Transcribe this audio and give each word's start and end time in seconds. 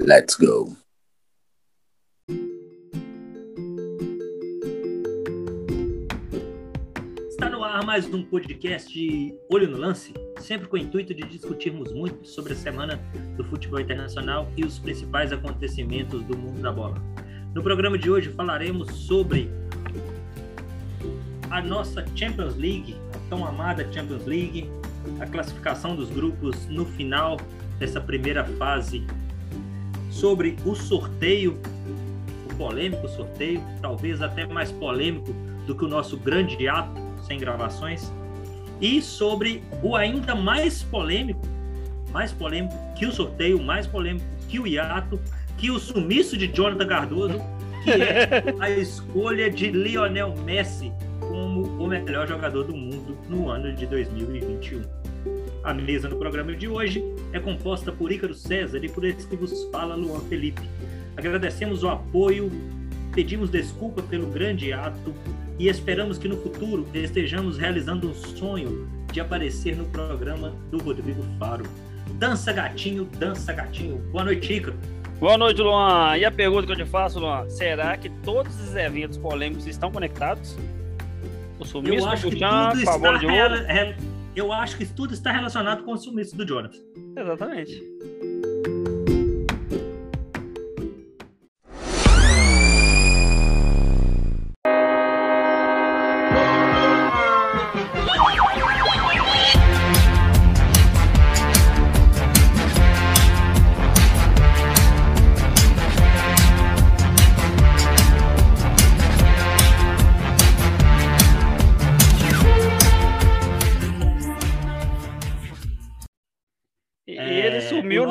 Let's 0.00 0.34
go. 0.34 0.76
Está 7.28 7.48
no 7.48 7.62
ar 7.62 7.84
mais 7.84 8.12
um 8.12 8.24
podcast 8.24 8.92
de 8.92 9.32
Olho 9.48 9.68
no 9.68 9.76
Lance, 9.76 10.12
sempre 10.40 10.66
com 10.66 10.74
o 10.74 10.80
intuito 10.80 11.14
de 11.14 11.22
discutirmos 11.22 11.92
muito 11.92 12.26
sobre 12.26 12.54
a 12.54 12.56
semana 12.56 13.00
do 13.36 13.44
futebol 13.44 13.78
internacional 13.78 14.50
e 14.56 14.64
os 14.64 14.80
principais 14.80 15.32
acontecimentos 15.32 16.24
do 16.24 16.36
mundo 16.36 16.60
da 16.60 16.72
bola. 16.72 17.00
No 17.54 17.62
programa 17.62 17.96
de 17.96 18.10
hoje 18.10 18.30
falaremos 18.30 18.90
sobre 18.96 19.48
a 21.48 21.62
nossa 21.62 22.04
Champions 22.16 22.56
League, 22.56 22.96
a 23.14 23.28
tão 23.28 23.46
amada 23.46 23.86
Champions 23.92 24.26
League, 24.26 24.68
a 25.20 25.26
classificação 25.26 25.94
dos 25.94 26.10
grupos 26.10 26.66
no 26.66 26.84
final 26.84 27.36
dessa 27.78 28.00
primeira 28.00 28.44
fase, 28.44 29.04
sobre 30.10 30.56
o 30.64 30.74
sorteio, 30.74 31.58
o 32.50 32.54
polêmico 32.56 33.08
sorteio, 33.08 33.62
talvez 33.80 34.20
até 34.20 34.46
mais 34.46 34.70
polêmico 34.70 35.32
do 35.66 35.74
que 35.74 35.84
o 35.84 35.88
nosso 35.88 36.16
grande 36.16 36.68
ato 36.68 37.00
sem 37.26 37.38
gravações, 37.38 38.12
e 38.80 39.00
sobre 39.00 39.62
o 39.82 39.94
ainda 39.94 40.34
mais 40.34 40.82
polêmico, 40.82 41.40
mais 42.12 42.32
polêmico 42.32 42.74
que 42.96 43.06
o 43.06 43.12
sorteio, 43.12 43.62
mais 43.62 43.86
polêmico 43.86 44.26
que 44.48 44.58
o 44.58 44.66
hiato, 44.66 45.20
que 45.56 45.70
o 45.70 45.78
sumiço 45.78 46.36
de 46.36 46.48
Jonathan 46.48 46.86
Cardoso, 46.86 47.40
que 47.84 47.90
é 47.90 48.44
a 48.58 48.70
escolha 48.70 49.50
de 49.50 49.70
Lionel 49.70 50.34
Messi 50.44 50.92
como 51.20 51.62
o 51.62 51.86
melhor 51.86 52.26
jogador 52.26 52.64
do 52.64 52.74
mundo 52.74 53.16
no 53.28 53.48
ano 53.48 53.72
de 53.72 53.86
2021. 53.86 54.99
A 55.62 55.74
mesa 55.74 56.08
no 56.08 56.16
programa 56.16 56.54
de 56.54 56.66
hoje 56.66 57.04
é 57.34 57.38
composta 57.38 57.92
por 57.92 58.10
Ícaro 58.10 58.32
César 58.32 58.82
e 58.82 58.88
por 58.88 59.04
esse 59.04 59.26
que 59.26 59.36
vos 59.36 59.68
fala, 59.70 59.94
Luan 59.94 60.20
Felipe. 60.20 60.62
Agradecemos 61.18 61.82
o 61.82 61.88
apoio, 61.90 62.50
pedimos 63.12 63.50
desculpa 63.50 64.02
pelo 64.02 64.26
grande 64.28 64.72
ato 64.72 65.14
e 65.58 65.68
esperamos 65.68 66.16
que 66.16 66.26
no 66.26 66.38
futuro 66.38 66.88
estejamos 66.94 67.58
realizando 67.58 68.08
um 68.08 68.14
sonho 68.14 68.88
de 69.12 69.20
aparecer 69.20 69.76
no 69.76 69.84
programa 69.84 70.54
do 70.70 70.78
Rodrigo 70.78 71.22
Faro. 71.38 71.66
Dança 72.12 72.54
gatinho, 72.54 73.04
dança 73.18 73.52
gatinho. 73.52 73.98
Boa 74.10 74.24
noite, 74.24 74.54
Ícaro. 74.54 74.78
Boa 75.18 75.36
noite, 75.36 75.60
Luan. 75.60 76.16
E 76.16 76.24
a 76.24 76.30
pergunta 76.30 76.66
que 76.66 76.72
eu 76.72 76.76
te 76.76 76.86
faço, 76.86 77.20
Luan, 77.20 77.46
será 77.50 77.98
que 77.98 78.08
todos 78.24 78.58
os 78.58 78.74
eventos 78.74 79.18
polêmicos 79.18 79.66
estão 79.66 79.92
conectados? 79.92 80.56
O 81.58 81.66
sumiço 81.66 82.08
do 82.08 82.30
Buchan, 82.30 82.72
a 82.86 82.98
bola 82.98 83.18
de 83.18 83.26
ouro? 83.26 84.09
Eu 84.34 84.52
acho 84.52 84.76
que 84.76 84.86
tudo 84.86 85.12
está 85.12 85.32
relacionado 85.32 85.84
com 85.84 85.92
o 85.92 85.96
sumiço 85.96 86.36
do 86.36 86.46
Jonathan. 86.46 86.78
Exatamente. 87.16 87.82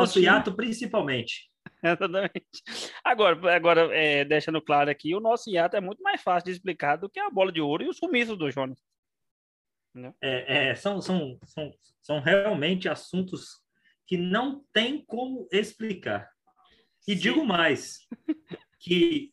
Nosso 0.09 0.19
hiato 0.19 0.55
principalmente. 0.55 1.49
Exatamente. 1.83 2.49
Agora, 3.03 3.55
agora 3.55 3.95
é, 3.95 4.25
deixando 4.25 4.61
claro 4.61 4.89
aqui, 4.89 5.15
o 5.15 5.19
nosso 5.19 5.49
hiato 5.49 5.77
é 5.77 5.81
muito 5.81 6.01
mais 6.01 6.21
fácil 6.21 6.45
de 6.45 6.51
explicar 6.51 6.97
do 6.97 7.09
que 7.09 7.19
a 7.19 7.29
bola 7.29 7.51
de 7.51 7.61
ouro 7.61 7.83
e 7.83 7.89
os 7.89 7.97
sumiços 7.97 8.37
do 8.37 8.49
Jonas. 8.51 8.79
É, 10.21 10.69
é, 10.69 10.75
são, 10.75 11.01
são, 11.01 11.37
são, 11.45 11.71
são 12.01 12.19
realmente 12.19 12.87
assuntos 12.87 13.61
que 14.05 14.17
não 14.17 14.63
tem 14.73 15.03
como 15.05 15.47
explicar. 15.51 16.29
E 17.07 17.13
Sim. 17.13 17.19
digo 17.19 17.45
mais, 17.45 17.99
que 18.79 19.31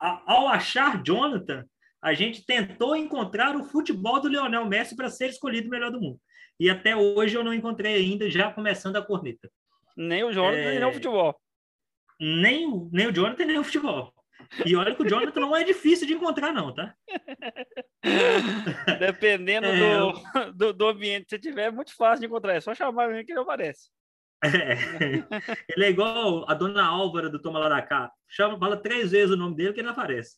a, 0.00 0.22
ao 0.32 0.48
achar 0.48 1.02
Jonathan, 1.02 1.64
a 2.02 2.12
gente 2.12 2.44
tentou 2.44 2.96
encontrar 2.96 3.56
o 3.56 3.64
futebol 3.64 4.20
do 4.20 4.28
Lionel 4.28 4.66
Messi 4.66 4.94
para 4.96 5.08
ser 5.08 5.30
escolhido 5.30 5.68
o 5.68 5.70
melhor 5.70 5.90
do 5.90 6.00
mundo. 6.00 6.20
E 6.58 6.70
até 6.70 6.94
hoje 6.94 7.36
eu 7.36 7.44
não 7.44 7.52
encontrei 7.52 7.94
ainda, 7.94 8.30
já 8.30 8.52
começando 8.52 8.96
a 8.96 9.02
corneta. 9.02 9.50
Nem 9.96 10.24
o 10.24 10.32
Jonathan, 10.32 10.58
é... 10.58 10.78
nem 10.78 10.88
o 10.88 10.92
futebol. 10.92 11.40
Nem 12.20 12.66
o, 12.66 12.88
nem 12.92 13.06
o 13.06 13.12
Jonathan, 13.12 13.44
nem 13.44 13.58
o 13.58 13.64
futebol. 13.64 14.12
E 14.64 14.76
olha 14.76 14.94
que 14.94 15.02
o 15.02 15.08
Jonathan 15.08 15.40
não 15.40 15.56
é 15.56 15.64
difícil 15.64 16.06
de 16.06 16.14
encontrar, 16.14 16.52
não, 16.52 16.72
tá? 16.74 16.94
Dependendo 18.98 19.66
é... 19.66 19.98
do, 19.98 20.12
do, 20.52 20.72
do, 20.72 20.88
ambiente 20.88 21.24
que 21.24 21.30
você 21.30 21.38
tiver, 21.38 21.66
é 21.66 21.70
muito 21.70 21.94
fácil 21.96 22.20
de 22.20 22.26
encontrar. 22.26 22.54
É 22.54 22.60
só 22.60 22.74
chamar 22.74 23.08
mesmo 23.08 23.24
que 23.24 23.32
ele 23.32 23.40
aparece. 23.40 23.88
É. 24.42 24.44
Ele 25.74 25.86
é 25.86 25.90
igual 25.90 26.44
a 26.50 26.52
dona 26.52 26.84
Álvara 26.84 27.30
do 27.30 27.40
Toma 27.40 27.58
Lá 27.58 27.68
da 27.68 27.80
Cá. 27.80 28.12
Chama, 28.28 28.58
fala 28.58 28.76
três 28.76 29.10
vezes 29.10 29.30
o 29.30 29.38
nome 29.38 29.56
dele 29.56 29.72
que 29.72 29.80
ele 29.80 29.88
aparece. 29.88 30.36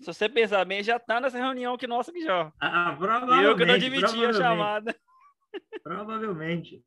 Se 0.00 0.06
você 0.06 0.28
pensar 0.30 0.64
bem, 0.64 0.82
já 0.82 0.98
tá 0.98 1.20
nessa 1.20 1.36
reunião 1.36 1.76
que 1.76 1.86
nossa 1.86 2.10
que 2.10 2.22
já. 2.22 2.50
Ah, 2.58 2.94
provavelmente. 2.98 3.44
Eu 3.44 3.56
que 3.56 3.64
não 3.66 3.74
admiti 3.74 4.24
a 4.24 4.32
chamada. 4.32 4.96
Provavelmente. 5.82 6.82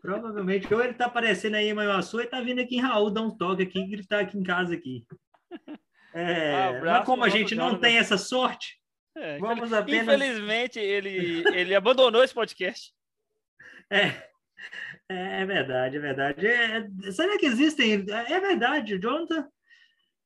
Provavelmente, 0.00 0.72
ou 0.72 0.82
ele 0.82 0.94
tá 0.94 1.06
aparecendo 1.06 1.56
aí 1.56 1.68
em 1.68 1.74
Maiuaçu 1.74 2.20
e 2.20 2.26
tá 2.26 2.40
vindo 2.40 2.60
aqui 2.60 2.76
em 2.76 2.80
Raul 2.80 3.10
dar 3.10 3.22
um 3.22 3.30
toque 3.30 3.62
aqui 3.62 3.80
e 3.80 3.86
gritar 3.86 4.20
aqui 4.20 4.38
em 4.38 4.42
casa 4.42 4.74
aqui. 4.74 5.04
É, 6.12 6.80
mas 6.80 7.04
como 7.04 7.22
a 7.22 7.28
gente 7.28 7.54
não 7.54 7.78
tem 7.78 7.96
essa 7.96 8.18
sorte, 8.18 8.80
é, 9.16 9.38
vamos 9.38 9.72
apenas... 9.72 10.02
Infelizmente, 10.02 10.76
ele, 10.80 11.44
ele 11.54 11.72
abandonou 11.72 12.24
esse 12.24 12.34
podcast. 12.34 12.92
É, 13.88 14.06
é, 15.08 15.42
é 15.42 15.46
verdade, 15.46 15.98
é 15.98 16.00
verdade. 16.00 16.44
É, 16.44 17.12
será 17.12 17.38
que 17.38 17.46
existem? 17.46 18.04
É 18.10 18.40
verdade, 18.40 18.96
o 18.96 19.00
Jonathan 19.00 19.48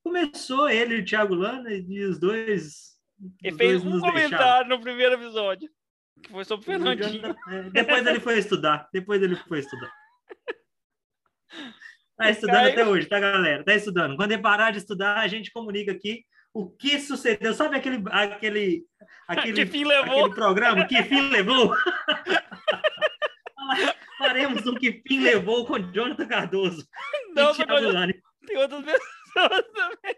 começou, 0.03 0.71
ele 0.71 0.97
e 0.97 1.01
o 1.01 1.05
Thiago 1.05 1.35
Lana, 1.35 1.71
e 1.71 2.03
os 2.05 2.19
dois... 2.19 2.95
Ele 3.43 3.55
fez 3.55 3.85
um 3.85 4.01
comentário 4.01 4.29
deixaram. 4.31 4.69
no 4.71 4.81
primeiro 4.81 5.17
episódio 5.17 5.69
que 6.25 6.33
foi 6.33 6.45
sobre 6.45 6.63
o 6.63 6.67
Fernandinho. 6.67 7.37
É, 7.49 7.63
depois 7.71 8.07
ele 8.07 8.21
foi 8.21 8.39
estudar. 8.39 8.89
Depois 8.93 9.23
ele 9.23 9.37
foi 9.37 9.61
estudar. 9.61 9.93
Tá 12.17 12.31
estudando 12.31 12.61
Caiu. 12.61 12.73
até 12.73 12.87
hoje, 12.87 13.09
tá, 13.09 13.19
galera? 13.19 13.65
Tá 13.65 13.75
estudando. 13.75 14.17
Quando 14.17 14.31
ele 14.31 14.41
parar 14.41 14.71
de 14.71 14.79
estudar, 14.79 15.19
a 15.19 15.27
gente 15.27 15.51
comunica 15.51 15.91
aqui 15.91 16.25
o 16.53 16.71
que 16.71 17.01
sucedeu. 17.01 17.53
Sabe 17.53 17.77
aquele, 17.77 18.05
aquele, 18.09 18.87
aquele, 19.27 19.53
que 19.53 19.67
fim 19.67 19.85
levou? 19.85 20.21
aquele 20.21 20.35
programa? 20.35 20.87
Que 20.87 21.03
fim 21.03 21.29
levou? 21.29 21.75
Faremos 24.19 24.65
um 24.65 24.77
que 24.77 25.03
fim 25.07 25.25
levou 25.25 25.67
com 25.67 25.77
Jonathan 25.91 26.29
Cardoso. 26.29 26.87
Não, 27.35 27.51
e 27.51 27.55
Thiago 27.57 27.81
Lani. 27.81 28.15
Tem 28.47 28.59
outras 28.59 28.85
pessoas 28.85 29.65
também. 29.75 30.17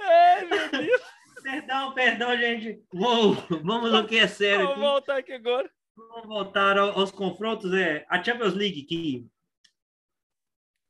Ai, 0.00 0.44
meu 0.44 0.70
Deus. 0.70 1.02
Perdão, 1.46 1.94
perdão, 1.94 2.36
gente. 2.36 2.82
Vamos, 2.92 3.38
vamos 3.62 3.94
ao 3.94 4.04
que 4.04 4.18
é 4.18 4.26
sério. 4.26 4.66
Vamos 4.66 4.80
voltar 4.80 5.18
aqui 5.18 5.32
agora. 5.32 5.70
Vamos 5.96 6.26
voltar 6.26 6.76
aos 6.76 7.12
confrontos. 7.12 7.72
É, 7.72 8.04
a 8.08 8.20
Champions 8.20 8.54
League 8.54 8.82
que 8.82 9.24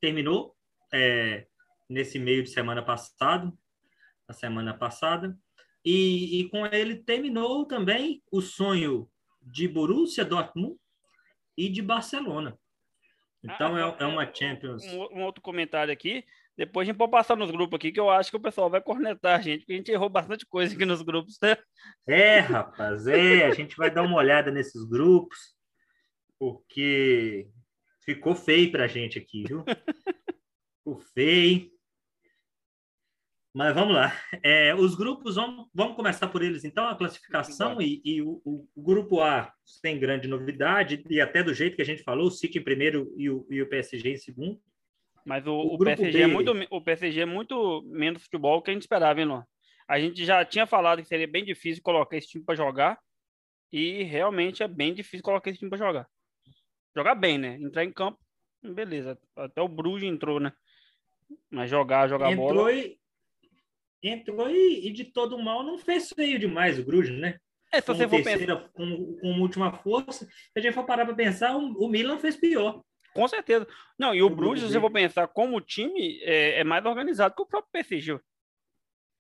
terminou 0.00 0.56
é, 0.90 1.46
nesse 1.86 2.18
meio 2.18 2.42
de 2.42 2.48
semana 2.48 2.82
passado, 2.82 3.52
a 4.26 4.32
semana 4.32 4.72
passada, 4.72 5.38
e, 5.84 6.40
e, 6.40 6.48
com 6.48 6.64
ele 6.64 6.96
terminou 6.96 7.66
também 7.66 8.22
o 8.32 8.40
sonho 8.40 9.10
de 9.42 9.68
Borussia 9.68 10.24
Dortmund 10.24 10.78
e 11.54 11.68
de 11.68 11.82
Barcelona. 11.82 12.59
Então 13.44 13.76
ah, 13.76 13.94
é, 14.00 14.04
é, 14.04 14.06
uma 14.06 14.32
Champions. 14.32 14.82
Um, 14.86 15.18
um 15.18 15.22
outro 15.22 15.42
comentário 15.42 15.92
aqui. 15.92 16.24
Depois 16.56 16.86
a 16.86 16.91
gente 16.91 16.97
pode 16.97 17.10
passar 17.10 17.36
nos 17.36 17.50
grupos 17.50 17.76
aqui, 17.76 17.92
que 17.92 18.00
eu 18.00 18.08
acho 18.08 18.30
que 18.30 18.36
o 18.36 18.41
pessoal 18.41 18.70
vai 18.70 18.80
cornetar 18.80 19.38
a 19.38 19.42
gente, 19.42 19.60
porque 19.60 19.74
a 19.74 19.76
gente 19.76 19.92
errou 19.92 20.08
bastante 20.08 20.47
coisa 20.47 20.74
aqui 20.74 20.86
nos 20.86 21.03
grupos, 21.03 21.36
né? 21.42 21.56
É, 22.08 22.38
rapaz, 22.38 23.06
é. 23.06 23.44
A 23.47 23.53
gente 23.53 23.76
vai 23.76 23.91
dar 23.91 24.03
uma 24.03 24.16
olhada 24.16 24.50
nesses 24.50 24.82
grupos, 24.84 25.38
porque 26.38 27.47
ficou 28.03 28.34
feio 28.34 28.72
pra 28.72 28.86
gente 28.86 29.18
aqui, 29.18 29.44
viu? 29.47 29.64
Ficou 30.78 30.98
feio. 31.12 31.70
Mas 33.52 33.74
vamos 33.74 33.94
lá. 33.94 34.12
É, 34.42 34.74
os 34.74 34.94
grupos, 34.94 35.36
vamos, 35.36 35.66
vamos 35.74 35.97
começar 35.97 36.28
por 36.28 36.42
eles 36.42 36.62
então, 36.62 36.86
a 36.86 36.94
classificação 36.94 37.80
e, 37.80 38.02
e 38.04 38.22
o, 38.22 38.41
o, 38.44 38.82
grupo 38.82 39.22
A 39.22 39.50
sem 39.64 39.98
grande 39.98 40.28
novidade, 40.28 41.02
e 41.09 41.20
até 41.20 41.42
do 41.42 41.54
jeito 41.54 41.74
que 41.74 41.80
a 41.82 41.86
gente 41.86 42.02
falou, 42.02 42.28
o 42.28 42.30
City 42.30 42.59
em 42.59 42.64
primeiro 42.64 43.14
e 43.16 43.30
o, 43.30 43.47
e 43.50 43.62
o 43.62 43.68
PSG 43.68 44.10
em 44.10 44.16
segundo. 44.18 44.60
Mas 45.26 45.44
o, 45.44 45.52
o, 45.52 45.74
o 45.74 45.78
PSG, 45.78 46.22
é 46.22 46.26
muito, 46.28 46.52
o 46.70 46.80
PSG 46.80 47.20
é 47.22 47.26
muito 47.26 47.82
menos 47.86 48.22
futebol 48.22 48.62
que 48.62 48.70
a 48.70 48.72
gente 48.72 48.82
esperava, 48.82 49.18
hein, 49.18 49.26
Luan? 49.26 49.44
A 49.88 49.98
gente 49.98 50.24
já 50.24 50.44
tinha 50.44 50.68
falado 50.68 51.02
que 51.02 51.08
seria 51.08 51.26
bem 51.26 51.44
difícil 51.44 51.82
colocar 51.82 52.16
esse 52.16 52.28
time 52.28 52.44
para 52.44 52.54
jogar. 52.54 52.98
E 53.72 54.04
realmente 54.04 54.62
é 54.62 54.68
bem 54.68 54.94
difícil 54.94 55.24
colocar 55.24 55.50
esse 55.50 55.58
time 55.58 55.68
para 55.68 55.78
jogar. 55.78 56.08
Jogar 56.94 57.16
bem, 57.16 57.38
né? 57.38 57.58
Entrar 57.60 57.84
em 57.84 57.92
campo, 57.92 58.18
beleza. 58.62 59.18
Até 59.34 59.60
o 59.60 59.68
Bruges 59.68 60.08
entrou, 60.08 60.38
né? 60.38 60.52
Mas 61.50 61.68
jogar, 61.68 62.08
jogar 62.08 62.30
entrou 62.30 62.54
bola. 62.54 62.72
E, 62.72 62.98
entrou 64.02 64.48
e, 64.48 64.86
e, 64.86 64.92
de 64.92 65.06
todo 65.06 65.36
mal 65.42 65.64
não 65.64 65.76
fez 65.76 66.10
feio 66.10 66.38
demais 66.38 66.78
o 66.78 66.84
Bruges, 66.84 67.18
né? 67.18 67.38
É, 67.72 67.80
se 67.80 67.86
você 67.88 68.08
for 68.08 68.22
terceira, 68.22 68.56
pensar... 68.56 68.68
com, 68.70 69.16
com 69.20 69.40
última 69.40 69.72
força, 69.72 70.24
se 70.24 70.58
a 70.58 70.60
gente 70.60 70.72
for 70.72 70.86
parar 70.86 71.04
para 71.04 71.16
pensar, 71.16 71.56
o, 71.56 71.72
o, 71.84 71.88
Milan 71.88 72.18
fez 72.18 72.36
pior. 72.36 72.80
Com 73.16 73.28
certeza. 73.28 73.66
Não, 73.98 74.15
e 74.15 74.22
o, 74.22 74.27
o 74.27 74.30
Bruges, 74.30 74.65
se 74.65 74.72
você 74.72 74.80
for 74.80 74.91
pensar 74.91 75.27
como 75.28 75.60
time, 75.60 76.21
é, 76.22 76.60
é, 76.60 76.65
mais 76.65 76.84
organizado 76.84 77.34
que 77.34 77.42
o 77.42 77.47
próprio 77.47 77.72
PSG. 77.72 78.21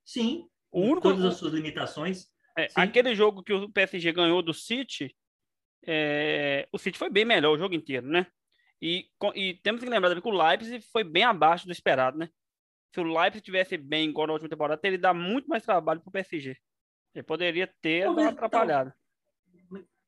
Sim. 0.04 0.48
O 0.70 0.80
único, 0.80 1.00
todas 1.00 1.24
as 1.24 1.34
suas 1.34 1.52
limitações. 1.52 2.28
É, 2.58 2.68
aquele 2.74 3.14
jogo 3.14 3.42
que 3.42 3.52
o 3.52 3.70
PSG 3.70 4.12
ganhou 4.12 4.42
do 4.42 4.54
City, 4.54 5.14
é, 5.86 6.68
o 6.72 6.78
City 6.78 6.98
foi 6.98 7.10
bem 7.10 7.24
melhor 7.24 7.54
o 7.54 7.58
jogo 7.58 7.74
inteiro, 7.74 8.06
né? 8.06 8.26
E, 8.80 9.08
e 9.34 9.54
temos 9.54 9.82
que 9.82 9.88
lembrar 9.88 10.08
também 10.10 10.22
que 10.22 10.28
o 10.28 10.46
Leipzig 10.46 10.84
foi 10.92 11.02
bem 11.02 11.24
abaixo 11.24 11.66
do 11.66 11.72
esperado, 11.72 12.18
né? 12.18 12.28
Se 12.92 13.00
o 13.00 13.04
Leipzig 13.04 13.44
tivesse 13.44 13.76
bem 13.76 14.08
igual 14.08 14.26
na 14.26 14.32
última 14.34 14.48
temporada, 14.48 14.80
teria 14.80 14.98
dado 14.98 15.18
muito 15.18 15.48
mais 15.48 15.64
trabalho 15.64 16.00
para 16.00 16.08
o 16.08 16.12
PSG. 16.12 16.56
Ele 17.14 17.22
poderia 17.22 17.66
ter 17.80 18.04
Talvez. 18.04 18.32
Então, 18.32 18.92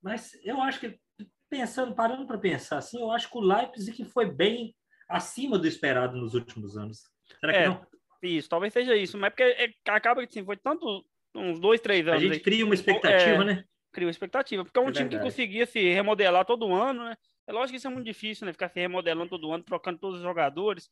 mas 0.03 0.33
eu 0.45 0.61
acho 0.61 0.81
que, 0.81 0.99
pensando, 1.49 1.95
parando 1.95 2.27
para 2.27 2.39
pensar 2.39 2.79
assim, 2.79 3.01
eu 3.01 3.11
acho 3.11 3.31
que 3.31 3.39
o 3.39 3.41
Leipzig 3.41 4.05
foi 4.05 4.31
bem 4.31 4.75
acima 5.09 5.59
do 5.59 5.67
esperado 5.67 6.17
nos 6.17 6.35
últimos 6.35 6.77
anos. 6.77 7.03
Será 7.41 7.53
que 7.53 7.59
é, 7.59 7.69
não? 7.69 7.87
Isso, 8.23 8.49
talvez 8.49 8.73
seja 8.73 8.97
isso. 8.97 9.17
Mas 9.17 9.31
porque 9.31 9.43
é, 9.43 9.73
acaba 9.89 10.27
que 10.27 10.29
assim, 10.29 10.45
foi 10.45 10.57
tanto 10.57 11.05
uns 11.35 11.59
dois, 11.59 11.81
três 11.81 12.07
anos. 12.07 12.21
A 12.21 12.25
gente 12.25 12.35
aí, 12.35 12.41
cria 12.41 12.65
uma 12.65 12.75
expectativa, 12.75 13.43
é, 13.43 13.45
né? 13.45 13.65
Cria 13.93 14.07
uma 14.07 14.11
expectativa. 14.11 14.65
Porque 14.65 14.79
é 14.79 14.83
um 14.83 14.89
é 14.89 14.93
time 14.93 15.09
que 15.09 15.19
conseguia 15.19 15.67
se 15.67 15.81
remodelar 15.93 16.45
todo 16.45 16.73
ano, 16.73 17.05
né? 17.05 17.17
É 17.47 17.53
lógico 17.53 17.71
que 17.71 17.77
isso 17.77 17.87
é 17.87 17.91
muito 17.91 18.07
difícil, 18.07 18.47
né? 18.47 18.53
Ficar 18.53 18.69
se 18.69 18.79
remodelando 18.79 19.31
todo 19.31 19.51
ano, 19.53 19.65
trocando 19.65 19.99
todos 19.99 20.19
os 20.19 20.23
jogadores. 20.23 20.91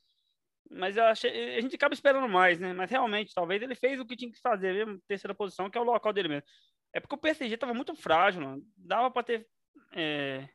Mas 0.70 0.96
eu 0.96 1.04
achei, 1.04 1.56
a 1.56 1.60
gente 1.60 1.76
acaba 1.76 1.94
esperando 1.94 2.28
mais, 2.28 2.58
né? 2.58 2.72
Mas 2.72 2.90
realmente, 2.90 3.34
talvez 3.34 3.62
ele 3.62 3.74
fez 3.74 4.00
o 4.00 4.06
que 4.06 4.16
tinha 4.16 4.32
que 4.32 4.40
fazer, 4.40 4.72
mesmo, 4.72 5.00
terceira 5.06 5.34
posição, 5.34 5.70
que 5.70 5.78
é 5.78 5.80
o 5.80 5.84
local 5.84 6.12
dele 6.12 6.28
mesmo. 6.28 6.44
É 6.92 7.00
porque 7.00 7.14
o 7.14 7.18
PSG 7.18 7.54
estava 7.54 7.74
muito 7.74 7.94
frágil, 7.94 8.40
mano. 8.40 8.62
dava 8.76 9.10
para 9.10 9.22
ter 9.22 9.46
é, 9.93 10.49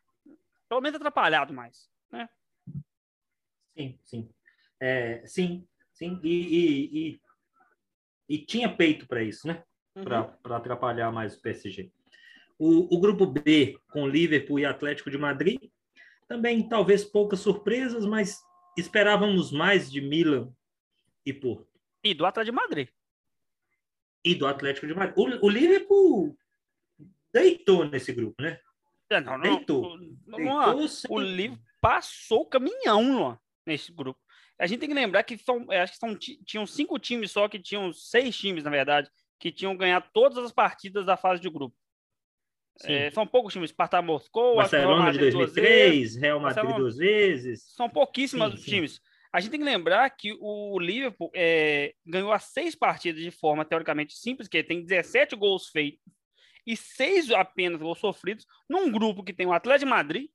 pelo 0.69 0.81
menos 0.81 0.95
atrapalhado 0.95 1.53
mais, 1.53 1.89
né? 2.11 2.29
Sim, 3.75 3.99
sim. 4.03 4.29
É, 4.79 5.25
sim, 5.25 5.67
sim. 5.93 6.19
E, 6.23 6.29
e, 6.29 6.99
e, 7.09 7.21
e 8.29 8.37
tinha 8.45 8.73
peito 8.73 9.07
para 9.07 9.23
isso, 9.23 9.47
né? 9.47 9.63
Uhum. 9.95 10.03
Para 10.03 10.57
atrapalhar 10.57 11.11
mais 11.11 11.35
o 11.35 11.41
PSG. 11.41 11.91
O, 12.57 12.95
o 12.95 12.99
grupo 12.99 13.25
B, 13.25 13.77
com 13.91 14.07
Liverpool 14.07 14.59
e 14.59 14.65
Atlético 14.65 15.09
de 15.09 15.17
Madrid, 15.17 15.59
também 16.27 16.67
talvez 16.67 17.03
poucas 17.03 17.39
surpresas, 17.39 18.05
mas 18.05 18.41
esperávamos 18.77 19.51
mais 19.51 19.91
de 19.91 19.99
Milan 19.99 20.53
e 21.25 21.33
Porto. 21.33 21.67
E 22.03 22.13
do 22.13 22.25
Atlético 22.25 22.55
de 22.55 22.61
Madrid. 22.61 22.89
E 24.23 24.35
do 24.35 24.47
Atlético 24.47 24.87
de 24.87 24.93
Madrid. 24.93 25.17
O, 25.17 25.45
o 25.45 25.49
Liverpool 25.49 26.37
deitou 27.33 27.85
nesse 27.85 28.13
grupo, 28.13 28.41
né? 28.41 28.59
É, 29.11 29.19
não, 29.19 29.37
não, 29.37 29.41
deitou. 29.41 29.97
Não, 30.25 30.37
deitou. 30.37 30.87
O 31.09 31.19
Liverpool 31.19 31.63
passou 31.81 32.41
o 32.41 32.45
caminhão 32.45 33.21
lá 33.21 33.39
nesse 33.65 33.91
grupo. 33.91 34.19
A 34.57 34.67
gente 34.67 34.79
tem 34.79 34.89
que 34.89 34.95
lembrar 34.95 35.23
que 35.23 35.37
são, 35.37 35.65
acho 35.71 35.93
que 35.93 35.99
são, 35.99 36.15
tinham 36.15 36.65
cinco 36.67 36.99
times 36.99 37.31
só, 37.31 37.47
que 37.49 37.59
tinham 37.59 37.91
seis 37.91 38.37
times, 38.37 38.63
na 38.63 38.69
verdade, 38.69 39.09
que 39.39 39.51
tinham 39.51 39.75
ganhado 39.75 40.05
todas 40.13 40.37
as 40.37 40.51
partidas 40.51 41.05
da 41.05 41.17
fase 41.17 41.41
de 41.41 41.49
grupo. 41.49 41.75
É, 42.83 43.11
são 43.11 43.27
poucos 43.27 43.53
times, 43.53 43.71
Sparta 43.71 44.01
Moscou, 44.01 44.55
Barcelona 44.55 45.11
de 45.11 45.19
2003, 45.19 46.15
Real 46.15 46.39
Madrid 46.39 46.75
duas 46.75 46.97
vezes. 46.97 47.63
São 47.75 47.89
pouquíssimos 47.89 48.61
sim, 48.61 48.71
times. 48.71 48.93
Sim. 48.93 48.99
A 49.33 49.39
gente 49.39 49.51
tem 49.51 49.59
que 49.59 49.65
lembrar 49.65 50.09
que 50.09 50.35
o 50.39 50.79
Liverpool 50.79 51.31
é, 51.33 51.93
ganhou 52.05 52.31
as 52.31 52.45
seis 52.45 52.75
partidas 52.75 53.21
de 53.21 53.31
forma 53.31 53.65
teoricamente 53.65 54.13
simples, 54.13 54.47
que 54.47 54.63
tem 54.63 54.83
17 54.83 55.35
gols 55.35 55.69
feitos 55.69 56.01
e 56.65 56.75
seis 56.75 57.31
apenas 57.31 57.81
gols 57.81 57.99
sofridos, 57.99 58.45
num 58.69 58.91
grupo 58.91 59.23
que 59.23 59.33
tem 59.33 59.45
o 59.45 59.53
Atlético 59.53 59.85
de 59.85 59.89
Madrid, 59.89 60.29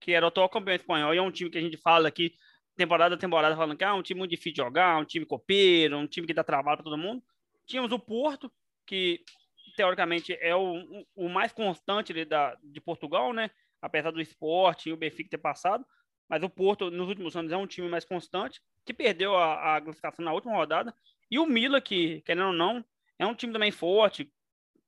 que 0.00 0.12
era 0.12 0.26
o 0.26 0.28
atual 0.28 0.48
campeão 0.48 0.74
espanhol, 0.74 1.14
e 1.14 1.18
é 1.18 1.22
um 1.22 1.30
time 1.30 1.50
que 1.50 1.58
a 1.58 1.60
gente 1.60 1.76
fala 1.78 2.08
aqui, 2.08 2.34
temporada 2.76 3.14
a 3.14 3.18
temporada, 3.18 3.56
falando 3.56 3.76
que 3.76 3.84
é 3.84 3.92
um 3.92 4.02
time 4.02 4.18
muito 4.18 4.30
difícil 4.30 4.52
de 4.52 4.62
jogar, 4.62 4.98
um 4.98 5.04
time 5.04 5.24
copeiro, 5.24 5.96
um 5.96 6.06
time 6.06 6.26
que 6.26 6.34
dá 6.34 6.44
trabalho 6.44 6.78
para 6.78 6.84
todo 6.84 6.98
mundo. 6.98 7.22
Tínhamos 7.66 7.92
o 7.92 7.98
Porto, 7.98 8.52
que 8.86 9.24
teoricamente 9.76 10.36
é 10.40 10.54
o, 10.54 11.04
o 11.14 11.28
mais 11.28 11.52
constante 11.52 12.12
de, 12.12 12.24
da, 12.24 12.56
de 12.62 12.80
Portugal, 12.80 13.32
né? 13.32 13.50
Apesar 13.80 14.10
do 14.10 14.20
esporte 14.20 14.88
e 14.88 14.92
o 14.92 14.96
Benfica 14.96 15.30
ter 15.30 15.38
passado. 15.38 15.84
Mas 16.28 16.42
o 16.42 16.48
Porto, 16.48 16.90
nos 16.90 17.08
últimos 17.08 17.36
anos, 17.36 17.52
é 17.52 17.56
um 17.56 17.66
time 17.66 17.88
mais 17.88 18.04
constante, 18.04 18.60
que 18.84 18.94
perdeu 18.94 19.36
a, 19.36 19.76
a 19.76 19.80
classificação 19.80 20.24
na 20.24 20.32
última 20.32 20.54
rodada. 20.54 20.94
E 21.30 21.38
o 21.38 21.46
Mila, 21.46 21.80
que, 21.80 22.22
querendo 22.22 22.48
ou 22.48 22.52
não, 22.52 22.84
é 23.18 23.26
um 23.26 23.34
time 23.34 23.52
também 23.52 23.70
forte, 23.70 24.30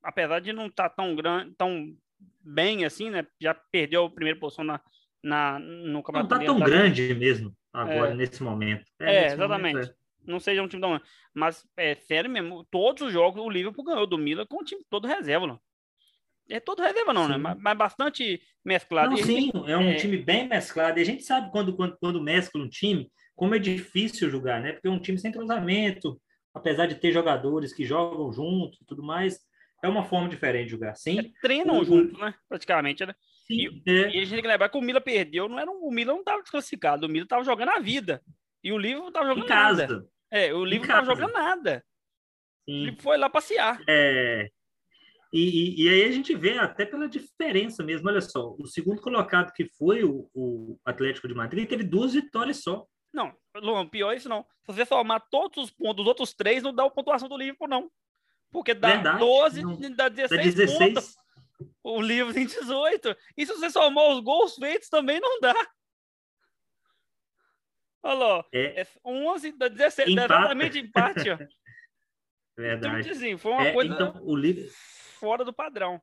apesar 0.03 0.39
de 0.39 0.53
não 0.53 0.67
estar 0.67 0.89
tá 0.89 0.95
tão 0.95 1.15
grande, 1.15 1.53
tão 1.57 1.95
bem 2.41 2.85
assim, 2.85 3.09
né? 3.09 3.25
Já 3.39 3.53
perdeu 3.53 4.05
a 4.05 4.09
primeira 4.09 4.39
posição 4.39 4.63
na, 4.63 4.81
na, 5.23 5.59
no 5.59 6.01
campeonato. 6.03 6.35
Não 6.35 6.41
está 6.41 6.53
tão 6.53 6.59
grande 6.59 7.13
mesmo 7.13 7.55
agora, 7.73 8.11
é, 8.11 8.15
nesse 8.15 8.41
momento. 8.41 8.85
É, 8.99 9.15
é 9.15 9.25
exatamente. 9.33 9.75
Momento, 9.75 9.91
é 9.91 10.07
não 10.27 10.39
seja 10.39 10.61
um 10.61 10.67
time 10.67 10.81
da 10.81 11.01
Mas, 11.33 11.65
é 11.77 11.95
sério 11.95 12.29
mesmo, 12.29 12.65
todos 12.69 13.01
os 13.01 13.13
jogos 13.13 13.41
o 13.41 13.49
Liverpool 13.49 13.85
ganhou 13.85 14.05
do 14.05 14.17
Milan 14.17 14.45
com 14.45 14.61
o 14.61 14.65
time 14.65 14.83
todo 14.89 15.07
reserva, 15.07 15.47
não. 15.47 15.59
É 16.49 16.59
todo 16.59 16.81
reserva, 16.81 17.13
não, 17.13 17.27
né? 17.27 17.35
sim. 17.35 17.41
né? 17.41 17.49
Mas, 17.49 17.57
mas, 17.61 17.77
bastante 17.77 18.41
mesclado. 18.63 19.11
Não, 19.11 19.17
sim, 19.17 19.51
é 19.65 19.77
um 19.77 19.89
é... 19.89 19.95
time 19.95 20.17
bem 20.17 20.47
mesclado. 20.47 20.99
E 20.99 21.01
a 21.01 21.05
gente 21.05 21.23
sabe 21.23 21.51
quando, 21.51 21.75
quando, 21.75 21.97
quando 21.97 22.21
mescla 22.21 22.61
um 22.61 22.69
time, 22.69 23.11
como 23.35 23.55
é 23.55 23.59
difícil 23.59 24.29
jogar, 24.29 24.61
né? 24.61 24.73
Porque 24.73 24.87
é 24.87 24.91
um 24.91 24.99
time 24.99 25.17
sem 25.17 25.31
cruzamento, 25.31 26.19
apesar 26.53 26.85
de 26.85 26.95
ter 26.95 27.11
jogadores 27.11 27.73
que 27.73 27.85
jogam 27.85 28.31
junto 28.31 28.77
e 28.81 28.85
tudo 28.85 29.03
mais, 29.03 29.39
é 29.83 29.87
uma 29.87 30.03
forma 30.03 30.27
diferente 30.27 30.65
de 30.65 30.71
jogar, 30.71 30.95
sim. 30.95 31.19
É, 31.19 31.31
treinam 31.41 31.79
o... 31.79 31.83
juntos, 31.83 32.19
né? 32.19 32.33
Praticamente, 32.49 33.05
né? 33.05 33.13
Sim, 33.45 33.81
e, 33.85 33.91
é. 33.91 34.09
e, 34.09 34.19
a 34.19 34.23
gente 34.23 34.31
tem 34.31 34.41
que 34.41 34.47
lembrar 34.47 34.69
que 34.69 34.77
o 34.77 34.81
Milan 34.81 35.01
perdeu, 35.01 35.47
não 35.47 35.59
era 35.59 35.69
um, 35.69 35.85
o 35.85 35.91
Milan 35.91 36.13
não 36.13 36.19
estava 36.19 36.41
desclassificado, 36.41 37.05
o 37.05 37.09
Milan 37.09 37.23
estava 37.23 37.43
jogando 37.43 37.69
a 37.69 37.79
vida. 37.79 38.21
E 38.63 38.71
o 38.71 38.77
Liverpool 38.77 39.09
estava 39.09 39.27
jogando 39.27 39.45
em 39.45 39.47
casa. 39.47 39.87
Nada. 39.87 40.07
É, 40.29 40.53
o 40.53 40.65
livro 40.65 40.87
não 40.87 41.05
jogando 41.05 41.31
nada. 41.31 41.85
Sim. 42.65 42.87
Ele 42.87 42.97
foi 42.99 43.17
lá 43.17 43.29
passear. 43.29 43.81
É. 43.87 44.49
E, 45.31 45.39
e, 45.39 45.85
e, 45.85 45.89
aí 45.89 46.03
a 46.03 46.11
gente 46.11 46.35
vê 46.35 46.57
até 46.57 46.85
pela 46.85 47.07
diferença 47.07 47.83
mesmo. 47.83 48.09
Olha 48.09 48.21
só, 48.21 48.55
o 48.57 48.65
segundo 48.65 49.01
colocado 49.01 49.53
que 49.53 49.65
foi 49.77 50.03
o, 50.03 50.29
o 50.33 50.79
Atlético 50.85 51.27
de 51.27 51.33
Madrid 51.33 51.67
teve 51.67 51.83
duas 51.83 52.13
vitórias 52.13 52.61
só. 52.61 52.85
Não, 53.13 53.33
Luan, 53.55 53.87
pior 53.87 54.13
isso 54.13 54.29
não. 54.29 54.45
Se 54.65 54.73
você 54.73 54.85
somar 54.85 55.25
todos 55.29 55.65
os 55.65 55.71
pontos 55.71 55.97
dos 55.97 56.07
outros 56.07 56.33
três, 56.33 56.61
não 56.61 56.73
dá 56.73 56.85
a 56.85 56.89
pontuação 56.89 57.29
do 57.29 57.37
Liverpool, 57.37 57.67
não. 57.67 57.89
Porque 58.51 58.73
dá 58.73 58.93
Verdade, 58.93 59.19
12, 59.19 59.61
não. 59.61 59.95
dá 59.95 60.09
16, 60.09 60.55
dá 60.55 60.65
16 60.65 60.77
pontos. 60.77 61.17
O 61.83 62.01
livro 62.01 62.33
tem 62.33 62.45
18. 62.45 63.15
E 63.35 63.45
se 63.45 63.53
você 63.53 63.69
somar 63.69 64.09
os 64.09 64.19
gols 64.19 64.55
feitos, 64.55 64.89
também 64.89 65.19
não 65.19 65.39
dá. 65.39 65.55
Olha 68.03 68.13
lá, 68.13 68.45
é, 68.53 68.81
é 68.81 68.87
11 69.03 69.51
da 69.53 69.67
17, 69.67 70.11
empata. 70.11 70.33
exatamente 70.33 70.79
empate. 70.79 71.29
Ó. 71.29 71.37
Verdade. 72.57 73.01
Então, 73.01 73.11
assim, 73.11 73.37
foi 73.37 73.51
uma 73.51 73.67
é, 73.67 73.73
coisa 73.73 73.93
então, 73.93 74.19
o 74.23 74.35
Liverpool, 74.35 74.73
fora 75.19 75.45
do 75.45 75.53
padrão. 75.53 76.01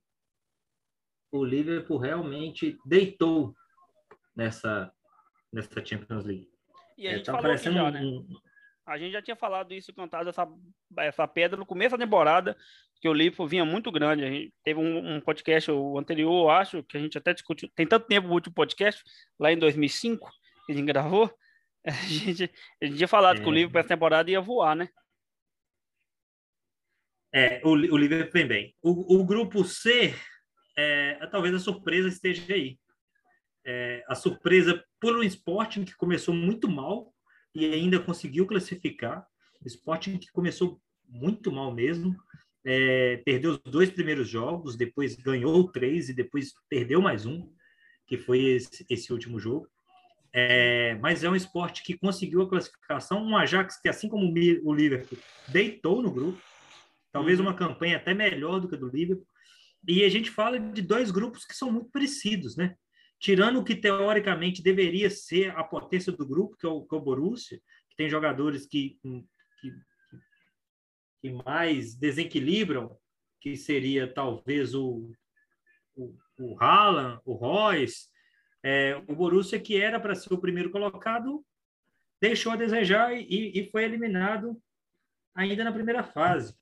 O 1.33 1.45
Liverpool 1.45 1.99
realmente 1.99 2.79
deitou 2.85 3.55
nessa, 4.37 4.93
nessa 5.53 5.85
Champions 5.85 6.25
League. 6.25 6.49
E 6.97 7.09
a 7.09 7.13
é, 7.13 7.17
gente 7.17 7.27
tá 7.27 7.33
falou 7.33 7.53
aqui 7.53 7.73
já, 7.73 7.91
né? 7.91 8.01
um... 8.01 8.27
A 8.87 8.99
gente 8.99 9.13
já 9.13 9.23
tinha 9.23 9.37
falado 9.37 9.73
isso, 9.73 9.95
cantado 9.95 10.29
essa, 10.29 10.47
essa 10.99 11.27
pedra 11.27 11.57
no 11.57 11.65
começo 11.65 11.97
da 11.97 12.05
temporada, 12.05 12.57
que 13.01 13.09
o 13.09 13.15
Liverpool 13.15 13.49
vinha 13.49 13.65
muito 13.65 13.91
grande. 13.91 14.25
A 14.25 14.31
gente 14.31 14.53
teve 14.63 14.79
um, 14.79 15.17
um 15.17 15.21
podcast, 15.21 15.71
o 15.71 15.99
anterior, 15.99 16.51
acho, 16.51 16.83
que 16.83 16.97
a 16.97 17.01
gente 17.01 17.17
até 17.17 17.33
discutiu, 17.33 17.69
tem 17.75 17.87
tanto 17.87 18.07
tempo 18.07 18.29
o 18.29 18.33
último 18.33 18.55
podcast, 18.55 19.03
lá 19.39 19.51
em 19.51 19.59
2005, 19.59 20.31
que 20.67 20.73
a 20.73 20.75
gente 20.75 20.87
gravou, 20.87 21.33
a 21.87 21.93
gente, 21.93 22.51
a 22.83 22.85
gente 22.85 22.97
tinha 22.97 23.09
falado 23.09 23.39
é. 23.39 23.43
que 23.43 23.49
o 23.49 23.53
Liverpool 23.53 23.81
essa 23.81 23.89
temporada 23.89 24.31
ia 24.31 24.41
voar, 24.41 24.77
né? 24.77 24.89
É, 27.33 27.61
o, 27.65 27.71
o 27.71 27.97
Liverpool 27.97 28.33
vem 28.33 28.47
bem. 28.47 28.77
O, 28.83 29.17
o 29.21 29.25
grupo 29.25 29.65
C, 29.65 30.15
é, 30.77 31.27
talvez 31.29 31.55
a 31.55 31.59
surpresa 31.59 32.09
esteja 32.09 32.53
aí. 32.53 32.79
É, 33.67 34.05
a 34.07 34.15
surpresa 34.15 34.85
por 35.01 35.17
um 35.17 35.23
Sporting 35.23 35.87
que 35.87 35.97
começou 35.97 36.35
muito 36.35 36.69
mal 36.69 37.14
e 37.55 37.67
ainda 37.67 38.01
conseguiu 38.01 38.47
classificar. 38.47 39.27
Sporting 39.65 40.19
que 40.19 40.31
começou 40.33 40.81
muito 41.09 41.51
mal 41.53 41.73
mesmo. 41.73 42.15
É, 42.65 43.19
perdeu 43.19 43.53
os 43.53 43.59
dois 43.59 43.91
primeiros 43.91 44.29
jogos, 44.29 44.77
depois 44.77 45.17
ganhou 45.17 45.71
três 45.71 46.09
e 46.09 46.15
depois 46.15 46.53
perdeu 46.69 47.01
mais 47.01 47.27
um, 47.27 47.51
que 48.07 48.17
foi 48.17 48.41
esse, 48.41 48.87
esse 48.89 49.13
último 49.13 49.39
jogo. 49.39 49.69
É, 50.33 50.97
mas 50.97 51.23
é 51.23 51.31
um 51.31 51.37
esporte 51.37 51.85
que 51.85 51.97
conseguiu 51.97 52.43
a 52.43 52.49
classificação. 52.49 53.23
Um 53.23 53.37
Ajax 53.37 53.81
que, 53.81 53.89
assim 53.89 54.09
como 54.09 54.27
o 54.27 54.75
Liverpool, 54.75 55.19
deitou 55.49 56.03
no 56.03 56.11
grupo. 56.11 56.43
Talvez 57.13 57.39
uhum. 57.39 57.47
uma 57.47 57.55
campanha 57.55 57.99
até 57.99 58.13
melhor 58.13 58.59
do 58.59 58.69
que 58.69 58.75
a 58.75 58.79
do 58.79 58.89
Liverpool. 58.89 59.27
E 59.87 60.03
a 60.03 60.09
gente 60.09 60.31
fala 60.31 60.59
de 60.59 60.83
dois 60.83 61.11
grupos 61.11 61.45
que 61.45 61.55
são 61.55 61.71
muito 61.71 61.91
parecidos, 61.91 62.57
né? 62.57 62.75
Tirando 63.25 63.59
o 63.59 63.65
que 63.65 63.75
teoricamente 63.75 64.63
deveria 64.63 65.09
ser 65.09 65.51
a 65.57 65.65
potência 65.65 66.13
do 66.13 66.27
grupo, 66.27 66.59
que 66.59 66.67
é 66.67 66.69
o, 66.69 66.83
que 66.85 66.95
é 66.95 66.99
o 66.99 67.01
Borussia, 67.01 67.59
que 67.89 67.97
tem 67.97 68.07
jogadores 68.07 68.67
que, 68.67 68.99
que, 69.59 69.73
que 71.23 71.33
mais 71.33 71.95
desequilibram, 71.95 72.99
que 73.41 73.57
seria 73.57 74.07
talvez 74.07 74.75
o, 74.75 75.11
o, 75.97 76.15
o 76.39 76.63
Haaland, 76.63 77.19
o 77.25 77.33
Royce, 77.33 78.11
é, 78.63 79.03
o 79.09 79.17
Borussia, 79.17 79.59
que 79.59 79.81
era 79.81 79.99
para 79.99 80.15
ser 80.15 80.35
o 80.35 80.39
primeiro 80.39 80.71
colocado, 80.71 81.43
deixou 82.21 82.53
a 82.53 82.57
desejar 82.57 83.17
e, 83.17 83.59
e 83.59 83.71
foi 83.71 83.85
eliminado 83.85 84.61
ainda 85.35 85.65
na 85.65 85.73
primeira 85.73 86.03
fase. 86.05 86.55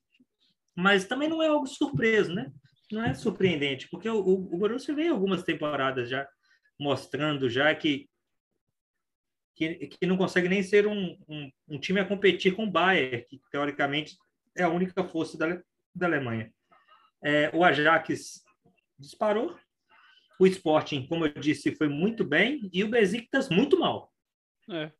Mas 0.73 1.03
também 1.03 1.27
não 1.27 1.43
é 1.43 1.47
algo 1.49 1.67
surpreso, 1.67 2.33
né? 2.33 2.53
Não 2.89 3.03
é 3.03 3.13
surpreendente, 3.13 3.89
porque 3.89 4.07
o, 4.07 4.17
o 4.21 4.57
Borussia 4.57 4.95
vem 4.95 5.09
algumas 5.09 5.43
temporadas 5.43 6.07
já 6.07 6.25
mostrando 6.83 7.49
já 7.49 7.73
que 7.73 8.09
que, 9.55 9.87
que 9.87 10.05
não 10.07 10.17
consegue 10.17 10.49
nem 10.49 10.63
ser 10.63 10.87
um, 10.87 11.15
um, 11.29 11.51
um, 11.69 11.79
time 11.79 11.99
a 11.99 12.05
competir 12.05 12.55
com 12.55 12.63
o 12.63 12.71
Bayern, 12.71 13.23
que 13.25 13.39
teoricamente 13.51 14.17
é 14.57 14.63
a 14.63 14.69
única 14.69 15.03
força 15.03 15.37
da, 15.37 15.61
da 15.93 16.07
Alemanha. 16.07 16.51
É, 17.23 17.51
o 17.53 17.63
Ajax 17.63 18.43
disparou, 18.97 19.55
o 20.39 20.47
Sporting, 20.47 21.05
como 21.05 21.27
eu 21.27 21.33
disse, 21.35 21.75
foi 21.75 21.87
muito 21.87 22.25
bem 22.25 22.67
e 22.73 22.83
o 22.83 22.89
Besiktas 22.89 23.47
muito 23.47 23.79
mal. 23.79 24.11
É. 24.67 24.91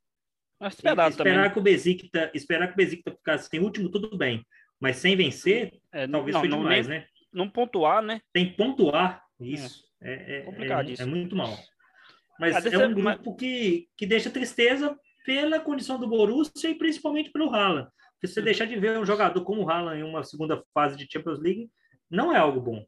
Mas 0.59 0.75
esperar 0.75 1.11
também. 1.15 1.51
que 1.51 1.57
o 1.57 1.61
Besiktas, 1.61 2.29
esperar 2.35 2.67
que 2.67 2.73
o 2.73 2.77
Besiktas 2.77 3.15
ficasse 3.15 3.49
em 3.57 3.59
último 3.59 3.89
tudo 3.89 4.15
bem, 4.15 4.45
mas 4.79 4.97
sem 4.97 5.15
vencer, 5.15 5.81
é, 5.91 6.07
talvez 6.07 6.33
não, 6.35 6.41
foi 6.41 6.49
demais, 6.49 6.87
nem, 6.87 6.99
né? 6.99 7.07
Não 7.33 7.49
pontuar, 7.49 8.03
né? 8.03 8.21
Tem 8.31 8.51
que 8.51 8.55
pontuar, 8.55 9.25
isso. 9.39 9.83
É, 9.99 10.13
é, 10.13 10.37
é 10.37 10.41
complicado 10.41 10.91
isso. 10.91 11.01
É, 11.01 11.05
muito 11.05 11.35
mal. 11.35 11.57
Mas 12.39 12.65
ah, 12.65 12.69
é 12.69 12.87
um 12.87 12.93
grupo 12.93 13.35
que, 13.35 13.87
que 13.95 14.05
deixa 14.05 14.29
tristeza 14.29 14.97
pela 15.25 15.59
condição 15.59 15.99
do 15.99 16.07
Borussia 16.07 16.69
e 16.69 16.75
principalmente 16.75 17.31
pelo 17.31 17.53
Haaland. 17.53 17.89
Porque 18.13 18.27
se 18.27 18.33
você 18.33 18.41
deixar 18.41 18.65
de 18.65 18.79
ver 18.79 18.97
um 18.97 19.05
jogador 19.05 19.43
como 19.43 19.63
o 19.63 19.69
Haaland 19.69 19.99
em 19.99 20.03
uma 20.03 20.23
segunda 20.23 20.63
fase 20.73 20.95
de 20.95 21.07
Champions 21.09 21.39
League, 21.39 21.69
não 22.09 22.33
é 22.33 22.37
algo 22.37 22.59
bom. 22.59 22.85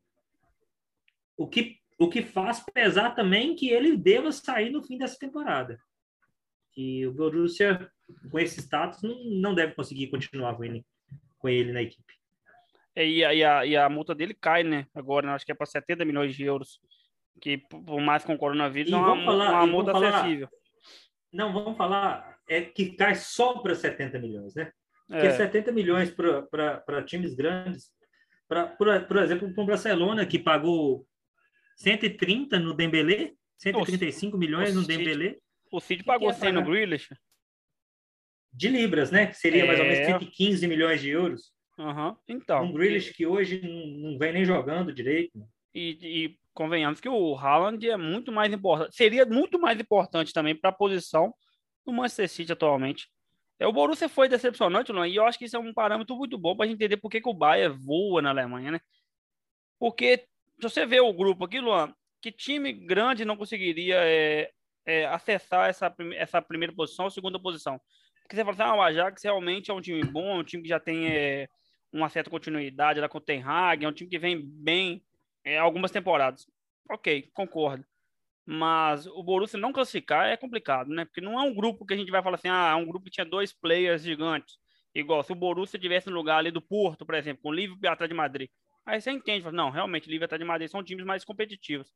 O 1.37 1.47
que 1.47 1.77
o 1.97 2.09
que 2.09 2.21
faz 2.21 2.63
pesar 2.73 3.15
também 3.15 3.55
que 3.55 3.69
ele 3.69 3.95
deva 3.95 4.31
sair 4.31 4.69
no 4.69 4.83
fim 4.83 4.97
dessa 4.97 5.17
temporada. 5.17 5.79
E 6.75 7.05
o 7.07 7.13
Borussia, 7.13 7.89
com 8.29 8.37
esse 8.37 8.59
status, 8.59 9.01
não, 9.01 9.23
não 9.23 9.55
deve 9.55 9.73
conseguir 9.73 10.07
continuar 10.07 10.55
com 10.55 10.63
ele, 10.63 10.85
com 11.39 11.47
ele 11.47 11.71
na 11.71 11.81
equipe. 11.81 12.13
É, 12.93 13.07
e, 13.07 13.23
a, 13.23 13.33
e, 13.33 13.43
a, 13.43 13.65
e 13.65 13.77
a 13.77 13.89
multa 13.89 14.13
dele 14.13 14.33
cai, 14.33 14.63
né? 14.63 14.87
Agora, 14.93 15.27
né? 15.27 15.33
acho 15.33 15.45
que 15.45 15.51
é 15.51 15.55
para 15.55 15.65
70 15.65 16.03
milhões 16.03 16.35
de 16.35 16.43
euros. 16.43 16.79
Que, 17.41 17.57
por 17.57 17.99
mais 18.01 18.23
com 18.23 18.33
o 18.33 18.37
coronavírus, 18.37 18.91
é 18.91 18.95
uma, 18.95 19.25
falar, 19.25 19.51
uma 19.51 19.67
multa 19.67 19.91
falar, 19.91 20.09
acessível. 20.09 20.49
Não, 21.31 21.51
vamos 21.51 21.77
falar 21.77 22.35
é 22.47 22.61
que 22.61 22.91
cai 22.91 23.15
só 23.15 23.59
para 23.59 23.75
70 23.75 24.19
milhões, 24.19 24.55
né? 24.55 24.71
Porque 25.07 25.27
é. 25.27 25.31
70 25.31 25.71
milhões 25.71 26.11
para 26.11 27.03
times 27.03 27.35
grandes, 27.35 27.91
pra, 28.47 28.67
por, 28.67 28.87
por 29.05 29.17
exemplo, 29.17 29.53
para 29.53 29.63
o 29.63 29.67
Barcelona, 29.67 30.25
que 30.25 30.39
pagou 30.39 31.05
130 31.77 32.59
no 32.59 32.73
Dembélé, 32.73 33.33
135 33.57 34.35
o, 34.35 34.39
milhões 34.39 34.71
o 34.71 34.75
no 34.75 34.81
City, 34.81 34.97
Dembélé. 34.97 35.37
O 35.71 35.79
City 35.79 36.03
pagou 36.03 36.33
100 36.33 36.51
no 36.53 36.63
Grealish. 36.63 37.09
De 38.51 38.69
libras, 38.69 39.11
né? 39.11 39.27
Que 39.27 39.35
seria 39.35 39.63
é... 39.63 39.67
mais 39.67 39.79
ou 39.79 39.85
menos 39.85 40.05
115 40.05 40.67
milhões 40.67 41.01
de 41.01 41.09
euros. 41.09 41.53
Uhum. 41.77 42.15
Então. 42.27 42.63
Um 42.63 42.73
Grealish 42.73 43.13
que 43.13 43.25
hoje 43.25 43.61
não, 43.61 44.11
não 44.11 44.17
vem 44.17 44.33
nem 44.33 44.45
jogando 44.45 44.93
direito. 44.93 45.37
E, 45.73 45.97
e, 46.01 46.39
convenhamos 46.55 47.01
que 47.01 47.09
o 47.09 47.35
Haaland 47.35 47.87
é 47.87 47.97
muito 47.97 48.31
mais 48.31 48.51
importante. 48.51 48.95
Seria 48.95 49.25
muito 49.25 49.59
mais 49.59 49.79
importante 49.79 50.33
também 50.33 50.55
para 50.55 50.71
a 50.71 50.73
posição 50.73 51.33
do 51.85 51.93
Manchester 51.93 52.29
City 52.29 52.51
atualmente. 52.53 53.07
É, 53.59 53.67
o 53.67 53.73
Borussia 53.73 54.09
foi 54.09 54.27
decepcionante, 54.27 54.91
não? 54.91 55.05
e 55.05 55.15
eu 55.15 55.25
acho 55.25 55.37
que 55.37 55.45
isso 55.45 55.55
é 55.55 55.59
um 55.59 55.73
parâmetro 55.73 56.15
muito 56.15 56.37
bom 56.37 56.55
para 56.55 56.65
a 56.65 56.67
gente 56.67 56.75
entender 56.75 56.97
por 56.97 57.11
que, 57.11 57.21
que 57.21 57.29
o 57.29 57.33
Bayern 57.33 57.77
voa 57.77 58.21
na 58.21 58.29
Alemanha, 58.29 58.71
né? 58.71 58.79
Porque 59.79 60.25
se 60.59 60.61
você 60.61 60.85
vê 60.85 60.99
o 60.99 61.13
grupo 61.13 61.45
aqui, 61.45 61.59
Luan, 61.59 61.93
que 62.21 62.31
time 62.31 62.73
grande 62.73 63.25
não 63.25 63.37
conseguiria 63.37 63.97
é, 63.99 64.49
é, 64.85 65.05
acessar 65.05 65.69
essa, 65.69 65.93
essa 66.15 66.41
primeira 66.41 66.73
posição 66.73 67.05
ou 67.05 67.11
segunda 67.11 67.39
posição? 67.39 67.79
Porque 68.21 68.35
você 68.35 68.43
fala 68.43 68.53
assim, 68.53 68.63
ah, 68.63 68.75
o 68.75 68.81
Ajax 68.81 69.23
realmente 69.23 69.69
é 69.69 69.73
um 69.73 69.81
time 69.81 70.03
bom, 70.03 70.37
é 70.37 70.39
um 70.39 70.43
time 70.43 70.63
que 70.63 70.69
já 70.69 70.79
tem 70.79 71.07
é, 71.07 71.47
uma 71.93 72.09
certa 72.09 72.29
continuidade 72.29 72.99
lá 72.99 73.07
com 73.07 73.21
é 73.27 73.87
um 73.87 73.93
time 73.93 74.09
que 74.09 74.17
vem 74.17 74.41
bem 74.43 75.04
é, 75.45 75.57
algumas 75.57 75.91
temporadas. 75.91 76.47
Ok, 76.89 77.29
concordo. 77.33 77.85
Mas 78.45 79.07
o 79.07 79.23
Borussia 79.23 79.59
não 79.59 79.71
classificar 79.71 80.27
é 80.27 80.35
complicado, 80.35 80.89
né? 80.89 81.05
Porque 81.05 81.21
não 81.21 81.39
é 81.39 81.43
um 81.43 81.53
grupo 81.53 81.85
que 81.85 81.93
a 81.93 81.97
gente 81.97 82.11
vai 82.11 82.21
falar 82.21 82.35
assim, 82.35 82.49
ah, 82.49 82.71
é 82.71 82.75
um 82.75 82.85
grupo 82.85 83.05
que 83.05 83.11
tinha 83.11 83.25
dois 83.25 83.53
players 83.53 84.03
gigantes. 84.03 84.57
Igual 84.93 85.23
se 85.23 85.31
o 85.31 85.35
Borussia 85.35 85.79
tivesse 85.79 86.09
no 86.09 86.15
lugar 86.15 86.39
ali 86.39 86.51
do 86.51 86.61
Porto, 86.61 87.05
por 87.05 87.15
exemplo, 87.15 87.43
com 87.43 87.49
o 87.49 87.53
Liverpool 87.53 87.83
e 87.83 87.87
atrás 87.87 88.09
de 88.09 88.15
Madrid. 88.15 88.49
Aí 88.85 89.01
você 89.01 89.11
entende, 89.11 89.43
fala, 89.43 89.55
não, 89.55 89.69
realmente, 89.69 90.09
Liverpool 90.09 90.37
de 90.37 90.45
Madrid 90.45 90.69
são 90.69 90.83
times 90.83 91.05
mais 91.05 91.25
competitivos 91.25 91.91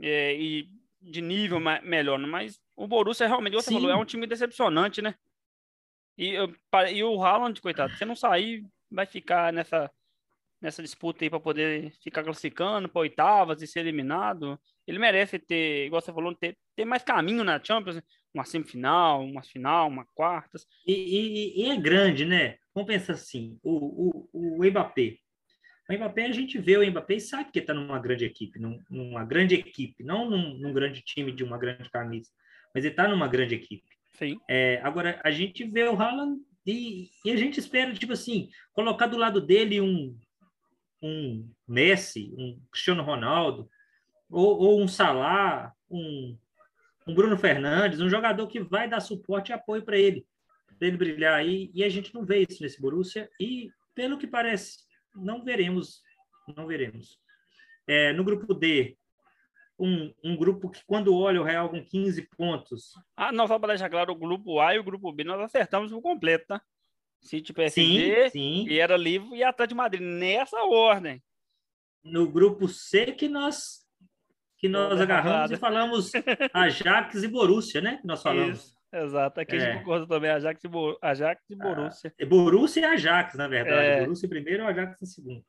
é, 0.00 0.34
e 0.34 0.68
de 1.00 1.22
nível 1.22 1.58
melhor, 1.82 2.18
né? 2.18 2.26
mas 2.26 2.60
o 2.76 2.86
Borussia 2.86 3.26
realmente, 3.26 3.54
você 3.54 3.70
Sim. 3.70 3.76
falou, 3.76 3.90
é 3.90 3.96
um 3.96 4.04
time 4.04 4.26
decepcionante, 4.26 5.00
né? 5.00 5.14
E, 6.18 6.34
e 6.92 7.02
o 7.02 7.22
Haaland, 7.22 7.58
coitado, 7.62 7.94
se 7.94 8.04
não 8.04 8.14
sair, 8.14 8.66
vai 8.90 9.06
ficar 9.06 9.50
nessa, 9.50 9.90
nessa 10.60 10.82
disputa 10.82 11.24
aí 11.24 11.30
para 11.30 11.40
poder 11.40 11.92
ficar 12.02 12.22
classificando 12.22 12.88
para 12.88 13.00
oitavas 13.00 13.62
e 13.62 13.66
ser 13.66 13.80
eliminado. 13.80 14.60
Ele 14.86 14.98
merece 14.98 15.38
ter, 15.38 15.86
igual 15.86 16.02
você 16.02 16.12
falou, 16.12 16.34
ter, 16.34 16.56
ter 16.76 16.84
mais 16.84 17.02
caminho 17.02 17.42
na 17.44 17.62
Champions, 17.62 17.96
né? 17.96 18.02
uma 18.32 18.44
semifinal, 18.44 19.24
uma 19.24 19.42
final, 19.42 19.88
uma 19.88 20.04
quartas. 20.14 20.66
E, 20.86 20.92
e, 20.92 21.62
e, 21.62 21.70
é 21.70 21.76
grande, 21.76 22.24
né? 22.24 22.56
Vamos 22.74 22.88
pensar 22.88 23.14
assim, 23.14 23.58
o, 23.62 24.28
o, 24.32 24.58
o 24.58 24.64
Mbappé, 24.64 25.16
o 25.88 25.92
Mbappé, 25.92 26.26
a 26.26 26.32
gente 26.32 26.58
vê 26.58 26.76
o 26.76 26.88
Mbappé 26.88 27.14
e 27.14 27.20
sabe 27.20 27.50
que 27.50 27.58
está 27.58 27.74
numa 27.74 27.98
grande 27.98 28.24
equipe, 28.24 28.60
num, 28.60 28.78
numa 28.88 29.24
grande 29.24 29.56
equipe, 29.56 30.04
não 30.04 30.28
num, 30.30 30.56
num, 30.58 30.72
grande 30.72 31.02
time 31.02 31.32
de 31.32 31.42
uma 31.42 31.58
grande 31.58 31.90
camisa, 31.90 32.30
mas 32.72 32.84
ele 32.84 32.92
está 32.92 33.08
numa 33.08 33.26
grande 33.26 33.56
equipe. 33.56 33.88
Sim. 34.12 34.38
É, 34.48 34.80
agora, 34.84 35.20
a 35.24 35.30
gente 35.30 35.64
vê 35.64 35.84
o 35.84 36.00
Haaland 36.00 36.40
e, 36.64 37.08
e, 37.24 37.32
a 37.32 37.36
gente 37.36 37.58
espera, 37.58 37.92
tipo 37.92 38.12
assim, 38.12 38.48
colocar 38.72 39.08
do 39.08 39.16
lado 39.16 39.40
dele 39.40 39.80
um, 39.80 40.16
um 41.02 41.48
Messi, 41.66 42.34
um 42.36 42.60
Cristiano 42.70 43.02
Ronaldo, 43.02 43.68
ou, 44.28 44.58
ou 44.58 44.80
um 44.80 44.88
Salah, 44.88 45.72
um, 45.90 46.36
um 47.06 47.14
Bruno 47.14 47.36
Fernandes, 47.36 48.00
um 48.00 48.08
jogador 48.08 48.46
que 48.46 48.60
vai 48.60 48.88
dar 48.88 49.00
suporte 49.00 49.50
e 49.50 49.52
apoio 49.52 49.82
para 49.82 49.98
ele, 49.98 50.26
para 50.78 50.88
ele 50.88 50.96
brilhar 50.96 51.34
aí, 51.34 51.70
e 51.74 51.82
a 51.82 51.88
gente 51.88 52.14
não 52.14 52.24
vê 52.24 52.46
isso 52.48 52.62
nesse 52.62 52.80
Borussia, 52.80 53.30
e 53.40 53.70
pelo 53.94 54.18
que 54.18 54.26
parece, 54.26 54.78
não 55.14 55.44
veremos, 55.44 56.02
não 56.56 56.66
veremos. 56.66 57.18
É, 57.86 58.12
no 58.12 58.22
grupo 58.22 58.54
D, 58.54 58.96
um, 59.78 60.12
um 60.22 60.36
grupo 60.36 60.68
que 60.68 60.84
quando 60.86 61.14
olha 61.14 61.40
o 61.40 61.44
Real 61.44 61.70
com 61.70 61.82
15 61.82 62.22
pontos. 62.36 62.92
Ah, 63.16 63.32
não, 63.32 63.48
só 63.48 63.58
para 63.58 63.70
deixar 63.70 63.88
claro, 63.88 64.12
o 64.12 64.16
grupo 64.16 64.60
A 64.60 64.74
e 64.74 64.78
o 64.78 64.84
grupo 64.84 65.10
B 65.10 65.24
nós 65.24 65.40
acertamos 65.40 65.90
por 65.90 66.02
completo, 66.02 66.46
tá? 66.48 66.62
City 67.20 67.52
PSG, 67.52 68.30
sim, 68.30 68.30
sim. 68.30 68.68
e 68.68 68.78
era 68.78 68.96
livre 68.96 69.36
e 69.36 69.44
Atlético 69.44 69.74
de 69.74 69.76
Madrid, 69.76 70.00
nessa 70.02 70.62
ordem. 70.62 71.22
No 72.02 72.30
grupo 72.30 72.66
C 72.66 73.12
que 73.12 73.28
nós 73.28 73.80
que 74.56 74.68
nós 74.68 75.00
agarramos 75.00 75.50
e 75.50 75.56
falamos 75.56 76.10
Ajax 76.52 77.22
e 77.22 77.28
Borussia, 77.28 77.80
né? 77.80 77.98
Que 77.98 78.06
nós 78.06 78.22
falamos. 78.22 78.58
Isso. 78.58 78.80
Exato, 78.92 79.40
aqui 79.40 79.54
é. 79.54 79.56
a 79.56 79.60
gente 79.60 79.70
é. 79.70 79.78
concorda 79.78 80.06
também, 80.06 80.30
Ajax 80.30 80.64
e, 80.64 80.68
Bo... 80.68 80.98
Ajax 81.00 81.48
e 81.48 81.54
Borussia. 81.54 82.12
Ah, 82.20 82.26
Borussia 82.26 82.80
e 82.80 82.84
Ajax, 82.84 83.34
na 83.36 83.46
verdade. 83.46 83.86
É. 83.86 84.00
Borussia 84.00 84.26
em 84.26 84.30
primeiro 84.30 84.64
e 84.64 84.66
Ajax 84.66 85.00
em 85.00 85.06
segundo. 85.06 85.44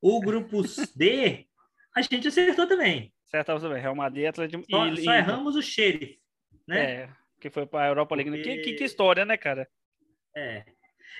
O 0.00 0.20
grupo 0.20 0.62
D, 0.96 1.46
a 1.94 2.02
gente 2.02 2.28
acertou 2.28 2.66
também. 2.66 3.12
Acertamos 3.26 3.62
também, 3.62 3.82
Real 3.82 3.94
Madrid, 3.94 4.26
Atlético 4.26 4.64
só, 4.68 4.86
e... 4.86 5.04
Só 5.04 5.12
erramos 5.12 5.54
o 5.54 5.62
Sheriff, 5.62 6.18
né? 6.66 6.80
É, 6.80 7.08
que 7.38 7.50
foi 7.50 7.66
para 7.66 7.84
a 7.84 7.88
Europa 7.88 8.16
League. 8.16 8.42
Que, 8.42 8.58
que, 8.58 8.72
que, 8.74 8.84
história, 8.84 9.24
né, 9.24 9.36
cara? 9.36 9.68
É. 10.34 10.64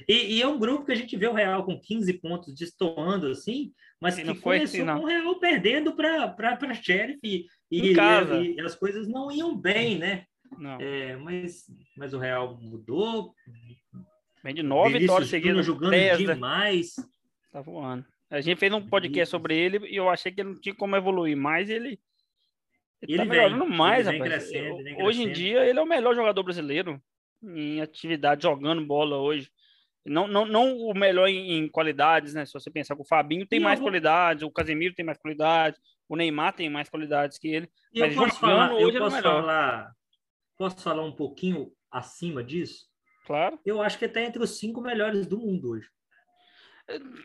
E, 0.07 0.37
e, 0.37 0.43
é 0.43 0.47
um 0.47 0.59
grupo 0.59 0.85
que 0.85 0.93
a 0.93 0.95
gente 0.97 1.17
vê 1.17 1.27
o 1.27 1.33
Real 1.33 1.65
com 1.65 1.81
15 1.81 2.13
pontos 2.15 2.55
destoando, 2.55 3.29
assim, 3.29 3.73
mas 4.01 4.15
que 4.15 4.25
foi 4.35 4.59
começou 4.59 4.89
assim, 4.89 5.01
com 5.01 5.05
o 5.05 5.07
Real 5.07 5.39
perdendo 5.41 5.95
para 5.95 6.75
Sheriff 6.75 7.21
e, 7.25 7.47
e, 7.71 7.95
e, 7.95 8.61
as 8.61 8.75
coisas 8.75 9.09
não 9.09 9.33
iam 9.33 9.57
bem, 9.57 9.99
né? 9.99 10.25
É, 10.81 11.17
mas, 11.17 11.65
mas 11.97 12.15
o 12.15 12.19
Real 12.19 12.59
mudou. 12.61 13.35
Vem 14.43 14.55
de 14.55 14.63
nove 14.63 14.99
vitórias 14.99 15.29
seguidas. 15.29 15.67
jogando 15.67 15.91
dez, 15.91 16.21
né? 16.21 16.35
demais. 16.35 16.95
Tá 17.53 17.61
voando. 17.61 18.05
A 18.31 18.41
gente 18.41 18.59
fez 18.59 18.73
um 18.73 18.87
podcast 18.87 19.31
sobre 19.31 19.57
ele 19.57 19.87
e 19.89 19.97
eu 19.97 20.09
achei 20.09 20.31
que 20.31 20.41
ele 20.41 20.51
não 20.51 20.61
tinha 20.61 20.75
como 20.75 20.97
evoluir 20.97 21.37
mais. 21.37 21.69
Ele, 21.69 21.99
ele, 23.03 23.13
ele 23.13 23.17
tá 23.17 23.25
melhorando 23.25 23.67
vem, 23.67 23.77
mais, 23.77 24.07
ele 24.07 24.19
rapaz. 24.19 24.49
Crescendo, 24.49 24.75
hoje 24.75 24.95
crescendo. 24.95 25.29
em 25.29 25.33
dia 25.33 25.65
ele 25.65 25.79
é 25.79 25.83
o 25.83 25.87
melhor 25.87 26.15
jogador 26.15 26.43
brasileiro 26.43 27.03
em 27.43 27.81
atividade, 27.81 28.43
jogando 28.43 28.85
bola 28.85 29.17
hoje. 29.17 29.51
Não, 30.07 30.27
não, 30.27 30.47
não 30.47 30.77
o 30.79 30.95
melhor 30.95 31.29
em, 31.29 31.53
em 31.59 31.69
qualidades, 31.69 32.33
né? 32.35 32.47
Se 32.47 32.53
você 32.53 32.71
pensar 32.71 32.95
que 32.97 33.03
o 33.03 33.07
Fabinho 33.07 33.47
tem 33.47 33.59
E 33.59 33.63
mais 33.63 33.79
eu 33.79 33.83
vou- 33.83 33.91
qualidades, 33.91 34.43
o 34.43 34.51
Casemiro 34.51 34.95
tem 34.95 35.05
mais 35.05 35.19
qualidades, 35.19 35.79
o 36.09 36.17
Neymar 36.17 36.55
tem 36.55 36.71
mais 36.71 36.89
qualidades 36.89 37.37
que 37.39 37.49
ele. 37.49 37.69
E 37.93 38.01
eu 38.01 38.07
Mas 38.07 38.15
posso 38.17 38.41
falar, 38.41 38.73
hoje 38.73 38.97
eu 38.97 39.07
é 39.07 39.11
posso 39.11 39.23
falar, 39.23 39.93
posso 40.57 40.83
falar 40.83 41.03
um 41.05 41.13
pouquinho 41.13 41.71
acima 41.91 42.43
disso? 42.43 42.87
Claro. 43.27 43.59
Eu 43.67 43.83
acho 43.83 43.99
que 43.99 44.07
está 44.07 44.23
entre 44.23 44.43
os 44.43 44.59
cinco 44.59 44.81
melhores 44.81 45.27
do 45.27 45.37
mundo 45.39 45.71
hoje. 45.73 45.87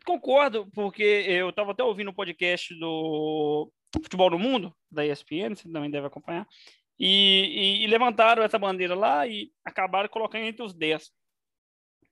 Concordo, 0.05 0.67
porque 0.73 1.03
eu 1.03 1.49
estava 1.49 1.71
até 1.71 1.81
ouvindo 1.83 2.09
o 2.09 2.13
podcast 2.13 2.77
do 2.77 3.71
Futebol 3.95 4.29
no 4.29 4.37
Mundo, 4.39 4.75
da 4.91 5.05
ESPN, 5.05 5.55
você 5.55 5.71
também 5.71 5.89
deve 5.89 6.05
acompanhar, 6.07 6.45
e, 6.99 7.07
e- 7.79 7.83
e 7.83 7.87
levantaram 7.87 8.43
essa 8.43 8.59
bandeira 8.59 8.93
lá 8.93 9.25
e 9.25 9.49
acabaram 9.63 10.09
colocando 10.09 10.43
entre 10.43 10.63
os 10.63 10.73
10. 10.73 11.09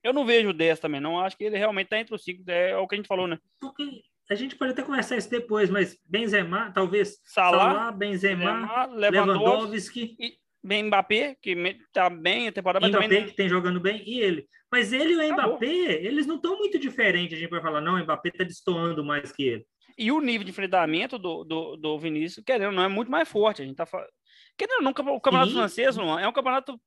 Eu 0.02 0.12
não 0.12 0.24
vejo 0.24 0.48
o 0.48 0.52
10 0.52 0.80
também, 0.80 1.00
não. 1.00 1.20
Acho 1.20 1.36
que 1.36 1.44
ele 1.44 1.56
realmente 1.56 1.86
está 1.86 1.98
entre 1.98 2.14
os 2.14 2.24
5. 2.24 2.42
É 2.50 2.76
o 2.76 2.88
que 2.88 2.94
a 2.94 2.98
gente 2.98 3.06
falou, 3.06 3.26
né? 3.26 3.38
Porque 3.60 3.84
a 4.30 4.34
gente 4.34 4.56
pode 4.56 4.72
até 4.72 4.82
conversar 4.82 5.16
isso 5.16 5.30
depois, 5.30 5.70
mas 5.70 5.98
Benzema, 6.04 6.72
talvez 6.72 7.18
Salah, 7.24 7.58
Salah, 7.58 7.92
Benzema, 7.92 8.86
Benzema, 8.86 8.86
Lewandowski, 8.94 10.16
bem 10.62 10.84
Mbappé, 10.84 11.36
que 11.40 11.54
me- 11.54 11.78
tá 11.92 12.08
bem 12.08 12.48
a 12.48 12.52
temporada, 12.52 12.80
mas 12.84 12.90
Mbappé 12.90 13.08
também 13.08 13.26
que 13.26 13.34
tem 13.36 13.48
jogando 13.48 13.80
bem 13.80 14.02
e 14.06 14.20
ele. 14.20 14.46
Mas 14.70 14.92
ele 14.92 15.12
e 15.12 15.16
o 15.16 15.32
Acabou. 15.32 15.56
Mbappé, 15.56 16.04
eles 16.04 16.26
não 16.26 16.36
estão 16.36 16.56
muito 16.56 16.78
diferentes. 16.78 17.36
A 17.36 17.40
gente 17.40 17.50
vai 17.50 17.60
falar, 17.60 17.80
não, 17.80 17.94
o 17.94 18.02
Mbappé 18.02 18.30
está 18.30 18.44
destoando 18.44 19.04
mais 19.04 19.30
que 19.30 19.42
ele. 19.42 19.66
E 19.98 20.10
o 20.10 20.20
nível 20.20 20.44
de 20.44 20.50
enfrentamento 20.50 21.18
do, 21.18 21.44
do, 21.44 21.76
do 21.76 21.98
Vinícius, 21.98 22.42
querendo 22.44 22.72
não, 22.72 22.82
é 22.82 22.88
muito 22.88 23.10
mais 23.10 23.28
forte. 23.28 23.60
A 23.60 23.64
gente 23.66 23.76
tá 23.76 23.84
falando. 23.84 24.08
Querendo 24.56 24.82
não, 24.82 24.90
o 24.90 25.20
campeonato 25.20 25.50
Sim. 25.50 25.56
francês, 25.56 25.96
Luan, 25.96 26.20
é 26.20 26.26
um 26.26 26.32
campeonato 26.32 26.80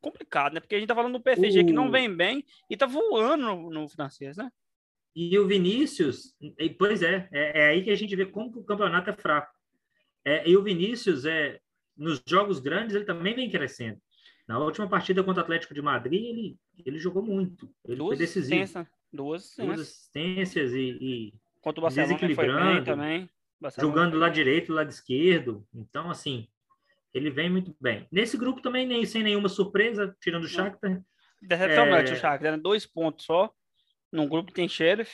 complicado, 0.00 0.54
né? 0.54 0.60
Porque 0.60 0.74
a 0.74 0.78
gente 0.78 0.88
tá 0.88 0.94
falando 0.94 1.12
do 1.18 1.22
PSG 1.22 1.64
que 1.64 1.72
não 1.72 1.88
O- 1.88 1.90
vem 1.90 2.14
bem 2.14 2.44
e 2.68 2.76
tá 2.76 2.86
voando 2.86 3.44
no, 3.44 3.70
no 3.70 3.88
francês, 3.88 4.36
né? 4.36 4.50
E 5.14 5.36
o 5.38 5.46
Vinícius, 5.46 6.34
pois 6.78 7.02
é, 7.02 7.28
é, 7.32 7.60
é 7.62 7.68
aí 7.70 7.82
que 7.82 7.90
a 7.90 7.96
gente 7.96 8.14
vê 8.14 8.24
como 8.26 8.48
o 8.58 8.64
campeonato 8.64 9.10
é 9.10 9.12
fraco. 9.12 9.52
É, 10.24 10.48
e 10.48 10.56
o 10.56 10.62
Vinícius, 10.62 11.24
é, 11.24 11.58
nos 11.96 12.22
jogos 12.26 12.60
grandes, 12.60 12.94
ele 12.94 13.04
também 13.04 13.34
vem 13.34 13.50
crescendo. 13.50 14.00
Na 14.46 14.58
última 14.58 14.88
partida 14.88 15.22
contra 15.22 15.40
o 15.42 15.44
Atlético 15.44 15.74
de 15.74 15.82
Madrid, 15.82 16.22
ele, 16.24 16.56
ele 16.84 16.98
jogou 16.98 17.22
muito. 17.22 17.66
Ele 17.84 17.96
foi 17.96 17.96
Duas 17.96 18.18
decisivo. 18.18 18.62
assistências. 18.62 18.86
Duas 19.12 19.54
Duas 19.56 19.80
assistências. 19.80 20.72
e, 20.72 20.98
e 21.00 21.34
Contra 21.60 21.80
o 21.80 21.82
Barcelona 21.82 22.18
foi 22.18 22.28
desequilibrando, 22.28 22.84
também. 22.84 23.30
Barcelona 23.60 23.92
jogando 23.94 24.10
foi 24.12 24.20
lá 24.20 24.28
direito, 24.28 24.72
lado 24.72 24.90
esquerdo. 24.90 25.66
Então, 25.74 26.08
assim, 26.10 26.48
ele 27.12 27.30
vem 27.30 27.50
muito 27.50 27.74
bem. 27.80 28.06
Nesse 28.10 28.36
grupo 28.36 28.60
também, 28.62 28.86
nem 28.86 29.04
sem 29.04 29.22
nenhuma 29.22 29.48
surpresa, 29.48 30.16
tirando 30.20 30.44
o 30.44 30.48
Shakhtar. 30.48 31.02
Decepcionante 31.42 32.10
É. 32.10 32.14
o 32.14 32.16
Shakhtar, 32.16 32.52
né? 32.52 32.58
Dois 32.58 32.86
pontos 32.86 33.24
só. 33.24 33.50
Num 34.12 34.28
grupo 34.28 34.48
que 34.48 34.54
tem 34.54 34.68
Sheriff. 34.68 35.12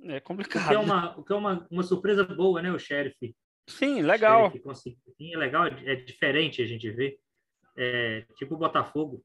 É 0.00 0.04
O 0.04 0.08
que 0.08 0.12
é 0.14 0.20
complicado. 0.20 0.80
uma, 0.80 1.16
o 1.18 1.24
que 1.24 1.32
é 1.32 1.36
uma, 1.36 1.66
uma 1.70 1.82
surpresa 1.82 2.24
boa, 2.24 2.60
né, 2.60 2.72
o 2.72 2.78
Sheriff? 2.78 3.34
Sim, 3.68 4.02
legal. 4.02 4.46
Sheriff 4.46 4.60
consegui- 4.64 4.98
Sim, 5.16 5.34
é 5.34 5.38
legal, 5.38 5.66
é 5.66 5.94
diferente 5.96 6.60
a 6.62 6.66
gente 6.66 6.90
ver. 6.90 7.18
É, 7.76 8.26
tipo 8.36 8.54
o 8.54 8.58
Botafogo. 8.58 9.24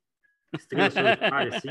Estrela 0.56 0.90
solitária, 0.90 1.56
assim. 1.56 1.68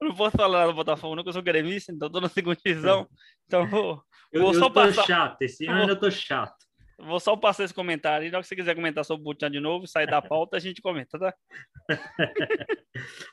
Eu 0.00 0.08
não 0.08 0.14
posso 0.14 0.36
falar 0.36 0.66
do 0.66 0.74
Botafogo, 0.74 1.14
não, 1.16 1.22
que 1.22 1.28
eu 1.30 1.32
sou 1.32 1.42
gremista, 1.42 1.92
então 1.92 2.10
tô 2.10 2.20
na 2.20 2.28
segunda 2.28 2.58
divisão. 2.62 3.08
Então 3.46 3.66
vou, 3.68 4.02
Eu, 4.32 4.42
Vou 4.42 4.52
eu 4.52 4.58
só 4.60 4.66
tô 4.68 4.74
passar. 4.74 5.04
chato, 5.06 5.40
esse 5.42 5.66
ano 5.66 5.92
eu 5.92 5.98
tô 5.98 6.10
chato. 6.10 6.59
Vou 7.04 7.20
só 7.20 7.36
passar 7.36 7.64
esse 7.64 7.74
comentário. 7.74 8.26
E 8.26 8.30
na 8.30 8.38
hora 8.38 8.42
que 8.42 8.48
você 8.48 8.56
quiser 8.56 8.74
comentar 8.74 9.04
sobre 9.04 9.22
o 9.22 9.24
Butian 9.24 9.50
de 9.50 9.60
novo, 9.60 9.86
sair 9.86 10.06
da 10.06 10.20
pauta, 10.22 10.56
a 10.56 10.60
gente 10.60 10.82
comenta, 10.82 11.18
tá? 11.18 11.34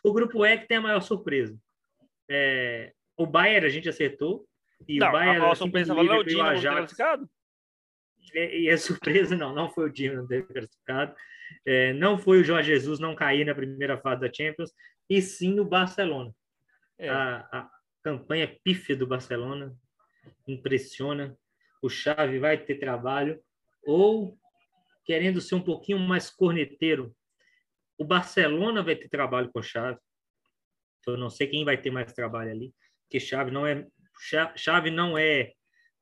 O 0.04 0.14
grupo 0.14 0.46
E 0.46 0.58
que 0.58 0.68
tem 0.68 0.78
a 0.78 0.82
maior 0.82 1.02
surpresa. 1.02 1.58
É, 2.30 2.94
o 3.16 3.26
Bayern 3.26 3.66
a 3.66 3.70
gente 3.70 3.90
acertou. 3.90 4.46
E 4.88 5.00
não, 5.00 5.10
o 5.10 5.12
Bayern, 5.12 5.38
a 5.38 5.40
maior 5.40 5.52
assim 5.52 5.64
surpresa 5.64 5.96
falou 5.96 6.14
é 6.14 6.18
o 6.20 6.24
Dino 6.24 6.44
não 6.44 6.62
classificado? 6.62 7.30
E, 8.34 8.62
e 8.62 8.70
a 8.70 8.78
surpresa, 8.78 9.36
não, 9.36 9.54
não 9.54 9.70
foi 9.70 9.86
o 9.86 9.92
time 9.92 10.16
não 10.16 10.28
ter 10.28 10.46
classificado. 10.46 11.16
É, 11.66 11.94
não 11.94 12.18
foi 12.18 12.42
o 12.42 12.44
Jorge 12.44 12.72
Jesus 12.72 13.00
não 13.00 13.16
cair 13.16 13.46
na 13.46 13.56
primeira 13.56 13.98
fase 13.98 14.22
da 14.22 14.32
Champions, 14.32 14.72
e 15.10 15.22
sim 15.22 15.60
o 15.60 15.66
Barcelona. 15.66 16.34
É. 17.00 17.10
A, 17.10 17.48
a 17.52 17.70
campanha 18.04 18.54
pífia 18.64 18.96
do 18.96 19.08
Barcelona 19.08 19.74
impressiona. 20.48 21.38
O 21.82 21.90
Xavi 21.90 22.40
vai 22.40 22.58
ter 22.58 22.80
trabalho, 22.80 23.40
ou 23.88 24.38
querendo 25.06 25.40
ser 25.40 25.56
um 25.56 25.62
pouquinho 25.62 25.98
mais 25.98 26.30
corneteiro, 26.30 27.16
o 27.98 28.04
Barcelona 28.04 28.84
vai 28.84 28.98
ter 28.98 29.08
trabalho 29.08 29.50
com 29.50 29.60
o 29.60 29.64
Xavi. 29.64 29.98
Então, 31.00 31.14
eu 31.14 31.20
não 31.20 31.30
sei 31.30 31.48
quem 31.48 31.64
vai 31.64 31.78
ter 31.78 31.90
mais 31.90 32.12
trabalho 32.12 32.52
ali, 32.52 32.74
porque 33.04 33.20
Xavi 33.20 33.50
não 33.50 33.66
é 33.66 33.88
Xavi 34.56 34.92
não 34.92 35.18
é 35.18 35.54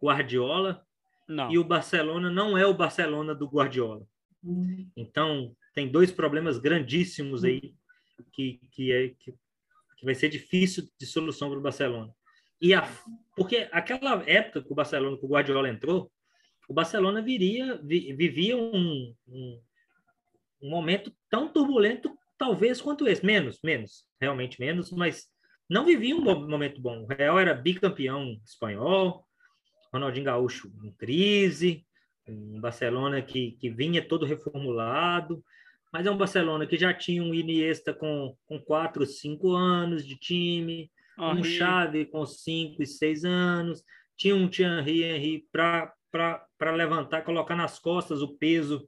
Guardiola 0.01 0.83
Não. 1.27 1.51
e 1.51 1.59
o 1.59 1.63
Barcelona 1.63 2.29
não 2.31 2.57
é 2.57 2.65
o 2.65 2.73
Barcelona 2.73 3.35
do 3.35 3.47
Guardiola. 3.47 4.05
Então, 4.95 5.55
tem 5.73 5.87
dois 5.87 6.11
problemas 6.11 6.57
grandíssimos 6.57 7.43
aí 7.43 7.75
que, 8.31 8.59
que, 8.71 8.91
é, 8.91 9.09
que, 9.09 9.33
que 9.97 10.05
vai 10.05 10.15
ser 10.15 10.29
difícil 10.29 10.89
de 10.99 11.05
solução 11.05 11.49
para 11.49 11.59
o 11.59 11.61
Barcelona. 11.61 12.13
E 12.61 12.73
a, 12.73 12.87
porque 13.35 13.67
aquela 13.71 14.23
época 14.27 14.63
que 14.63 14.71
o 14.71 14.75
Barcelona, 14.75 15.17
que 15.17 15.25
o 15.25 15.29
Guardiola 15.29 15.69
entrou, 15.69 16.11
o 16.67 16.73
Barcelona 16.73 17.21
viria, 17.21 17.79
vi- 17.83 18.13
vivia 18.13 18.57
um, 18.57 19.13
um, 19.27 19.61
um 20.61 20.69
momento 20.69 21.11
tão 21.29 21.47
turbulento, 21.47 22.17
talvez 22.37 22.81
quanto 22.81 23.07
esse. 23.07 23.25
Menos, 23.25 23.59
menos, 23.63 24.05
realmente 24.19 24.59
menos, 24.59 24.91
mas 24.91 25.27
não 25.69 25.85
vivia 25.85 26.15
um 26.15 26.23
bom- 26.23 26.47
momento 26.47 26.81
bom. 26.81 27.03
O 27.03 27.05
Real 27.07 27.39
era 27.39 27.53
bicampeão 27.53 28.39
espanhol, 28.43 29.25
Ronaldinho 29.93 30.25
Gaúcho 30.25 30.71
em 30.83 30.91
crise, 30.91 31.85
um 32.27 32.59
Barcelona 32.59 33.21
que, 33.21 33.51
que 33.53 33.69
vinha 33.69 34.05
todo 34.05 34.25
reformulado, 34.25 35.43
mas 35.93 36.05
é 36.05 36.11
um 36.11 36.17
Barcelona 36.17 36.65
que 36.67 36.77
já 36.77 36.93
tinha 36.93 37.23
um 37.23 37.33
Iniesta 37.33 37.93
com, 37.93 38.35
com 38.45 38.59
quatro, 38.59 39.05
cinco 39.05 39.53
anos 39.53 40.05
de 40.05 40.15
time, 40.17 40.91
um 41.17 41.43
Xavi 41.43 42.05
com 42.05 42.25
cinco 42.25 42.83
e 42.83 42.87
seis 42.87 43.23
anos, 43.23 43.81
tinha 44.17 44.35
um 44.35 44.49
Thierry 44.49 45.03
Henry 45.03 45.47
para 45.51 45.93
levantar, 46.75 47.23
colocar 47.23 47.55
nas 47.55 47.79
costas 47.79 48.21
o 48.21 48.37
peso 48.37 48.87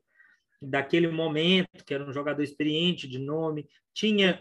daquele 0.61 1.07
momento, 1.07 1.83
que 1.85 1.93
era 1.93 2.03
um 2.07 2.13
jogador 2.13 2.41
experiente, 2.41 3.07
de 3.07 3.19
nome, 3.19 3.67
tinha 3.93 4.31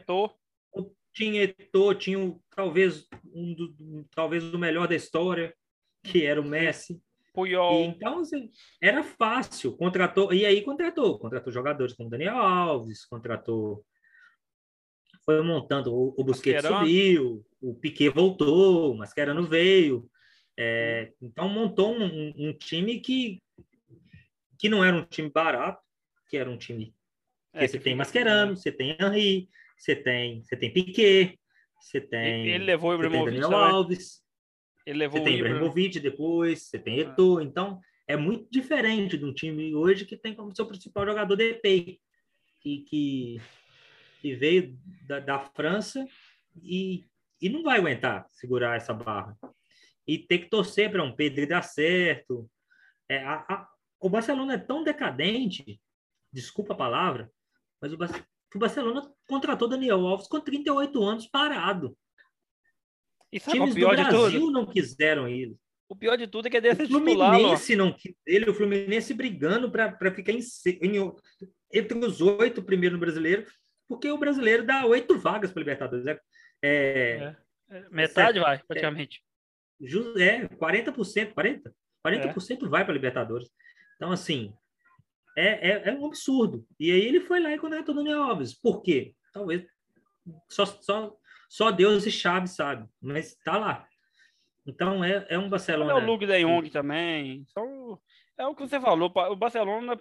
tinha 1.13 1.45
Eto'o, 1.45 1.95
tinha 1.95 2.19
o- 2.21 2.43
talvez 2.55 3.07
um 3.33 3.55
do, 3.55 4.07
talvez 4.15 4.53
o 4.53 4.59
melhor 4.59 4.87
da 4.87 4.95
história, 4.95 5.55
que 6.05 6.25
era 6.25 6.41
o 6.41 6.45
Messi. 6.45 6.95
E, 6.95 6.99
Puyol. 7.33 7.75
então 7.85 8.21
assim, 8.21 8.51
era 8.83 9.03
fácil, 9.03 9.77
contratou 9.77 10.33
e 10.33 10.45
aí 10.45 10.63
contratou, 10.63 11.19
contratou 11.19 11.53
jogadores 11.53 11.95
como 11.95 12.11
Daniel 12.11 12.37
Alves, 12.37 13.07
contratou 13.07 13.85
foi 15.25 15.43
montando 15.43 15.93
o, 15.93 16.15
o 16.17 16.25
Busquets 16.25 16.63
Mascherano. 16.63 16.87
subiu, 16.87 17.45
o 17.61 17.75
Piquet 17.75 18.11
voltou, 18.11 18.93
o 18.93 18.97
Mascherano 18.97 19.43
veio. 19.45 20.09
É, 20.59 21.13
então 21.21 21.49
montou 21.49 21.95
um, 21.95 22.33
um- 22.37 22.53
time 22.55 22.99
que 23.01 23.43
que 24.59 24.71
não 24.71 24.83
era 24.83 24.97
um 24.97 25.05
time 25.05 25.29
barato, 25.29 25.83
que 26.31 26.37
era 26.37 26.49
um 26.51 26.57
time 26.57 26.95
É, 27.53 27.59
porque 27.61 27.69
você 27.69 27.79
que 27.79 27.85
tem 27.85 27.95
Mascherano, 27.95 28.57
você 28.57 28.73
tem 28.73 28.97
Henry, 28.99 29.51
você 29.77 29.95
tem, 29.95 30.43
você 30.43 30.57
tem 30.57 30.73
Piquet, 30.73 31.39
você 31.79 32.01
tem, 32.01 32.49
Ele 32.49 32.65
levou 32.65 32.91
o 32.91 32.95
Ibrahimovic 32.95 33.39
Daniel. 33.39 33.55
Alves, 33.59 34.23
Ele 34.87 34.99
levou 35.01 35.19
você 35.19 35.23
o 35.23 35.25
tem 35.25 35.37
Ibra. 35.37 35.49
Ibrahimovic 35.51 36.01
depois, 36.01 36.63
você 36.63 36.79
tem 36.79 37.01
Eto'o. 37.01 37.43
Então, 37.43 37.79
é 38.09 38.17
muito 38.17 38.51
diferente 38.51 39.19
de 39.19 39.25
um 39.27 39.35
time 39.35 39.75
hoje 39.75 40.07
que 40.07 40.17
tem 40.17 40.35
como 40.35 40.55
seu 40.57 40.65
principal 40.67 41.05
jogador 41.05 41.37
Depay, 41.37 42.01
que, 42.61 42.79
que, 42.79 43.41
que 44.23 44.35
veio 44.37 44.79
da, 45.07 45.21
da 45.21 45.39
França 45.39 46.07
e, 46.63 47.05
e 47.43 47.49
não 47.51 47.63
vai 47.63 47.79
aguentar 47.79 48.27
segurar 48.33 48.77
essa 48.77 48.95
barra. 48.95 49.37
E 50.07 50.19
tem 50.19 50.41
que 50.41 50.49
torcer 50.49 50.91
para 50.91 51.03
um 51.03 51.15
Pedro 51.15 51.47
dar 51.49 51.63
certo. 51.63 52.49
É, 53.09 53.19
a- 53.25 53.45
a- 53.49 53.69
o 54.01 54.09
Barcelona 54.09 54.55
é 54.55 54.59
tão 54.59 54.85
decadente, 54.85 55.81
desculpa 56.33 56.75
a 56.75 56.77
palavra, 56.77 57.31
mas 57.81 57.93
o, 57.93 57.97
o 57.97 58.59
Barcelona 58.59 59.13
contratou 59.29 59.69
Daniel 59.69 60.07
Alves 60.07 60.29
com 60.29 60.41
38 60.41 61.03
anos 61.03 61.27
parado. 61.27 61.97
E 63.33 63.41
sabe 63.41 63.59
qual 63.59 63.69
é 63.69 63.71
Times 63.71 63.75
o 63.75 63.77
pior 63.77 63.97
do 63.97 64.03
de 64.05 64.09
Brasil 64.09 64.41
tudo? 64.41 64.53
não 64.53 64.67
quiseram 64.67 65.29
ele. 65.29 65.57
O 65.89 65.95
pior 65.97 66.17
de 66.17 66.27
tudo 66.27 66.47
é 66.47 66.51
que 66.51 66.59
O 66.59 66.61
deve 66.61 66.87
ser 66.87 66.89
titular, 66.89 67.31
ó. 67.31 67.39
Fluminense 67.39 67.77
não 67.77 67.93
quis 67.93 68.15
ele, 68.27 68.51
o 68.51 68.55
Fluminense 68.55 69.15
brigando 69.15 69.71
para 69.71 70.13
ficar 70.13 70.33
em, 70.33 70.41
em- 70.83 71.13
entre 71.73 71.99
os 71.99 72.21
oito 72.21 72.63
primeiro 72.63 72.95
no 72.95 73.01
brasileiro, 73.01 73.45
porque 73.89 74.11
o 74.11 74.19
brasileiro 74.19 74.65
dá 74.65 74.85
oito 74.85 75.19
vagas 75.19 75.53
para 75.53 75.61
Libertadores. 75.61 76.07
É, 76.07 76.21
é, 76.63 77.37
É, 77.71 77.89
Metade 77.91 78.39
vai, 78.41 78.59
praticamente. 78.67 79.23
É 80.19 80.49
40%, 80.49 81.35
40%, 81.35 81.63
40% 82.05 82.69
vai 82.69 82.85
para 82.85 82.95
Libertadores. 82.95 83.51
Então, 83.97 84.13
assim, 84.13 84.53
é, 85.37 85.71
é, 85.71 85.89
é 85.89 85.93
um 85.93 86.07
absurdo. 86.07 86.67
E 86.79 86.91
aí 86.91 87.03
ele 87.03 87.21
foi 87.21 87.41
lá 87.41 87.53
e 87.53 87.59
contratou 87.59 87.95
o 87.95 87.99
Daniel 87.99 88.23
Alves. 88.23 88.55
Por 88.55 88.83
quê? 88.83 89.15
Talvez 89.33 89.67
só, 90.49 90.67
só, 90.67 91.15
só 91.49 91.71
Deus 91.71 92.07
e 92.07 92.11
Chaves 92.11 92.53
sabe, 92.53 92.89
mas 93.01 93.29
está 93.33 93.59
lá. 93.59 93.87
Então 94.67 95.05
é, 95.05 95.25
é 95.29 95.39
um 95.39 95.49
Barcelona. 95.49 95.93
É 95.93 95.95
o 95.95 96.05
Luke 96.05 96.27
de 96.27 96.41
Jong 96.41 96.71
também. 96.71 97.45
Só, 97.47 97.63
é 98.37 98.47
o 98.47 98.55
que 98.55 98.67
você 98.67 98.81
falou, 98.81 99.13
o 99.15 99.37
Barcelona 99.37 99.99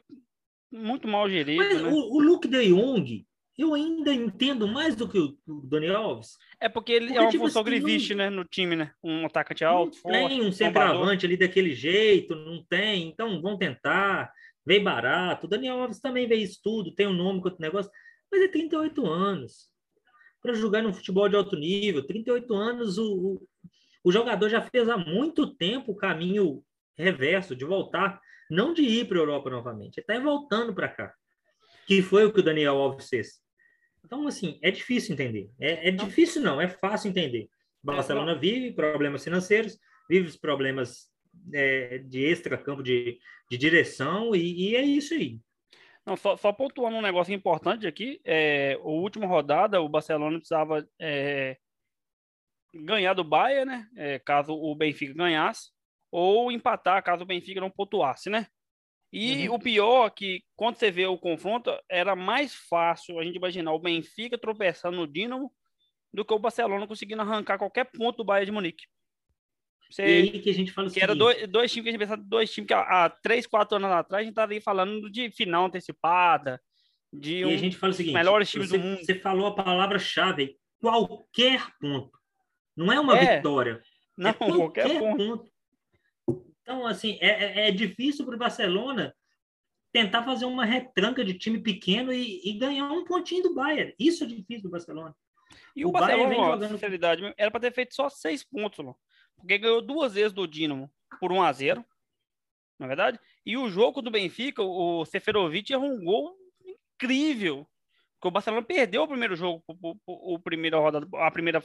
muito 0.71 1.07
mal 1.07 1.29
gerido. 1.29 1.63
Mas 1.63 1.81
né? 1.81 1.89
o, 1.89 2.15
o 2.15 2.19
Luke 2.19 2.47
de 2.47 2.69
Jong, 2.69 3.25
eu 3.57 3.73
ainda 3.73 4.13
entendo 4.13 4.67
mais 4.67 4.95
do 4.95 5.07
que 5.07 5.17
o, 5.17 5.37
Daniel 5.63 5.97
Alves. 5.97 6.37
É 6.59 6.67
porque 6.67 6.91
ele 6.91 7.07
porque, 7.07 7.17
é 7.17 7.21
uma 7.21 7.31
tipo, 7.31 7.43
função 7.45 7.63
assim, 7.63 8.13
né, 8.13 8.29
no 8.29 8.43
time, 8.43 8.75
né? 8.75 8.91
Um 9.01 9.25
atacante 9.25 9.63
alto, 9.63 9.97
não 10.03 10.27
tem 10.27 10.41
um 10.41 10.51
centroavante 10.51 11.25
ali 11.25 11.37
daquele 11.37 11.73
jeito, 11.73 12.35
não 12.35 12.63
tem. 12.65 13.07
Então 13.07 13.41
vão 13.41 13.57
tentar. 13.57 14.31
Veio 14.65 14.83
barato. 14.83 15.45
O 15.45 15.49
Daniel 15.49 15.79
Alves 15.79 15.99
também 15.99 16.27
veio 16.27 16.43
isso 16.43 16.59
tudo, 16.61 16.93
tem 16.93 17.07
um 17.07 17.13
nome 17.13 17.39
com 17.39 17.47
outro 17.47 17.61
negócio, 17.61 17.91
mas 18.31 18.41
é 18.41 18.47
38 18.47 19.05
anos. 19.05 19.69
Para 20.41 20.53
jogar 20.53 20.81
no 20.81 20.93
futebol 20.93 21.29
de 21.29 21.35
alto 21.35 21.55
nível, 21.55 22.05
38 22.05 22.53
anos, 22.53 22.97
o, 22.97 23.13
o, 23.13 23.47
o 24.03 24.11
jogador 24.11 24.49
já 24.49 24.61
fez 24.61 24.89
há 24.89 24.97
muito 24.97 25.55
tempo 25.55 25.91
o 25.91 25.95
caminho 25.95 26.63
reverso, 26.97 27.55
de 27.55 27.65
voltar, 27.65 28.19
não 28.49 28.73
de 28.73 28.81
ir 28.81 29.07
para 29.07 29.17
a 29.17 29.21
Europa 29.21 29.49
novamente, 29.49 29.97
ele 29.97 30.05
está 30.07 30.19
voltando 30.19 30.73
para 30.73 30.87
cá, 30.87 31.13
que 31.85 32.01
foi 32.01 32.25
o 32.25 32.31
que 32.31 32.39
o 32.39 32.43
Daniel 32.43 32.77
Alves 32.77 33.09
fez. 33.09 33.44
Então, 34.05 34.27
assim, 34.27 34.59
é 34.61 34.69
difícil 34.69 35.13
entender. 35.13 35.49
É, 35.59 35.89
é 35.89 35.91
difícil, 35.91 36.41
não, 36.41 36.61
é 36.61 36.67
fácil 36.67 37.09
entender. 37.09 37.49
Barcelona 37.83 38.33
é, 38.33 38.39
vive 38.39 38.71
problemas 38.71 39.23
financeiros, 39.23 39.79
vive 40.07 40.27
os 40.27 40.37
problemas 40.37 41.09
é, 41.51 41.97
de 41.97 42.23
extra-campo, 42.23 42.83
de, 42.83 43.17
de 43.49 43.57
direção, 43.57 44.35
e, 44.35 44.69
e, 44.69 44.75
é 44.75 44.83
isso 44.83 45.13
aí. 45.15 45.39
Não, 46.05 46.15
só, 46.15 46.37
só 46.37 46.53
pontuando 46.53 46.97
um 46.97 47.01
negócio 47.01 47.33
importante 47.33 47.87
aqui, 47.87 48.21
é, 48.23 48.73
a 48.73 48.87
última 48.87 49.25
rodada, 49.25 49.81
o 49.81 49.89
Barcelona 49.89 50.37
precisava 50.37 50.87
é, 50.99 51.57
ganhar 52.73 53.13
do 53.15 53.23
Bayern, 53.23 53.65
né? 53.65 53.89
É, 53.95 54.19
caso 54.19 54.53
o 54.53 54.75
Benfica 54.75 55.15
ganhasse, 55.15 55.71
ou 56.11 56.51
empatar 56.51 57.03
caso 57.03 57.23
o 57.23 57.27
Benfica 57.27 57.59
não 57.59 57.71
pontuasse, 57.71 58.29
né? 58.29 58.45
E 59.17 59.47
uhum. 59.47 59.55
o 59.55 59.59
pior 59.59 60.07
é 60.07 60.09
que 60.09 60.43
quando 60.57 60.75
você 60.75 60.91
vê 60.91 61.05
o 61.05 61.17
confronto, 61.17 61.71
era 61.89 62.17
mais 62.17 62.53
fácil 62.53 63.17
a 63.17 63.23
gente 63.23 63.37
imaginar 63.37 63.71
o 63.71 63.79
Benfica 63.79 64.37
tropeçando 64.37 64.97
no 64.97 65.07
Dinamo 65.07 65.49
do 66.13 66.25
que 66.25 66.33
o 66.33 66.39
Barcelona 66.39 66.85
conseguindo 66.85 67.21
arrancar 67.21 67.57
qualquer 67.57 67.85
ponto 67.85 68.17
do 68.17 68.25
Bayern 68.25 68.47
de 68.47 68.51
Munique. 68.51 68.83
Você, 69.89 70.03
e 70.03 70.05
aí 70.05 70.39
que 70.41 70.49
a 70.49 70.53
gente 70.53 70.73
fala 70.73 70.89
que 70.89 70.99
era 70.99 71.15
dois, 71.15 71.47
dois 71.47 71.71
times 71.71 71.83
que 71.83 71.89
a 71.89 71.91
gente 71.93 71.99
pensava, 71.99 72.21
dois 72.27 72.51
times 72.51 72.67
que 72.67 72.73
há, 72.73 73.05
há 73.05 73.09
três, 73.09 73.47
quatro 73.47 73.77
anos 73.77 73.89
atrás 73.89 74.19
a 74.19 74.23
gente 74.25 74.33
estava 74.33 74.51
aí 74.51 74.59
falando 74.59 75.09
de 75.09 75.31
final 75.31 75.67
antecipada, 75.67 76.61
de 77.13 77.45
um, 77.45 77.51
e 77.51 77.53
a 77.53 77.57
gente 77.57 77.77
fala 77.77 77.93
o 77.93 77.95
seguinte, 77.95 78.13
melhores 78.13 78.49
times 78.49 78.67
você, 78.67 78.77
do 78.77 78.83
mundo. 78.83 78.99
Você 78.99 79.15
falou 79.15 79.47
a 79.47 79.55
palavra-chave, 79.55 80.57
qualquer 80.81 81.65
ponto. 81.79 82.19
Não 82.75 82.91
é 82.91 82.99
uma 82.99 83.17
é, 83.17 83.37
vitória. 83.37 83.81
Não, 84.17 84.31
é 84.31 84.33
qualquer, 84.35 84.59
qualquer 84.59 84.99
ponto. 84.99 85.17
ponto. 85.17 85.54
Então, 86.65 86.87
assim, 86.87 87.19
é, 87.21 87.27
é, 87.27 87.67
é 87.67 87.71
difícil 87.71 88.25
para 88.25 88.35
o 88.35 88.39
Barcelona 88.39 89.15
tentar 89.93 90.23
fazer 90.23 90.45
uma 90.45 90.65
retranca 90.65 91.23
de 91.23 91.37
time 91.37 91.61
pequeno 91.61 92.11
e, 92.11 92.41
e, 92.43 92.57
ganhar 92.57 92.91
um 92.91 93.05
pontinho 93.05 93.43
do 93.43 93.53
Bayern. 93.53 93.93
Isso 93.99 94.23
é 94.23 94.27
difícil 94.27 94.63
do 94.63 94.71
Barcelona. 94.71 95.15
E 95.75 95.85
o, 95.85 95.89
o 95.89 95.91
Barcelona, 95.91 96.29
vem 96.29 96.43
jogando... 96.43 96.71
sinceridade, 96.71 97.33
era 97.37 97.51
para 97.51 97.59
ter 97.61 97.71
feito 97.71 97.93
só 97.93 98.09
seis 98.09 98.43
pontos, 98.43 98.83
porque 99.37 99.59
ganhou 99.59 99.81
duas 99.81 100.15
vezes 100.15 100.33
do 100.33 100.47
Dinamo 100.47 100.91
por 101.19 101.31
1 101.31 101.43
a 101.43 101.53
0 101.53 101.85
na 102.79 102.85
é 102.85 102.87
verdade? 102.87 103.19
E 103.45 103.55
o 103.55 103.69
jogo 103.69 104.01
do 104.01 104.11
Benfica, 104.11 104.61
o 104.61 105.05
Seferovic 105.05 105.71
errou 105.71 105.89
um 105.89 106.03
gol 106.03 106.35
incrível. 106.65 107.65
Porque 108.15 108.27
o 108.27 108.31
Barcelona 108.31 108.65
perdeu 108.65 109.03
o 109.03 109.07
primeiro 109.07 109.35
jogo, 109.35 109.63
o, 109.67 109.95
o, 110.05 110.35
o 110.35 110.39
primeira 110.39 110.77
rodada, 110.77 111.07
a 111.13 111.31
primeira 111.31 111.63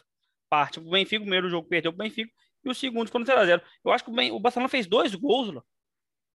parte. 0.48 0.78
O 0.78 0.88
Benfica, 0.88 1.22
o 1.22 1.24
primeiro 1.24 1.48
jogo 1.48 1.68
perdeu 1.68 1.90
o 1.90 1.96
Benfica 1.96 2.30
e 2.64 2.70
o 2.70 2.74
segundo 2.74 3.06
ficou 3.06 3.20
no 3.20 3.26
0x0. 3.26 3.62
Eu 3.84 3.92
acho 3.92 4.04
que 4.04 4.10
o, 4.10 4.34
o 4.36 4.40
Barcelona 4.40 4.68
fez 4.68 4.86
dois 4.86 5.14
gols, 5.14 5.52
Lô. 5.52 5.62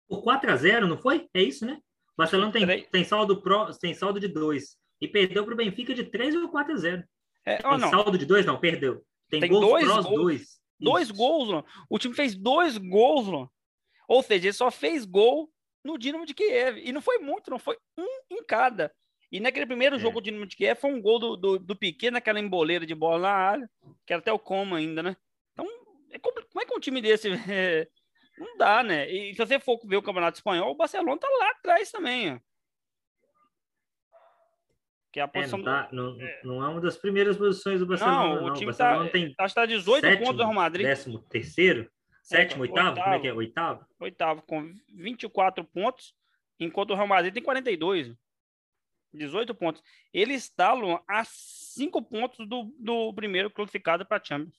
Por 0.08 0.24
4x0, 0.24 0.82
não 0.88 0.98
foi? 0.98 1.28
É 1.34 1.42
isso, 1.42 1.66
né? 1.66 1.80
O 2.14 2.18
Barcelona 2.18 2.52
tem, 2.52 2.84
tem, 2.84 3.04
saldo, 3.04 3.42
pro, 3.42 3.72
tem 3.78 3.94
saldo 3.94 4.20
de 4.20 4.28
2. 4.28 4.78
E 5.02 5.08
perdeu 5.08 5.44
para 5.46 5.54
o 5.54 5.58
Benfica 5.58 5.94
de 5.94 6.04
3 6.04 6.36
ou 6.36 6.52
4x0. 6.52 7.04
É, 7.46 7.58
tem 7.58 7.78
não. 7.78 7.90
saldo 7.90 8.18
de 8.18 8.26
2? 8.26 8.46
Não, 8.46 8.60
perdeu. 8.60 9.04
Tem, 9.30 9.40
tem 9.40 9.50
gols 9.50 9.66
dois 9.66 9.86
prós, 9.86 10.06
gols. 10.06 10.22
Dois. 10.22 10.62
Dois 10.80 11.12
gols, 11.12 11.50
Lô. 11.50 11.66
O 11.90 11.98
time 11.98 12.14
fez 12.14 12.36
dois 12.36 12.78
gols, 12.78 13.28
Lô. 13.28 13.50
Ou 14.08 14.22
seja, 14.22 14.48
ele 14.48 14.54
só 14.54 14.70
fez 14.70 15.06
gol 15.06 15.50
no 15.84 15.98
Dinamo 15.98 16.26
de 16.26 16.34
Kiev. 16.34 16.78
E 16.84 16.92
não 16.92 17.02
foi 17.02 17.18
muito, 17.20 17.50
não 17.50 17.58
foi 17.58 17.78
um 17.98 18.08
em 18.30 18.44
cada. 18.44 18.94
E 19.32 19.40
naquele 19.40 19.66
primeiro 19.66 19.96
é. 19.96 20.00
jogo 20.00 20.20
do 20.20 20.26
Dinamo 20.26 20.46
de 20.46 20.58
Kiev 20.58 20.80
foi 20.80 20.92
um 20.92 21.02
gol 21.02 21.18
do, 21.18 21.38
do, 21.38 21.60
do 21.60 21.76
Piquet 21.76 22.12
naquela 22.12 22.40
emboleira 22.40 22.86
de 22.86 22.94
bola 22.94 23.20
na 23.20 23.32
área, 23.32 23.70
que 24.06 24.12
era 24.12 24.20
até 24.22 24.34
o 24.34 24.38
coma 24.38 24.78
ainda, 24.78 25.02
né? 25.02 25.16
É 26.12 26.20
como 26.20 26.62
é 26.62 26.66
que 26.66 26.74
um 26.74 26.80
time 26.80 27.02
desse. 27.02 27.30
É, 27.52 27.88
não 28.38 28.58
dá, 28.58 28.82
né? 28.82 29.10
E 29.12 29.34
se 29.34 29.38
você 29.38 29.60
for 29.60 29.80
ver 29.86 29.98
o 29.98 30.02
Campeonato 30.02 30.38
Espanhol, 30.38 30.72
o 30.72 30.76
Barcelona 30.76 31.20
tá 31.20 31.28
lá 31.28 31.52
atrás 31.52 31.92
também, 31.92 32.34
ó. 32.34 32.40
Que 35.12 35.20
é 35.20 35.24
a 35.24 35.28
posição. 35.28 35.60
É, 35.60 35.62
não, 35.62 35.66
tá, 35.66 35.90
não, 35.92 36.22
é... 36.22 36.42
não, 36.44 36.66
é 36.66 36.68
uma 36.70 36.82
das 36.82 36.98
primeiras 36.98 37.38
posições 37.38 37.80
do 37.80 37.86
Barcelona. 37.86 38.42
Não, 38.42 38.46
o 38.48 38.54
time 38.54 38.72
não. 38.72 38.78
tá. 38.78 39.10
Tem 39.10 39.36
acho 39.38 39.54
que 39.54 39.62
tá 39.62 39.66
18 39.66 40.02
sétimo, 40.02 40.26
pontos 40.26 40.38
do 40.38 40.44
Real 40.44 40.54
Madrid. 40.54 40.86
Décimo 40.86 41.20
terceiro? 41.24 41.92
Sétimo, 42.24 42.64
é, 42.64 42.70
oitavo? 42.70 42.90
oitavo? 42.90 43.04
Como 43.04 43.16
é 43.16 43.20
que 43.20 43.28
é? 43.28 43.34
Oitavo? 43.34 43.86
Oitavo, 44.00 44.42
com 44.44 44.74
24 44.94 45.64
pontos, 45.66 46.16
enquanto 46.60 46.92
o 46.92 46.96
Real 46.96 47.08
Madrid 47.08 47.34
tem 47.34 47.44
42. 47.44 48.16
18 49.14 49.54
pontos. 49.54 49.84
Ele 50.14 50.34
está 50.34 50.74
a 51.08 51.24
5 51.26 52.02
pontos 52.04 52.48
do, 52.48 52.74
do 52.80 53.14
primeiro 53.14 53.50
classificado 53.50 54.06
para 54.06 54.18
a 54.18 54.24
Champions. 54.24 54.56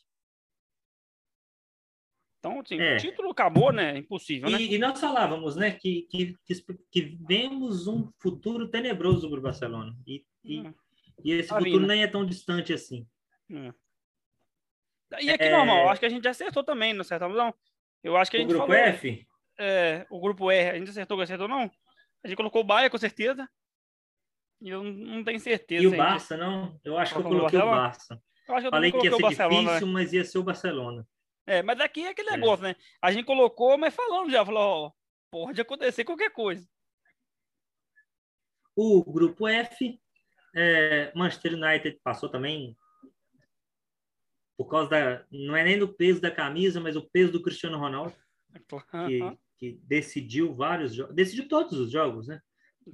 Então, 2.43 2.59
assim, 2.59 2.77
é. 2.81 2.97
o 2.97 2.99
título 2.99 3.31
acabou, 3.31 3.73
né? 3.73 3.99
Impossível, 3.99 4.51
né? 4.51 4.61
E, 4.61 4.77
nós 4.77 5.01
falávamos, 5.01 5.55
né, 5.55 5.71
que, 5.71 6.09
que, 6.11 6.37
que, 6.91 7.17
vemos 7.25 7.87
um 7.87 8.11
futuro 8.19 8.67
tenebroso 8.67 9.31
para 9.31 9.39
o 9.39 9.43
Barcelona. 9.43 9.97
E, 10.05 10.25
e, 10.43 10.61
hum. 10.61 10.75
e 11.23 11.33
esse 11.35 11.51
tá 11.51 11.59
futuro 11.59 11.79
vindo. 11.79 11.87
nem 11.87 12.03
é 12.03 12.09
tão 12.09 12.27
distante 12.27 12.73
assim. 12.73 13.07
Hum. 13.49 13.73
E 15.21 15.31
aqui, 15.31 15.45
é... 15.45 15.57
normal, 15.57 15.89
acho 15.89 16.01
que 16.01 16.07
a 16.07 16.09
gente 16.09 16.27
acertou 16.27 16.65
também, 16.65 16.93
não 16.93 17.03
acertamos, 17.03 17.37
não? 17.37 17.55
Eu 18.03 18.17
acho 18.17 18.29
que 18.29 18.39
a 18.39 18.41
gente 18.41 18.51
o 18.51 18.55
grupo 18.55 18.73
falou, 18.73 18.89
F? 18.89 19.25
É, 19.57 20.07
o 20.11 20.21
grupo 20.21 20.51
R, 20.51 20.71
a 20.71 20.79
gente 20.79 20.91
acertou 20.91 21.21
acertou, 21.21 21.47
não? 21.47 21.71
A 22.25 22.29
gente 22.29 22.37
colocou 22.37 22.63
o 22.63 22.65
Bahia, 22.65 22.91
com 22.91 22.99
certeza. 22.99 23.49
E 24.61 24.69
eu 24.69 24.83
não 24.83 25.23
tenho 25.23 25.39
certeza. 25.39 25.85
E 25.85 25.87
o 25.87 25.97
Barça, 25.97 26.37
não? 26.37 26.77
Eu 26.85 26.99
acho 26.99 27.15
que 27.15 27.21
eu 27.21 27.25
coloquei 27.25 27.61
o 27.61 27.67
Barça. 27.67 28.21
Eu 28.49 28.55
acho 28.57 28.63
que 28.63 28.67
eu 28.67 28.71
Falei 28.73 28.91
que 28.91 29.05
ia 29.05 29.13
ser 29.13 29.29
difícil, 29.29 29.87
né? 29.87 29.93
mas 29.93 30.13
ia 30.13 30.25
ser 30.25 30.39
o 30.39 30.43
Barcelona. 30.43 31.07
É, 31.47 31.63
mas 31.63 31.81
aqui 31.81 32.05
é 32.05 32.11
aquele 32.11 32.31
é. 32.31 32.37
negócio, 32.37 32.63
né? 32.63 32.77
A 33.01 33.11
gente 33.11 33.27
colocou, 33.27 33.77
mas 33.77 33.95
falando 33.95 34.31
já, 34.31 34.45
falou, 34.45 34.61
ó, 34.61 34.93
pode 35.31 35.61
acontecer 35.61 36.05
qualquer 36.05 36.31
coisa. 36.31 36.67
O 38.77 39.05
grupo 39.05 39.47
F, 39.47 40.01
é, 40.55 41.13
Manchester 41.15 41.55
United 41.55 42.01
passou 42.03 42.29
também 42.29 42.77
por 44.57 44.67
causa 44.67 44.91
da. 44.91 45.27
Não 45.31 45.57
é 45.57 45.65
nem 45.65 45.79
do 45.79 45.93
peso 45.93 46.21
da 46.21 46.31
camisa, 46.31 46.81
mas 46.81 46.97
o 46.97 47.03
peso 47.03 47.33
do 47.33 47.43
Cristiano 47.43 47.79
Ronaldo, 47.79 48.15
que, 49.07 49.39
que 49.59 49.73
decidiu 49.85 50.55
vários 50.55 50.95
jogos, 50.95 51.15
decidiu 51.15 51.49
todos 51.49 51.79
os 51.79 51.91
jogos, 51.91 52.29
né? 52.29 52.41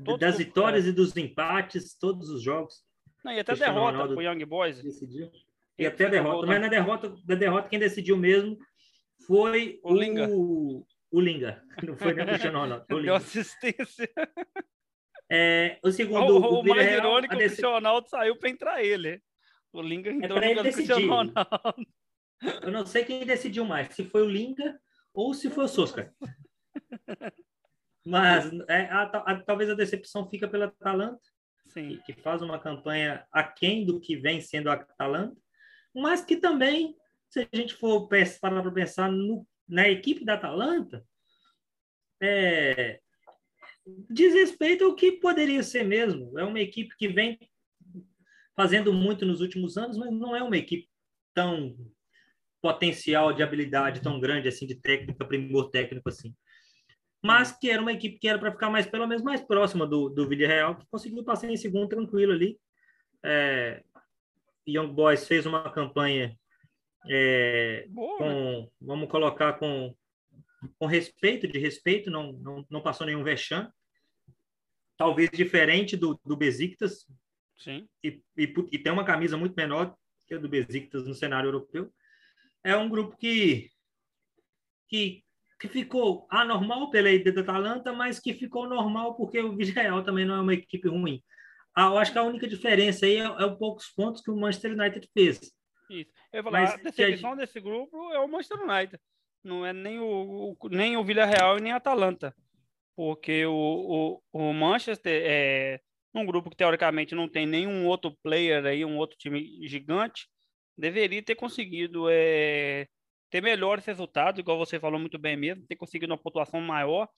Todos 0.05 0.21
das 0.21 0.39
vitórias 0.39 0.87
é. 0.87 0.89
e 0.89 0.93
dos 0.93 1.17
empates, 1.17 1.97
todos 1.99 2.29
os 2.31 2.43
jogos. 2.43 2.83
Não, 3.25 3.33
e 3.33 3.41
até 3.41 3.55
derrota 3.55 4.07
pro 4.07 4.23
Young 4.23 4.45
Boys. 4.45 4.83
Decidiu. 4.83 5.31
E 5.79 5.87
até 5.87 6.07
a 6.07 6.11
derrota. 6.11 6.47
Mas 6.47 6.61
na 6.61 6.69
derrota, 6.69 7.15
da 7.25 7.35
derrota, 7.35 7.69
quem 7.69 7.79
decidiu 7.79 8.17
mesmo 8.17 8.59
foi 9.27 9.79
o, 9.85 9.93
o 9.93 9.97
Linga. 9.97 10.29
O, 10.29 10.87
o 11.11 11.21
Linga. 11.21 11.63
Não 11.87 11.97
foi 11.97 12.13
nem 12.13 12.25
o 12.25 12.29
Cristiano 12.29 12.59
Ronaldo. 12.59 12.87
O 12.91 13.03
Deu 13.03 13.15
assistência. 13.15 14.11
É, 15.31 15.79
o 15.83 15.91
segundo. 15.93 16.37
O, 16.37 16.41
o, 16.41 16.61
o 16.61 16.65
mais 16.67 16.91
irônico, 16.91 17.35
o 17.35 17.39
Cristiano 17.39 17.75
Ronaldo 17.75 18.09
saiu 18.09 18.37
para 18.37 18.51
entrar 18.51 18.83
ele. 18.83 19.23
O 19.73 19.81
Linga 19.83 20.11
entrou 20.11 20.39
é 20.39 20.55
no 20.55 20.63
Cristiano 20.63 21.07
Ronaldo. 21.07 21.87
Eu 22.63 22.73
não 22.73 22.87
sei 22.87 23.05
quem 23.05 23.27
decidiu 23.27 23.65
mais, 23.65 23.95
se 23.95 24.05
foi 24.05 24.23
o 24.23 24.31
Linga 24.31 24.81
ou 25.13 25.35
se 25.35 25.51
foi 25.51 25.65
o 25.65 25.69
Soscar. 25.69 26.13
Mas 28.07 28.51
é, 28.69 28.83
a, 28.87 29.03
a, 29.03 29.43
talvez 29.43 29.69
a 29.69 29.75
decepção 29.75 30.29
fica 30.29 30.49
pela 30.49 30.67
Atalanta, 30.67 31.21
Sim. 31.67 32.01
que 32.07 32.15
faz 32.15 32.41
uma 32.41 32.59
campanha 32.59 33.27
aquém 33.31 33.85
do 33.85 34.01
que 34.01 34.17
vem 34.17 34.41
sendo 34.41 34.71
a 34.71 34.75
Atalanta 34.75 35.37
mas 35.99 36.25
que 36.25 36.37
também, 36.37 36.97
se 37.29 37.41
a 37.41 37.57
gente 37.57 37.75
for 37.75 38.09
parar 38.41 38.63
para 38.63 38.71
pensar 38.71 39.11
no, 39.11 39.47
na 39.69 39.89
equipe 39.89 40.25
da 40.25 40.35
Atalanta, 40.35 41.05
é, 42.21 43.01
diz 44.11 44.35
respeito 44.35 44.85
ao 44.85 44.95
que 44.95 45.13
poderia 45.13 45.63
ser 45.63 45.85
mesmo. 45.85 46.39
É 46.39 46.45
uma 46.45 46.61
equipe 46.61 46.95
que 46.97 47.09
vem 47.09 47.39
fazendo 48.57 48.93
muito 48.93 49.25
nos 49.25 49.41
últimos 49.41 49.77
anos, 49.77 49.97
mas 49.97 50.11
não 50.13 50.35
é 50.35 50.43
uma 50.43 50.57
equipe 50.57 50.89
tão 51.35 51.77
potencial 52.61 53.33
de 53.33 53.43
habilidade 53.43 54.03
tão 54.03 54.19
grande 54.19 54.49
assim 54.49 54.67
de 54.67 54.75
técnica, 54.75 55.25
primor 55.25 55.71
técnico 55.71 56.09
assim. 56.09 56.35
Mas 57.23 57.53
que 57.53 57.71
era 57.71 57.81
uma 57.81 57.93
equipe 57.93 58.19
que 58.19 58.29
era 58.29 58.39
para 58.39 58.53
ficar 58.53 58.71
mais 58.71 58.87
pelo 58.87 59.07
menos 59.07 59.23
mais 59.23 59.41
próxima 59.41 59.87
do 59.87 60.09
do 60.09 60.29
Villarreal, 60.29 60.77
que 60.77 60.87
conseguiu 60.91 61.25
passar 61.25 61.49
em 61.51 61.57
segundo 61.57 61.89
tranquilo 61.89 62.33
ali. 62.33 62.59
É, 63.25 63.83
Young 64.69 64.93
Boys 64.93 65.27
fez 65.27 65.47
uma 65.47 65.71
campanha 65.71 66.37
é, 67.09 67.89
com, 67.95 68.19
né? 68.21 68.69
vamos 68.81 69.09
colocar 69.09 69.55
com, 69.55 69.95
com 70.79 70.87
respeito, 70.87 71.49
de 71.49 71.59
respeito, 71.59 72.11
não, 72.11 72.33
não, 72.33 72.67
não 72.71 72.81
passou 72.83 73.07
nenhum 73.07 73.25
vexame. 73.25 73.69
Talvez 74.97 75.31
diferente 75.31 75.97
do, 75.97 76.21
do 76.25 76.37
Besiktas. 76.37 77.07
Sim. 77.57 77.89
E, 78.03 78.23
e, 78.37 78.55
e 78.73 78.79
tem 78.79 78.93
uma 78.93 79.05
camisa 79.05 79.37
muito 79.37 79.55
menor 79.55 79.97
que 80.27 80.35
a 80.35 80.39
do 80.39 80.49
Besiktas 80.49 81.07
no 81.07 81.15
cenário 81.15 81.49
europeu. 81.49 81.93
É 82.63 82.77
um 82.77 82.89
grupo 82.89 83.17
que, 83.17 83.71
que, 84.89 85.25
que 85.61 85.69
ficou 85.69 86.27
anormal 86.31 86.91
pela 86.91 87.11
ideia 87.11 87.35
da 87.35 87.41
Atalanta, 87.41 87.93
mas 87.93 88.19
que 88.19 88.35
ficou 88.35 88.69
normal 88.69 89.17
porque 89.17 89.41
o 89.41 89.57
Villarreal 89.57 90.05
também 90.05 90.27
não 90.27 90.35
é 90.35 90.41
uma 90.41 90.55
equipe 90.55 90.89
ruim. 90.89 91.23
Ah, 91.81 91.91
eu 91.91 91.99
acho 91.99 92.11
que 92.11 92.19
a 92.19 92.25
única 92.25 92.49
diferença 92.49 93.07
aí 93.07 93.19
é, 93.19 93.23
é 93.23 93.47
os 93.47 93.57
poucos 93.57 93.87
pontos 93.91 94.21
que 94.21 94.33
o 94.33 94.37
Manchester 94.37 94.73
United 94.73 95.09
fez. 95.15 95.39
Isso. 95.89 96.11
Eu 96.33 96.43
vou 96.43 96.51
falar, 96.51 96.75
a 96.75 96.77
decepção 96.77 97.31
gente... 97.31 97.39
desse 97.39 97.61
grupo 97.61 98.13
é 98.13 98.19
o 98.19 98.27
Manchester 98.27 98.61
United. 98.61 99.01
Não 99.45 99.65
é 99.65 99.73
nem 99.73 100.01
o, 100.01 100.57
o 100.61 100.69
nem 100.69 100.97
o 100.97 101.05
Villarreal 101.05 101.57
e 101.57 101.61
nem 101.61 101.71
a 101.71 101.77
Atalanta. 101.77 102.35
Porque 102.97 103.47
o, 103.47 104.21
o, 104.33 104.49
o 104.49 104.53
Manchester 104.53 105.23
é 105.25 105.81
um 106.13 106.27
grupo 106.27 106.51
que 106.51 106.57
teoricamente 106.57 107.15
não 107.15 107.29
tem 107.29 107.47
nenhum 107.47 107.87
outro 107.87 108.13
player 108.25 108.67
aí, 108.67 108.85
um 108.85 108.97
outro 108.97 109.17
time 109.17 109.65
gigante, 109.69 110.27
deveria 110.77 111.23
ter 111.23 111.37
conseguido 111.37 112.09
é, 112.11 112.89
ter 113.31 113.41
melhores 113.41 113.85
resultados, 113.85 114.41
igual 114.41 114.59
você 114.59 114.81
falou 114.81 114.99
muito 114.99 115.17
bem 115.17 115.37
mesmo, 115.37 115.65
ter 115.69 115.77
conseguido 115.77 116.13
uma 116.13 116.19
pontuação 116.19 116.61
maior. 116.61 117.09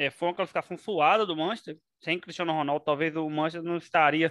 É, 0.00 0.08
foi 0.08 0.28
uma 0.28 0.34
classificação 0.34 0.78
suada 0.78 1.26
do 1.26 1.36
Manchester, 1.36 1.76
sem 2.00 2.18
Cristiano 2.18 2.54
Ronaldo, 2.54 2.82
talvez 2.82 3.14
o 3.14 3.28
Manchester 3.28 3.62
não 3.62 3.76
estaria 3.76 4.30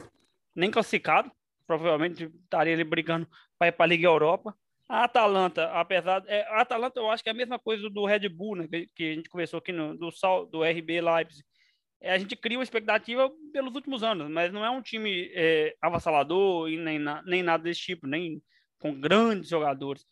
nem 0.55 0.71
classificado, 0.71 1.31
provavelmente 1.67 2.23
estaria 2.23 2.73
ali 2.73 2.83
brigando 2.83 3.29
para 3.55 3.67
ir 3.67 3.73
para 3.73 3.85
a 3.85 3.87
Liga 3.87 4.07
Europa. 4.07 4.57
A 4.87 5.03
Atalanta, 5.03 5.65
apesar. 5.65 6.23
É, 6.25 6.41
a 6.47 6.61
Atalanta, 6.61 6.99
eu 6.99 7.11
acho 7.11 7.21
que 7.21 7.29
é 7.29 7.31
a 7.31 7.35
mesma 7.35 7.59
coisa 7.59 7.87
do 7.87 8.03
Red 8.03 8.27
Bull, 8.29 8.55
né, 8.55 8.67
que, 8.67 8.87
que 8.95 9.11
a 9.11 9.13
gente 9.13 9.29
conversou 9.29 9.59
aqui 9.59 9.71
no, 9.71 9.95
do, 9.95 10.09
do 10.51 10.63
RB 10.63 11.01
Leipzig. 11.01 11.45
É, 12.01 12.13
a 12.13 12.17
gente 12.17 12.35
cria 12.35 12.57
uma 12.57 12.63
expectativa 12.63 13.29
pelos 13.53 13.75
últimos 13.75 14.01
anos, 14.01 14.27
mas 14.27 14.51
não 14.51 14.65
é 14.65 14.71
um 14.71 14.81
time 14.81 15.29
é, 15.35 15.75
avassalador 15.79 16.67
e 16.67 16.77
nem, 16.77 16.97
na, 16.97 17.21
nem 17.21 17.43
nada 17.43 17.61
desse 17.63 17.81
tipo, 17.81 18.07
nem 18.07 18.41
com 18.79 18.99
grandes 18.99 19.51
jogadores. 19.51 20.03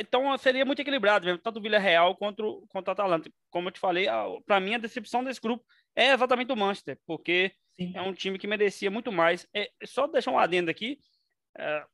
Então 0.00 0.36
seria 0.38 0.64
muito 0.64 0.80
equilibrado, 0.80 1.24
mesmo, 1.24 1.40
tanto 1.40 1.58
o 1.58 1.62
Villarreal 1.62 2.16
quanto, 2.16 2.66
quanto 2.68 2.88
o 2.88 2.90
Atalanta. 2.90 3.30
Como 3.50 3.68
eu 3.68 3.72
te 3.72 3.78
falei, 3.78 4.06
para 4.44 4.60
mim 4.60 4.74
a 4.74 4.78
decepção 4.78 5.22
desse 5.22 5.40
grupo 5.40 5.64
é 5.94 6.12
exatamente 6.12 6.52
o 6.52 6.56
Manchester, 6.56 6.98
porque 7.06 7.52
Sim. 7.78 7.92
é 7.94 8.02
um 8.02 8.12
time 8.12 8.38
que 8.38 8.46
merecia 8.46 8.90
muito 8.90 9.12
mais. 9.12 9.46
É, 9.54 9.70
só 9.84 10.06
deixar 10.06 10.32
um 10.32 10.38
adendo 10.38 10.70
aqui, 10.70 10.98
é, 11.56 11.84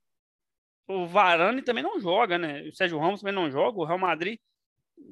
o 0.89 1.07
Varane 1.07 1.63
também 1.63 1.83
não 1.83 2.01
joga, 2.01 2.39
né? 2.39 2.63
O 2.63 2.75
Sérgio 2.75 2.99
Ramos 2.99 3.21
também 3.21 3.35
não 3.35 3.51
joga. 3.51 3.79
O 3.79 3.85
Real 3.85 3.99
Madrid, 3.99 4.39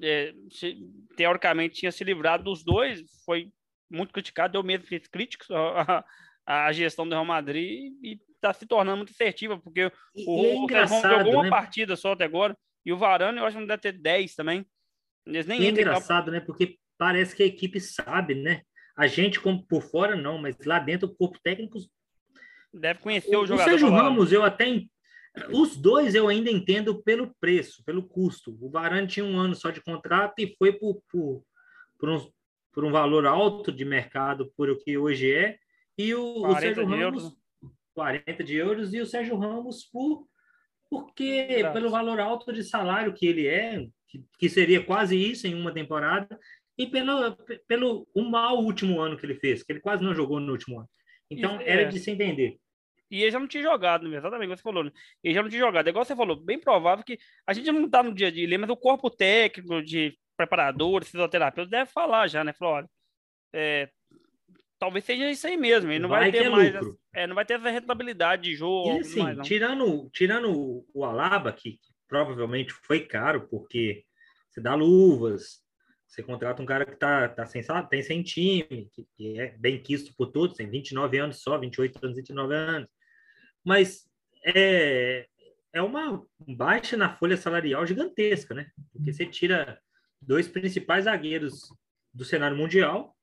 é, 0.02 0.32
se, 0.50 0.78
teoricamente, 1.16 1.76
tinha 1.76 1.92
se 1.92 2.04
livrado 2.04 2.44
dos 2.44 2.62
dois, 2.64 3.02
foi 3.24 3.50
muito 3.90 4.12
criticado, 4.12 4.52
deu 4.52 4.62
mesmo 4.62 4.86
críticos 5.10 5.48
a, 5.52 6.04
a, 6.46 6.72
gestão 6.72 7.06
do 7.06 7.12
Real 7.12 7.24
Madrid 7.24 7.92
e 8.02 8.20
está 8.34 8.52
se 8.52 8.66
tornando 8.66 8.98
muito 8.98 9.10
assertiva, 9.10 9.58
porque 9.58 9.92
e, 10.14 10.24
o, 10.26 10.66
é 10.70 10.84
o 10.84 10.88
jogou 10.88 11.34
uma 11.34 11.42
né? 11.44 11.50
partida 11.50 11.94
só 11.96 12.12
até 12.12 12.24
agora, 12.24 12.56
e 12.84 12.92
o 12.92 12.96
Varane 12.96 13.38
eu 13.38 13.44
acho 13.44 13.56
que 13.56 13.60
não 13.60 13.66
deve 13.66 13.82
ter 13.82 13.92
10 13.92 14.34
também. 14.34 14.66
Eles 15.26 15.46
nem 15.46 15.64
é 15.64 15.68
engraçado, 15.70 16.30
né? 16.30 16.40
Porque 16.40 16.76
parece 16.98 17.34
que 17.34 17.42
a 17.42 17.46
equipe 17.46 17.80
sabe, 17.80 18.34
né? 18.34 18.62
A 18.96 19.06
gente, 19.06 19.40
como 19.40 19.64
por 19.66 19.82
fora, 19.82 20.16
não, 20.16 20.38
mas 20.38 20.56
lá 20.64 20.78
dentro 20.78 21.08
o 21.08 21.14
corpo 21.14 21.38
técnico. 21.42 21.78
Deve 22.72 23.00
conhecer 23.00 23.36
o, 23.36 23.42
o 23.42 23.46
jogador. 23.46 23.68
O 23.68 23.70
Sérgio 23.70 23.90
Ramos, 23.90 24.32
eu 24.32 24.42
até. 24.42 24.66
Os 25.50 25.76
dois 25.76 26.14
eu 26.14 26.28
ainda 26.28 26.50
entendo 26.50 27.02
pelo 27.02 27.34
preço, 27.40 27.82
pelo 27.84 28.06
custo. 28.06 28.56
O 28.60 28.68
Varane 28.68 29.06
tinha 29.06 29.24
um 29.24 29.38
ano 29.38 29.54
só 29.54 29.70
de 29.70 29.80
contrato 29.80 30.34
e 30.40 30.54
foi 30.58 30.72
por, 30.72 31.00
por, 31.10 31.42
por, 31.98 32.08
um, 32.10 32.30
por 32.70 32.84
um 32.84 32.92
valor 32.92 33.26
alto 33.26 33.72
de 33.72 33.84
mercado, 33.84 34.52
por 34.56 34.68
o 34.68 34.76
que 34.76 34.98
hoje 34.98 35.32
é. 35.32 35.56
E 35.98 36.14
o, 36.14 36.46
o 36.46 36.58
Sérgio 36.58 36.84
Ramos. 36.86 37.00
Euros. 37.00 37.42
40 37.94 38.44
de 38.44 38.56
euros 38.56 38.94
e 38.94 39.00
o 39.00 39.06
Sérgio 39.06 39.36
Ramos 39.36 39.84
por 39.84 40.26
porque 40.92 41.46
Exato. 41.48 41.72
pelo 41.72 41.90
valor 41.90 42.20
alto 42.20 42.52
de 42.52 42.62
salário 42.62 43.14
que 43.14 43.26
ele 43.26 43.46
é, 43.46 43.86
que, 44.06 44.22
que, 44.38 44.46
seria 44.46 44.84
quase 44.84 45.16
isso 45.16 45.46
em 45.46 45.54
uma 45.54 45.72
temporada, 45.72 46.38
e 46.76 46.86
pelo, 46.86 47.34
pelo 47.66 48.06
um 48.14 48.28
mau 48.28 48.58
último 48.58 49.00
ano 49.00 49.16
que 49.16 49.24
ele 49.24 49.36
fez, 49.36 49.62
que 49.62 49.72
ele 49.72 49.80
quase 49.80 50.04
não 50.04 50.14
jogou 50.14 50.38
no 50.38 50.52
último 50.52 50.80
ano. 50.80 50.88
Então, 51.30 51.54
isso, 51.54 51.64
era 51.64 51.82
é. 51.82 51.84
de 51.86 51.98
se 51.98 52.10
entender. 52.10 52.58
E 53.10 53.22
ele 53.22 53.30
já 53.30 53.40
não 53.40 53.48
tinha 53.48 53.62
jogado, 53.62 54.06
né? 54.06 54.18
exatamente 54.18 54.48
como 54.48 54.56
você 54.58 54.62
falou. 54.62 54.84
Né? 54.84 54.90
Ele 55.24 55.34
já 55.34 55.42
não 55.42 55.48
tinha 55.48 55.60
jogado. 55.60 55.86
É 55.86 55.90
igual 55.90 56.04
você 56.04 56.14
falou, 56.14 56.36
bem 56.36 56.58
provável 56.58 57.02
que 57.02 57.18
a 57.46 57.54
gente 57.54 57.72
não 57.72 57.86
está 57.86 58.02
no 58.02 58.14
dia 58.14 58.28
a 58.28 58.30
dia, 58.30 58.58
mas 58.58 58.68
o 58.68 58.76
corpo 58.76 59.08
técnico 59.08 59.82
de 59.82 60.14
preparadores, 60.36 61.08
fisioterapeutas, 61.08 61.70
deve 61.70 61.90
falar 61.90 62.28
já, 62.28 62.44
né? 62.44 62.52
Falou, 62.52 62.74
olha, 62.74 62.90
é, 63.54 63.88
talvez 64.82 65.04
seja 65.04 65.30
isso 65.30 65.46
aí 65.46 65.56
mesmo. 65.56 65.92
Ele 65.92 66.00
não 66.00 66.08
vai, 66.08 66.22
vai 66.22 66.32
ter 66.32 66.48
mais. 66.48 66.74
Essa, 66.74 66.98
é, 67.14 67.24
não 67.24 67.36
vai 67.36 67.44
ter 67.44 67.54
essa 67.54 67.70
rentabilidade 67.70 68.42
de 68.42 68.56
jogo. 68.56 68.96
E, 68.96 68.98
assim, 68.98 69.22
mais, 69.22 69.46
tirando, 69.46 70.10
tirando 70.12 70.84
o 70.92 71.04
Alaba, 71.04 71.52
que 71.52 71.78
provavelmente 72.08 72.72
foi 72.72 72.98
caro, 72.98 73.46
porque 73.48 74.02
você 74.50 74.60
dá 74.60 74.74
luvas, 74.74 75.60
você 76.04 76.20
contrata 76.20 76.60
um 76.60 76.66
cara 76.66 76.84
que 76.84 76.96
tá, 76.96 77.28
tá 77.28 77.46
sem, 77.46 77.62
tem 77.88 78.02
sem 78.02 78.24
time, 78.24 78.90
que, 78.92 79.06
que, 79.16 79.40
é 79.40 79.56
bem 79.56 79.80
quisto 79.80 80.12
por 80.16 80.32
todos, 80.32 80.56
tem 80.56 80.68
29 80.68 81.16
anos 81.16 81.42
só, 81.42 81.56
28 81.56 82.00
anos, 82.02 82.16
29 82.16 82.52
anos. 82.52 82.88
Mas 83.64 84.10
é, 84.44 85.28
é 85.72 85.80
uma 85.80 86.26
baixa 86.40 86.96
na 86.96 87.14
folha 87.14 87.36
salarial 87.36 87.86
gigantesca, 87.86 88.52
né? 88.52 88.66
Porque 88.92 89.12
você 89.12 89.26
tira 89.26 89.80
dois 90.20 90.48
principais 90.48 91.04
zagueiros 91.04 91.68
do 92.12 92.24
cenário 92.24 92.56
mundial, 92.56 93.16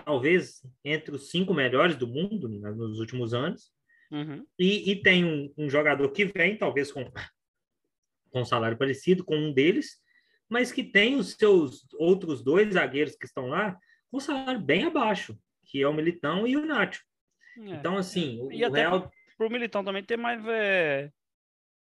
talvez 0.00 0.60
entre 0.84 1.14
os 1.14 1.30
cinco 1.30 1.54
melhores 1.54 1.96
do 1.96 2.06
mundo 2.06 2.48
né, 2.48 2.70
nos 2.70 2.98
últimos 2.98 3.34
anos. 3.34 3.70
Uhum. 4.10 4.46
E, 4.58 4.90
e, 4.90 5.02
tem 5.02 5.24
um, 5.24 5.52
um, 5.58 5.68
jogador 5.68 6.08
que 6.10 6.24
vem, 6.24 6.56
talvez 6.56 6.92
com, 6.92 7.10
com 8.30 8.40
um 8.40 8.44
salário 8.44 8.78
parecido 8.78 9.24
com 9.24 9.36
um 9.36 9.52
deles, 9.52 10.00
mas 10.48 10.70
que 10.70 10.84
tem 10.84 11.16
os 11.16 11.32
seus 11.32 11.86
outros 11.94 12.42
dois 12.42 12.74
zagueiros 12.74 13.16
que 13.16 13.26
estão 13.26 13.48
lá 13.48 13.76
com 14.10 14.18
um 14.18 14.20
salário 14.20 14.60
bem 14.60 14.84
abaixo, 14.84 15.36
que 15.64 15.82
é 15.82 15.88
o 15.88 15.92
Militão 15.92 16.46
e 16.46 16.56
o 16.56 16.64
Nacho. 16.64 17.02
É, 17.58 17.70
então, 17.70 17.96
assim, 17.96 18.48
e 18.52 18.62
o 18.62 18.68
até 18.68 18.80
Real... 18.80 19.10
pro 19.36 19.50
Militão 19.50 19.84
também 19.84 20.04
ter 20.04 20.16
mais... 20.16 20.44
É... 20.46 21.10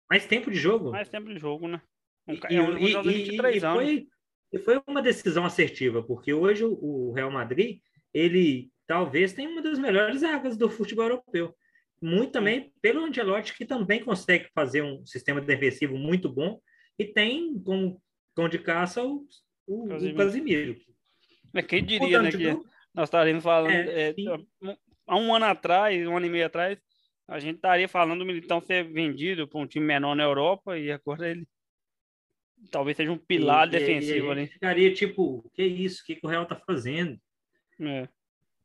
Mais 0.09 0.25
tempo 0.25 0.51
de 0.51 0.57
jogo. 0.57 0.91
Mais 0.91 1.07
tempo 1.07 1.29
de 1.29 1.39
jogo, 1.39 1.67
né? 1.67 1.81
Um, 2.27 2.33
e, 2.33 2.55
é 2.55 2.61
um, 2.61 2.77
e, 2.77 2.93
e, 2.93 3.37
e, 3.37 3.59
foi, 3.59 4.07
e 4.51 4.59
foi 4.59 4.81
uma 4.87 5.01
decisão 5.01 5.45
assertiva, 5.45 6.03
porque 6.03 6.33
hoje 6.33 6.65
o, 6.65 6.73
o 6.73 7.13
Real 7.13 7.31
Madrid 7.31 7.79
ele 8.13 8.69
talvez 8.87 9.33
tenha 9.33 9.49
uma 9.49 9.61
das 9.61 9.77
melhores 9.77 10.21
zagas 10.21 10.57
do 10.57 10.69
futebol 10.69 11.05
europeu. 11.05 11.55
Muito 12.01 12.31
também 12.31 12.73
pelo 12.81 13.03
Angelotti, 13.03 13.55
que 13.55 13.65
também 13.65 14.03
consegue 14.03 14.49
fazer 14.53 14.81
um 14.81 15.05
sistema 15.05 15.41
defensivo 15.41 15.97
muito 15.97 16.29
bom 16.29 16.59
e 16.97 17.05
tem 17.05 17.59
como 17.59 18.01
cão 18.35 18.47
de 18.47 18.57
caça 18.57 19.03
o, 19.03 19.27
o 19.67 19.87
Casimiro. 19.87 20.13
O 20.13 20.17
Casimiro. 20.17 20.81
É, 21.53 21.61
quem 21.61 21.83
diria, 21.83 22.21
né, 22.21 22.31
que 22.31 22.51
nós 22.93 23.07
estaríamos 23.07 23.43
falando 23.43 23.71
é, 23.71 24.09
é, 24.09 24.15
há 25.05 25.17
um 25.17 25.33
ano 25.33 25.45
atrás, 25.45 26.07
um 26.07 26.15
ano 26.15 26.25
e 26.25 26.29
meio 26.29 26.45
atrás, 26.45 26.79
a 27.27 27.39
gente 27.39 27.55
estaria 27.55 27.87
falando 27.87 28.19
do 28.19 28.25
Militão 28.25 28.59
ser 28.61 28.83
vendido 28.83 29.47
para 29.47 29.59
um 29.59 29.67
time 29.67 29.85
menor 29.85 30.15
na 30.15 30.23
Europa 30.23 30.77
e 30.77 30.91
agora 30.91 31.29
ele 31.29 31.47
talvez 32.71 32.97
seja 32.97 33.11
um 33.11 33.17
pilar 33.17 33.67
e, 33.67 33.71
defensivo 33.71 34.27
e, 34.27 34.31
ali. 34.31 34.47
Ficaria 34.47 34.93
tipo, 34.93 35.49
que 35.53 35.63
isso? 35.63 36.01
O 36.01 36.05
que, 36.05 36.15
que 36.15 36.25
o 36.25 36.29
Real 36.29 36.43
está 36.43 36.55
fazendo? 36.55 37.19
É. 37.81 38.07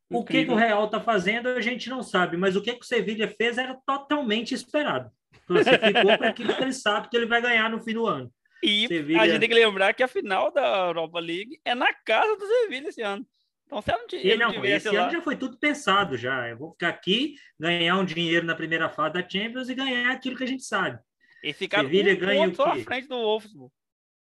O 0.09 0.23
que, 0.23 0.45
que, 0.45 0.51
o 0.51 0.55
Real 0.55 0.85
está 0.85 0.99
fazendo 0.99 1.49
a 1.49 1.61
gente 1.61 1.89
não 1.89 2.03
sabe, 2.03 2.37
mas 2.37 2.55
o 2.55 2.61
que, 2.61 2.73
que 2.73 2.81
o 2.81 2.87
Sevilha 2.87 3.27
fez 3.27 3.57
era 3.57 3.75
totalmente 3.85 4.53
esperado. 4.53 5.09
Você 5.47 5.77
ficou 5.77 6.17
com 6.17 6.23
aquilo 6.23 6.55
que 6.55 6.61
ele 6.61 6.73
sabe 6.73 7.09
que 7.09 7.17
ele 7.17 7.25
vai 7.25 7.41
ganhar 7.41 7.69
no 7.69 7.79
fim 7.79 7.93
do 7.93 8.05
ano. 8.05 8.31
E 8.61 8.87
Sevilha... 8.87 9.21
a 9.21 9.27
gente 9.27 9.39
tem 9.39 9.49
que 9.49 9.55
lembrar 9.55 9.93
que 9.93 10.03
a 10.03 10.07
final 10.07 10.51
da 10.51 10.85
Europa 10.87 11.19
League 11.19 11.59
é 11.65 11.75
na 11.75 11.93
casa 11.93 12.35
do 12.35 12.45
Sevilha 12.45 12.89
esse 12.89 13.01
ano. 13.01 13.25
Então, 13.65 13.81
se 13.81 13.91
não, 13.91 13.99
e 14.13 14.37
não, 14.37 14.65
esse 14.65 14.89
lá... 14.89 15.03
ano 15.03 15.11
já 15.11 15.21
foi 15.21 15.35
tudo 15.35 15.57
pensado 15.57 16.15
já. 16.15 16.47
Eu 16.47 16.57
vou 16.57 16.71
ficar 16.71 16.89
aqui, 16.89 17.35
ganhar 17.59 17.97
um 17.97 18.05
dinheiro 18.05 18.45
na 18.45 18.55
primeira 18.55 18.89
fase 18.89 19.13
da 19.15 19.27
Champions 19.27 19.69
e 19.69 19.75
ganhar 19.75 20.11
aquilo 20.11 20.37
que 20.37 20.43
a 20.43 20.47
gente 20.47 20.63
sabe. 20.63 20.99
E 21.43 21.51
ficar 21.51 21.81
Sevilha 21.81 22.13
um 22.13 22.17
ganha 22.17 22.45
ponto 22.45 22.55
só 22.57 22.71
à 22.71 22.77
frente 22.77 23.07
do 23.07 23.15
Wolfsburg. 23.15 23.71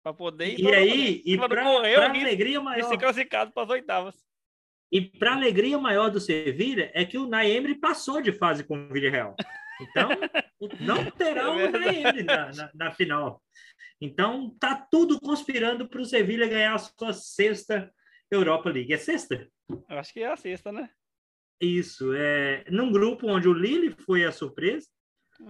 Para 0.01 0.13
poder 0.13 0.59
E 0.59 0.73
aí, 0.73 1.21
e 1.25 1.37
para 1.37 1.65
alegria 2.09 2.61
maior. 2.61 2.85
E 2.85 2.89
ser 2.89 2.97
classificado 2.97 3.51
para 3.51 3.63
as 3.63 3.69
oitavas. 3.69 4.15
E 4.91 5.01
para 5.01 5.33
alegria 5.33 5.77
maior 5.77 6.09
do 6.09 6.19
Sevilha 6.19 6.91
é 6.93 7.03
que 7.05 7.17
o 7.17 7.27
Naemri 7.27 7.75
passou 7.75 8.21
de 8.21 8.31
fase 8.31 8.63
com 8.63 8.77
o 8.77 8.93
Villarreal. 8.93 9.35
Então, 9.81 10.09
não 10.79 11.11
terá 11.11 11.43
é 11.43 11.47
o 11.47 11.71
Naemri 11.71 12.23
na, 12.23 12.51
na, 12.51 12.71
na, 12.73 12.91
final. 12.91 13.41
Então, 13.99 14.55
tá 14.59 14.75
tudo 14.89 15.19
conspirando 15.19 15.87
para 15.87 16.01
o 16.01 16.05
Sevilha 16.05 16.47
ganhar 16.47 16.75
a 16.75 16.77
sua 16.79 17.13
sexta 17.13 17.91
Europa 18.29 18.69
League. 18.69 18.93
É 18.93 18.97
sexta? 18.97 19.47
Eu 19.69 19.99
acho 19.99 20.13
que 20.13 20.21
é 20.21 20.31
a 20.31 20.37
sexta, 20.37 20.71
né? 20.71 20.89
Isso. 21.59 22.13
É, 22.13 22.65
num 22.69 22.91
grupo 22.91 23.27
onde 23.27 23.47
o 23.47 23.53
Lille 23.53 23.95
foi 24.05 24.25
a 24.25 24.31
surpresa, 24.31 24.87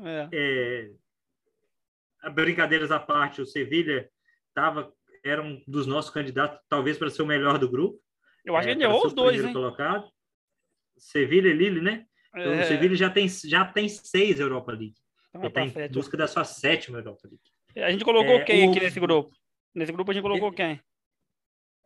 É. 0.03 0.29
É, 0.33 2.29
brincadeiras 2.31 2.91
à 2.91 2.99
parte, 2.99 3.41
o 3.41 3.45
Sevilha 3.45 4.09
tava, 4.53 4.91
era 5.23 5.41
um 5.41 5.61
dos 5.67 5.85
nossos 5.85 6.11
candidatos, 6.11 6.59
talvez 6.69 6.97
para 6.97 7.09
ser 7.09 7.21
o 7.21 7.27
melhor 7.27 7.57
do 7.59 7.69
grupo. 7.69 7.99
Eu 8.45 8.55
acho 8.55 8.69
é, 8.69 8.71
que 8.71 8.77
ele 8.77 8.83
errou 8.85 9.05
os 9.05 9.13
dois, 9.13 9.43
hein? 9.43 9.51
Colocado. 9.51 10.09
Sevilha 10.97 11.49
e 11.49 11.53
Lille, 11.53 11.81
né? 11.81 12.05
É. 12.35 12.61
O 12.61 12.63
Sevilha 12.65 12.95
já 12.95 13.09
tem, 13.09 13.27
já 13.27 13.65
tem 13.65 13.89
seis 13.89 14.39
Europa 14.39 14.71
League. 14.71 14.95
Então, 15.29 15.41
ele 15.41 15.67
está 15.67 15.85
em 15.85 15.89
busca 15.89 16.15
da 16.15 16.27
sua 16.27 16.43
sétima 16.43 16.99
Europa 16.99 17.27
League. 17.27 17.85
A 17.85 17.91
gente 17.91 18.05
colocou 18.05 18.35
é, 18.35 18.43
quem 18.43 18.67
o... 18.67 18.71
aqui 18.71 18.79
nesse 18.79 18.99
grupo? 18.99 19.35
Nesse 19.73 19.91
grupo 19.91 20.11
a 20.11 20.13
gente 20.13 20.23
colocou 20.23 20.51
quem? 20.51 20.79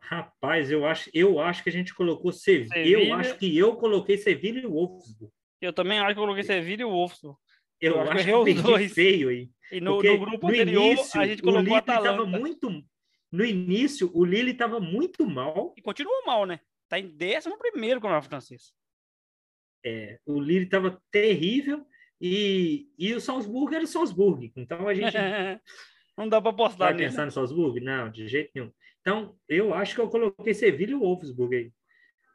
Rapaz, 0.00 0.70
eu 0.70 0.84
acho, 0.86 1.10
eu 1.12 1.40
acho 1.40 1.62
que 1.62 1.68
a 1.68 1.72
gente 1.72 1.94
colocou 1.94 2.32
Sevilha. 2.32 2.68
Sevilha. 2.68 3.08
Eu 3.08 3.14
acho 3.14 3.38
que 3.38 3.56
eu 3.56 3.76
coloquei 3.76 4.16
Sevilha 4.16 4.60
e 4.60 4.66
Wolfsburg. 4.66 5.32
Eu 5.60 5.72
também 5.72 5.98
acho 5.98 6.14
que 6.14 6.18
eu 6.18 6.22
coloquei 6.22 6.42
Sevilha 6.42 6.82
e 6.82 6.84
Wolfsburg. 6.84 7.38
Eu, 7.80 7.94
eu 7.94 8.00
acho, 8.00 8.12
acho 8.12 8.24
que 8.24 8.30
eu 8.30 8.42
os 8.42 8.62
dois. 8.62 8.92
feio 8.92 9.28
aí. 9.28 9.50
E 9.72 9.80
no, 9.80 10.02
no 10.02 10.18
grupo 10.18 10.46
no 10.46 10.52
anterior, 10.52 10.84
início, 10.84 11.20
a 11.20 11.26
gente 11.26 11.42
colocou 11.42 11.74
o 11.74 11.78
estava 11.78 12.26
muito... 12.26 12.84
No 13.30 13.44
início, 13.44 14.10
o 14.12 14.24
Lille 14.24 14.50
estava 14.50 14.80
muito 14.80 15.24
mal. 15.24 15.72
E 15.76 15.82
continua 15.82 16.22
mal, 16.26 16.44
né? 16.44 16.60
Tá 16.88 16.98
em 16.98 17.06
11 17.06 17.56
primeiro 17.58 18.00
com 18.00 18.08
o 18.08 18.22
francês. 18.22 18.72
É, 19.84 20.18
o 20.26 20.40
Lille 20.40 20.64
estava 20.64 21.00
terrível 21.10 21.86
e, 22.20 22.88
e 22.98 23.14
o 23.14 23.20
Salzburg 23.20 23.74
era 23.74 23.84
o 23.84 23.86
Salzburg. 23.86 24.52
Então 24.56 24.88
a 24.88 24.94
gente. 24.94 25.16
não 26.18 26.28
dá 26.28 26.40
para 26.40 26.50
apostar 26.50 26.88
Vai 26.88 26.96
pensar 26.96 27.24
no 27.24 27.30
Salzburg? 27.30 27.80
Não, 27.80 28.10
de 28.10 28.26
jeito 28.26 28.50
nenhum. 28.54 28.72
Então, 29.00 29.36
eu 29.48 29.72
acho 29.72 29.94
que 29.94 30.00
eu 30.00 30.10
coloquei 30.10 30.52
Sevilha 30.52 30.90
e 30.90 30.94
o 30.94 31.00
Wolfsburg 31.00 31.56
aí. 31.56 31.72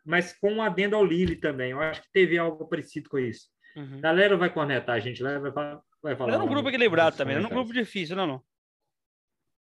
Mas 0.04 0.34
com 0.34 0.54
um 0.54 0.62
adendo 0.62 0.96
ao 0.96 1.06
Lille 1.06 1.36
também. 1.36 1.72
Eu 1.72 1.82
acho 1.82 2.02
que 2.02 2.12
teve 2.12 2.38
algo 2.38 2.68
parecido 2.68 3.10
com 3.10 3.20
isso. 3.20 3.50
Uhum. 3.76 4.00
Galera 4.00 4.38
vai 4.38 4.52
cornetar 4.52 4.96
a 4.96 5.00
gente 5.00 5.22
lá, 5.22 5.38
vai, 5.38 5.52
vai 6.02 6.16
falar. 6.16 6.34
É 6.34 6.38
um 6.38 6.48
grupo 6.48 6.70
equilibrado 6.70 7.18
também, 7.18 7.36
é 7.36 7.40
um 7.40 7.50
grupo 7.50 7.74
difícil, 7.74 8.16
não, 8.16 8.26
não? 8.26 8.44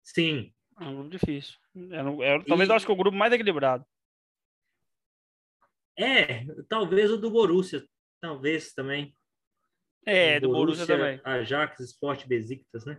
Sim. 0.02 0.52
É 0.80 0.84
um 0.84 0.94
grupo 0.94 1.10
difícil. 1.10 1.56
É, 1.90 2.34
é, 2.34 2.42
talvez 2.42 2.68
e... 2.68 2.72
eu 2.72 2.76
acho 2.76 2.86
que 2.86 2.92
é 2.92 2.94
o 2.94 2.98
grupo 2.98 3.16
mais 3.16 3.32
equilibrado. 3.32 3.84
É, 5.96 6.44
talvez 6.68 7.10
o 7.10 7.16
do 7.16 7.30
Borussia, 7.30 7.84
talvez 8.20 8.72
também. 8.74 9.14
É, 10.04 10.40
do 10.40 10.48
Borussia, 10.48 10.86
Borussia 10.86 11.20
também. 11.20 11.20
Ajax, 11.24 11.80
Sport 11.80 12.26
Besiktas, 12.26 12.84
né? 12.84 12.98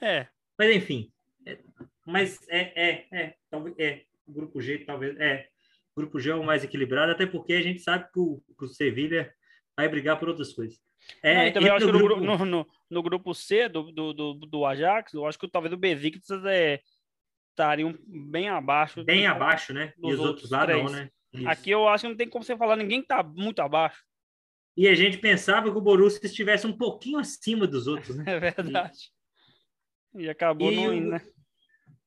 É. 0.00 0.26
Mas 0.58 0.74
enfim, 0.74 1.12
é, 1.46 1.58
mas 2.06 2.40
é, 2.48 2.72
é, 2.74 3.06
é, 3.12 3.36
talvez, 3.50 3.78
é, 3.78 4.04
o 4.26 4.32
grupo 4.32 4.60
G 4.60 4.78
talvez, 4.78 5.18
é, 5.18 5.48
o 5.94 6.00
grupo 6.00 6.18
G 6.18 6.30
é 6.30 6.34
o 6.34 6.44
mais 6.44 6.64
equilibrado, 6.64 7.12
até 7.12 7.26
porque 7.26 7.54
a 7.54 7.62
gente 7.62 7.80
sabe 7.80 8.10
que 8.12 8.18
o, 8.18 8.42
que 8.58 8.64
o 8.64 8.68
Sevilha 8.68 9.32
vai 9.76 9.88
brigar 9.88 10.18
por 10.18 10.28
outras 10.28 10.52
coisas. 10.52 10.78
É, 11.22 11.50
também 11.50 11.70
acho 11.70 11.86
que 11.86 11.92
no 11.92 11.98
grupo, 11.98 12.20
no, 12.20 12.44
no, 12.44 12.66
no, 12.88 13.02
grupo 13.02 13.34
C 13.34 13.68
do, 13.68 13.92
do, 13.92 14.14
do, 14.14 14.34
do, 14.34 14.64
Ajax, 14.64 15.12
eu 15.12 15.26
acho 15.26 15.38
que 15.38 15.46
talvez 15.46 15.72
o 15.72 15.76
Besiktas 15.76 16.42
é, 16.46 16.80
estariam 17.54 17.96
bem 18.06 18.48
abaixo. 18.48 19.04
Bem 19.04 19.22
do, 19.22 19.28
abaixo, 19.28 19.72
né? 19.72 19.92
E 20.02 20.12
os 20.12 20.20
outros 20.20 20.50
lá 20.50 20.66
não, 20.66 20.90
né? 20.90 21.08
Isso. 21.32 21.48
Aqui 21.48 21.70
eu 21.70 21.88
acho 21.88 22.02
que 22.02 22.08
não 22.08 22.16
tem 22.16 22.28
como 22.28 22.44
você 22.44 22.56
falar, 22.56 22.76
ninguém 22.76 23.00
está 23.00 23.22
muito 23.22 23.60
abaixo. 23.60 24.04
E 24.76 24.88
a 24.88 24.94
gente 24.94 25.18
pensava 25.18 25.70
que 25.70 25.78
o 25.78 25.80
Borussia 25.80 26.20
estivesse 26.24 26.66
um 26.66 26.76
pouquinho 26.76 27.18
acima 27.18 27.66
dos 27.66 27.86
outros, 27.86 28.16
né? 28.16 28.24
É 28.28 28.38
verdade. 28.38 29.10
E, 30.14 30.24
e 30.24 30.28
acabou 30.28 30.70
e 30.70 30.76
não 30.76 30.92
indo, 30.92 31.10
né? 31.10 31.20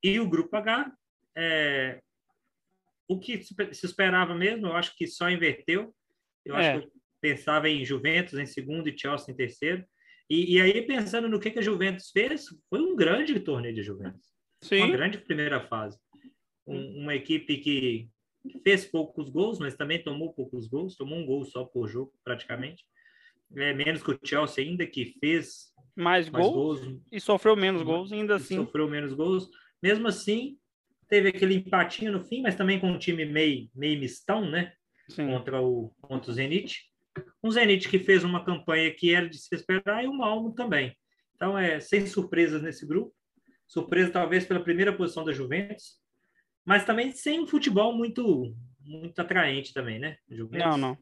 E 0.03 0.19
o 0.19 0.29
grupo 0.29 0.55
H, 0.55 0.91
é, 1.35 2.01
o 3.07 3.19
que 3.19 3.41
se 3.41 3.85
esperava 3.85 4.35
mesmo, 4.35 4.67
eu 4.67 4.73
acho 4.73 4.95
que 4.95 5.07
só 5.07 5.29
inverteu. 5.29 5.93
Eu 6.45 6.55
é. 6.55 6.59
acho 6.59 6.81
que 6.81 6.87
eu 6.87 6.91
pensava 7.21 7.69
em 7.69 7.83
Juventus 7.83 8.37
em 8.37 8.45
segundo 8.45 8.87
e 8.87 8.97
Chelsea 8.97 9.33
em 9.33 9.37
terceiro. 9.37 9.85
E, 10.29 10.55
e, 10.55 10.61
aí, 10.61 10.85
pensando 10.85 11.29
no 11.29 11.39
que, 11.39 11.51
que 11.51 11.59
a 11.59 11.61
Juventus 11.61 12.11
fez, 12.11 12.45
foi 12.69 12.81
um 12.81 12.95
grande 12.95 13.39
torneio 13.39 13.73
de 13.73 13.81
Juventus. 13.81 14.36
Sim. 14.61 14.83
Uma 14.83 14.91
grande 14.91 15.17
primeira 15.17 15.61
fase. 15.61 15.97
Um, 16.65 17.03
uma 17.03 17.15
equipe 17.15 17.57
que 17.57 18.09
fez 18.63 18.85
poucos 18.85 19.29
gols, 19.29 19.59
mas 19.59 19.75
também 19.75 20.01
tomou 20.01 20.33
poucos 20.33 20.67
gols, 20.67 20.95
tomou 20.95 21.17
um 21.17 21.25
gol 21.25 21.45
só 21.45 21.63
por 21.63 21.87
jogo, 21.87 22.13
praticamente. 22.23 22.85
É, 23.55 23.73
menos 23.73 24.03
que 24.03 24.11
o 24.11 24.19
Chelsea 24.23 24.63
ainda, 24.63 24.85
que 24.85 25.17
fez 25.19 25.71
mais, 25.95 26.29
mais 26.29 26.45
gols, 26.45 26.81
gols, 26.81 27.01
e 27.11 27.19
sofreu 27.19 27.55
menos 27.55 27.81
gols, 27.81 28.11
ainda 28.11 28.35
assim. 28.35 28.55
Sofreu 28.55 28.89
menos 28.89 29.13
gols. 29.13 29.49
Mesmo 29.81 30.07
assim, 30.07 30.57
teve 31.07 31.29
aquele 31.29 31.55
empatinho 31.55 32.11
no 32.11 32.21
fim, 32.21 32.41
mas 32.41 32.55
também 32.55 32.79
com 32.79 32.91
um 32.91 32.99
time 32.99 33.25
meio, 33.25 33.69
meio 33.73 33.99
mistão, 33.99 34.49
né? 34.49 34.73
Sim. 35.09 35.27
Contra 35.27 35.61
o, 35.61 35.93
contra 36.01 36.29
o 36.29 36.33
Zenit. 36.33 36.83
Um 37.43 37.49
Zenit 37.49 37.87
que 37.87 37.99
fez 37.99 38.23
uma 38.23 38.43
campanha 38.43 38.93
que 38.93 39.13
era 39.13 39.29
de 39.29 39.37
se 39.37 39.55
esperar 39.55 40.03
e 40.03 40.07
o 40.07 40.13
Malmo 40.13 40.53
também. 40.53 40.95
Então, 41.35 41.57
é 41.57 41.79
sem 41.79 42.05
surpresas 42.05 42.61
nesse 42.61 42.85
grupo. 42.85 43.13
Surpresa 43.67 44.11
talvez 44.11 44.45
pela 44.45 44.63
primeira 44.63 44.95
posição 44.95 45.25
da 45.25 45.33
Juventus, 45.33 45.99
mas 46.65 46.85
também 46.85 47.11
sem 47.11 47.41
um 47.41 47.47
futebol 47.47 47.93
muito 47.93 48.55
muito 48.87 49.19
atraente 49.19 49.73
também, 49.73 49.99
né? 49.99 50.17
Juventus. 50.29 50.65
Não, 50.65 50.77
não. 50.77 50.97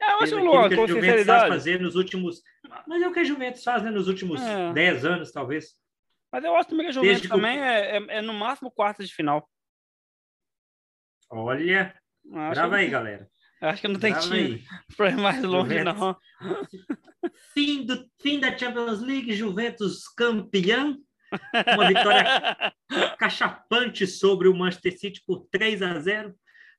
É, 0.00 0.12
eu 0.12 0.18
acho 0.20 0.34
que 0.34 0.40
Luan, 0.40 0.74
com 0.74 0.86
Juventus 0.86 1.26
faz 1.26 1.48
fazer 1.48 1.80
nos 1.80 1.96
últimos, 1.96 2.42
mas 2.86 3.02
é 3.02 3.08
o 3.08 3.12
que 3.12 3.20
a 3.20 3.24
Juventus 3.24 3.62
faz 3.62 3.82
né, 3.82 3.90
nos 3.90 4.08
últimos 4.08 4.40
é. 4.40 4.72
10 4.72 5.04
anos, 5.04 5.32
talvez. 5.32 5.74
Mas 6.32 6.44
eu 6.44 6.54
acho 6.56 6.68
também 6.68 6.86
que 6.86 6.90
a 6.90 6.92
Juventus 6.92 7.20
Desde 7.20 7.28
também 7.28 7.58
que... 7.58 7.64
é, 7.64 7.96
é, 7.96 8.06
é, 8.18 8.22
no 8.22 8.32
máximo 8.32 8.70
quartas 8.70 9.08
de 9.08 9.14
final. 9.14 9.48
Olha, 11.30 11.94
acho 12.32 12.54
grava 12.54 12.76
que... 12.76 12.82
aí, 12.82 12.88
galera. 12.88 13.30
Acho 13.60 13.80
que 13.82 13.88
não 13.88 13.98
tem 13.98 14.12
grava 14.12 14.28
time 14.28 14.64
para 14.96 15.10
ir 15.10 15.16
mais 15.16 15.42
longe, 15.42 15.78
Juventus. 15.78 16.00
não. 16.00 16.16
Fim, 17.52 17.84
do, 17.84 18.08
fim 18.20 18.38
da 18.38 18.56
Champions 18.56 19.00
League, 19.00 19.32
Juventus 19.32 20.06
campeão. 20.08 20.96
Uma 21.74 21.88
vitória 21.88 22.74
cachapante 23.18 24.06
sobre 24.06 24.48
o 24.48 24.54
Manchester 24.54 24.98
City 24.98 25.22
por 25.26 25.46
3 25.50 25.82
a 25.82 25.98
0. 25.98 26.34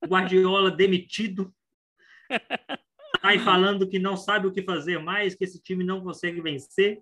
Guardiola 0.05 0.71
demitido. 0.71 1.53
Aí 3.21 3.38
falando 3.39 3.88
que 3.88 3.99
não 3.99 4.15
sabe 4.15 4.47
o 4.47 4.51
que 4.51 4.62
fazer 4.62 4.99
mais, 4.99 5.35
que 5.35 5.43
esse 5.43 5.62
time 5.62 5.83
não 5.83 6.01
consegue 6.01 6.41
vencer. 6.41 7.01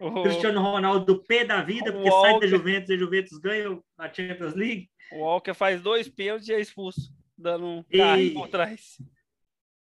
Oh. 0.00 0.22
Cristiano 0.22 0.62
Ronaldo 0.62 1.22
pé 1.24 1.44
da 1.44 1.60
vida, 1.62 1.92
porque 1.92 2.08
Walker. 2.08 2.30
sai 2.30 2.40
da 2.40 2.46
Juventus 2.46 2.88
e 2.88 2.94
a 2.94 2.98
Juventus 2.98 3.38
ganha 3.38 3.78
a 3.98 4.12
Champions 4.12 4.54
League. 4.54 4.88
O 5.12 5.18
Walker 5.18 5.54
faz 5.54 5.82
dois 5.82 6.08
pênaltis 6.08 6.48
e 6.48 6.54
é 6.54 6.60
expulso, 6.60 7.12
dando 7.36 7.66
um 7.66 7.82
carro 7.82 8.32
por 8.34 8.48
trás. 8.48 8.96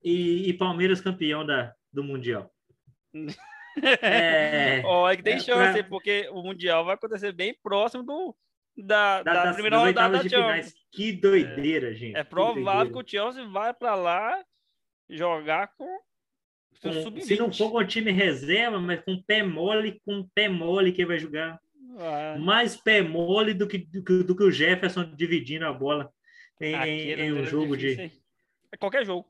E, 0.03 0.49
e 0.49 0.53
Palmeiras 0.53 0.99
campeão 0.99 1.45
da, 1.45 1.73
do 1.93 2.03
Mundial. 2.03 2.51
É, 4.01 4.81
Olha 4.83 5.15
que 5.15 5.23
tem 5.23 5.35
é, 5.35 5.39
chance, 5.39 5.79
pra... 5.79 5.89
porque 5.89 6.29
o 6.31 6.41
Mundial 6.41 6.83
vai 6.85 6.95
acontecer 6.95 7.31
bem 7.31 7.55
próximo 7.61 8.03
do, 8.03 8.35
da, 8.77 9.23
da, 9.23 9.45
da 9.45 9.53
primeira 9.53 9.77
rodada 9.77 10.23
da 10.23 10.29
Champions. 10.29 10.73
Que 10.91 11.11
doideira, 11.11 11.91
é, 11.91 11.93
gente. 11.93 12.17
É 12.17 12.23
provável 12.23 12.87
que, 12.87 12.93
que, 12.93 12.99
o 12.99 13.09
Chelsea 13.09 13.47
vai 13.47 13.73
para 13.73 13.95
lá 13.95 14.43
jogar 15.09 15.71
com, 15.77 15.99
com 16.81 17.21
se 17.21 17.37
não 17.37 17.51
for 17.51 17.71
com 17.71 17.77
o 17.77 17.87
time 17.87 18.11
reserva, 18.11 18.79
mas 18.79 19.01
com 19.01 19.21
pé 19.21 19.43
mole, 19.43 19.99
com 20.05 20.27
pé 20.33 20.47
mole 20.47 20.91
que 20.91 21.05
vai 21.05 21.19
jogar. 21.19 21.59
Ah. 21.97 22.37
Mais 22.39 22.77
pé 22.77 23.01
mole 23.01 23.53
do 23.53 23.67
que, 23.67 23.77
do 23.79 24.23
do 24.23 24.35
que 24.35 24.43
o 24.43 24.51
Jefferson 24.51 25.03
dividindo 25.15 25.65
a 25.65 25.73
bola 25.73 26.11
em, 26.61 27.11
em 27.11 27.33
um 27.33 27.43
jogo 27.43 27.75
de. 27.75 28.11
É 28.71 28.77
qualquer 28.77 29.05
jogo. 29.05 29.27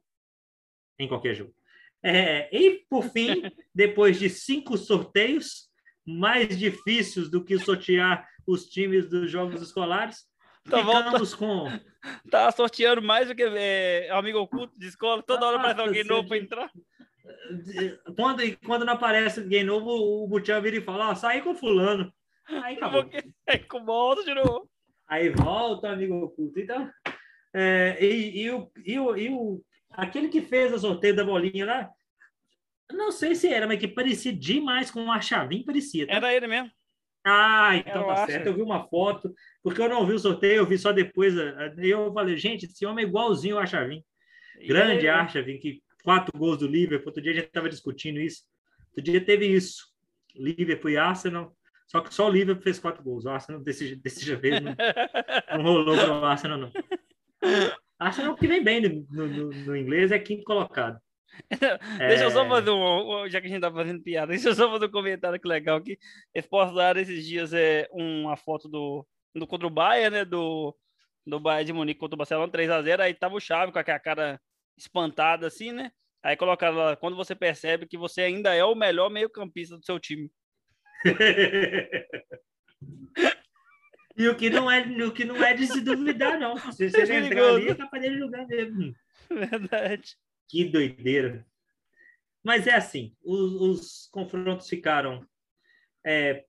Em 0.97 1.07
qualquer 1.07 1.33
jogo. 1.33 1.53
É, 2.03 2.49
e, 2.55 2.85
por 2.89 3.03
fim, 3.09 3.43
depois 3.73 4.17
de 4.17 4.29
cinco 4.29 4.77
sorteios, 4.77 5.69
mais 6.05 6.57
difíceis 6.57 7.29
do 7.29 7.43
que 7.43 7.57
sortear 7.59 8.27
os 8.47 8.65
times 8.65 9.07
dos 9.09 9.29
jogos 9.29 9.61
escolares, 9.61 10.25
tá 10.69 10.79
ficamos 10.79 11.35
com. 11.35 11.67
Tá 12.31 12.49
sorteando 12.51 13.01
mais 13.01 13.27
do 13.27 13.35
que 13.35 13.43
é, 13.43 14.09
amigo 14.11 14.39
oculto 14.39 14.79
de 14.79 14.87
escola, 14.87 15.21
toda 15.21 15.45
hora 15.45 15.57
aparece 15.57 15.81
alguém 15.81 16.03
novo 16.05 16.27
para 16.27 16.37
entrar. 16.37 16.71
Quando, 18.15 18.57
quando 18.65 18.85
não 18.85 18.93
aparece 18.93 19.41
ninguém 19.41 19.63
novo, 19.63 19.89
o 19.91 20.27
Butião 20.27 20.61
vira 20.61 20.77
e 20.77 20.81
fala: 20.81 21.09
ó, 21.09 21.15
saí 21.15 21.41
com 21.41 21.53
fulano. 21.53 22.11
Aí 22.47 22.77
acabou. 22.77 23.05
Aí 23.47 23.59
com 23.59 23.83
volta 23.83 24.23
de 24.23 24.33
novo. 24.33 24.69
Aí 25.07 25.29
volta, 25.29 25.89
amigo 25.89 26.15
oculto. 26.23 26.59
Então, 26.59 26.89
é, 27.53 27.97
e, 27.99 28.43
e, 28.43 28.51
o, 28.51 28.71
e, 28.85 28.99
o, 28.99 29.17
e 29.17 29.29
o 29.29 29.61
aquele 29.91 30.29
que 30.29 30.41
fez 30.41 30.73
o 30.73 30.79
sorteio 30.79 31.15
da 31.15 31.23
bolinha 31.23 31.65
lá, 31.65 31.89
não 32.91 33.11
sei 33.11 33.35
se 33.35 33.47
era, 33.47 33.67
mas 33.67 33.79
que 33.79 33.87
parecia 33.87 34.33
demais 34.33 34.89
com 34.89 35.05
o 35.05 35.11
Archavim, 35.11 35.63
parecia. 35.63 36.07
Tá? 36.07 36.13
Era 36.13 36.33
ele 36.33 36.47
mesmo. 36.47 36.71
Ah, 37.23 37.75
então 37.75 38.07
tá 38.07 38.25
certo. 38.25 38.47
Eu 38.47 38.55
vi 38.55 38.61
uma 38.61 38.87
foto, 38.87 39.33
porque 39.61 39.81
eu 39.81 39.89
não 39.89 40.05
vi 40.05 40.13
o 40.13 40.19
sorteio, 40.19 40.57
eu 40.57 40.65
vi 40.65 40.77
só 40.77 40.91
depois. 40.91 41.35
Eu 41.77 42.11
falei, 42.13 42.37
gente, 42.37 42.65
esse 42.65 42.85
homem 42.85 43.05
é 43.05 43.07
igualzinho 43.07 43.55
ao 43.55 43.61
Archavim. 43.61 44.03
Grande 44.67 45.05
e... 45.05 45.09
Archavim, 45.09 45.59
que 45.59 45.81
quatro 46.03 46.37
gols 46.37 46.57
do 46.57 46.67
Liverpool. 46.67 47.07
Outro 47.07 47.21
dia 47.21 47.31
a 47.31 47.35
gente 47.35 47.47
estava 47.47 47.69
discutindo 47.69 48.19
isso. 48.19 48.43
Outro 48.89 49.03
dia 49.03 49.23
teve 49.23 49.45
isso. 49.45 49.87
Liverpool 50.35 50.91
e 50.91 50.97
Arsenal. 50.97 51.55
Só 51.87 52.01
que 52.01 52.13
só 52.13 52.27
o 52.27 52.31
Liverpool 52.31 52.63
fez 52.63 52.79
quatro 52.79 53.03
gols. 53.03 53.25
O 53.25 53.29
Arsenal 53.29 53.61
desse, 53.61 53.95
desse 54.01 54.35
vez 54.35 54.61
não, 54.61 54.75
não 55.57 55.63
rolou 55.63 55.95
para 55.95 56.19
o 56.19 56.25
Arsenal, 56.25 56.57
não. 56.57 56.71
Arsenal 57.99 58.35
que 58.35 58.47
vem 58.47 58.63
bem 58.63 58.81
no, 58.81 59.27
no, 59.27 59.49
no, 59.49 59.75
inglês 59.75 60.11
é 60.11 60.17
quinto 60.17 60.43
colocado. 60.43 60.99
deixa 61.99 62.23
eu 62.23 62.31
só 62.31 62.45
é. 62.45 62.49
fazer 62.49 62.71
um, 62.71 63.29
já 63.29 63.41
que 63.41 63.47
a 63.47 63.49
gente 63.49 63.61
tá 63.61 63.71
fazendo 63.71 64.01
piada, 64.01 64.31
deixa 64.31 64.49
eu 64.49 64.55
só 64.55 64.71
fazer 64.71 64.85
um 64.85 64.91
comentário 64.91 65.39
que 65.39 65.47
legal 65.47 65.77
aqui. 65.77 65.99
Eles 66.33 66.47
postaram 66.47 67.01
esses 67.01 67.25
dias 67.25 67.53
é, 67.53 67.87
uma 67.91 68.37
foto 68.37 68.69
do, 68.69 69.05
do 69.35 69.45
contra 69.45 69.67
o 69.67 69.69
Bayern, 69.69 70.17
né, 70.17 70.25
do, 70.25 70.75
do 71.27 71.39
Bayern 71.39 71.65
de 71.65 71.73
Munique 71.73 71.99
contra 71.99 72.15
o 72.15 72.17
Barcelona 72.17 72.51
3x0, 72.51 73.01
aí 73.01 73.13
tava 73.13 73.35
o 73.35 73.39
Chave 73.39 73.73
com 73.73 73.79
aquela 73.79 73.99
cara 73.99 74.41
espantada 74.77 75.45
assim, 75.45 75.73
né? 75.73 75.91
Aí 76.23 76.35
colocaram 76.35 76.75
lá, 76.75 76.95
quando 76.95 77.15
você 77.15 77.35
percebe 77.35 77.85
que 77.85 77.97
você 77.97 78.21
ainda 78.21 78.53
é 78.53 78.63
o 78.63 78.75
melhor 78.75 79.09
meio-campista 79.09 79.77
do 79.77 79.85
seu 79.85 79.99
time. 79.99 80.31
e 84.19 84.27
o 84.27 84.35
que 84.35 84.49
não 84.49 84.69
é, 84.69 84.81
o 84.81 85.13
que 85.13 85.23
não 85.23 85.41
é 85.41 85.53
de 85.53 85.65
se 85.65 85.79
duvidar, 85.79 86.37
não. 86.37 86.57
Se 86.73 86.89
você 86.89 87.03
é 87.03 87.25
entrar 87.25 87.49
ali, 87.51 87.69
é 87.69 87.75
capaz 87.75 88.03
de 88.03 88.19
jogar 88.19 88.45
mesmo. 88.45 88.93
Verdade. 89.31 90.17
Que 90.49 90.65
doideira. 90.65 91.47
Mas 92.43 92.67
é 92.67 92.75
assim, 92.75 93.15
os, 93.23 93.53
os 93.53 94.09
confrontos 94.11 94.67
ficaram. 94.67 95.25
É... 96.05 96.43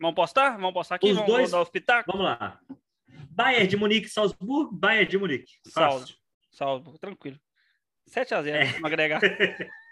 Vamos 0.00 0.16
postar? 0.16 0.56
Vamos 0.56 0.74
postar 0.74 0.96
aqui? 0.96 1.06
Os 1.06 1.14
vamos, 1.14 1.30
dois... 1.30 1.50
dar 1.52 1.62
os 1.62 1.70
pitacos? 1.70 2.12
Vamos 2.12 2.26
lá. 2.26 2.60
Bayern 3.30 3.68
de 3.68 3.76
Munique, 3.76 4.08
Salzburgo, 4.08 4.74
Bayern 4.74 5.08
de 5.08 5.18
Munique. 5.18 5.52
Salzburgo, 5.68 6.18
Salzburgo, 6.50 6.98
tranquilo. 6.98 7.38
7x0, 8.10 8.46
é. 8.48 8.64
vamos 8.64 8.84
agregar. 8.84 9.20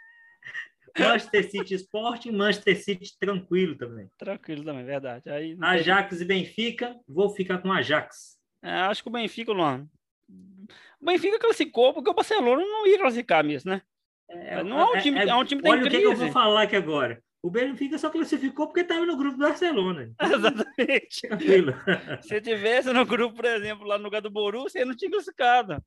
Manchester 0.98 1.50
City 1.50 1.74
Sporting, 1.74 2.32
Manchester 2.32 2.82
City 2.82 3.18
tranquilo 3.18 3.76
também. 3.76 4.08
Tranquilo 4.18 4.64
também, 4.64 4.84
verdade. 4.84 5.28
Aí 5.30 5.56
Ajax 5.60 6.10
tem... 6.10 6.22
e 6.22 6.24
Benfica, 6.24 6.96
vou 7.06 7.30
ficar 7.30 7.58
com 7.58 7.72
Ajax. 7.72 8.38
É, 8.62 8.70
acho 8.82 9.02
que 9.02 9.08
o 9.08 9.12
Benfica, 9.12 9.52
Luan. 9.52 9.86
O 11.00 11.06
Benfica 11.06 11.38
classificou 11.38 11.92
porque 11.92 12.10
o 12.10 12.14
Barcelona 12.14 12.62
não 12.62 12.86
ia 12.86 12.98
classificar 12.98 13.44
mesmo, 13.44 13.70
né? 13.72 13.82
É, 14.28 14.62
não 14.62 14.80
é 14.80 14.84
um 14.86 14.96
é, 14.96 15.00
time, 15.00 15.18
é, 15.18 15.28
é 15.28 15.34
um 15.34 15.44
time 15.44 15.60
tem 15.60 15.70
Olha 15.72 15.80
o 15.80 15.90
que, 15.90 15.98
que, 15.98 16.04
eu 16.04 16.16
vou 16.16 16.30
falar 16.30 16.62
aqui 16.62 16.76
agora. 16.76 17.22
O 17.42 17.50
Benfica 17.50 17.98
só 17.98 18.08
classificou 18.08 18.68
porque 18.68 18.80
estava 18.80 19.04
no 19.04 19.16
grupo 19.16 19.36
do 19.36 19.44
Barcelona. 19.44 20.12
Exatamente. 20.22 21.20
Tranquilo. 21.22 21.74
Se 22.22 22.40
tivesse 22.40 22.92
no 22.92 23.04
grupo, 23.04 23.34
por 23.34 23.44
exemplo, 23.44 23.86
lá 23.86 23.98
no 23.98 24.04
lugar 24.04 24.22
do 24.22 24.30
Borussia, 24.30 24.84
não 24.84 24.94
tinha 24.94 25.10
classificado. 25.10 25.82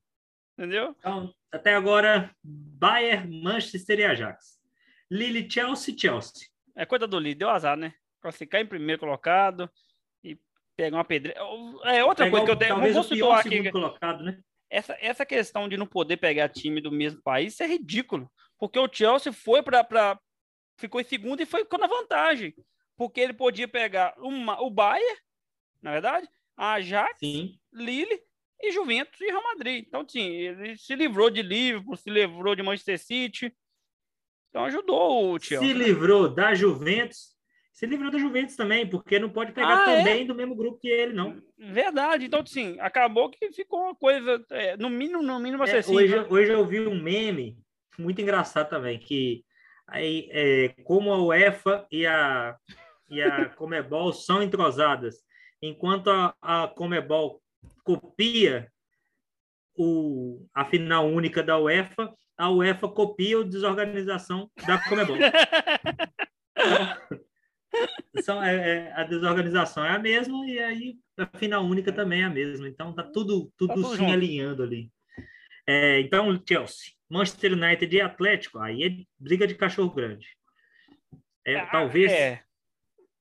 Entendeu? 0.58 0.96
Então, 1.00 1.34
até 1.52 1.76
agora, 1.76 2.30
Bayern, 2.44 3.42
Manchester 3.42 4.00
e 4.00 4.04
Ajax. 4.06 4.55
Lille, 5.10 5.50
Chelsea, 5.50 5.96
Chelsea. 5.98 6.48
É 6.76 6.86
coisa 6.86 7.08
do 7.08 7.20
Lille, 7.20 7.36
deu 7.36 7.50
azar, 7.50 7.78
né? 7.78 7.94
Classificar 8.22 8.62
em 8.62 8.66
primeiro 8.66 9.00
colocado 9.00 9.70
e 10.24 10.38
pegar 10.76 10.98
uma 10.98 11.06
pedreira. 11.06 11.40
É 11.84 12.04
outra 12.04 12.30
coisa 12.30 12.46
que 12.46 12.52
eu 12.52 12.56
tenho. 12.56 12.74
Talvez 12.74 12.94
vou 12.96 13.04
o 13.04 13.08
pior 13.08 13.40
aqui. 13.40 13.72
colocado, 13.72 14.24
né? 14.24 14.40
Essa, 14.70 14.98
essa 15.00 15.26
questão 15.26 15.70
de 15.70 15.78
não 15.78 15.86
poder 15.86 16.18
pegar 16.18 16.50
time 16.50 16.82
do 16.82 16.92
mesmo 16.92 17.22
país 17.22 17.60
é 17.62 17.68
ridículo. 17.68 18.30
Porque 18.58 18.80
o 18.80 18.90
Chelsea 18.92 19.32
foi 19.32 19.62
para. 19.62 20.20
Ficou 20.78 21.00
em 21.00 21.06
segundo 21.06 21.42
e 21.42 21.46
foi 21.46 21.62
ficou 21.62 21.80
na 21.80 21.88
vantagem. 21.88 22.54
Porque 22.98 23.20
ele 23.20 23.34
podia 23.34 23.68
pegar 23.68 24.14
uma, 24.18 24.62
o 24.62 24.70
Bayern, 24.70 25.20
na 25.82 25.92
verdade, 25.92 26.28
a 26.56 26.74
Ajax, 26.74 27.20
Sim. 27.20 27.60
Lille 27.72 28.22
e 28.62 28.72
Juventus 28.72 29.20
e 29.20 29.26
Real 29.26 29.44
Madrid. 29.44 29.86
Então, 29.86 30.08
sim, 30.08 30.28
ele 30.28 30.78
se 30.78 30.96
livrou 30.96 31.30
de 31.30 31.42
Liverpool, 31.42 31.96
se 31.98 32.10
livrou 32.10 32.56
de 32.56 32.64
Manchester 32.64 33.00
City. 33.00 33.54
Então 34.56 34.64
ajudou 34.64 35.34
o 35.34 35.38
Chelsea. 35.38 35.68
Se 35.68 35.74
livrou 35.74 36.30
da 36.30 36.56
Juventus, 36.56 37.36
se 37.74 37.86
livrou 37.86 38.10
da 38.10 38.18
Juventus 38.18 38.56
também, 38.56 38.90
porque 38.90 39.20
não 39.20 39.30
pode 39.30 39.52
pegar 39.52 39.84
ah, 39.84 39.86
também 39.86 40.22
é? 40.22 40.26
do 40.26 40.34
mesmo 40.34 40.56
grupo 40.56 40.80
que 40.80 40.88
ele, 40.88 41.12
não. 41.12 41.44
Verdade. 41.58 42.24
Então, 42.24 42.46
sim, 42.46 42.78
acabou 42.80 43.30
que 43.30 43.52
ficou 43.52 43.82
uma 43.82 43.94
coisa, 43.94 44.42
é, 44.52 44.78
no 44.78 44.90
mínimo, 44.90 45.22
no 45.22 45.42
mínimo 45.42 45.62
é, 45.66 45.80
hoje, 45.86 46.20
hoje 46.30 46.54
eu 46.54 46.66
vi 46.66 46.80
um 46.88 47.04
meme 47.04 47.58
muito 48.00 48.22
engraçado 48.22 48.70
também, 48.70 48.98
que 48.98 49.44
aí, 49.86 50.30
é, 50.32 50.70
como 50.86 51.12
a 51.12 51.22
UEFA 51.22 51.86
e 51.92 52.08
a, 52.08 52.56
e 53.10 53.22
a 53.22 53.50
Comebol 53.60 54.14
são 54.14 54.42
entrosadas, 54.42 55.18
enquanto 55.62 56.10
a, 56.10 56.34
a 56.42 56.70
Comebol 56.70 57.42
copia 57.84 58.72
o, 59.76 60.48
a 60.54 60.64
final 60.64 61.08
única 61.08 61.44
da 61.44 61.60
UEFA, 61.60 62.16
a 62.38 62.50
UEFA 62.50 62.88
copia 62.88 63.40
a 63.40 63.44
desorganização 63.44 64.50
da 64.66 64.78
Comebol. 64.78 65.18
Então, 68.18 68.42
é, 68.42 68.56
é, 68.56 68.94
a 68.94 69.04
desorganização 69.04 69.84
é 69.84 69.90
a 69.90 70.00
mesma 70.00 70.46
e 70.48 70.60
aí 70.60 70.96
a 71.18 71.26
final 71.38 71.66
única 71.66 71.92
também 71.92 72.22
é 72.22 72.26
a 72.26 72.30
mesma. 72.30 72.68
Então 72.68 72.94
tá 72.94 73.04
tudo 73.04 73.52
tudo, 73.58 73.68
tá 73.68 73.74
tudo 73.74 73.96
se 73.96 74.06
alinhando 74.06 74.64
ali. 74.64 74.90
É, 75.68 76.00
então 76.00 76.42
Chelsea, 76.48 76.94
Manchester 77.10 77.54
United 77.54 77.94
e 77.94 78.02
Atlético, 78.02 78.60
aí 78.60 78.84
é 78.84 79.06
briga 79.20 79.46
de 79.46 79.56
cachorro 79.56 79.94
grande. 79.94 80.28
É, 81.46 81.58
ah, 81.58 81.68
talvez 81.68 82.12
é. 82.12 82.44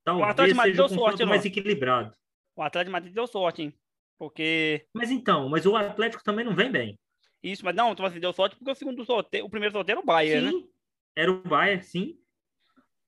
talvez 0.04 0.56
seja 0.56 0.84
um 0.84 0.88
sorte, 0.88 1.24
mais 1.24 1.44
equilibrado. 1.44 2.14
O 2.56 2.62
Atlético 2.62 2.90
de 2.90 2.92
Madrid 2.92 3.14
deu 3.14 3.26
sorte, 3.26 3.62
hein? 3.62 3.74
Porque. 4.18 4.86
Mas 4.94 5.10
então, 5.10 5.48
mas 5.48 5.66
o 5.66 5.76
Atlético 5.76 6.22
também 6.22 6.44
não 6.44 6.54
vem 6.54 6.70
bem. 6.70 6.98
Isso, 7.44 7.62
mas 7.62 7.76
não, 7.76 7.94
tu 7.94 8.02
assim, 8.02 8.18
deu 8.18 8.32
sorte 8.32 8.56
porque 8.56 8.70
o 8.70 8.74
segundo 8.74 9.04
sorteio, 9.04 9.44
o 9.44 9.50
primeiro 9.50 9.74
sorteio 9.74 9.96
era 9.96 10.00
o 10.00 10.06
Bayern, 10.06 10.50
sim, 10.50 10.62
né? 10.62 10.68
Era 11.14 11.30
o 11.30 11.42
Bayern, 11.42 11.82
sim. 11.84 12.18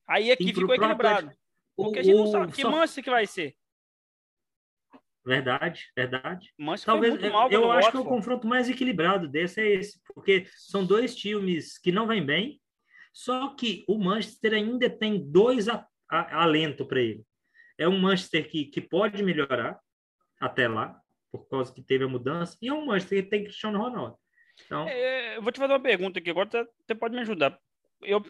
Aí 0.06 0.30
aqui 0.30 0.52
ficou 0.52 0.74
equilibrado. 0.74 1.32
Porque 1.74 1.98
o, 1.98 2.00
a 2.00 2.02
gente 2.02 2.16
não 2.16 2.26
sabe 2.26 2.52
que 2.52 2.60
só... 2.60 2.70
Manchester 2.70 3.04
que 3.04 3.10
vai 3.10 3.26
ser. 3.26 3.56
Verdade, 5.24 5.90
verdade. 5.96 6.52
Manchester 6.58 6.92
Talvez 6.92 7.14
eu, 7.14 7.50
eu 7.50 7.72
acho 7.72 7.90
que 7.90 7.96
é 7.96 8.00
o 8.00 8.04
confronto 8.04 8.46
mais 8.46 8.68
equilibrado 8.68 9.26
desse 9.26 9.58
é 9.60 9.72
esse, 9.72 9.98
porque 10.14 10.46
são 10.54 10.84
dois 10.84 11.16
times 11.16 11.78
que 11.78 11.90
não 11.90 12.06
vêm 12.06 12.24
bem, 12.24 12.60
só 13.14 13.54
que 13.54 13.86
o 13.88 13.98
Manchester 13.98 14.52
ainda 14.52 14.90
tem 14.90 15.18
dois 15.18 15.66
a, 15.66 15.88
a, 16.10 16.42
alento 16.42 16.84
para 16.84 17.00
ele. 17.00 17.24
É 17.78 17.88
um 17.88 17.98
Manchester 17.98 18.48
que, 18.50 18.66
que 18.66 18.82
pode 18.82 19.22
melhorar, 19.22 19.80
até 20.38 20.68
lá, 20.68 21.00
por 21.32 21.48
causa 21.48 21.72
que 21.72 21.82
teve 21.82 22.04
a 22.04 22.08
mudança, 22.08 22.56
e 22.60 22.68
é 22.68 22.72
um 22.72 22.84
Manchester 22.84 23.24
que 23.24 23.30
tem 23.30 23.44
Cristiano 23.44 23.78
Ronaldo. 23.78 24.18
Então... 24.64 24.88
É, 24.88 25.36
eu 25.36 25.42
vou 25.42 25.52
te 25.52 25.58
fazer 25.58 25.72
uma 25.72 25.80
pergunta 25.80 26.18
aqui 26.18 26.30
agora, 26.30 26.48
você 26.86 26.94
pode 26.94 27.14
me 27.14 27.20
ajudar. 27.20 27.58
Eu, 28.02 28.24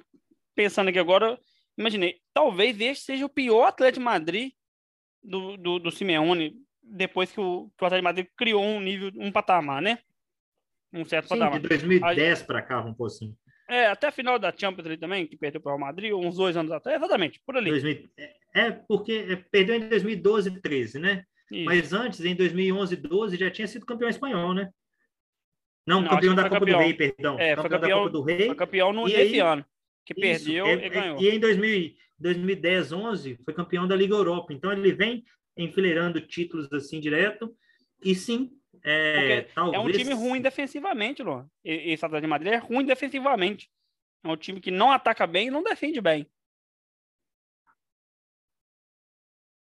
pensando 0.55 0.89
aqui 0.89 0.99
agora, 0.99 1.39
imaginei, 1.77 2.21
talvez 2.33 2.81
este 2.81 3.05
seja 3.05 3.27
o 3.27 3.31
pior 3.31 3.67
Atlético 3.67 4.01
de 4.01 4.05
Madrid 4.05 4.53
do, 5.23 5.57
do, 5.57 5.79
do 5.79 5.91
Simeone, 5.91 6.57
depois 6.83 7.31
que 7.31 7.41
o, 7.41 7.71
que 7.77 7.85
o 7.85 7.87
Atlético 7.87 7.97
de 7.97 8.03
Madrid 8.03 8.27
criou 8.37 8.65
um 8.65 8.81
nível, 8.81 9.11
um 9.17 9.33
patamar, 9.33 9.83
né? 9.83 9.99
Um 10.93 11.05
certo 11.05 11.29
Sim, 11.29 11.39
patamar. 11.39 11.61
de 11.61 11.69
2010 11.69 12.43
para 12.43 12.63
cá, 12.63 12.81
um 12.81 12.95
pouco 12.95 13.07
assim. 13.07 13.37
É, 13.69 13.87
até 13.87 14.07
a 14.07 14.13
final 14.13 14.39
da 14.39 14.55
Champions 14.57 14.87
League 14.87 15.01
também, 15.01 15.27
que 15.27 15.37
perdeu 15.37 15.61
para 15.61 15.75
o 15.75 15.77
Real 15.77 15.87
Madrid, 15.87 16.13
uns 16.13 16.37
dois 16.37 16.57
anos 16.57 16.71
atrás, 16.71 16.97
exatamente, 16.97 17.43
por 17.45 17.57
ali. 17.57 17.71
2000, 17.71 18.09
é, 18.55 18.71
porque 18.71 19.27
é, 19.29 19.37
perdeu 19.37 19.75
em 19.75 19.89
2012 19.89 20.49
e 20.49 20.61
13, 20.61 20.99
né? 21.01 21.25
Isso. 21.51 21.65
Mas 21.65 21.93
antes, 21.93 22.25
em 22.25 22.35
2011 22.35 22.95
e 22.95 22.97
12, 22.97 23.37
já 23.37 23.51
tinha 23.51 23.67
sido 23.67 23.85
campeão 23.85 24.09
espanhol, 24.09 24.55
né? 24.55 24.71
Não, 25.87 26.01
Não 26.01 26.11
campeão 26.11 26.35
da 26.35 26.43
Copa 26.45 26.61
campeão. 26.61 26.79
do 26.79 26.85
Rei, 26.85 26.95
perdão. 26.95 27.39
É, 27.39 27.55
campeão, 27.55 27.81
campeão, 27.81 27.81
da 27.81 27.97
Copa 27.97 28.11
do 28.11 28.23
Rei. 28.23 28.47
Foi 28.47 28.55
campeão 28.57 28.93
no, 28.93 29.07
nesse 29.07 29.39
ano, 29.39 29.65
que 30.05 30.13
isso, 30.15 30.45
perdeu 30.45 30.67
é, 30.67 30.87
e 30.87 30.89
ganhou. 30.89 31.23
E 31.23 31.31
em 31.31 31.39
2000, 31.39 31.95
2010, 32.19 32.93
11, 32.93 33.39
foi 33.45 33.55
campeão 33.55 33.87
da 33.87 33.95
Liga 33.95 34.15
Europa. 34.15 34.53
Então, 34.53 34.73
ele 34.73 34.93
vem 34.93 35.25
enfileirando 35.57 36.21
títulos 36.21 36.71
assim 36.73 36.99
direto. 36.99 37.57
E 38.03 38.15
sim, 38.15 38.51
é, 38.85 39.43
talvez... 39.55 39.75
é 39.75 39.79
um 39.79 39.91
time 39.91 40.13
ruim 40.13 40.41
defensivamente, 40.41 41.23
Luan. 41.23 41.49
Esse 41.65 42.05
Atlético 42.05 42.27
de 42.27 42.31
Madrid 42.31 42.53
é 42.53 42.57
ruim 42.57 42.85
defensivamente. 42.85 43.71
É 44.25 44.29
um 44.29 44.37
time 44.37 44.61
que 44.61 44.71
não 44.71 44.91
ataca 44.91 45.27
bem 45.27 45.49
e 45.49 45.51
não 45.51 45.63
defende 45.63 46.01
bem. 46.01 46.27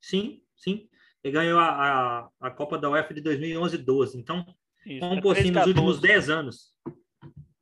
Sim, 0.00 0.42
sim. 0.56 0.88
Ele 1.22 1.32
ganhou 1.32 1.58
a, 1.58 1.68
a, 1.68 2.30
a 2.40 2.50
Copa 2.50 2.78
da 2.78 2.90
UEFA 2.90 3.14
de 3.14 3.20
2011 3.20 3.74
e 3.74 3.78
12. 3.78 4.18
Então, 4.18 4.46
Isso, 4.88 5.04
um 5.04 5.20
pouquinho 5.20 5.54
nos 5.54 5.66
últimos 5.66 6.00
10 6.00 6.30
anos. 6.30 6.72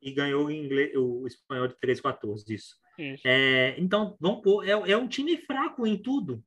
E 0.01 0.11
ganhou 0.11 0.45
o, 0.45 0.51
inglês, 0.51 0.95
o 0.95 1.27
espanhol 1.27 1.67
de 1.67 1.77
13, 1.79 2.01
14. 2.01 2.53
Isso. 2.53 2.75
isso. 2.97 3.27
É, 3.27 3.75
então, 3.79 4.15
vamos 4.19 4.41
pôr, 4.41 4.65
é, 4.65 4.71
é 4.71 4.97
um 4.97 5.07
time 5.07 5.37
fraco 5.37 5.85
em 5.85 6.01
tudo. 6.01 6.43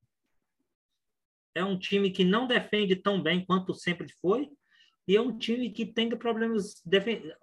É 1.55 1.65
um 1.65 1.79
time 1.79 2.11
que 2.11 2.25
não 2.25 2.47
defende 2.47 2.97
tão 2.97 3.23
bem 3.23 3.45
quanto 3.45 3.75
sempre 3.75 4.09
foi. 4.21 4.49
E 5.07 5.17
é 5.17 5.21
um 5.21 5.37
time 5.37 5.71
que 5.71 5.85
tem 5.85 6.09
problemas 6.11 6.83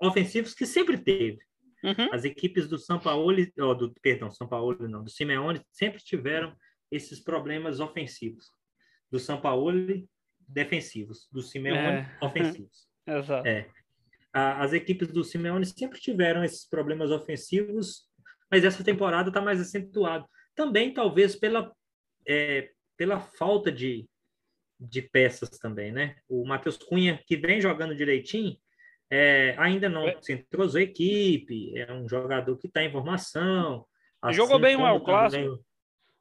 ofensivos 0.01 0.53
que 0.53 0.65
sempre 0.65 0.97
teve. 0.97 1.39
Uhum. 1.83 2.13
As 2.13 2.23
equipes 2.23 2.67
do 2.67 2.77
São 2.77 2.99
Paulo, 2.99 3.35
oh, 3.59 3.73
do, 3.75 3.93
perdão, 4.01 4.31
São 4.31 4.47
Paulo 4.47 4.88
não, 4.88 5.03
do 5.03 5.09
Simeone 5.09 5.61
sempre 5.71 6.01
tiveram 6.01 6.55
esses 6.91 7.19
problemas 7.19 7.79
ofensivos 7.79 8.49
do 9.11 9.19
São 9.19 9.39
Paulo 9.39 9.71
defensivos, 10.47 11.27
do 11.31 11.41
Simeone 11.41 11.79
é. 11.79 12.17
ofensivos. 12.21 12.88
Exato. 13.07 13.47
É. 13.47 13.69
as 14.33 14.73
equipes 14.73 15.07
do 15.07 15.23
Simeone 15.23 15.65
sempre 15.65 15.99
tiveram 15.99 16.43
esses 16.43 16.67
problemas 16.67 17.09
ofensivos, 17.09 18.03
mas 18.51 18.63
essa 18.63 18.83
temporada 18.83 19.29
está 19.29 19.41
mais 19.41 19.59
acentuado. 19.59 20.27
Também, 20.55 20.93
talvez, 20.93 21.35
pela, 21.35 21.71
é, 22.27 22.69
pela 22.97 23.19
falta 23.19 23.71
de, 23.71 24.07
de 24.79 25.01
peças 25.01 25.49
também, 25.57 25.91
né? 25.91 26.15
O 26.27 26.45
Matheus 26.45 26.77
Cunha, 26.77 27.21
que 27.25 27.37
vem 27.37 27.61
jogando 27.61 27.95
direitinho, 27.95 28.57
É, 29.09 29.55
ainda 29.57 29.87
não 29.87 30.03
se 30.21 30.33
entrosou 30.33 30.79
a 30.79 30.83
equipe, 30.83 31.71
é 31.77 31.93
um 31.93 32.09
jogador 32.09 32.57
que 32.57 32.67
está 32.67 32.83
em 32.83 32.91
formação. 32.91 33.85
Assim 34.21 34.35
jogou 34.35 34.59
bem 34.59 34.75
o 34.75 34.85
El 34.85 34.99
Clássico. 34.99 35.63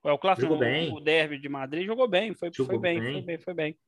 O 0.04 0.08
El 0.08 0.18
Clássico, 0.18 0.46
jogou 0.46 0.58
bem. 0.58 0.92
o 0.92 1.00
derby 1.00 1.36
de 1.36 1.48
Madrid, 1.48 1.84
jogou 1.84 2.06
bem, 2.06 2.32
foi, 2.32 2.48
jogou 2.54 2.74
foi 2.74 2.78
bem, 2.78 3.00
bem, 3.00 3.12
foi 3.12 3.22
bem, 3.22 3.38
foi 3.38 3.54
bem. 3.54 3.78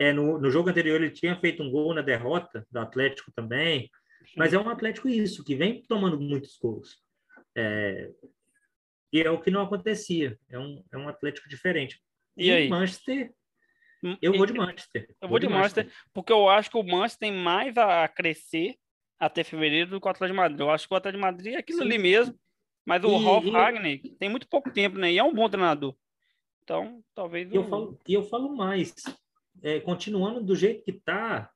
É, 0.00 0.12
no, 0.12 0.38
no 0.38 0.50
jogo 0.50 0.70
anterior 0.70 1.00
ele 1.00 1.10
tinha 1.10 1.38
feito 1.38 1.62
um 1.62 1.70
gol 1.70 1.94
na 1.94 2.00
derrota 2.00 2.66
do 2.70 2.78
Atlético 2.80 3.30
também, 3.32 3.90
mas 4.34 4.52
é 4.52 4.58
um 4.58 4.68
Atlético 4.68 5.08
isso, 5.08 5.44
que 5.44 5.54
vem 5.54 5.82
tomando 5.82 6.18
muitos 6.18 6.56
gols. 6.56 7.02
É, 7.54 8.10
e 9.12 9.20
é 9.20 9.30
o 9.30 9.40
que 9.40 9.50
não 9.50 9.62
acontecia, 9.62 10.38
é 10.48 10.58
um, 10.58 10.82
é 10.90 10.96
um 10.96 11.08
Atlético 11.08 11.48
diferente. 11.48 12.00
E, 12.36 12.46
e 12.46 12.52
aí? 12.52 12.68
Manchester 12.68 13.32
Hum, 14.02 14.16
eu 14.22 14.32
vou 14.32 14.46
de 14.46 14.54
Manchester. 14.54 15.14
Eu 15.20 15.28
vou 15.28 15.38
de 15.38 15.48
Manchester, 15.48 15.92
porque 16.12 16.32
eu 16.32 16.48
acho 16.48 16.70
que 16.70 16.78
o 16.78 16.82
Manchester 16.82 17.28
tem 17.28 17.32
mais 17.32 17.76
a 17.76 18.08
crescer 18.08 18.76
até 19.18 19.44
fevereiro 19.44 19.90
do 19.90 20.00
que 20.00 20.06
o 20.06 20.10
Atlético 20.10 20.34
de 20.34 20.40
Madrid. 20.40 20.60
Eu 20.60 20.70
acho 20.70 20.88
que 20.88 20.94
o 20.94 20.96
Atlético 20.96 21.18
de 21.18 21.30
Madrid 21.30 21.54
é 21.54 21.58
aquilo 21.58 21.80
Sim. 21.80 21.84
ali 21.84 21.98
mesmo. 21.98 22.34
Mas 22.86 23.04
o 23.04 23.08
e, 23.08 23.22
Rolf 23.22 23.44
e... 23.44 23.50
Ragnick 23.50 24.10
tem 24.16 24.30
muito 24.30 24.48
pouco 24.48 24.72
tempo, 24.72 24.96
né? 24.96 25.12
E 25.12 25.18
é 25.18 25.22
um 25.22 25.34
bom 25.34 25.48
treinador. 25.48 25.94
Então, 26.62 27.04
talvez. 27.14 27.50
E 27.52 27.56
eu, 27.56 27.68
falo, 27.68 28.00
e 28.08 28.14
eu 28.14 28.22
falo 28.22 28.56
mais. 28.56 28.94
É, 29.62 29.80
continuando 29.80 30.42
do 30.42 30.56
jeito 30.56 30.84
que 30.84 30.92
tá, 30.92 31.50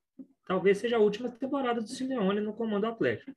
talvez 0.46 0.78
seja 0.78 0.96
a 0.96 1.00
última 1.00 1.30
temporada 1.30 1.80
do 1.80 1.88
Simeone 1.88 2.40
no 2.40 2.52
comando 2.52 2.86
Atlético. 2.86 3.32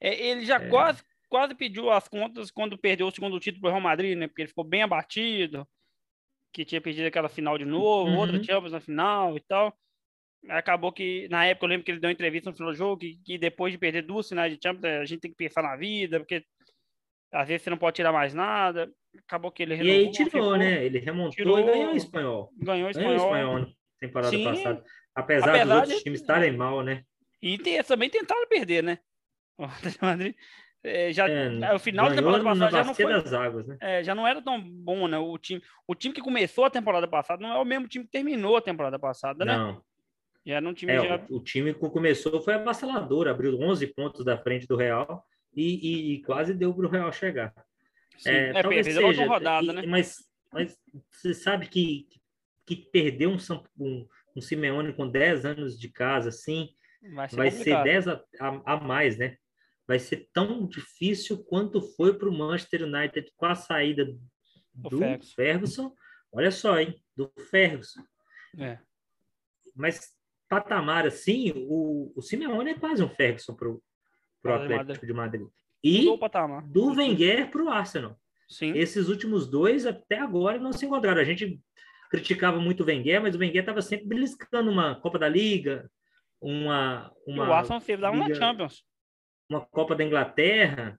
É, 0.00 0.28
ele 0.28 0.44
já 0.44 0.56
é... 0.56 0.68
quase, 0.68 1.02
quase 1.28 1.54
pediu 1.54 1.90
as 1.90 2.08
contas 2.08 2.50
quando 2.50 2.76
perdeu 2.76 3.06
o 3.06 3.10
segundo 3.10 3.40
título 3.40 3.62
para 3.62 3.68
o 3.68 3.72
Real 3.72 3.82
Madrid, 3.82 4.16
né? 4.16 4.28
Porque 4.28 4.42
ele 4.42 4.48
ficou 4.48 4.64
bem 4.64 4.82
abatido 4.82 5.66
que 6.52 6.64
tinha 6.64 6.80
perdido 6.80 7.06
aquela 7.06 7.30
final 7.30 7.56
de 7.56 7.64
novo, 7.64 8.10
uhum. 8.10 8.18
outra 8.18 8.42
Champions 8.42 8.72
na 8.72 8.80
final 8.80 9.36
e 9.36 9.40
tal. 9.40 9.74
Acabou 10.48 10.92
que, 10.92 11.28
na 11.30 11.46
época, 11.46 11.64
eu 11.64 11.70
lembro 11.70 11.84
que 11.84 11.90
ele 11.92 12.00
deu 12.00 12.08
uma 12.08 12.12
entrevista 12.12 12.50
no 12.50 12.56
final 12.56 12.72
do 12.72 12.76
jogo, 12.76 12.98
que, 12.98 13.16
que 13.24 13.38
depois 13.38 13.72
de 13.72 13.78
perder 13.78 14.02
duas 14.02 14.28
finais 14.28 14.52
de 14.52 14.62
Champions, 14.62 14.84
a 14.84 15.04
gente 15.04 15.20
tem 15.20 15.30
que 15.30 15.36
pensar 15.36 15.62
na 15.62 15.76
vida, 15.76 16.18
porque 16.18 16.44
às 17.32 17.48
vezes 17.48 17.62
você 17.62 17.70
não 17.70 17.78
pode 17.78 17.96
tirar 17.96 18.12
mais 18.12 18.34
nada. 18.34 18.90
Acabou 19.26 19.50
que 19.50 19.62
ele 19.62 19.74
renovou. 19.74 19.94
E 19.94 20.04
aí 20.04 20.10
tirou, 20.10 20.30
ficou, 20.30 20.56
né? 20.56 20.84
Ele 20.84 20.98
remontou 20.98 21.32
tirou, 21.32 21.58
e 21.58 21.62
ganhou 21.62 21.92
o 21.92 21.96
espanhol. 21.96 22.50
Ganhou 22.58 22.86
o 22.88 22.90
espanhol. 22.90 23.10
Ganhou 23.10 23.24
o 23.24 23.26
espanhol 23.26 23.58
na 23.58 23.66
temporada 24.00 24.36
Sim. 24.36 24.44
passada. 24.44 24.84
Apesar, 25.14 25.50
Apesar 25.50 25.64
dos 25.64 25.74
outros 25.74 25.96
de... 25.96 26.02
times 26.02 26.20
estarem 26.20 26.56
mal, 26.56 26.82
né? 26.82 27.04
E 27.40 27.58
tem, 27.58 27.82
também 27.82 28.08
tentaram 28.08 28.46
perder, 28.48 28.82
né? 28.82 28.98
O 29.58 29.66
Madrid 30.04 30.34
é, 30.84 31.12
já 31.12 31.28
é, 31.28 31.74
o 31.74 31.78
final 31.78 32.08
da 32.08 32.16
temporada 32.16 32.42
passada 32.42 32.70
já 32.70 32.84
não 32.84 32.94
foi 32.94 33.06
das 33.06 33.32
águas, 33.32 33.66
né? 33.68 33.76
é, 33.80 34.02
já 34.02 34.16
não 34.16 34.26
era 34.26 34.42
tão 34.42 34.60
bom, 34.60 35.06
né? 35.06 35.16
O 35.16 35.38
time, 35.38 35.62
o 35.86 35.94
time 35.94 36.12
que 36.12 36.20
começou 36.20 36.64
a 36.64 36.70
temporada 36.70 37.06
passada 37.06 37.40
não 37.40 37.54
é 37.54 37.58
o 37.58 37.64
mesmo 37.64 37.86
time 37.86 38.04
que 38.04 38.10
terminou 38.10 38.56
a 38.56 38.62
temporada 38.62 38.98
passada, 38.98 39.44
né? 39.44 39.56
Não. 39.56 39.80
Já 40.44 40.60
não 40.60 40.74
time 40.74 40.92
é, 40.92 41.06
já... 41.06 41.24
o, 41.28 41.36
o, 41.36 41.40
time 41.40 41.72
que 41.72 41.88
começou 41.88 42.40
foi 42.40 42.54
avassalador, 42.54 43.28
abriu 43.28 43.56
11 43.60 43.86
pontos 43.94 44.24
da 44.24 44.36
frente 44.36 44.66
do 44.66 44.74
Real 44.74 45.24
e, 45.54 45.62
e, 45.64 46.14
e 46.14 46.22
quase 46.22 46.54
deu 46.54 46.74
para 46.74 46.86
o 46.86 46.90
Real 46.90 47.12
chegar. 47.12 47.54
Sim. 48.18 48.30
É, 48.30 48.48
é 48.50 48.62
talvez 48.62 48.86
seja, 48.86 49.06
outra 49.06 49.26
rodada, 49.26 49.66
e, 49.66 49.72
né? 49.72 49.86
Mas, 49.86 50.16
mas 50.52 50.78
você 51.10 51.34
sabe 51.34 51.66
que 51.66 52.06
que 52.64 52.76
perder 52.76 53.26
um, 53.26 53.36
um, 53.76 54.06
um 54.36 54.40
Simeone 54.40 54.92
com 54.92 55.08
10 55.08 55.44
anos 55.44 55.76
de 55.76 55.88
casa, 55.88 56.28
assim, 56.28 56.68
vai 57.12 57.28
ser, 57.28 57.36
vai 57.36 57.50
ser 57.50 57.82
10 57.82 58.08
a, 58.08 58.24
a, 58.38 58.74
a 58.74 58.80
mais, 58.80 59.18
né? 59.18 59.36
vai 59.86 59.98
ser 59.98 60.28
tão 60.32 60.66
difícil 60.66 61.44
quanto 61.44 61.80
foi 61.80 62.16
para 62.16 62.28
o 62.28 62.32
Manchester 62.32 62.84
United 62.84 63.30
com 63.36 63.46
a 63.46 63.54
saída 63.54 64.06
do 64.74 64.98
Ferguson. 64.98 65.34
Ferguson. 65.34 65.96
Olha 66.32 66.50
só, 66.50 66.78
hein? 66.78 66.94
Do 67.16 67.30
Ferguson. 67.50 68.02
É. 68.58 68.78
Mas 69.74 70.16
patamar 70.48 71.06
assim, 71.06 71.52
o, 71.54 72.12
o 72.16 72.22
Simeone 72.22 72.70
é 72.70 72.78
quase 72.78 73.02
um 73.02 73.08
Ferguson 73.08 73.54
para 73.54 73.68
o 74.50 74.54
Atlético 74.54 75.06
de 75.06 75.12
Madrid. 75.12 75.46
E 75.82 76.04
do 76.66 76.94
Wenger 76.94 77.50
para 77.50 77.62
o 77.62 77.68
Arsenal. 77.68 78.16
Sim. 78.48 78.72
Esses 78.76 79.08
últimos 79.08 79.48
dois 79.48 79.86
até 79.86 80.18
agora 80.18 80.58
não 80.58 80.72
se 80.72 80.86
encontraram. 80.86 81.20
A 81.20 81.24
gente 81.24 81.60
criticava 82.10 82.60
muito 82.60 82.82
o 82.82 82.86
Wenger, 82.86 83.22
mas 83.22 83.34
o 83.34 83.38
Wenger 83.38 83.62
estava 83.62 83.82
sempre 83.82 84.06
beliscando 84.06 84.70
uma 84.70 84.94
Copa 84.96 85.18
da 85.18 85.28
Liga, 85.28 85.90
uma. 86.40 87.10
uma 87.26 87.44
e 87.44 87.48
o 87.48 87.52
Arsenal 87.52 87.80
fez 87.80 87.98
dar 87.98 88.10
uma 88.10 88.32
Champions 88.34 88.84
uma 89.52 89.60
Copa 89.66 89.94
da 89.94 90.04
Inglaterra, 90.04 90.98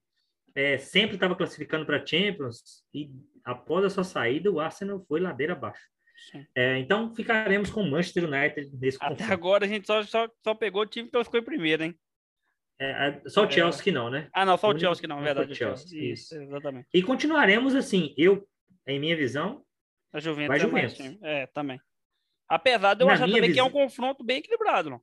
é, 0.55 0.77
sempre 0.77 1.15
estava 1.15 1.35
classificando 1.35 1.85
para 1.85 2.05
Champions 2.05 2.83
e 2.93 3.09
após 3.43 3.83
a 3.83 3.89
sua 3.89 4.03
saída 4.03 4.51
o 4.51 4.59
Arsenal 4.59 5.03
foi 5.07 5.19
ladeira 5.19 5.53
abaixo. 5.53 5.81
É, 6.55 6.77
então 6.77 7.13
ficaremos 7.13 7.69
com 7.69 7.81
o 7.81 7.89
Manchester 7.89 8.25
United 8.25 8.69
nesse 8.79 8.97
Até 8.97 9.09
confronto. 9.09 9.33
agora 9.33 9.65
a 9.65 9.67
gente 9.67 9.85
só, 9.85 10.03
só, 10.03 10.29
só 10.43 10.53
pegou 10.53 10.83
o 10.83 10.85
time 10.85 11.09
que 11.09 11.23
ficou 11.23 11.39
em 11.39 11.43
primeiro, 11.43 11.83
hein? 11.83 11.95
É, 12.79 13.21
só 13.27 13.43
o 13.43 13.45
é. 13.45 13.51
Chelsea 13.51 13.81
é... 13.81 13.83
que 13.83 13.91
não, 13.91 14.09
né? 14.09 14.29
Ah, 14.33 14.45
não, 14.45 14.57
só 14.57 14.69
o 14.69 14.77
Chelsea 14.77 15.01
que 15.01 15.07
não, 15.07 15.19
é 15.19 15.23
verdade. 15.23 15.55
Chelsea, 15.55 16.13
isso. 16.13 16.35
isso. 16.35 16.41
exatamente. 16.41 16.87
E 16.93 17.01
continuaremos 17.01 17.75
assim, 17.75 18.13
eu, 18.17 18.47
em 18.87 18.99
minha 18.99 19.15
visão, 19.15 19.63
a 20.11 20.19
Juventus 20.19 20.47
vai 20.47 20.59
Juventus. 20.59 21.17
É, 21.23 21.47
também. 21.47 21.79
Apesar 22.47 22.93
de 22.93 23.03
eu 23.03 23.07
Na 23.07 23.13
achar 23.13 23.25
também 23.25 23.41
visão... 23.41 23.53
que 23.53 23.59
é 23.59 23.63
um 23.63 23.83
confronto 23.83 24.23
bem 24.23 24.37
equilibrado, 24.37 24.89
não? 24.89 25.01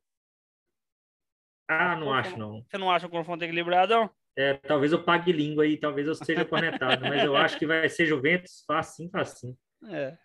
Ah, 1.69 1.97
não 1.97 2.13
acho, 2.13 2.37
não. 2.37 2.65
Você 2.69 2.79
não 2.79 2.91
acha 2.91 3.07
o 3.07 3.11
confronto 3.11 3.45
equilibrado? 3.45 3.95
Não? 3.95 4.11
É, 4.37 4.55
talvez 4.55 4.93
eu 4.93 5.03
pague 5.03 5.33
língua 5.33 5.65
aí, 5.65 5.77
talvez 5.77 6.07
eu 6.07 6.15
seja 6.15 6.45
conectado, 6.45 7.01
mas 7.03 7.25
eu 7.25 7.37
acho 7.37 7.59
que 7.59 7.67
vai 7.67 7.89
ser 7.89 8.07
Juventus 8.07 8.65
facinho, 8.67 9.11
facinho. 9.11 9.57
É. 9.89 10.17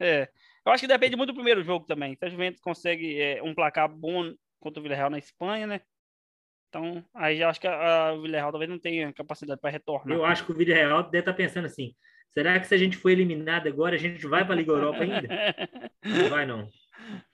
É. 0.00 0.28
Eu 0.64 0.72
acho 0.72 0.82
que 0.82 0.88
depende 0.88 1.16
muito 1.16 1.30
do 1.30 1.34
primeiro 1.34 1.62
jogo 1.62 1.86
também. 1.86 2.16
Se 2.16 2.24
a 2.24 2.28
Juventus 2.28 2.60
consegue 2.60 3.20
é, 3.20 3.42
um 3.42 3.54
placar 3.54 3.88
bom 3.88 4.34
contra 4.58 4.80
o 4.80 4.82
Villarreal 4.82 5.10
na 5.10 5.18
Espanha, 5.18 5.66
né? 5.66 5.80
Então, 6.70 7.04
aí 7.12 7.42
acho 7.42 7.60
que 7.60 7.66
a, 7.66 8.10
a 8.10 8.12
Villarreal 8.12 8.52
talvez 8.52 8.70
não 8.70 8.78
tenha 8.78 9.12
capacidade 9.12 9.60
para 9.60 9.70
retornar. 9.70 10.16
Eu 10.16 10.24
acho 10.24 10.46
que 10.46 10.52
o 10.52 10.54
Villarreal 10.54 11.02
deve 11.02 11.18
estar 11.18 11.32
tá 11.32 11.36
pensando 11.36 11.66
assim: 11.66 11.92
será 12.30 12.58
que 12.60 12.66
se 12.66 12.74
a 12.74 12.78
gente 12.78 12.96
for 12.96 13.10
eliminado 13.10 13.66
agora, 13.66 13.96
a 13.96 13.98
gente 13.98 14.24
vai 14.26 14.44
para 14.44 14.54
a 14.54 14.56
Liga 14.56 14.70
Europa 14.70 15.02
ainda? 15.02 15.28
não 16.04 16.28
vai, 16.30 16.46
não. 16.46 16.68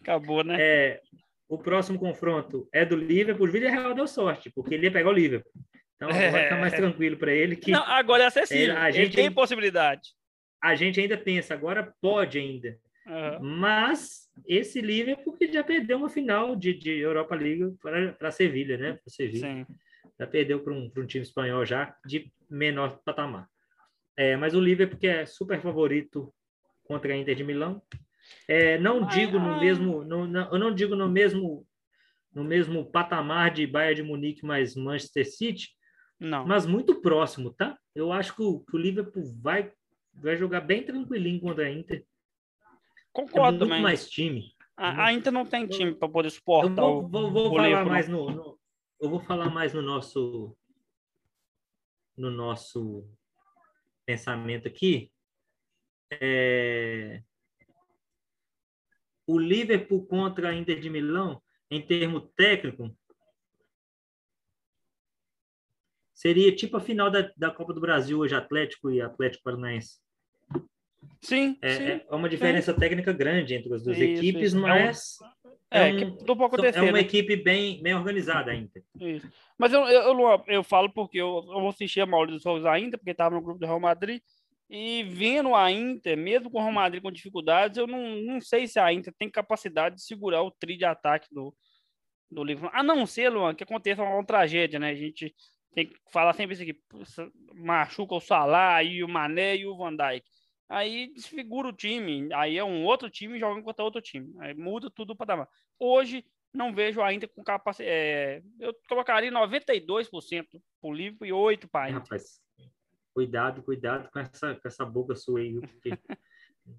Acabou, 0.01 0.43
né? 0.43 0.57
É, 0.59 1.01
o 1.49 1.59
próximo 1.59 1.99
confronto 1.99 2.67
é 2.73 2.83
do 2.83 2.97
Liverpool. 2.97 3.47
O 3.47 3.51
Villarreal 3.51 3.95
deu 3.95 4.07
sorte, 4.07 4.51
porque 4.51 4.75
ele 4.75 4.87
ia 4.87 4.93
pegar 4.93 5.11
o 5.11 5.13
Liverpool. 5.13 5.53
Então 5.97 6.09
agora 6.09 6.43
está 6.43 6.57
mais 6.57 6.73
é. 6.73 6.77
tranquilo 6.77 7.19
para 7.19 7.33
ele. 7.33 7.57
Que 7.57 7.73
Não, 7.73 7.85
agora 7.85 8.25
é 8.25 8.27
acessível. 8.27 8.75
É, 8.75 8.79
a 8.79 8.91
gente 8.91 9.07
ele 9.09 9.17
tem 9.17 9.31
possibilidade. 9.31 10.11
A 10.63 10.75
gente 10.75 10.99
ainda 10.99 11.19
pensa, 11.19 11.53
agora 11.53 11.93
pode 12.01 12.39
ainda. 12.39 12.79
Uhum. 13.07 13.59
Mas 13.59 14.26
esse 14.45 14.81
Liverpool 14.81 15.37
que 15.37 15.53
já 15.53 15.65
perdeu 15.65 15.99
uma 15.99 16.09
final 16.09 16.55
de, 16.55 16.75
de 16.75 16.99
Europa 16.99 17.35
League 17.35 17.77
para 18.19 18.31
Sevilha, 18.31 18.77
né? 18.77 18.93
Para 18.95 19.13
Sevilha. 19.13 19.41
Sim. 19.41 19.67
Já 20.19 20.27
perdeu 20.27 20.61
para 20.61 20.73
um, 20.73 20.91
um 20.97 21.07
time 21.07 21.23
espanhol 21.23 21.65
já 21.65 21.97
de 22.05 22.31
menor 22.51 22.99
patamar. 23.05 23.49
É, 24.17 24.37
mas 24.37 24.55
o 24.55 24.61
Liverpool 24.61 24.99
que 24.99 25.07
é 25.07 25.27
super 25.27 25.61
favorito 25.61 26.33
contra 26.85 27.13
a 27.13 27.17
Inter 27.17 27.35
de 27.35 27.45
Milão, 27.45 27.83
é, 28.49 28.79
não 28.79 29.07
digo 29.07 29.39
no 29.39 29.59
mesmo, 29.61 30.05
no, 30.05 30.27
no, 30.27 30.41
eu 30.41 30.59
não 30.59 30.75
digo 30.75 30.95
no 30.95 31.09
mesmo, 31.09 31.67
no 32.33 32.45
mesmo 32.45 32.91
patamar 32.91 33.51
de 33.51 33.67
Bayern 33.67 33.97
de 33.97 34.03
Munique 34.03 34.45
mais 34.45 34.75
Manchester 34.75 35.31
City, 35.31 35.69
não. 36.19 36.47
mas 36.47 36.67
muito 36.67 37.01
próximo, 37.01 37.53
tá? 37.53 37.77
Eu 37.95 38.13
acho 38.13 38.35
que 38.35 38.43
o, 38.43 38.61
que 38.61 38.77
o 38.77 38.79
Liverpool 38.79 39.25
vai, 39.41 39.73
vai 40.15 40.37
jogar 40.37 40.61
bem 40.61 40.83
tranquilinho 40.83 41.41
contra 41.41 41.67
a 41.67 41.71
Inter. 41.71 42.05
Concordo 43.17 43.41
é 43.41 43.51
muito 43.51 43.61
também. 43.61 43.83
mais 43.83 44.11
time. 44.11 44.55
A, 44.77 45.07
a 45.07 45.13
Inter 45.13 45.33
não 45.33 45.47
tem 45.47 45.67
time 45.67 45.95
para 45.95 46.07
poder 46.07 46.29
suportar. 46.29 46.83
Eu 46.83 47.09
vou, 47.09 47.09
vou, 47.09 47.31
vou 47.31 47.57
falar 47.57 47.85
mais 47.87 48.09
no, 48.09 48.31
no, 48.31 48.61
eu 49.01 49.09
vou 49.09 49.21
falar 49.21 49.49
mais 49.49 49.73
no 49.73 49.81
nosso 49.81 50.55
no 52.15 52.31
nosso 52.31 53.09
pensamento 54.05 54.69
aqui. 54.69 55.11
É, 56.11 57.23
o 59.27 59.39
Liverpool 59.39 60.07
contra 60.07 60.51
a 60.51 60.55
Inter 60.55 60.79
de 60.79 60.91
Milão, 60.91 61.43
em 61.71 61.81
termo 61.81 62.21
técnico, 62.21 62.95
seria 66.15 66.55
tipo 66.55 66.77
a 66.77 66.81
final 66.81 67.11
da, 67.11 67.33
da 67.35 67.51
Copa 67.51 67.73
do 67.73 67.81
Brasil 67.81 68.19
hoje, 68.19 68.35
Atlético 68.35 68.91
e 68.91 69.01
Atlético 69.01 69.45
Paranaense. 69.45 70.01
Sim, 71.21 71.57
é, 71.61 71.71
sim, 71.71 71.85
é 72.09 72.15
uma 72.15 72.29
diferença 72.29 72.73
sim. 72.73 72.79
técnica 72.79 73.13
grande 73.13 73.55
entre 73.55 73.75
as 73.75 73.83
duas 73.83 73.97
isso, 73.97 74.19
equipes, 74.19 74.53
isso. 74.53 74.61
mas 74.61 75.19
é, 75.71 75.83
um, 75.83 75.99
é, 75.99 76.05
um, 76.05 76.57
é 76.75 76.83
uma 76.83 76.93
né? 76.93 77.01
equipe 77.01 77.37
bem, 77.37 77.83
bem 77.83 77.95
organizada 77.95 78.53
ainda. 78.53 78.71
Isso. 79.01 79.31
Mas 79.59 79.73
eu, 79.73 79.81
eu, 79.83 80.19
eu, 80.19 80.45
eu, 80.47 80.63
falo 80.63 80.91
porque 80.91 81.19
eu, 81.19 81.45
eu 81.49 81.61
vou 81.61 81.69
assistir 81.69 82.01
a 82.01 82.27
dos 82.27 82.43
jogos 82.43 82.65
ainda, 82.65 82.97
porque 82.97 83.11
estava 83.11 83.35
no 83.35 83.43
grupo 83.43 83.59
do 83.59 83.67
Real 83.67 83.81
Madrid, 83.81 84.21
e 84.69 85.05
vendo 85.05 85.55
a 85.55 85.71
Inter, 85.71 86.17
mesmo 86.17 86.51
com 86.51 86.59
o 86.59 86.61
Real 86.61 86.73
Madrid 86.73 87.03
com 87.03 87.11
dificuldades, 87.11 87.79
eu 87.79 87.87
não, 87.87 88.17
não 88.23 88.41
sei 88.41 88.67
se 88.67 88.79
a 88.79 88.93
Inter 88.93 89.15
tem 89.17 89.31
capacidade 89.31 89.97
de 89.97 90.03
segurar 90.03 90.43
o 90.43 90.51
tri 90.51 90.77
de 90.77 90.85
ataque 90.85 91.29
do, 91.33 91.55
do 92.31 92.43
Liverpool. 92.43 92.71
A 92.73 92.83
não 92.83 93.07
ser, 93.07 93.29
Luan, 93.29 93.55
que 93.55 93.65
aconteça 93.65 94.03
uma, 94.03 94.15
uma 94.15 94.25
tragédia, 94.27 94.79
né? 94.79 94.91
A 94.91 94.95
gente 94.95 95.35
tem 95.73 95.87
que 95.87 95.95
falar 96.11 96.33
sempre 96.33 96.55
isso 96.55 96.63
aqui. 96.63 96.77
Machuca 97.55 98.15
o 98.15 98.21
Salah, 98.21 98.83
e 98.83 99.05
o 99.05 99.09
Mané 99.09 99.57
e 99.57 99.67
o 99.67 99.77
Van 99.77 99.95
Dijk. 99.95 100.27
Aí 100.69 101.13
desfigura 101.13 101.69
o 101.69 101.73
time. 101.73 102.33
Aí 102.35 102.59
é 102.59 102.65
um 102.65 102.85
outro 102.85 103.09
time 103.09 103.39
jogando 103.39 103.63
contra 103.63 103.85
outro 103.85 104.01
time. 104.01 104.35
Aí 104.41 104.55
muda 104.55 104.91
tudo 104.91 105.15
para 105.15 105.37
dar. 105.37 105.49
Hoje, 105.79 106.25
não 106.53 106.75
vejo 106.75 107.03
ainda 107.03 107.29
com 107.29 107.45
capacidade. 107.45 107.91
É, 107.91 108.43
eu 108.59 108.75
colocaria 108.89 109.31
92% 109.31 110.47
pro 110.81 110.93
Liverpool 110.93 111.27
e 111.27 111.31
8% 111.31 111.69
para 111.69 111.93
Rapaz, 111.93 112.41
cuidado, 113.15 113.63
cuidado 113.63 114.11
com 114.11 114.19
essa, 114.19 114.55
com 114.55 114.69
essa 114.69 114.85
boca 114.85 115.15
sua 115.15 115.41
aí, 115.41 115.61
porque 115.61 115.91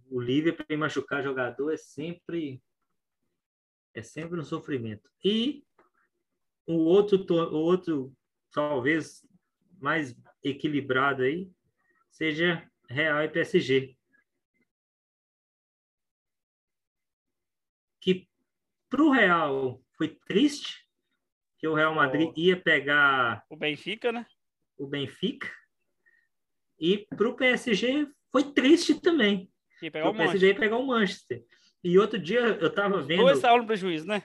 o 0.10 0.20
Liverpool 0.20 0.66
para 0.66 0.78
machucar 0.78 1.24
jogador 1.24 1.72
é 1.72 1.78
sempre 1.78 2.62
é 3.94 4.04
sempre 4.04 4.40
um 4.40 4.44
sofrimento. 4.44 5.10
E 5.24 5.64
o 6.68 6.74
outro, 6.74 7.26
o 7.32 7.58
outro 7.58 8.14
talvez 8.52 9.26
mais 9.80 10.16
equilibrado 10.44 11.24
aí 11.24 11.50
seja 12.12 12.70
Real 12.90 13.24
e 13.24 13.30
PSG. 13.30 13.96
Que 18.00 18.28
para 18.90 19.04
o 19.04 19.12
Real 19.12 19.82
foi 19.98 20.10
triste, 20.28 20.88
que 21.58 21.68
o 21.68 21.74
Real 21.74 21.94
Madrid 21.94 22.32
ia 22.38 22.60
pegar 22.60 23.44
o 23.50 23.58
Benfica, 23.58 24.12
né? 24.12 24.26
O 24.78 24.88
Benfica. 24.88 25.52
E 26.80 27.08
para 27.16 27.28
o 27.28 27.36
PSG 27.36 28.08
foi 28.32 28.52
triste 28.54 29.02
também. 29.02 29.52
Pegar 29.80 30.08
o, 30.08 30.12
o 30.12 30.16
PSG 30.16 30.48
ia 30.48 30.56
pegar 30.56 30.78
o 30.78 30.86
Manchester. 30.86 31.44
E 31.84 31.98
outro 31.98 32.20
dia 32.20 32.40
eu 32.40 32.68
estava 32.68 33.02
vendo. 33.02 33.24
Dois 33.24 33.40
saíram 33.40 33.62
no 33.62 33.68
prejuízo, 33.68 34.08
né? 34.08 34.24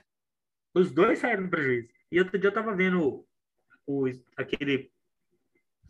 Os 0.74 0.90
dois 0.90 1.18
saíram 1.18 1.44
no 1.44 1.50
prejuízo. 1.50 1.88
E 2.10 2.18
outro 2.18 2.38
dia 2.38 2.48
eu 2.48 2.50
estava 2.50 2.74
vendo 2.74 3.26
o, 3.86 4.04
aquele 4.36 4.92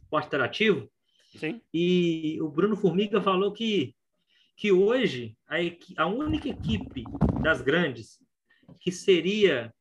esporte 0.02 0.26
interativo. 0.26 0.90
Sim. 1.36 1.60
E 1.72 2.38
o 2.40 2.48
Bruno 2.48 2.76
Formiga 2.76 3.20
falou 3.20 3.52
que, 3.52 3.94
que 4.56 4.70
hoje 4.70 5.36
a, 5.48 5.56
a 6.02 6.06
única 6.06 6.48
equipe 6.48 7.04
das 7.42 7.60
grandes 7.60 8.18
que 8.80 8.92
seria 8.92 9.72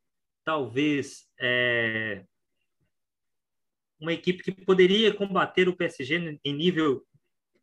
talvez 0.44 1.28
é, 1.40 2.24
uma 4.00 4.14
equipe 4.14 4.44
que 4.44 4.52
poderia 4.66 5.14
combater 5.14 5.70
o 5.70 5.76
PSG 5.76 6.40
em 6.44 6.54
nível 6.54 7.06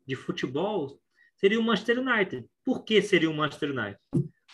de 0.06 0.14
futebol 0.14 1.00
seria 1.36 1.58
o 1.58 1.62
Manchester 1.62 1.98
United. 1.98 2.46
Por 2.64 2.84
que 2.84 3.02
seria 3.02 3.30
o 3.30 3.34
Manchester 3.34 3.70
United? 3.70 4.00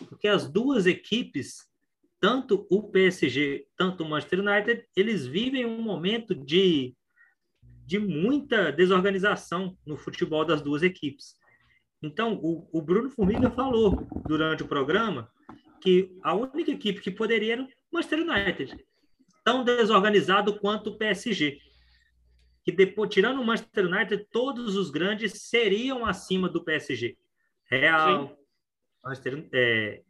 Porque 0.09 0.27
as 0.27 0.49
duas 0.49 0.85
equipes, 0.85 1.67
tanto 2.19 2.65
o 2.69 2.83
PSG, 2.89 3.67
tanto 3.77 4.03
o 4.03 4.09
Manchester 4.09 4.39
United, 4.39 4.87
eles 4.95 5.25
vivem 5.25 5.65
um 5.65 5.81
momento 5.81 6.35
de, 6.35 6.95
de 7.85 7.99
muita 7.99 8.71
desorganização 8.71 9.77
no 9.85 9.95
futebol 9.95 10.43
das 10.43 10.61
duas 10.61 10.81
equipes. 10.81 11.35
Então, 12.01 12.39
o, 12.41 12.67
o 12.71 12.81
Bruno 12.81 13.09
Formiga 13.09 13.49
falou 13.51 14.07
durante 14.27 14.63
o 14.63 14.67
programa 14.67 15.31
que 15.81 16.17
a 16.23 16.33
única 16.33 16.71
equipe 16.71 16.99
que 16.99 17.11
poderia 17.11 17.53
era 17.53 17.63
o 17.63 17.67
Manchester 17.91 18.19
United, 18.19 18.85
tão 19.43 19.63
desorganizado 19.63 20.59
quanto 20.59 20.89
o 20.89 20.97
PSG. 20.97 21.59
Que 22.63 22.71
depois, 22.71 23.11
tirando 23.11 23.39
o 23.39 23.45
Manchester 23.45 23.85
United, 23.85 24.27
todos 24.31 24.75
os 24.75 24.89
grandes 24.89 25.43
seriam 25.43 26.05
acima 26.05 26.49
do 26.49 26.63
PSG. 26.63 27.15
Real, 27.69 28.35
Manchester, 29.03 29.47
é, 29.53 30.01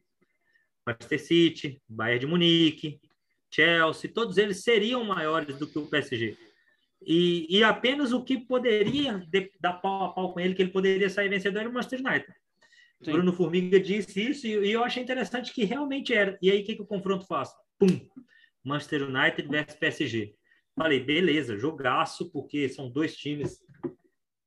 Manchester 0.88 1.20
City, 1.22 1.82
Bayern 1.88 2.20
de 2.20 2.28
Munique, 2.28 3.02
Chelsea, 3.52 4.12
todos 4.14 4.38
eles 4.38 4.64
seriam 4.64 5.04
maiores 5.04 5.58
do 5.58 5.68
que 5.68 5.78
o 5.78 5.88
PSG. 5.88 6.38
E, 7.02 7.46
e 7.50 7.64
apenas 7.64 8.12
o 8.12 8.24
que 8.24 8.38
poderia 8.38 9.20
de, 9.28 9.52
dar 9.60 9.74
pau 9.74 10.06
a 10.06 10.14
pau 10.14 10.34
com 10.34 10.39
ele, 10.39 10.56
que 10.56 10.62
ele 10.62 10.72
poderia 10.72 11.10
sair 11.10 11.30
vencedor, 11.30 11.60
era 11.60 11.70
o 11.70 11.74
Manchester 11.74 12.00
United. 12.00 12.34
Sim. 13.04 13.12
Bruno 13.12 13.34
Formiga 13.34 13.80
disse 13.80 14.30
isso 14.30 14.48
e, 14.48 14.52
e, 14.52 14.72
eu 14.72 14.84
achei 14.84 15.04
interessante 15.04 15.54
que 15.54 15.66
realmente 15.66 16.14
era. 16.14 16.38
E 16.41 16.50
aí, 16.50 16.62
o 16.62 16.66
que, 16.66 16.76
que 16.76 16.82
o 16.82 16.88
confronto 16.88 17.26
faz? 17.28 17.52
Pum! 17.78 17.88
Manchester 18.64 19.04
United 19.04 19.48
versus 19.48 19.76
PSG. 19.76 20.36
Falei, 20.76 21.00
beleza, 21.00 21.58
jogaço, 21.58 22.32
porque 22.32 22.68
são 22.68 22.89
dois 22.89 23.16
times 23.16 23.60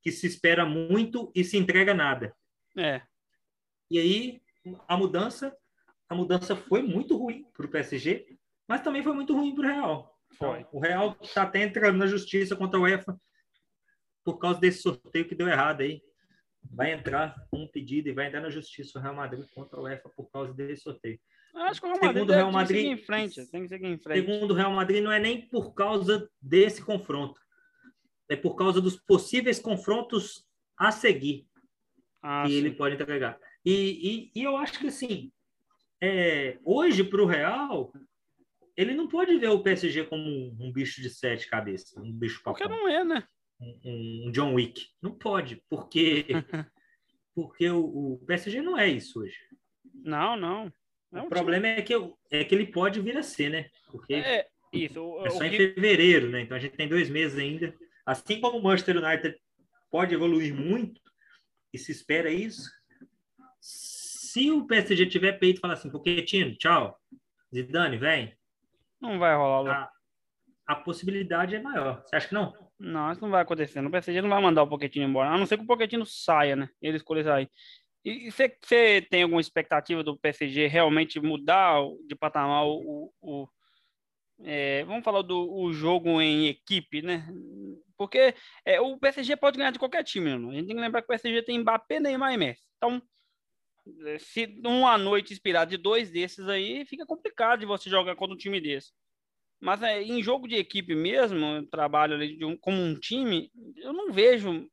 que 0.03 0.11
se 0.11 0.27
espera 0.27 0.67
muito 0.67 1.31
e 1.35 1.45
se 1.45 1.57
entrega 1.57 1.95
nada. 1.95 2.35
É. 2.77 3.03
E 3.91 3.99
aí, 3.99 4.43
a 4.87 4.97
mudança, 4.97 5.57
a 6.09 6.15
mudança 6.15 6.55
foi 6.55 6.83
muito 6.83 7.17
ruim 7.17 7.45
para 7.55 7.67
o 7.67 7.71
PSG, 7.71 8.27
mas 8.67 8.83
também 8.83 9.03
foi 9.03 9.15
muito 9.15 9.35
ruim 9.35 9.55
para 9.55 9.65
o 9.65 9.69
Real. 9.69 10.18
Foi. 10.37 10.67
O 10.73 10.81
Real 10.81 11.17
está 11.23 11.43
até 11.43 11.63
entrando 11.63 11.97
na 11.99 12.07
justiça 12.07 12.55
contra 12.55 12.79
a 12.79 12.83
UEFA 12.83 13.19
por 14.25 14.39
causa 14.39 14.61
desse 14.61 14.83
sorteio 14.83 15.27
que 15.27 15.35
deu 15.35 15.49
errado 15.49 15.81
aí 15.81 16.03
vai 16.71 16.93
entrar 16.93 17.35
um 17.53 17.67
pedido 17.67 18.09
e 18.09 18.13
vai 18.13 18.27
entrar 18.27 18.41
na 18.41 18.51
justiça 18.51 18.99
o 18.99 19.03
Real 19.03 19.15
Madrid 19.15 19.45
contra 19.55 19.79
o 19.79 19.85
UEFA 19.85 20.09
por 20.11 20.31
causa 20.31 20.53
desse 20.53 20.83
sorteio. 20.83 21.19
Acho 21.55 21.81
que 21.81 21.87
o 21.87 21.91
Real 21.91 22.03
Madrid, 22.03 22.15
segundo 22.15 22.31
o 22.31 22.35
Real 22.35 22.53
Madrid 22.53 22.77
tem 22.77 22.77
que 22.77 22.91
seguir 22.91 23.03
em 23.03 23.07
frente, 23.07 23.51
tem 23.51 23.63
que 23.63 23.69
seguir 23.69 23.87
em 23.87 23.99
frente. 23.99 24.27
Segundo 24.27 24.51
o 24.51 24.55
Real 24.55 24.73
Madrid, 24.73 25.03
não 25.03 25.13
é 25.13 25.19
nem 25.19 25.49
por 25.49 25.73
causa 25.73 26.31
desse 26.41 26.85
confronto. 26.85 27.41
É 28.29 28.37
por 28.37 28.55
causa 28.55 28.81
dos 28.81 28.97
possíveis 28.97 29.59
confrontos 29.59 30.47
a 30.77 30.93
seguir 30.93 31.47
ah, 32.23 32.45
que 32.45 32.53
sim. 32.53 32.57
ele 32.59 32.73
pode 32.73 32.95
entregar. 32.95 33.39
E, 33.65 34.31
e, 34.35 34.41
e, 34.41 34.45
eu 34.45 34.57
acho 34.57 34.79
que, 34.79 34.89
assim, 34.89 35.33
é, 36.01 36.59
hoje, 36.65 37.03
para 37.03 37.23
o 37.23 37.27
Real, 37.27 37.93
ele 38.79 38.95
não 38.95 39.09
pode 39.09 39.37
ver 39.37 39.49
o 39.49 39.61
PSG 39.63 40.05
como 40.05 40.23
um, 40.23 40.57
um 40.61 40.73
bicho 40.73 41.03
de 41.03 41.11
sete 41.11 41.49
cabeças, 41.49 41.97
um 41.97 42.13
bicho 42.13 42.41
papão. 42.45 42.55
Porque 42.55 42.69
não 42.69 42.89
é, 42.89 43.05
né? 43.05 43.25
um, 43.61 44.25
um 44.27 44.31
John 44.31 44.55
Wick. 44.55 44.87
Não 45.03 45.13
pode, 45.13 45.63
porque 45.69 46.27
porque 47.35 47.69
o, 47.69 48.15
o, 48.15 48.25
PSG 48.27 48.63
não 48.63 48.79
é 48.79 48.89
isso 48.89 49.21
hoje. 49.21 49.37
Não, 49.93 50.37
não. 50.37 50.73
É 51.13 51.21
um 51.21 51.27
o 51.27 51.29
problema 51.29 51.67
é 51.67 51.83
que, 51.83 51.93
é 52.31 52.45
que 52.45 52.55
ele 52.55 52.67
pode 52.67 53.01
vir 53.01 53.17
a 53.17 53.23
ser, 53.23 53.51
né? 53.51 53.69
Porque 53.91 54.15
é, 54.15 54.47
isso, 54.73 55.03
o, 55.03 55.27
é 55.27 55.31
só 55.31 55.43
em 55.43 55.51
que... 55.51 55.57
fevereiro, 55.57 56.29
né? 56.29 56.43
Então 56.43 56.57
a 56.57 56.61
gente 56.61 56.77
tem 56.77 56.89
dois 56.89 57.11
meses 57.11 57.37
ainda. 57.37 57.75
Assim 58.07 58.41
como 58.41 58.59
o 58.59 58.63
Manchester 58.63 59.03
United 59.03 59.37
pode 59.91 60.15
evoluir 60.15 60.55
muito, 60.55 61.01
e 61.73 61.79
se 61.79 61.91
espera 61.93 62.31
isso, 62.31 62.71
se 63.61 64.51
o 64.51 64.67
PSG 64.67 65.07
tiver 65.07 65.33
peito 65.33 65.59
e 65.59 65.61
falar 65.61 65.75
assim, 65.75 65.91
Pochettino, 65.91 66.57
tchau, 66.57 66.99
Zidane, 67.53 67.97
vem. 67.97 68.38
Não 69.01 69.19
vai 69.19 69.35
rolar. 69.37 69.91
A, 70.67 70.73
a 70.73 70.77
possibilidade 70.77 71.55
é 71.55 71.61
maior. 71.61 72.03
Você 72.05 72.17
acha 72.17 72.29
que 72.29 72.35
não? 72.35 72.53
Não, 72.79 73.11
isso 73.11 73.21
não 73.21 73.31
vai 73.31 73.43
acontecer. 73.43 73.85
O 73.85 73.91
PSG 73.91 74.23
não 74.23 74.29
vai 74.29 74.41
mandar 74.41 74.63
o 74.63 74.69
Pochettino 74.69 75.07
embora, 75.07 75.31
a 75.31 75.39
não 75.39 75.47
ser 75.47 75.57
que 75.57 75.65
o 75.65 75.67
Pochettino 75.67 76.07
saia, 76.07 76.55
né? 76.55 76.69
Ele 76.81 76.97
escolher 76.97 77.25
sair. 77.25 77.51
E 78.05 78.31
você 78.31 79.07
tem 79.11 79.23
alguma 79.25 79.41
expectativa 79.41 80.03
do 80.03 80.17
PSG 80.19 80.67
realmente 80.67 81.21
mudar 81.21 81.81
de 82.07 82.15
patamar 82.15 82.65
o, 82.67 83.13
o, 83.21 83.49
é, 84.45 84.85
vamos 84.85 85.05
falar 85.05 85.23
do 85.23 85.53
o 85.53 85.73
jogo 85.73 86.21
em 86.21 86.47
equipe, 86.47 87.03
né? 87.03 87.27
Porque 87.97 88.35
é, 88.65 88.81
o 88.81 88.97
PSG 88.97 89.37
pode 89.37 89.59
ganhar 89.59 89.73
de 89.73 89.79
qualquer 89.79 90.05
time, 90.05 90.39
né? 90.39 90.49
a 90.49 90.55
gente 90.55 90.67
tem 90.69 90.77
que 90.77 90.83
lembrar 90.83 91.03
que 91.03 91.07
o 91.07 91.09
PSG 91.09 91.43
tem 91.43 91.59
Mbappé, 91.59 91.99
Neymar 91.99 92.33
e 92.33 92.37
Messi. 92.37 92.63
Então, 92.77 93.03
se 94.19 94.61
uma 94.65 94.97
noite 94.99 95.33
inspirada 95.33 95.71
de 95.71 95.77
dois 95.77 96.11
desses 96.11 96.49
aí, 96.49 96.85
fica 96.87 97.07
complicado 97.07 97.61
de 97.61 97.67
você 97.67 97.89
jogar 97.91 98.17
contra 98.17 98.35
um 98.35 98.39
time 98.39 98.61
desse. 98.61 98.93
Mas 99.61 99.83
é, 99.83 100.03
em 100.03 100.23
jogo 100.23 100.47
de 100.47 100.55
equipe 100.57 100.95
mesmo, 100.95 101.67
trabalho 101.67 102.15
ali 102.15 102.37
de 102.37 102.45
um, 102.45 102.57
como 102.57 102.81
um 102.81 102.95
time, 102.99 103.51
eu 103.77 103.93
não 103.93 104.13
vejo, 104.13 104.69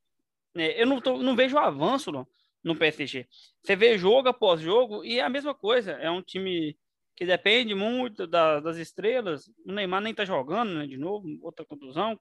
né, 0.54 0.80
eu 0.80 0.86
não, 0.86 1.02
tô, 1.02 1.18
não 1.18 1.36
vejo 1.36 1.58
avanço 1.58 2.12
no, 2.12 2.28
no 2.64 2.76
PSG. 2.76 3.28
Você 3.64 3.76
vê 3.76 3.98
jogo 3.98 4.30
após 4.30 4.62
jogo 4.62 5.04
e 5.04 5.20
é 5.20 5.24
a 5.24 5.30
mesma 5.30 5.56
coisa. 5.56 5.94
É 5.94 6.10
um 6.10 6.22
time 6.22 6.78
que 7.16 7.26
depende 7.26 7.74
muito 7.74 8.28
da, 8.28 8.60
das 8.60 8.78
estrelas. 8.78 9.48
O 9.66 9.72
Neymar 9.72 10.02
nem 10.02 10.14
tá 10.14 10.26
jogando, 10.26 10.74
né, 10.74 10.86
de 10.86 10.98
novo, 10.98 11.28
outra 11.42 11.66
contusão, 11.66 12.20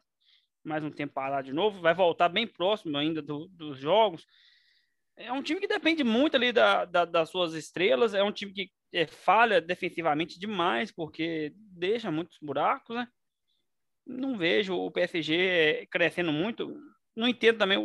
mais 0.64 0.82
um 0.82 0.90
tempo 0.90 1.12
parado 1.12 1.46
de 1.46 1.52
novo, 1.52 1.80
vai 1.80 1.92
voltar 1.92 2.28
bem 2.30 2.46
próximo 2.46 2.96
ainda 2.96 3.20
do, 3.20 3.46
dos 3.48 3.78
jogos. 3.78 4.26
É 5.16 5.32
um 5.32 5.42
time 5.42 5.60
que 5.60 5.68
depende 5.68 6.02
muito 6.02 6.36
ali 6.36 6.52
da, 6.52 6.84
da, 6.84 7.04
das 7.04 7.30
suas 7.30 7.54
estrelas, 7.54 8.14
é 8.14 8.22
um 8.22 8.32
time 8.32 8.52
que 8.52 8.70
é, 8.92 9.06
falha 9.06 9.60
defensivamente 9.60 10.38
demais, 10.38 10.90
porque 10.90 11.52
deixa 11.56 12.10
muitos 12.10 12.38
buracos, 12.40 12.96
né? 12.96 13.08
Não 14.06 14.36
vejo 14.36 14.74
o 14.74 14.90
PSG 14.90 15.36
é, 15.36 15.86
crescendo 15.86 16.32
muito. 16.32 16.76
Não 17.16 17.28
entendo 17.28 17.58
também. 17.58 17.78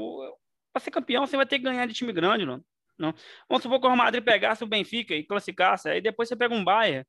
Para 0.74 0.82
ser 0.82 0.92
campeão, 0.92 1.26
você 1.26 1.38
vai 1.38 1.46
ter 1.46 1.60
que 1.60 1.66
ganhar 1.66 1.86
de 1.86 1.94
time 1.94 2.12
grande, 2.12 2.46
não? 2.46 2.64
não. 2.98 3.14
Vamos 3.48 3.64
supor 3.64 3.80
que 3.80 3.86
o 3.86 3.90
Real 3.90 3.98
Madrid 3.98 4.24
pegasse 4.24 4.64
o 4.64 4.68
Benfica 4.68 5.14
e 5.14 5.24
classificasse, 5.24 5.90
aí 5.90 6.02
depois 6.02 6.28
você 6.28 6.36
pega 6.36 6.54
um 6.54 6.64
Bayern. 6.64 7.06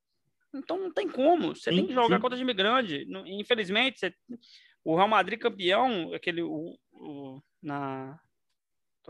Então 0.54 0.78
não 0.78 0.92
tem 0.92 1.08
como. 1.08 1.54
Você 1.54 1.70
sim, 1.70 1.76
tem 1.76 1.86
que 1.86 1.92
jogar 1.92 2.16
sim. 2.16 2.22
contra 2.22 2.38
time 2.38 2.54
grande. 2.54 3.06
Infelizmente, 3.26 3.98
você... 3.98 4.14
o 4.84 4.96
Real 4.96 5.08
Madrid 5.08 5.38
campeão, 5.38 6.12
aquele 6.12 6.42
o, 6.42 6.76
o, 6.92 7.42
na 7.62 8.18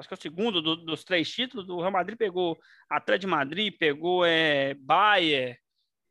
acho 0.00 0.08
que 0.08 0.14
é 0.14 0.16
o 0.16 0.20
segundo 0.20 0.60
do, 0.60 0.76
dos 0.76 1.04
três 1.04 1.30
títulos, 1.30 1.68
o 1.68 1.80
Real 1.80 1.92
Madrid 1.92 2.18
pegou 2.18 2.58
Atlético 2.88 3.20
de 3.20 3.26
Madrid, 3.26 3.74
pegou 3.78 4.24
é, 4.24 4.74
Bayern, 4.74 5.56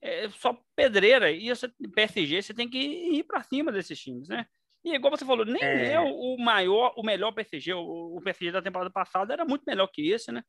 é 0.01 0.29
só 0.29 0.57
pedreira. 0.75 1.31
E 1.31 1.49
esse 1.49 1.67
PSG 1.93 2.41
você 2.41 2.53
tem 2.53 2.69
que 2.69 2.77
ir 2.77 3.23
para 3.23 3.43
cima 3.43 3.71
desses 3.71 3.99
times, 3.99 4.29
né? 4.29 4.45
E 4.83 4.95
igual 4.95 5.11
você 5.11 5.25
falou, 5.25 5.45
nem 5.45 5.61
é, 5.61 5.93
é 5.93 5.99
o 5.99 6.37
maior, 6.37 6.93
o 6.95 7.03
melhor 7.03 7.33
PSG. 7.33 7.73
O, 7.73 8.17
o 8.17 8.21
PSG 8.21 8.51
da 8.51 8.61
temporada 8.61 8.89
passada 8.89 9.33
era 9.33 9.43
muito 9.43 9.63
melhor 9.67 9.87
que 9.87 10.09
esse, 10.09 10.31
né? 10.31 10.41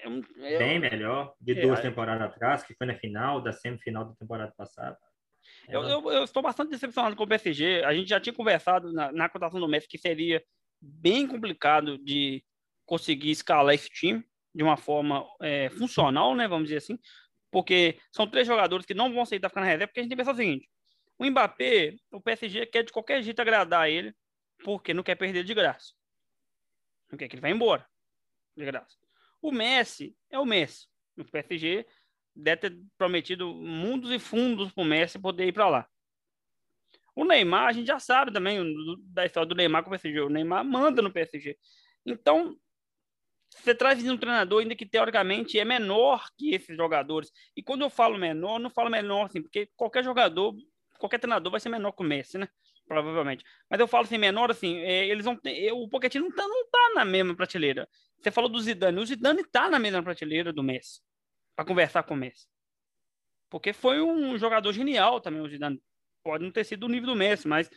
É 0.00 0.08
um, 0.08 0.22
eu, 0.36 0.58
Bem 0.58 0.78
melhor, 0.78 1.34
de 1.40 1.58
é, 1.58 1.60
duas 1.60 1.80
temporadas 1.80 2.28
atrás, 2.28 2.62
que 2.62 2.74
foi 2.74 2.86
na 2.86 2.94
final, 2.94 3.40
da 3.40 3.52
semifinal 3.52 4.04
da 4.04 4.14
temporada 4.14 4.52
passada. 4.56 4.96
Eu, 5.68 5.82
eu, 5.82 6.10
eu, 6.10 6.24
estou 6.24 6.42
bastante 6.42 6.70
decepcionado 6.70 7.16
com 7.16 7.24
o 7.24 7.28
PSG. 7.28 7.82
A 7.84 7.94
gente 7.94 8.08
já 8.08 8.20
tinha 8.20 8.32
conversado 8.32 8.92
na, 8.92 9.12
na 9.12 9.28
cotação 9.28 9.60
do 9.60 9.68
Messi 9.68 9.88
que 9.88 9.98
seria 9.98 10.42
bem 10.86 11.26
complicado 11.26 11.98
de 11.98 12.44
conseguir 12.84 13.30
escalar 13.30 13.74
esse 13.74 13.90
time 13.90 14.24
de 14.54 14.62
uma 14.62 14.76
forma 14.76 15.26
é, 15.40 15.68
funcional, 15.70 16.34
né? 16.34 16.48
Vamos 16.48 16.68
dizer 16.68 16.78
assim, 16.78 16.98
porque 17.50 17.98
são 18.10 18.26
três 18.26 18.46
jogadores 18.46 18.86
que 18.86 18.94
não 18.94 19.12
vão 19.12 19.22
aceitar 19.22 19.48
ficar 19.48 19.60
na 19.60 19.66
reserva, 19.66 19.88
porque 19.88 20.00
a 20.00 20.02
gente 20.02 20.10
tem 20.10 20.16
que 20.16 20.22
pensar 20.22 20.32
o 20.32 20.36
seguinte: 20.36 20.68
o 21.18 21.24
Mbappé, 21.24 21.96
o 22.10 22.20
PSG 22.20 22.66
quer 22.66 22.84
de 22.84 22.92
qualquer 22.92 23.22
jeito 23.22 23.40
agradar 23.40 23.88
ele, 23.88 24.14
porque 24.64 24.94
não 24.94 25.02
quer 25.02 25.16
perder 25.16 25.44
de 25.44 25.54
graça. 25.54 25.92
Não 27.10 27.18
quer 27.18 27.28
que 27.28 27.34
ele 27.34 27.42
vá 27.42 27.50
embora 27.50 27.86
de 28.56 28.64
graça. 28.64 28.96
O 29.40 29.52
Messi 29.52 30.16
é 30.30 30.38
o 30.38 30.46
Messi. 30.46 30.88
O 31.16 31.24
PSG 31.24 31.86
deve 32.34 32.60
ter 32.62 32.78
prometido 32.98 33.54
mundos 33.54 34.10
e 34.10 34.18
fundos 34.18 34.72
para 34.72 34.82
o 34.82 34.86
Messi 34.86 35.18
poder 35.18 35.46
ir 35.46 35.52
para 35.52 35.68
lá. 35.68 35.88
O 37.16 37.24
Neymar, 37.24 37.68
a 37.68 37.72
gente 37.72 37.86
já 37.86 37.98
sabe 37.98 38.30
também 38.30 38.62
da 39.06 39.24
história 39.24 39.48
do 39.48 39.54
Neymar 39.54 39.82
com 39.82 39.88
o 39.88 39.90
PSG. 39.90 40.20
O 40.20 40.28
Neymar 40.28 40.62
manda 40.62 41.00
no 41.00 41.10
PSG. 41.10 41.56
Então, 42.04 42.54
você 43.48 43.74
traz 43.74 44.06
um 44.06 44.18
treinador 44.18 44.60
ainda 44.60 44.76
que 44.76 44.84
teoricamente 44.84 45.58
é 45.58 45.64
menor 45.64 46.26
que 46.36 46.54
esses 46.54 46.76
jogadores. 46.76 47.32
E 47.56 47.62
quando 47.62 47.82
eu 47.82 47.90
falo 47.90 48.18
menor, 48.18 48.58
não 48.58 48.68
falo 48.68 48.90
menor 48.90 49.24
assim, 49.24 49.40
porque 49.40 49.70
qualquer 49.74 50.04
jogador, 50.04 50.54
qualquer 50.98 51.18
treinador 51.18 51.50
vai 51.50 51.58
ser 51.58 51.70
menor 51.70 51.92
que 51.92 52.02
o 52.02 52.06
Messi, 52.06 52.36
né? 52.36 52.48
Provavelmente. 52.86 53.44
Mas 53.70 53.80
eu 53.80 53.88
falo 53.88 54.04
assim, 54.04 54.18
menor 54.18 54.50
assim, 54.50 54.78
é, 54.80 55.06
eles 55.06 55.24
vão 55.24 55.36
ter, 55.36 55.72
o 55.72 55.88
Pochettino 55.88 56.28
não 56.28 56.34
tá, 56.34 56.46
não 56.46 56.68
tá 56.70 56.92
na 56.96 57.04
mesma 57.04 57.34
prateleira. 57.34 57.88
Você 58.20 58.30
falou 58.30 58.50
do 58.50 58.60
Zidane, 58.60 59.00
o 59.00 59.06
Zidane 59.06 59.42
tá 59.42 59.70
na 59.70 59.78
mesma 59.78 60.02
prateleira 60.02 60.52
do 60.52 60.62
Messi 60.62 61.00
para 61.54 61.64
conversar 61.64 62.02
com 62.02 62.12
o 62.12 62.16
Messi. 62.16 62.46
Porque 63.48 63.72
foi 63.72 64.02
um 64.02 64.36
jogador 64.36 64.70
genial 64.72 65.18
também, 65.20 65.40
o 65.40 65.48
Zidane. 65.48 65.80
Pode 66.26 66.42
não 66.42 66.50
ter 66.50 66.64
sido 66.64 66.80
do 66.80 66.88
nível 66.88 67.06
do 67.06 67.14
Messi, 67.14 67.46
mas 67.46 67.70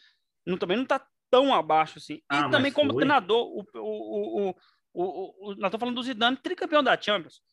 não, 0.44 0.58
também 0.58 0.76
não 0.76 0.84
está 0.84 1.06
tão 1.30 1.54
abaixo 1.54 2.00
assim. 2.00 2.20
Ah, 2.28 2.48
e 2.48 2.50
também 2.50 2.72
como 2.72 2.90
foi. 2.90 3.02
treinador, 3.02 3.46
o, 3.46 3.64
o, 3.76 4.50
o, 4.50 4.56
o, 4.92 5.04
o, 5.04 5.48
nós 5.50 5.68
estamos 5.68 5.80
falando 5.80 5.96
do 5.96 6.02
Zidane, 6.02 6.36
tricampeão 6.36 6.82
da 6.84 7.00
Champions. 7.00 7.44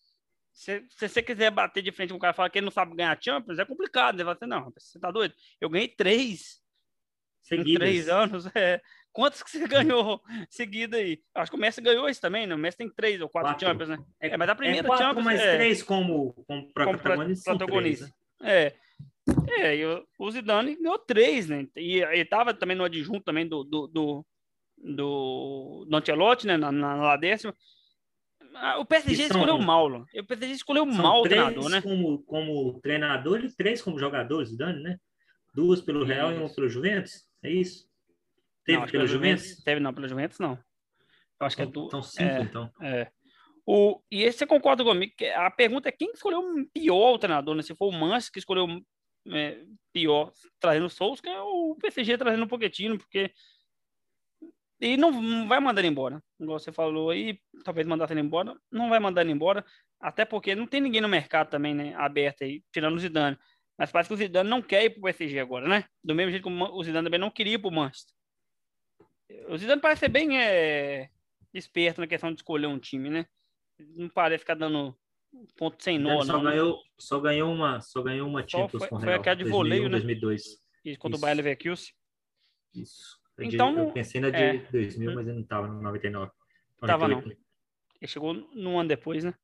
Se, 0.54 0.82
se, 0.88 1.06
você 1.06 1.22
quiser 1.22 1.50
bater 1.50 1.82
de 1.82 1.92
frente 1.92 2.08
com 2.08 2.16
um 2.16 2.18
cara 2.18 2.32
e 2.32 2.34
falar 2.34 2.48
que 2.48 2.58
ele 2.58 2.64
não 2.64 2.72
sabe 2.72 2.96
ganhar 2.96 3.22
Champions, 3.22 3.58
é 3.58 3.64
complicado. 3.66 4.16
Você 4.16 4.24
vai 4.24 4.32
assim, 4.32 4.46
não, 4.46 4.72
você 4.74 4.98
tá 4.98 5.10
doido? 5.10 5.34
Eu 5.60 5.68
ganhei 5.68 5.88
três 5.88 6.62
Seguidas. 7.42 7.72
em 7.72 7.74
três 7.74 8.08
anos. 8.08 8.46
É. 8.56 8.80
Quantos 9.12 9.42
que 9.42 9.50
você 9.50 9.66
ganhou 9.66 10.22
seguida 10.48 10.96
aí? 10.96 11.22
Acho 11.34 11.50
que 11.50 11.56
o 11.56 11.60
Messi 11.60 11.80
ganhou 11.80 12.08
esse 12.08 12.20
também, 12.20 12.46
né? 12.46 12.54
O 12.54 12.58
Messi 12.58 12.76
tem 12.76 12.90
três 12.90 13.20
ou 13.20 13.28
quatro, 13.28 13.50
quatro. 13.50 13.66
Champions, 13.66 13.88
né? 13.88 13.98
É, 14.20 14.28
é, 14.28 14.36
mas 14.36 14.48
a 14.48 14.54
primeira 14.54 14.86
é 14.86 14.88
quatro, 14.88 15.06
Champions... 15.06 15.24
mais 15.24 15.40
é, 15.40 15.56
três 15.56 15.82
como, 15.82 16.32
como 16.46 16.72
protagonista. 16.72 17.50
Como 17.50 17.58
protagonista. 17.58 18.12
Três, 18.38 18.50
né? 18.50 18.66
É. 18.66 18.86
É, 19.48 19.76
e 19.76 19.84
o 20.18 20.30
Zidane 20.30 20.76
ganhou 20.76 20.98
três, 20.98 21.48
né? 21.48 21.66
E 21.76 22.02
ele 22.02 22.24
tava 22.24 22.54
também 22.54 22.76
no 22.76 22.84
adjunto 22.84 23.20
também 23.20 23.46
do, 23.46 23.64
do, 23.64 23.86
do, 23.86 24.26
do, 24.76 25.86
do 25.88 25.96
Ancelotti, 25.96 26.46
né? 26.46 26.56
Na, 26.56 26.72
na, 26.72 26.96
na 26.96 27.16
décima. 27.16 27.54
Ah, 28.54 28.78
o 28.78 28.86
PSG 28.86 29.28
são, 29.28 29.36
escolheu 29.36 29.58
mal, 29.58 29.86
o 29.86 30.24
PSG 30.24 30.54
escolheu 30.54 30.86
mal 30.86 31.20
o 31.20 31.22
treinador, 31.22 31.68
né? 31.68 31.82
Como, 31.82 32.22
como 32.22 32.80
treinador 32.80 33.44
e 33.44 33.54
três 33.54 33.82
como 33.82 33.98
jogadores, 33.98 34.48
Zidane, 34.48 34.82
né? 34.82 34.98
Duas 35.54 35.80
pelo 35.80 36.04
Real 36.04 36.32
e 36.32 36.36
uma 36.36 36.48
pelo 36.48 36.68
Juventus, 36.68 37.26
é 37.42 37.50
isso? 37.50 37.86
Teve 38.64 38.78
não, 38.78 38.86
pelo 38.86 39.06
Juventus? 39.06 39.44
Juventus? 39.44 39.64
Teve 39.64 39.80
não, 39.80 39.94
pelo 39.94 40.08
Juventus 40.08 40.38
não. 40.38 40.58
Eu 41.38 41.46
acho 41.46 41.56
que 41.56 41.62
é 41.62 41.66
do. 41.66 41.86
Então, 41.86 42.02
cinco, 42.02 42.22
é, 42.22 42.42
então. 42.42 42.70
É. 42.80 43.10
O, 43.66 44.00
e 44.10 44.30
você 44.30 44.46
concorda 44.46 44.84
comigo? 44.84 45.12
Que 45.16 45.26
a 45.26 45.50
pergunta 45.50 45.88
é 45.88 45.92
quem 45.92 46.12
escolheu 46.12 46.40
o 46.40 46.66
pior 46.72 47.18
treinador, 47.18 47.54
né? 47.54 47.62
Se 47.62 47.74
for 47.74 47.88
o 47.88 47.92
Manchester 47.92 48.32
que 48.32 48.38
escolheu 48.38 48.66
é, 49.32 49.64
pior 49.92 50.32
trazendo 50.60 50.86
o 50.86 51.16
que 51.16 51.28
é 51.28 51.40
o 51.40 51.74
PSG 51.76 52.18
trazendo 52.18 52.44
um 52.44 52.48
Pochettino, 52.48 52.98
porque. 52.98 53.32
E 54.78 54.96
não, 54.96 55.10
não 55.10 55.48
vai 55.48 55.58
mandar 55.58 55.80
ele 55.80 55.88
embora. 55.88 56.22
Igual 56.38 56.58
você 56.58 56.70
falou 56.70 57.10
aí, 57.10 57.40
talvez 57.64 57.86
mandar 57.86 58.10
ele 58.10 58.20
embora. 58.20 58.54
Não 58.70 58.90
vai 58.90 59.00
mandar 59.00 59.22
ele 59.22 59.32
embora, 59.32 59.64
até 59.98 60.24
porque 60.24 60.54
não 60.54 60.66
tem 60.66 60.80
ninguém 60.80 61.00
no 61.00 61.08
mercado 61.08 61.48
também, 61.48 61.74
né? 61.74 61.94
Aberto 61.94 62.44
aí, 62.44 62.62
tirando 62.70 62.96
o 62.96 62.98
Zidane. 62.98 63.38
Mas 63.78 63.90
parece 63.90 64.08
que 64.08 64.14
o 64.14 64.16
Zidane 64.16 64.48
não 64.48 64.60
quer 64.60 64.84
ir 64.84 64.90
pro 64.90 65.02
PSG 65.02 65.38
agora, 65.40 65.66
né? 65.66 65.84
Do 66.04 66.14
mesmo 66.14 66.30
jeito 66.30 66.44
que 66.44 66.50
o 66.50 66.84
Zidane 66.84 67.06
também 67.06 67.20
não 67.20 67.30
queria 67.30 67.54
ir 67.54 67.58
pro 67.58 67.70
Manchester. 67.70 68.14
O 69.48 69.56
Zidane 69.56 69.80
parece 69.80 70.00
ser 70.00 70.08
bem 70.08 70.38
é, 70.38 71.08
esperto 71.54 72.00
na 72.00 72.06
questão 72.06 72.30
de 72.30 72.36
escolher 72.36 72.66
um 72.66 72.78
time, 72.78 73.08
né? 73.08 73.26
Não 73.78 74.08
parece 74.08 74.40
ficar 74.40 74.54
dando 74.54 74.96
ponto 75.56 75.82
sem 75.82 75.98
nó, 75.98 76.22
só 76.22 76.34
não. 76.34 76.42
Né? 76.42 76.50
Ganhou, 76.52 76.82
só 76.98 77.20
ganhou 77.20 77.52
uma, 77.52 77.80
só 77.80 78.02
ganhou 78.02 78.28
uma 78.28 78.46
Champions 78.46 78.80
foi, 78.80 78.88
com 78.88 78.96
o 78.96 78.98
Real. 78.98 79.10
Foi 79.12 79.20
aquela 79.20 79.36
de 79.36 79.44
2001, 79.44 79.56
voleio, 79.56 79.82
né? 79.84 79.90
2002. 79.90 80.42
Isso, 80.84 80.98
contra 80.98 81.16
Isso. 81.16 81.18
o 81.18 81.20
Bayer 81.20 81.36
Leverkusen. 81.36 81.92
Isso. 82.74 83.18
Então, 83.38 83.78
eu 83.78 83.92
pensei 83.92 84.20
na 84.20 84.30
de 84.30 84.36
é, 84.36 84.58
2000, 84.70 85.14
mas 85.14 85.26
ele 85.26 85.34
não 85.34 85.42
estava 85.42 85.68
no 85.68 85.82
99. 85.82 86.32
98. 86.80 86.86
Tava 86.86 87.08
não. 87.08 87.20
Ele 87.20 88.08
chegou 88.08 88.34
no 88.34 88.78
ano 88.78 88.88
depois, 88.88 89.24
né? 89.24 89.34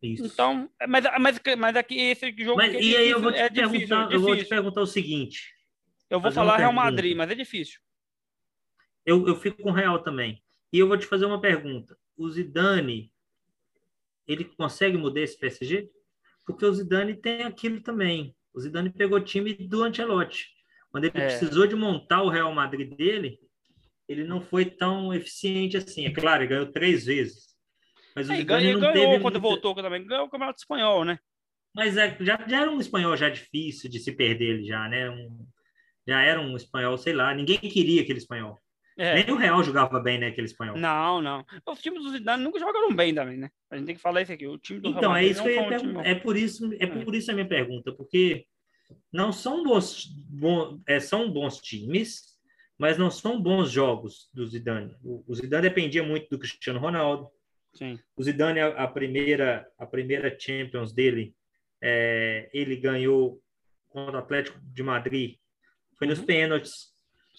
Isso. 0.00 0.24
Então, 0.24 0.70
mas, 0.86 1.04
mas, 1.18 1.40
mas 1.58 1.76
aqui 1.76 1.98
esse 1.98 2.32
jogo 2.44 2.56
mas, 2.56 2.72
é 2.72 2.80
e 2.80 2.96
aí 2.96 3.10
eu 3.10 3.20
vou 3.20 3.32
te 3.32 3.38
é 3.38 3.50
perguntar, 3.50 3.72
difícil, 3.72 4.10
eu 4.10 4.20
vou 4.20 4.36
te 4.36 4.44
perguntar 4.44 4.80
o 4.80 4.86
seguinte. 4.86 5.52
Eu 6.08 6.20
vou 6.20 6.30
falar 6.30 6.56
Real 6.56 6.72
Madrid, 6.72 7.16
mas 7.16 7.30
é 7.30 7.34
difícil. 7.34 7.80
Eu, 9.04 9.26
eu 9.26 9.34
fico 9.36 9.62
com 9.62 9.70
o 9.70 9.74
Real 9.74 10.02
também. 10.02 10.42
E 10.72 10.78
eu 10.78 10.86
vou 10.86 10.96
te 10.96 11.06
fazer 11.06 11.26
uma 11.26 11.40
pergunta. 11.40 11.98
O 12.16 12.28
Zidane, 12.30 13.12
ele 14.28 14.44
consegue 14.44 14.96
mudar 14.96 15.22
esse 15.22 15.38
PSG? 15.38 15.88
Porque 16.46 16.64
o 16.64 16.72
Zidane 16.72 17.16
tem 17.16 17.42
aquilo 17.42 17.80
também. 17.80 18.36
O 18.54 18.60
Zidane 18.60 18.90
pegou 18.90 19.18
o 19.18 19.24
time 19.24 19.54
do 19.54 19.82
Ancelotti. 19.82 20.46
Quando 20.90 21.04
ele 21.04 21.18
é. 21.18 21.26
precisou 21.26 21.66
de 21.66 21.74
montar 21.74 22.22
o 22.22 22.28
Real 22.28 22.52
Madrid 22.52 22.94
dele, 22.94 23.38
ele 24.08 24.24
não 24.24 24.40
foi 24.40 24.64
tão 24.64 25.12
eficiente 25.12 25.76
assim. 25.76 26.06
É 26.06 26.10
claro, 26.12 26.42
ele 26.42 26.50
ganhou 26.50 26.72
três 26.72 27.06
vezes. 27.06 27.48
Mas 28.14 28.28
o 28.28 28.32
é, 28.32 28.36
Zidane 28.36 28.62
ganhou, 28.62 28.80
não 28.80 28.92
ganhou 28.92 29.10
teve 29.10 29.22
quando 29.22 29.40
voltou 29.40 29.74
também. 29.74 30.06
Ganhou 30.06 30.26
o 30.26 30.30
Campeonato 30.30 30.60
Espanhol, 30.60 31.04
né? 31.04 31.18
Mas 31.74 31.96
é, 31.96 32.16
já, 32.20 32.38
já 32.46 32.62
era 32.62 32.70
um 32.70 32.80
espanhol 32.80 33.16
já 33.16 33.28
difícil 33.28 33.88
de 33.88 33.98
se 33.98 34.12
perder 34.12 34.56
ele 34.56 34.64
já, 34.64 34.88
né? 34.88 35.10
Um, 35.10 35.46
já 36.06 36.22
era 36.22 36.40
um 36.40 36.56
espanhol, 36.56 36.96
sei 36.98 37.12
lá. 37.12 37.34
Ninguém 37.34 37.58
queria 37.58 38.02
aquele 38.02 38.18
espanhol. 38.18 38.58
É. 38.98 39.14
Nem 39.14 39.30
o 39.30 39.36
Real 39.36 39.62
jogava 39.62 40.00
bem, 40.00 40.18
né, 40.18 40.26
aquele 40.26 40.48
espanhol. 40.48 40.76
Não, 40.76 41.22
não. 41.22 41.46
Os 41.64 41.80
times 41.80 42.02
do 42.02 42.10
Zidane 42.10 42.42
nunca 42.42 42.58
jogaram 42.58 42.92
bem 42.94 43.14
também, 43.14 43.36
né? 43.36 43.48
A 43.70 43.76
gente 43.76 43.86
tem 43.86 43.94
que 43.94 44.02
falar 44.02 44.22
isso 44.22 44.32
aqui. 44.32 44.44
O 44.48 44.58
time 44.58 44.80
do 44.80 44.88
Então, 44.88 45.12
Real 45.12 45.16
é 45.16 45.24
isso 45.24 45.42
que 45.42 45.48
eu 45.50 45.68
perguntar. 45.68 46.04
É 46.04 46.14
por 46.16 46.36
isso, 46.36 46.72
é, 46.74 46.76
é 46.80 46.86
por 46.86 47.14
isso 47.14 47.30
a 47.30 47.34
minha 47.34 47.46
pergunta, 47.46 47.92
porque 47.92 48.44
não 49.12 49.32
são 49.32 49.62
bons, 49.62 50.04
bons 50.28 50.80
é, 50.84 50.98
são 50.98 51.30
bons 51.30 51.58
times, 51.58 52.36
mas 52.76 52.98
não 52.98 53.08
são 53.08 53.40
bons 53.40 53.70
jogos 53.70 54.28
do 54.34 54.44
Zidane. 54.44 54.96
O, 55.04 55.22
o 55.28 55.34
Zidane 55.34 55.68
dependia 55.68 56.02
muito 56.02 56.28
do 56.28 56.38
Cristiano 56.38 56.80
Ronaldo. 56.80 57.28
Sim. 57.74 58.00
O 58.16 58.22
Zidane 58.22 58.60
a 58.60 58.88
primeira 58.88 59.70
a 59.78 59.86
primeira 59.86 60.36
Champions 60.36 60.92
dele, 60.92 61.36
é, 61.80 62.50
ele 62.52 62.74
ganhou 62.74 63.40
contra 63.88 64.16
o 64.16 64.18
Atlético 64.18 64.58
de 64.60 64.82
Madrid. 64.82 65.36
Foi 65.96 66.08
nos 66.08 66.18
uhum. 66.18 66.26
pênaltis. 66.26 66.87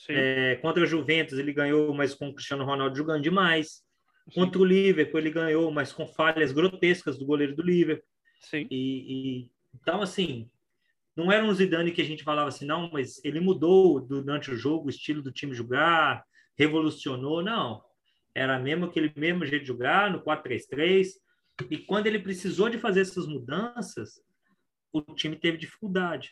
É, 0.08 0.56
contra 0.62 0.84
o 0.84 0.88
Juventus 0.88 1.38
ele 1.38 1.52
ganhou, 1.52 1.94
mas 1.94 2.14
com 2.16 2.30
o 2.30 2.34
Cristiano 2.34 2.64
Ronaldo 2.64 2.96
jogando 2.96 3.22
demais. 3.22 3.84
Sim. 4.30 4.34
Contra 4.34 4.62
o 4.62 4.66
Liverpool 4.66 5.20
ele 5.20 5.32
ganhou, 5.32 5.72
mas 5.72 5.92
com 5.92 6.08
falhas 6.08 6.52
grotescas 6.52 7.18
do 7.18 7.26
goleiro 7.26 7.56
do 7.56 7.64
Liverpool. 7.64 8.08
Sim. 8.42 8.68
E, 8.72 9.42
e, 9.42 9.52
então, 9.74 10.02
assim, 10.02 10.50
não 11.16 11.32
era 11.32 11.44
um 11.44 11.54
Zidane 11.54 11.92
que 11.92 12.02
a 12.02 12.06
gente 12.06 12.24
falava 12.24 12.48
assim, 12.48 12.66
não, 12.66 12.90
mas 12.92 13.24
ele 13.26 13.40
mudou 13.40 14.00
durante 14.00 14.52
o 14.52 14.56
jogo 14.56 14.88
o 14.88 14.90
estilo 14.90 15.22
do 15.22 15.32
time 15.32 15.54
jogar, 15.54 16.24
revolucionou. 16.58 17.44
Não. 17.44 17.84
Era 18.34 18.60
mesmo 18.60 18.86
aquele 18.86 19.12
mesmo 19.16 19.46
jeito 19.46 19.64
de 19.64 19.68
jogar, 19.68 20.12
no 20.12 20.22
4-3-3. 20.24 21.08
E 21.70 21.78
quando 21.78 22.08
ele 22.08 22.20
precisou 22.20 22.70
de 22.70 22.78
fazer 22.78 23.02
essas 23.02 23.28
mudanças, 23.28 24.22
o 24.94 25.02
time 25.02 25.36
teve 25.36 25.58
dificuldade. 25.58 26.32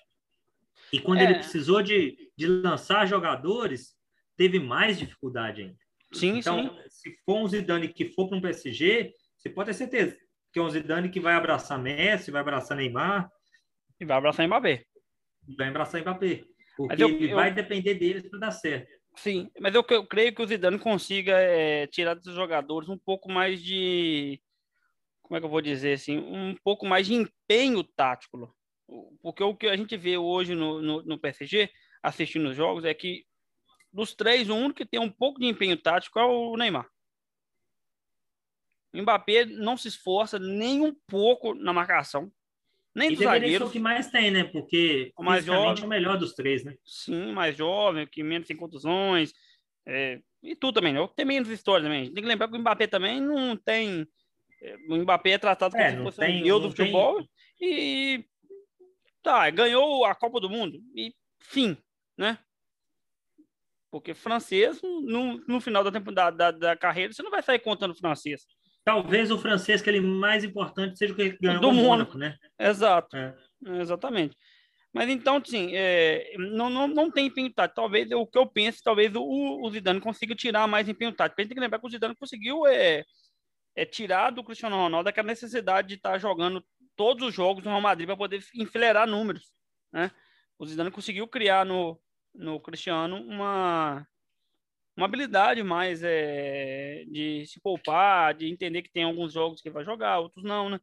E 0.91 0.99
quando 0.99 1.19
é. 1.19 1.23
ele 1.25 1.35
precisou 1.35 1.81
de, 1.81 2.31
de 2.37 2.47
lançar 2.47 3.05
jogadores, 3.05 3.95
teve 4.35 4.59
mais 4.59 4.97
dificuldade 4.97 5.61
ainda. 5.61 5.77
Sim, 6.13 6.37
então, 6.37 6.63
sim. 6.63 6.89
se 6.89 7.17
for 7.25 7.37
um 7.37 7.47
Zidane 7.47 7.89
que 7.89 8.09
for 8.09 8.29
para 8.29 8.37
um 8.37 8.41
PSG, 8.41 9.13
você 9.37 9.49
pode 9.49 9.67
ter 9.67 9.73
certeza 9.73 10.17
que 10.51 10.59
é 10.59 10.63
um 10.63 10.69
Zidane 10.69 11.09
que 11.09 11.19
vai 11.19 11.35
abraçar 11.35 11.77
Messi, 11.77 12.31
vai 12.31 12.41
abraçar 12.41 12.75
Neymar. 12.77 13.29
E 13.99 14.05
vai 14.05 14.17
abraçar 14.17 14.47
Mbappé. 14.47 14.85
Vai 15.57 15.67
abraçar 15.67 16.01
Mbappé. 16.01 16.43
Porque 16.75 17.03
eu, 17.03 17.09
ele 17.09 17.31
eu... 17.31 17.35
vai 17.35 17.53
depender 17.53 17.93
deles 17.93 18.27
para 18.27 18.39
dar 18.39 18.51
certo. 18.51 18.91
Sim, 19.15 19.49
mas 19.59 19.73
eu, 19.73 19.85
eu, 19.89 20.05
creio 20.05 20.33
que 20.33 20.41
o 20.41 20.47
Zidane 20.47 20.77
consiga 20.77 21.33
é, 21.33 21.87
tirar 21.87 22.13
dos 22.13 22.33
jogadores 22.33 22.89
um 22.89 22.97
pouco 22.97 23.31
mais 23.31 23.63
de. 23.63 24.41
Como 25.21 25.37
é 25.37 25.39
que 25.39 25.45
eu 25.45 25.49
vou 25.49 25.61
dizer 25.61 25.93
assim? 25.93 26.17
Um 26.17 26.55
pouco 26.63 26.85
mais 26.85 27.07
de 27.07 27.13
empenho 27.13 27.83
tático. 27.83 28.55
Porque 29.21 29.43
o 29.43 29.55
que 29.55 29.67
a 29.67 29.75
gente 29.75 29.97
vê 29.97 30.17
hoje 30.17 30.55
no, 30.55 30.81
no, 30.81 31.01
no 31.03 31.19
PSG, 31.19 31.69
assistindo 32.01 32.49
os 32.49 32.55
jogos, 32.55 32.85
é 32.85 32.93
que 32.93 33.25
dos 33.91 34.13
três, 34.15 34.49
o 34.49 34.55
único 34.55 34.75
que 34.75 34.85
tem 34.85 34.99
um 34.99 35.09
pouco 35.11 35.39
de 35.39 35.45
empenho 35.47 35.75
tático 35.77 36.19
é 36.19 36.23
o 36.25 36.55
Neymar. 36.55 36.87
O 38.93 39.01
Mbappé 39.01 39.45
não 39.45 39.77
se 39.77 39.87
esforça 39.87 40.39
nem 40.39 40.81
um 40.81 40.95
pouco 41.07 41.53
na 41.53 41.73
marcação. 41.73 42.31
Nem 42.95 43.11
E 43.11 43.15
dos 43.15 43.25
zagueiros. 43.25 43.69
o 43.69 43.71
que 43.71 43.79
mais 43.79 44.09
tem, 44.09 44.31
né? 44.31 44.43
Porque 44.45 45.11
O 45.15 45.23
mais 45.23 45.45
jovem. 45.45 45.83
é 45.83 45.85
o 45.85 45.89
melhor 45.89 46.17
dos 46.17 46.33
três, 46.33 46.63
né? 46.63 46.75
Sim, 46.83 47.31
mais 47.31 47.55
jovem, 47.55 48.07
que 48.07 48.23
menos 48.23 48.47
tem 48.47 48.57
contusões. 48.57 49.33
é, 49.85 50.19
e 50.43 50.55
tu 50.55 50.71
também, 50.73 50.93
né? 50.93 51.07
Tem 51.15 51.25
menos 51.25 51.49
história 51.49 51.83
também. 51.83 52.05
Tem 52.13 52.23
que 52.23 52.27
lembrar 52.27 52.47
que 52.47 52.55
o 52.55 52.59
Mbappé 52.59 52.87
também 52.87 53.21
não 53.21 53.55
tem. 53.55 54.07
é, 54.61 54.75
O 54.89 54.95
Mbappé 54.97 55.31
é 55.31 55.37
tratado 55.37 55.73
como 55.73 55.83
É, 55.83 55.91
se 55.95 56.03
fosse 56.03 56.19
tem- 56.19 56.41
um 56.41 56.43
deus 56.43 56.61
do 56.61 56.73
tem- 56.73 56.85
futebol. 56.87 57.23
E 57.61 58.25
tá, 59.27 59.49
ganhou 59.49 60.05
a 60.05 60.15
Copa 60.15 60.39
do 60.39 60.49
Mundo. 60.49 60.81
E 60.95 61.13
fim, 61.41 61.77
né? 62.17 62.39
Porque 63.91 64.13
francês, 64.13 64.81
no, 64.81 65.37
no 65.45 65.59
final 65.59 65.83
da, 65.83 65.91
tempo, 65.91 66.11
da, 66.13 66.29
da, 66.29 66.51
da 66.51 66.77
carreira, 66.77 67.11
você 67.11 67.21
não 67.21 67.31
vai 67.31 67.43
sair 67.43 67.59
contando 67.59 67.93
francês. 67.95 68.45
Talvez 68.85 69.29
o 69.29 69.37
francês, 69.37 69.81
que 69.81 69.89
ele 69.89 69.99
mais 69.99 70.45
importante, 70.45 70.97
seja 70.97 71.11
o 71.11 71.15
que 71.15 71.21
ele 71.23 71.37
ganhou 71.41 71.59
Do 71.59 71.73
Mônaco. 71.73 71.87
Mônaco, 72.13 72.17
né? 72.17 72.37
Exato. 72.57 73.17
É. 73.17 73.35
Exatamente. 73.81 74.35
Mas 74.93 75.09
então, 75.09 75.41
sim, 75.43 75.71
é, 75.73 76.33
não, 76.37 76.69
não, 76.69 76.87
não 76.87 77.11
tem 77.11 77.27
empenho 77.27 77.53
tático. 77.53 77.75
Talvez 77.75 78.09
o 78.11 78.25
que 78.25 78.37
eu 78.37 78.47
penso, 78.47 78.79
talvez 78.81 79.13
o, 79.13 79.21
o 79.21 79.69
Zidane 79.69 79.99
consiga 79.99 80.33
tirar 80.33 80.67
mais 80.67 80.87
empenho 80.87 81.11
tático. 81.11 81.39
A 81.39 81.43
gente 81.43 81.49
tem 81.49 81.55
que 81.55 81.61
lembrar 81.61 81.79
que 81.79 81.85
o 81.85 81.89
Zidane 81.89 82.15
conseguiu 82.15 82.65
é, 82.65 83.03
é, 83.75 83.85
tirar 83.85 84.31
do 84.31 84.43
Cristiano 84.43 84.77
Ronaldo 84.77 85.09
aquela 85.09 85.27
necessidade 85.27 85.89
de 85.89 85.95
estar 85.95 86.17
jogando 86.17 86.63
todos 86.97 87.25
os 87.25 87.33
jogos 87.33 87.63
no 87.63 87.69
Real 87.69 87.81
Madrid 87.81 88.07
para 88.07 88.17
poder 88.17 88.43
enfileirar 88.55 89.07
números. 89.07 89.53
Né? 89.93 90.11
O 90.59 90.65
Zidane 90.65 90.91
conseguiu 90.91 91.27
criar 91.27 91.65
no, 91.65 91.97
no 92.33 92.59
Cristiano 92.59 93.17
uma, 93.21 94.05
uma 94.97 95.05
habilidade 95.05 95.63
mais 95.63 96.01
é, 96.03 97.05
de 97.07 97.45
se 97.45 97.61
poupar, 97.61 98.33
de 98.33 98.49
entender 98.49 98.81
que 98.81 98.91
tem 98.91 99.03
alguns 99.03 99.31
jogos 99.31 99.61
que 99.61 99.69
vai 99.69 99.85
jogar, 99.85 100.19
outros 100.19 100.43
não, 100.43 100.69
né? 100.69 100.79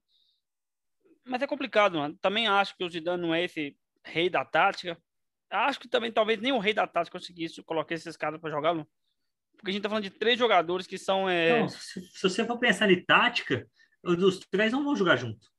Mas 1.26 1.42
é 1.42 1.46
complicado, 1.46 1.98
mano. 1.98 2.16
Também 2.20 2.46
acho 2.46 2.76
que 2.76 2.84
o 2.84 2.90
Zidane 2.90 3.22
não 3.22 3.34
é 3.34 3.44
esse 3.44 3.76
rei 4.04 4.30
da 4.30 4.44
tática. 4.44 4.96
Acho 5.50 5.80
que 5.80 5.88
também 5.88 6.12
talvez 6.12 6.38
nem 6.38 6.52
o 6.52 6.58
rei 6.58 6.74
da 6.74 6.86
tática 6.86 7.18
conseguisse 7.18 7.62
colocar 7.62 7.94
esses 7.94 8.16
caras 8.16 8.40
para 8.40 8.50
jogar, 8.50 8.74
não. 8.74 8.86
Porque 9.56 9.70
a 9.70 9.72
gente 9.72 9.82
tá 9.82 9.88
falando 9.88 10.04
de 10.04 10.10
três 10.10 10.38
jogadores 10.38 10.86
que 10.86 10.98
são. 10.98 11.28
É... 11.28 11.56
Então, 11.56 11.68
se, 11.70 12.00
se 12.02 12.22
você 12.22 12.44
for 12.44 12.58
pensar 12.58 12.90
em 12.90 13.02
tática, 13.02 13.66
os 14.02 14.40
três 14.50 14.72
não 14.72 14.84
vão 14.84 14.94
jogar 14.94 15.16
junto. 15.16 15.53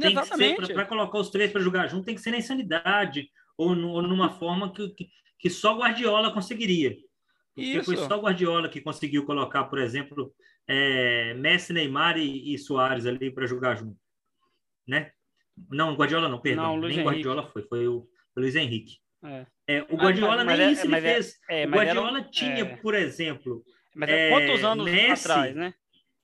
Tem 0.00 0.12
que 0.14 0.18
Exatamente. 0.20 0.66
ser, 0.66 0.74
para 0.74 0.86
colocar 0.86 1.18
os 1.18 1.30
três 1.30 1.50
para 1.52 1.60
jogar 1.60 1.86
junto, 1.88 2.04
tem 2.04 2.14
que 2.14 2.20
ser 2.20 2.30
na 2.30 2.38
insanidade, 2.38 3.28
ou, 3.56 3.74
nu- 3.74 3.90
ou 3.90 4.02
numa 4.02 4.30
forma 4.30 4.72
que, 4.72 4.88
que, 4.90 5.08
que 5.38 5.50
só 5.50 5.76
Guardiola 5.76 6.32
conseguiria. 6.32 6.96
Porque 7.54 7.82
foi 7.82 7.94
Isso. 7.94 8.06
só 8.06 8.18
Guardiola 8.20 8.68
que 8.68 8.80
conseguiu 8.80 9.24
colocar, 9.24 9.64
por 9.64 9.78
exemplo, 9.78 10.32
é, 10.68 11.32
Messi, 11.34 11.72
Neymar 11.72 12.18
e, 12.18 12.52
e 12.52 12.58
Soares 12.58 13.06
ali 13.06 13.30
para 13.30 13.46
jogar 13.46 13.76
junto. 13.76 13.96
Né? 14.86 15.10
Não, 15.70 15.94
Guardiola 15.94 16.28
não, 16.28 16.38
perdão. 16.40 16.64
Não, 16.64 16.76
nem 16.80 16.90
Henrique. 16.90 17.04
Guardiola 17.04 17.46
foi, 17.50 17.62
foi 17.62 17.88
o, 17.88 18.06
o 18.36 18.40
Luiz 18.40 18.54
Henrique. 18.56 18.98
É. 19.24 19.46
É, 19.66 19.82
o 19.88 19.96
Guardiola 19.96 20.44
mas- 20.44 20.46
mas 20.46 20.58
nem 20.58 20.68
é- 20.68 20.72
isso 20.72 20.82
ele 20.82 20.90
mas 20.90 21.04
é- 21.04 21.14
fez. 21.14 21.38
É, 21.48 21.66
o 21.66 21.70
mas 21.70 21.80
era- 21.80 22.00
Guardiola 22.00 22.30
tinha, 22.30 22.76
por 22.76 22.94
exemplo, 22.94 23.64
mas 23.94 24.10
quantos 24.30 24.62
anos 24.64 24.84
Messi- 24.84 25.26
atrás, 25.30 25.56
né? 25.56 25.74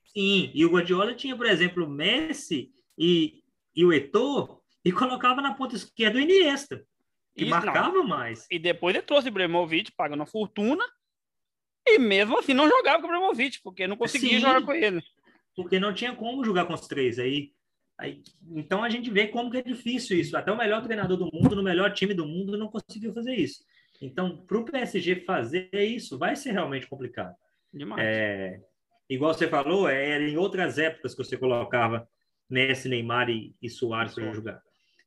Sim, 0.05 0.51
e 0.55 0.65
o 0.67 0.71
Guardiola 0.71 1.15
tinha, 1.15 1.35
por 1.35 1.47
exemplo, 1.47 1.89
Messi 1.89 2.71
e, 2.99 3.42
e 3.75 3.85
o 3.85 3.93
Eto'o 3.93 4.61
e 4.85 4.93
colocava 4.93 5.41
na 5.41 5.55
ponta 5.55 5.77
esquerda 5.77 6.19
o 6.19 6.21
Iniesta, 6.21 6.85
que 7.35 7.43
Isso, 7.43 7.51
marcava 7.51 8.03
mais. 8.03 8.47
E 8.51 8.59
depois 8.59 8.95
ele 8.95 9.05
trouxe 9.05 9.29
o 9.29 9.31
Ibrahimovic 9.31 9.93
pagando 9.97 10.21
uma 10.21 10.27
fortuna. 10.27 10.85
E 11.87 11.99
mesmo 11.99 12.39
assim 12.39 12.55
não 12.55 12.69
jogava 12.69 13.01
com 13.01 13.09
o 13.09 13.11
Ibrahimovic, 13.11 13.61
porque 13.63 13.87
não 13.87 13.97
conseguia 13.97 14.31
Sim. 14.31 14.41
jogar 14.41 14.63
com 14.63 14.73
ele. 14.73 15.03
porque 15.55 15.79
não 15.79 15.93
tinha 15.93 16.15
como 16.15 16.45
jogar 16.45 16.65
com 16.65 16.75
os 16.75 16.87
três. 16.87 17.19
Aí, 17.19 17.53
aí, 17.99 18.23
então 18.51 18.83
a 18.83 18.89
gente 18.89 19.11
vê 19.11 19.29
como 19.29 19.51
que 19.51 19.59
é 19.59 19.63
difícil 19.63 20.19
isso. 20.19 20.37
Até 20.37 20.51
o 20.53 20.57
melhor 20.57 20.83
treinador 20.83 21.17
do 21.17 21.31
mundo, 21.33 21.57
no 21.57 21.63
melhor 21.63 21.93
time 21.93 22.15
do 22.15 22.27
mundo, 22.27 22.57
não 22.57 22.69
conseguiu 22.69 23.13
fazer 23.13 23.35
isso. 23.35 23.65
Então, 24.01 24.45
para 24.45 24.59
o 24.59 24.65
PSG 24.65 25.25
fazer 25.25 25.71
isso, 25.73 26.19
vai 26.19 26.35
ser 26.35 26.53
realmente 26.53 26.89
complicado. 26.89 27.35
Demais. 27.73 28.03
É, 28.05 28.61
igual 29.09 29.33
você 29.33 29.47
falou, 29.47 29.89
é, 29.89 30.11
era 30.11 30.25
em 30.25 30.37
outras 30.37 30.79
épocas 30.79 31.15
que 31.15 31.25
você 31.25 31.37
colocava 31.37 32.09
Messi, 32.53 32.89
Neymar 32.89 33.31
e, 33.31 33.55
e 33.61 33.69
Soares 33.71 34.15
para 34.15 34.33
jogar. 34.33 34.63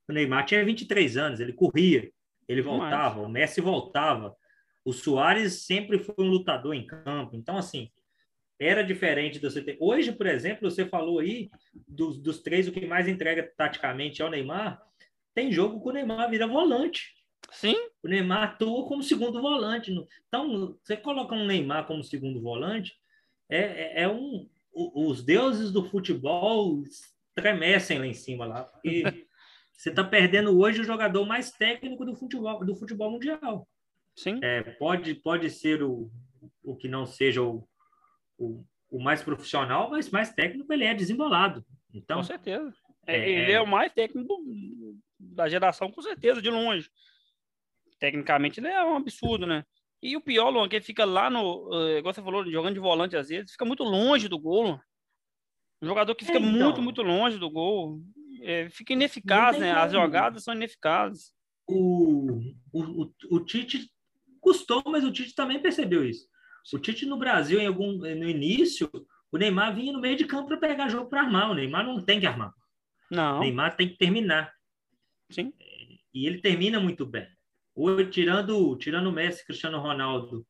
O 0.07 0.13
Neymar 0.13 0.45
tinha 0.45 0.63
23 0.63 1.17
anos, 1.17 1.39
ele 1.39 1.53
corria, 1.53 2.11
ele 2.47 2.61
voltava, 2.61 3.21
o 3.21 3.29
Messi 3.29 3.61
voltava. 3.61 4.35
O 4.83 4.93
Soares 4.93 5.65
sempre 5.65 5.99
foi 5.99 6.15
um 6.19 6.29
lutador 6.29 6.73
em 6.75 6.85
campo. 6.85 7.35
Então, 7.35 7.57
assim, 7.57 7.89
era 8.59 8.83
diferente 8.83 9.39
do 9.39 9.49
você 9.49 9.61
ter. 9.61 9.77
Hoje, 9.79 10.11
por 10.11 10.27
exemplo, 10.27 10.69
você 10.69 10.85
falou 10.85 11.19
aí 11.19 11.49
dos, 11.87 12.19
dos 12.19 12.41
três, 12.41 12.67
o 12.67 12.71
que 12.71 12.85
mais 12.85 13.07
entrega 13.07 13.51
taticamente 13.57 14.21
é 14.21 14.25
o 14.25 14.29
Neymar. 14.29 14.81
Tem 15.33 15.51
jogo 15.51 15.81
que 15.81 15.89
o 15.89 15.91
Neymar 15.91 16.29
vira 16.29 16.47
volante. 16.47 17.13
Sim, 17.51 17.75
O 18.03 18.07
Neymar 18.07 18.43
atua 18.43 18.87
como 18.87 19.03
segundo 19.03 19.41
volante. 19.41 19.91
Então, 20.27 20.77
você 20.83 20.97
coloca 20.97 21.35
um 21.35 21.45
Neymar 21.45 21.85
como 21.85 22.03
segundo 22.03 22.41
volante, 22.41 22.93
é, 23.49 23.59
é, 23.59 24.01
é 24.03 24.09
um. 24.09 24.49
Os 24.73 25.23
deuses 25.23 25.71
do 25.71 25.85
futebol 25.85 26.83
tremecem 27.35 27.99
lá 27.99 28.07
em 28.07 28.13
cima 28.13 28.45
lá, 28.45 28.63
porque 28.63 29.03
você 29.73 29.89
está 29.89 30.03
perdendo 30.03 30.57
hoje 30.57 30.81
o 30.81 30.85
jogador 30.85 31.25
mais 31.25 31.51
técnico 31.51 32.05
do 32.05 32.15
futebol, 32.15 32.65
do 32.65 32.75
futebol 32.75 33.11
mundial. 33.11 33.67
sim. 34.15 34.39
É, 34.41 34.63
pode, 34.63 35.13
pode 35.15 35.49
ser 35.49 35.83
o, 35.83 36.09
o 36.63 36.75
que 36.75 36.87
não 36.87 37.05
seja 37.05 37.43
o, 37.43 37.67
o, 38.37 38.63
o 38.89 39.03
mais 39.03 39.21
profissional, 39.21 39.89
mas 39.89 40.09
mais 40.09 40.33
técnico 40.33 40.71
ele 40.71 40.85
é 40.85 40.93
desembolado. 40.93 41.63
Então, 41.93 42.17
Com 42.17 42.23
certeza. 42.23 42.73
É, 43.05 43.17
é- 43.17 43.29
ele 43.29 43.51
é 43.51 43.61
o 43.61 43.67
mais 43.67 43.91
técnico 43.91 44.41
da 45.19 45.47
geração, 45.47 45.91
com 45.91 46.01
certeza, 46.01 46.41
de 46.41 46.49
longe. 46.49 46.89
Tecnicamente, 47.99 48.59
ele 48.59 48.67
é 48.67 48.83
um 48.83 48.97
absurdo, 48.97 49.45
né? 49.45 49.63
E 50.01 50.15
o 50.17 50.21
pior, 50.21 50.49
Luan, 50.49 50.67
que 50.67 50.75
ele 50.75 50.85
fica 50.85 51.05
lá 51.05 51.29
no. 51.29 51.69
eh, 51.73 51.99
igual 51.99 52.13
você 52.13 52.21
falou, 52.21 52.49
jogando 52.51 52.73
de 52.73 52.79
volante 52.79 53.15
às 53.15 53.29
vezes, 53.29 53.51
fica 53.51 53.65
muito 53.65 53.83
longe 53.83 54.27
do 54.27 54.37
gol. 54.37 54.79
Um 55.85 55.89
jogador 55.89 56.15
que 56.15 56.25
fica 56.25 56.37
É, 56.37 56.41
então. 56.41 56.51
muito, 56.51 56.81
muito 56.81 57.01
longe 57.03 57.37
do 57.37 57.49
gol. 57.49 58.01
eh, 58.41 58.69
fica 58.69 58.93
ineficaz, 58.93 59.57
né? 59.59 59.71
As 59.71 59.91
jogadas 59.91 60.43
são 60.43 60.53
ineficazes. 60.53 61.33
o, 61.67 62.41
o, 62.73 63.03
o, 63.03 63.11
o 63.31 63.39
Tite 63.45 63.89
custou, 64.39 64.83
mas 64.87 65.03
o 65.03 65.11
Tite 65.11 65.33
também 65.33 65.59
percebeu 65.61 66.03
isso. 66.07 66.27
O 66.73 66.79
Tite 66.79 67.05
no 67.05 67.17
Brasil, 67.17 67.59
em 67.59 67.67
algum, 67.67 67.93
no 67.93 68.29
início, 68.29 68.89
o 69.31 69.37
Neymar 69.37 69.75
vinha 69.75 69.93
no 69.93 69.99
meio 70.01 70.15
de 70.17 70.25
campo 70.25 70.47
para 70.47 70.57
pegar 70.57 70.89
jogo 70.89 71.09
para 71.09 71.21
armar. 71.21 71.49
O 71.51 71.55
Neymar 71.55 71.85
não 71.85 72.03
tem 72.03 72.19
que 72.19 72.25
armar. 72.27 72.49
O 73.11 73.15
Não, 73.15 73.39
Neymar 73.39 73.75
tem 73.75 73.87
que 73.89 73.97
terminar. 73.97 74.51
sim. 75.31 75.53
E 76.13 76.25
ele 76.27 76.39
termina 76.39 76.79
muito 76.79 77.05
bem. 77.05 77.27
Hoje, 77.75 78.09
tirando, 78.09 78.75
tirando 78.77 79.07
o 79.07 79.11
Messi, 79.11 79.45
Cristiano 79.45 79.79
Ronaldo 79.79 80.47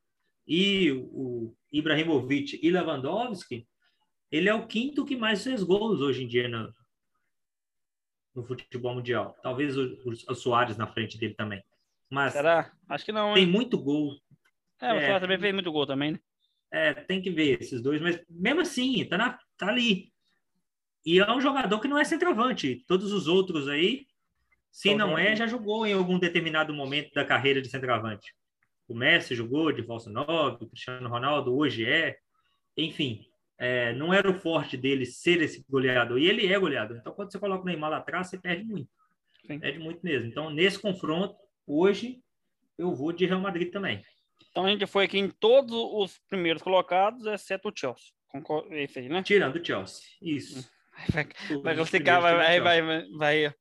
e 0.47 0.91
o 0.91 1.55
Ibrahimovic 1.71 2.59
e 2.61 2.69
Lewandowski, 2.69 3.67
ele 4.31 4.49
é 4.49 4.53
o 4.53 4.67
quinto 4.67 5.05
que 5.05 5.15
mais 5.15 5.43
fez 5.43 5.63
gols 5.63 6.01
hoje 6.01 6.23
em 6.23 6.27
dia 6.27 6.47
no, 6.47 6.73
no 8.33 8.43
futebol 8.43 8.95
mundial. 8.95 9.37
Talvez 9.41 9.77
o, 9.77 9.97
o, 10.05 10.35
Soares 10.35 10.77
na 10.77 10.87
frente 10.87 11.17
dele 11.17 11.33
também. 11.33 11.63
Mas 12.09 12.33
Será? 12.33 12.71
Acho 12.89 13.05
que 13.05 13.11
não, 13.11 13.33
tem 13.33 13.43
hein? 13.43 13.49
muito 13.49 13.77
gol. 13.77 14.15
É, 14.81 14.93
o 14.93 14.97
é. 14.97 15.05
Soares 15.05 15.21
também 15.21 15.39
fez 15.39 15.53
muito 15.53 15.71
gol 15.71 15.87
também, 15.87 16.13
né? 16.13 16.19
É, 16.71 16.93
tem 16.93 17.21
que 17.21 17.29
ver 17.29 17.61
esses 17.61 17.81
dois, 17.81 18.01
mas 18.01 18.21
mesmo 18.29 18.61
assim, 18.61 19.05
tá, 19.05 19.17
na, 19.17 19.39
tá 19.57 19.67
ali. 19.69 20.11
E 21.05 21.19
é 21.19 21.31
um 21.31 21.39
jogador 21.39 21.79
que 21.79 21.87
não 21.87 21.97
é 21.97 22.03
centroavante. 22.03 22.83
Todos 22.87 23.13
os 23.13 23.27
outros 23.27 23.67
aí, 23.67 24.05
se 24.71 24.93
não 24.93 25.17
é, 25.17 25.35
já 25.35 25.47
jogou 25.47 25.85
em 25.85 25.93
algum 25.93 26.19
determinado 26.19 26.73
momento 26.73 27.13
da 27.13 27.23
carreira 27.23 27.61
de 27.61 27.69
centroavante. 27.69 28.35
O 28.87 28.93
Messi 28.93 29.33
jogou 29.33 29.71
de 29.71 29.83
falso 29.83 30.09
9, 30.09 30.65
o 30.65 30.67
Cristiano 30.67 31.07
Ronaldo 31.07 31.55
hoje 31.55 31.85
é. 31.85 32.17
Enfim, 32.75 33.25
é, 33.57 33.93
não 33.93 34.13
era 34.13 34.29
o 34.29 34.33
forte 34.33 34.75
dele 34.77 35.05
ser 35.05 35.41
esse 35.41 35.63
goleador. 35.69 36.17
E 36.17 36.25
ele 36.27 36.51
é 36.51 36.59
goleador. 36.59 36.97
Então, 36.97 37.13
quando 37.13 37.31
você 37.31 37.39
coloca 37.39 37.63
o 37.63 37.65
Neymar 37.65 37.89
lá 37.91 37.97
atrás, 37.97 38.27
você 38.27 38.37
perde 38.37 38.63
muito. 38.63 38.89
Sim. 39.45 39.59
Perde 39.59 39.79
muito 39.79 39.99
mesmo. 40.03 40.27
Então, 40.27 40.49
nesse 40.49 40.79
confronto, 40.79 41.35
hoje, 41.67 42.19
eu 42.77 42.93
vou 42.93 43.11
de 43.11 43.25
Real 43.25 43.39
Madrid 43.39 43.71
também. 43.71 44.03
Então 44.49 44.65
a 44.65 44.69
gente 44.69 44.85
foi 44.87 45.05
aqui 45.05 45.17
em 45.19 45.29
todos 45.29 45.73
os 45.75 46.17
primeiros 46.29 46.61
colocados, 46.61 47.25
exceto 47.25 47.69
o 47.69 47.73
Chelsea. 47.75 48.11
Concordo, 48.29 48.73
esse 48.73 48.99
aí, 48.99 49.09
né? 49.09 49.21
Tirando 49.23 49.57
o 49.57 49.65
Chelsea. 49.65 50.01
Isso. 50.21 50.69
Vai, 51.61 51.75
vai 51.75 51.75
vai, 51.75 52.59
vai, 52.59 52.81
vai, 52.81 53.05
vai. 53.43 53.53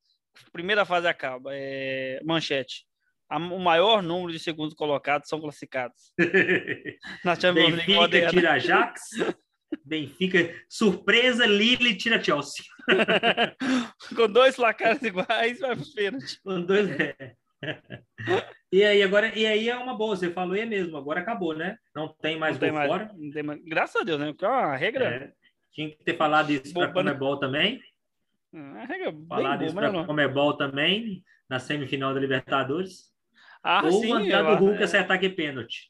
Primeira 0.51 0.85
fase 0.85 1.07
acaba. 1.07 1.49
É, 1.53 2.19
manchete. 2.23 2.85
A- 3.29 3.37
o 3.37 3.59
maior 3.59 4.01
número 4.01 4.31
de 4.31 4.39
segundos 4.39 4.73
colocados 4.73 5.27
são 5.27 5.39
classificados. 5.41 6.13
Na 7.23 7.35
Champions 7.35 7.73
League 7.75 7.93
Benfica 7.93 8.29
tira 8.29 8.53
Ajax. 8.53 9.01
Benfica, 9.83 10.53
surpresa, 10.69 11.45
Lille 11.45 11.95
tira 11.95 12.21
Chelsea. 12.23 12.63
Com 14.15 14.27
dois 14.27 14.55
placares 14.55 15.01
iguais, 15.01 15.59
vai 15.59 15.75
para 15.75 15.81
os 15.83 15.93
pênaltis. 15.93 16.39
Com 16.43 16.61
dois- 16.61 16.89
é. 16.99 17.35
E 18.71 18.83
aí, 18.83 19.01
agora, 19.01 19.37
e 19.37 19.45
aí 19.45 19.69
é 19.69 19.75
uma 19.75 19.95
boa, 19.97 20.15
você 20.15 20.29
falou, 20.29 20.55
e 20.55 20.59
é 20.59 20.65
mesmo, 20.65 20.97
agora 20.97 21.21
acabou, 21.21 21.55
né? 21.55 21.77
Não 21.95 22.07
tem 22.07 22.37
mais 22.37 22.55
Não 22.55 22.59
tem 22.59 22.71
mais- 22.71 22.89
fora. 22.89 23.11
tem 23.33 23.43
mais- 23.43 23.61
Graças 23.63 24.01
a 24.01 24.03
Deus, 24.03 24.19
né? 24.19 24.27
Porque 24.27 24.45
é 24.45 24.47
uma 24.49 24.75
regra. 24.75 25.05
É. 25.05 25.31
Tinha 25.71 25.89
que 25.89 26.03
ter 26.03 26.15
falado 26.15 26.51
isso 26.51 26.73
para? 26.73 26.91
Comebol 26.91 27.37
também. 27.39 27.81
É 28.53 28.87
bem 29.11 29.25
Falado 29.27 29.63
isso 29.65 29.73
bobo, 29.73 29.85
né, 29.87 29.91
para? 29.91 30.05
Comebol 30.05 30.53
também, 30.57 31.23
na 31.49 31.59
semifinal 31.59 32.13
da 32.13 32.19
Libertadores. 32.19 33.13
Ah, 33.67 33.81
Ou 33.83 33.91
sim. 33.93 34.09
mandar 34.09 34.45
eu- 34.45 34.57
do 34.57 34.63
Hulk 34.65 34.83
acertar 34.83 35.19
que 35.19 35.27
pênalti. 35.27 35.89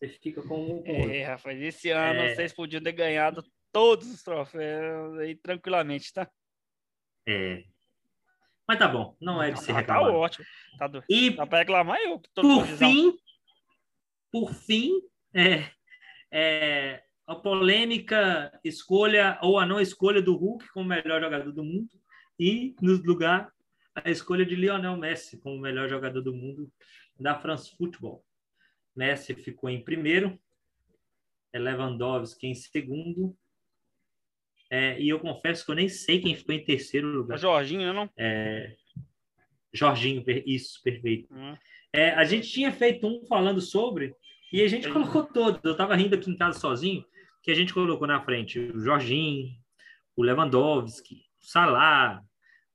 Você 0.00 0.08
fica 0.08 0.42
com 0.42 0.80
um. 0.80 0.82
É, 0.84 1.22
rapaz, 1.22 1.60
esse 1.62 1.88
ano 1.90 2.18
É. 2.20 2.34
vocês 2.34 2.52
podiam 2.52 2.82
ter 2.82 2.90
ganhado 2.90 3.44
todos 3.70 4.12
os 4.12 4.24
troféus 4.24 5.16
aí 5.20 5.36
tranquilamente, 5.36 6.12
tá? 6.12 6.28
É. 7.28 7.62
Mas 8.66 8.76
tá 8.80 8.88
bom, 8.88 9.16
não 9.20 9.40
é 9.40 9.52
de 9.52 9.60
ser 9.60 9.70
Ah, 9.70 9.74
tá 9.74 9.80
reclamado. 9.82 10.14
ótimo. 10.16 10.44
Tá, 10.76 10.88
do... 10.88 11.04
E 11.08 11.30
Dá 11.30 11.46
pra 11.46 11.58
reclamar 11.60 11.98
eu 12.00 12.20
por 12.34 12.66
fim, 12.66 13.16
por 14.32 14.52
fim, 14.52 15.00
é, 15.32 15.70
é, 16.32 17.04
a 17.24 17.36
polêmica 17.36 18.58
escolha 18.64 19.38
ou 19.42 19.60
a 19.60 19.64
não 19.64 19.78
escolha 19.80 20.20
do 20.20 20.34
Hulk 20.36 20.68
como 20.72 20.88
melhor 20.88 21.20
jogador 21.20 21.52
do 21.52 21.62
mundo 21.62 21.88
e 22.36 22.74
no 22.82 22.94
lugar 23.04 23.52
a 24.04 24.10
escolha 24.10 24.44
de 24.44 24.54
Lionel 24.54 24.96
Messi 24.96 25.38
como 25.38 25.58
melhor 25.58 25.88
jogador 25.88 26.20
do 26.20 26.34
mundo 26.34 26.70
da 27.18 27.34
France 27.38 27.74
Football. 27.76 28.24
Messi 28.94 29.34
ficou 29.34 29.68
em 29.70 29.82
primeiro, 29.82 30.38
é 31.52 31.58
Lewandowski 31.58 32.46
em 32.46 32.54
segundo, 32.54 33.36
é, 34.70 35.00
e 35.00 35.08
eu 35.08 35.20
confesso 35.20 35.64
que 35.64 35.70
eu 35.70 35.76
nem 35.76 35.88
sei 35.88 36.20
quem 36.20 36.34
ficou 36.34 36.54
em 36.54 36.64
terceiro 36.64 37.08
O 37.08 37.12
lugar. 37.12 37.38
Jorginho, 37.38 37.86
né, 37.86 37.92
não? 37.92 38.10
Jorginho, 39.72 40.24
per- 40.24 40.42
isso, 40.46 40.82
perfeito. 40.82 41.32
Hum. 41.32 41.56
É, 41.92 42.10
a 42.10 42.24
gente 42.24 42.50
tinha 42.50 42.72
feito 42.72 43.06
um 43.06 43.24
falando 43.26 43.60
sobre 43.60 44.14
e 44.52 44.60
a 44.62 44.68
gente 44.68 44.88
colocou 44.90 45.24
todos. 45.24 45.60
Eu 45.64 45.72
estava 45.72 45.94
rindo 45.94 46.14
aqui 46.14 46.30
em 46.30 46.36
casa 46.36 46.58
sozinho, 46.58 47.04
que 47.42 47.50
a 47.50 47.54
gente 47.54 47.72
colocou 47.72 48.06
na 48.06 48.22
frente 48.24 48.58
o 48.58 48.80
Jorginho, 48.80 49.48
o 50.16 50.22
Lewandowski, 50.22 51.22
o 51.40 51.46
Salah, 51.46 52.22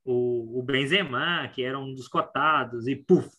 o, 0.03 0.59
o 0.59 0.63
Benzema, 0.63 1.47
que 1.49 1.63
era 1.63 1.77
um 1.77 1.93
dos 1.93 2.07
cotados, 2.07 2.87
e 2.87 2.95
puf, 2.95 3.29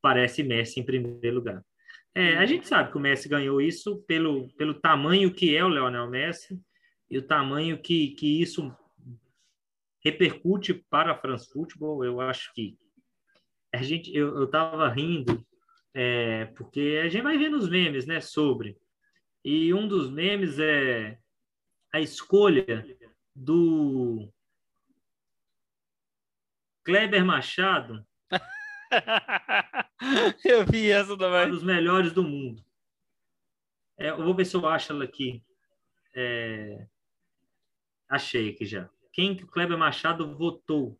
parece 0.00 0.42
Messi 0.42 0.80
em 0.80 0.84
primeiro 0.84 1.36
lugar. 1.36 1.64
É, 2.14 2.36
a 2.38 2.46
gente 2.46 2.66
sabe 2.66 2.90
que 2.90 2.96
o 2.96 3.00
Messi 3.00 3.28
ganhou 3.28 3.60
isso 3.60 4.02
pelo, 4.02 4.48
pelo 4.54 4.74
tamanho 4.74 5.32
que 5.32 5.54
é 5.54 5.64
o 5.64 5.68
Leonel 5.68 6.08
Messi 6.08 6.60
e 7.08 7.18
o 7.18 7.22
tamanho 7.22 7.80
que, 7.80 8.10
que 8.10 8.40
isso 8.40 8.74
repercute 10.02 10.74
para 10.74 11.12
a 11.12 11.16
France 11.16 11.48
Football. 11.52 12.04
Eu 12.04 12.20
acho 12.20 12.52
que 12.52 12.76
a 13.72 13.82
gente, 13.82 14.14
eu, 14.14 14.36
eu 14.36 14.48
tava 14.48 14.88
rindo, 14.88 15.44
é, 15.94 16.46
porque 16.56 17.00
a 17.04 17.08
gente 17.08 17.22
vai 17.22 17.38
vendo 17.38 17.56
os 17.56 17.68
memes, 17.68 18.06
né, 18.06 18.20
sobre. 18.20 18.76
E 19.44 19.72
um 19.72 19.86
dos 19.86 20.10
memes 20.10 20.58
é 20.58 21.16
a 21.92 22.00
escolha 22.00 22.84
do 23.34 24.28
Kleber 26.90 27.24
Machado 27.24 28.04
eu 30.44 30.66
vi 30.66 30.90
essa 30.90 31.16
também. 31.16 31.50
os 31.50 31.62
melhores 31.62 32.12
do 32.12 32.24
mundo. 32.24 32.62
É, 33.96 34.10
eu 34.10 34.24
vou 34.24 34.34
ver 34.34 34.44
se 34.44 34.56
eu 34.56 34.66
acho 34.66 34.92
ela 34.92 35.04
aqui. 35.04 35.42
É, 36.14 36.86
achei 38.08 38.50
aqui 38.50 38.66
já. 38.66 38.88
Quem 39.12 39.36
que 39.36 39.44
o 39.44 39.46
Kleber 39.46 39.78
Machado 39.78 40.36
votou? 40.36 40.98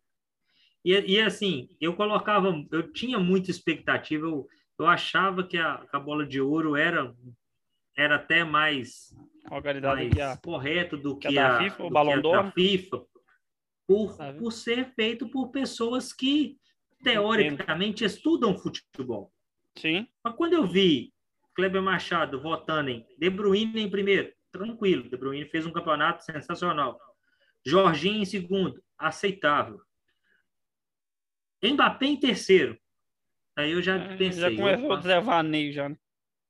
E, 0.85 0.93
e 1.15 1.19
assim, 1.19 1.69
eu 1.79 1.93
colocava, 1.93 2.47
eu 2.71 2.91
tinha 2.93 3.19
muita 3.19 3.51
expectativa, 3.51 4.25
eu, 4.25 4.47
eu 4.79 4.87
achava 4.87 5.43
que 5.43 5.57
a, 5.57 5.85
a 5.91 5.99
bola 5.99 6.25
de 6.25 6.39
ouro 6.39 6.75
era, 6.75 7.13
era 7.97 8.15
até 8.15 8.43
mais, 8.43 9.13
mais 9.49 10.39
correto 10.41 10.97
do 10.97 11.17
que 11.17 11.27
que, 11.27 11.37
a 11.37 11.49
da 11.49 11.57
FIFA, 11.59 11.83
o 11.83 11.89
do 11.89 12.03
que 12.03 12.11
a 12.11 12.21
da 12.21 12.51
FIFA, 12.51 13.05
por, 13.91 14.11
Sabe? 14.13 14.39
por 14.39 14.51
ser 14.51 14.93
feito 14.93 15.27
por 15.29 15.49
pessoas 15.49 16.13
que 16.13 16.57
teoricamente 17.03 18.03
estudam 18.05 18.57
futebol. 18.57 19.33
Sim. 19.77 20.07
Mas 20.23 20.35
quando 20.35 20.53
eu 20.53 20.67
vi 20.67 21.13
Kleber 21.55 21.81
Machado 21.81 22.39
votando 22.41 22.89
em 22.89 23.05
De 23.17 23.29
Bruyne 23.29 23.81
em 23.81 23.89
primeiro, 23.89 24.31
tranquilo, 24.51 25.09
De 25.09 25.17
Bruyne 25.17 25.45
fez 25.49 25.65
um 25.65 25.71
campeonato 25.71 26.23
sensacional. 26.23 26.99
Jorginho 27.65 28.21
em 28.21 28.25
segundo, 28.25 28.81
aceitável. 28.97 29.81
Mbappé 31.63 32.05
em 32.07 32.17
terceiro. 32.17 32.77
Aí 33.55 33.71
eu 33.71 33.81
já 33.81 33.95
É, 33.95 34.17
pensei. 34.17 34.41
já 34.41 34.55
começou 34.55 34.93
a 34.93 34.95
devaneio 34.97 35.71
já, 35.73 35.89
né? 35.89 35.97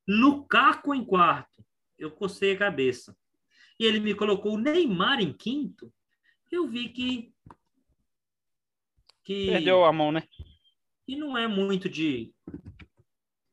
Lukaku 0.07 0.93
em 0.95 1.03
quarto. 1.03 1.63
Eu 1.97 2.11
cocei 2.11 2.53
a 2.53 2.57
cabeça. 2.57 3.15
E 3.79 3.85
ele 3.85 3.99
me 3.99 4.13
colocou 4.15 4.53
o 4.53 4.57
Neymar 4.57 5.19
em 5.19 5.33
quinto. 5.33 5.91
Eu 6.51 6.67
vi 6.67 6.89
que 6.89 7.33
que 9.23 9.47
Perdeu 9.47 9.85
a 9.85 9.93
mão, 9.93 10.11
né? 10.11 10.27
E 11.07 11.15
não 11.15 11.37
é 11.37 11.47
muito 11.47 11.87
de, 11.87 12.33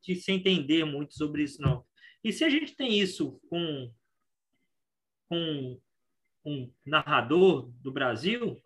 de 0.02 0.16
se 0.16 0.32
entender 0.32 0.84
muito 0.84 1.14
sobre 1.14 1.42
isso, 1.42 1.60
não. 1.60 1.84
E 2.24 2.32
se 2.32 2.42
a 2.44 2.48
gente 2.48 2.74
tem 2.74 2.98
isso 2.98 3.38
com, 3.48 3.92
com 5.28 5.80
um 6.44 6.72
narrador 6.86 7.70
do 7.82 7.92
Brasil, 7.92 8.60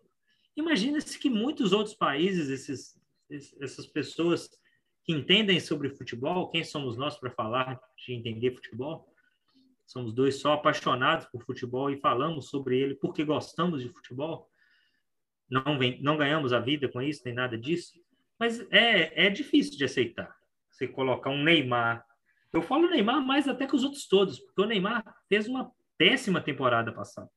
imagina-se 0.55 1.19
que 1.19 1.29
muitos 1.29 1.73
outros 1.73 1.95
países, 1.95 2.49
esses, 2.49 2.99
esses- 3.29 3.61
essas 3.61 3.85
pessoas 3.85 4.49
que 5.03 5.11
entendem 5.11 5.59
sobre 5.59 5.89
futebol, 5.89 6.49
quem 6.49 6.63
somos 6.63 6.95
nós 6.97 7.17
para 7.19 7.31
falar 7.31 7.79
de 7.97 8.13
entender 8.13 8.55
futebol? 8.55 9.12
Somos 9.85 10.13
dois 10.13 10.39
só 10.39 10.53
apaixonados 10.53 11.25
por 11.27 11.43
futebol 11.43 11.89
e 11.89 11.97
falamos 11.97 12.49
sobre 12.49 12.79
ele 12.79 12.95
porque 12.95 13.23
gostamos 13.23 13.81
de 13.81 13.89
futebol. 13.89 14.49
Não, 15.49 15.77
vem, 15.77 16.01
não 16.01 16.17
ganhamos 16.17 16.53
a 16.53 16.59
vida 16.59 16.87
com 16.87 17.01
isso, 17.01 17.21
nem 17.25 17.33
nada 17.33 17.57
disso. 17.57 17.93
Mas 18.39 18.59
é, 18.71 19.27
é 19.27 19.29
difícil 19.29 19.77
de 19.77 19.85
aceitar. 19.85 20.35
Você 20.71 20.87
colocar 20.87 21.29
um 21.29 21.43
Neymar. 21.43 22.03
Eu 22.51 22.61
falo 22.61 22.89
Neymar 22.89 23.21
mais 23.21 23.47
até 23.47 23.67
que 23.67 23.75
os 23.75 23.83
outros 23.83 24.07
todos, 24.07 24.39
porque 24.39 24.61
o 24.61 24.65
Neymar 24.65 25.03
fez 25.29 25.47
uma 25.47 25.71
péssima 25.97 26.41
temporada 26.41 26.91
passada. 26.91 27.29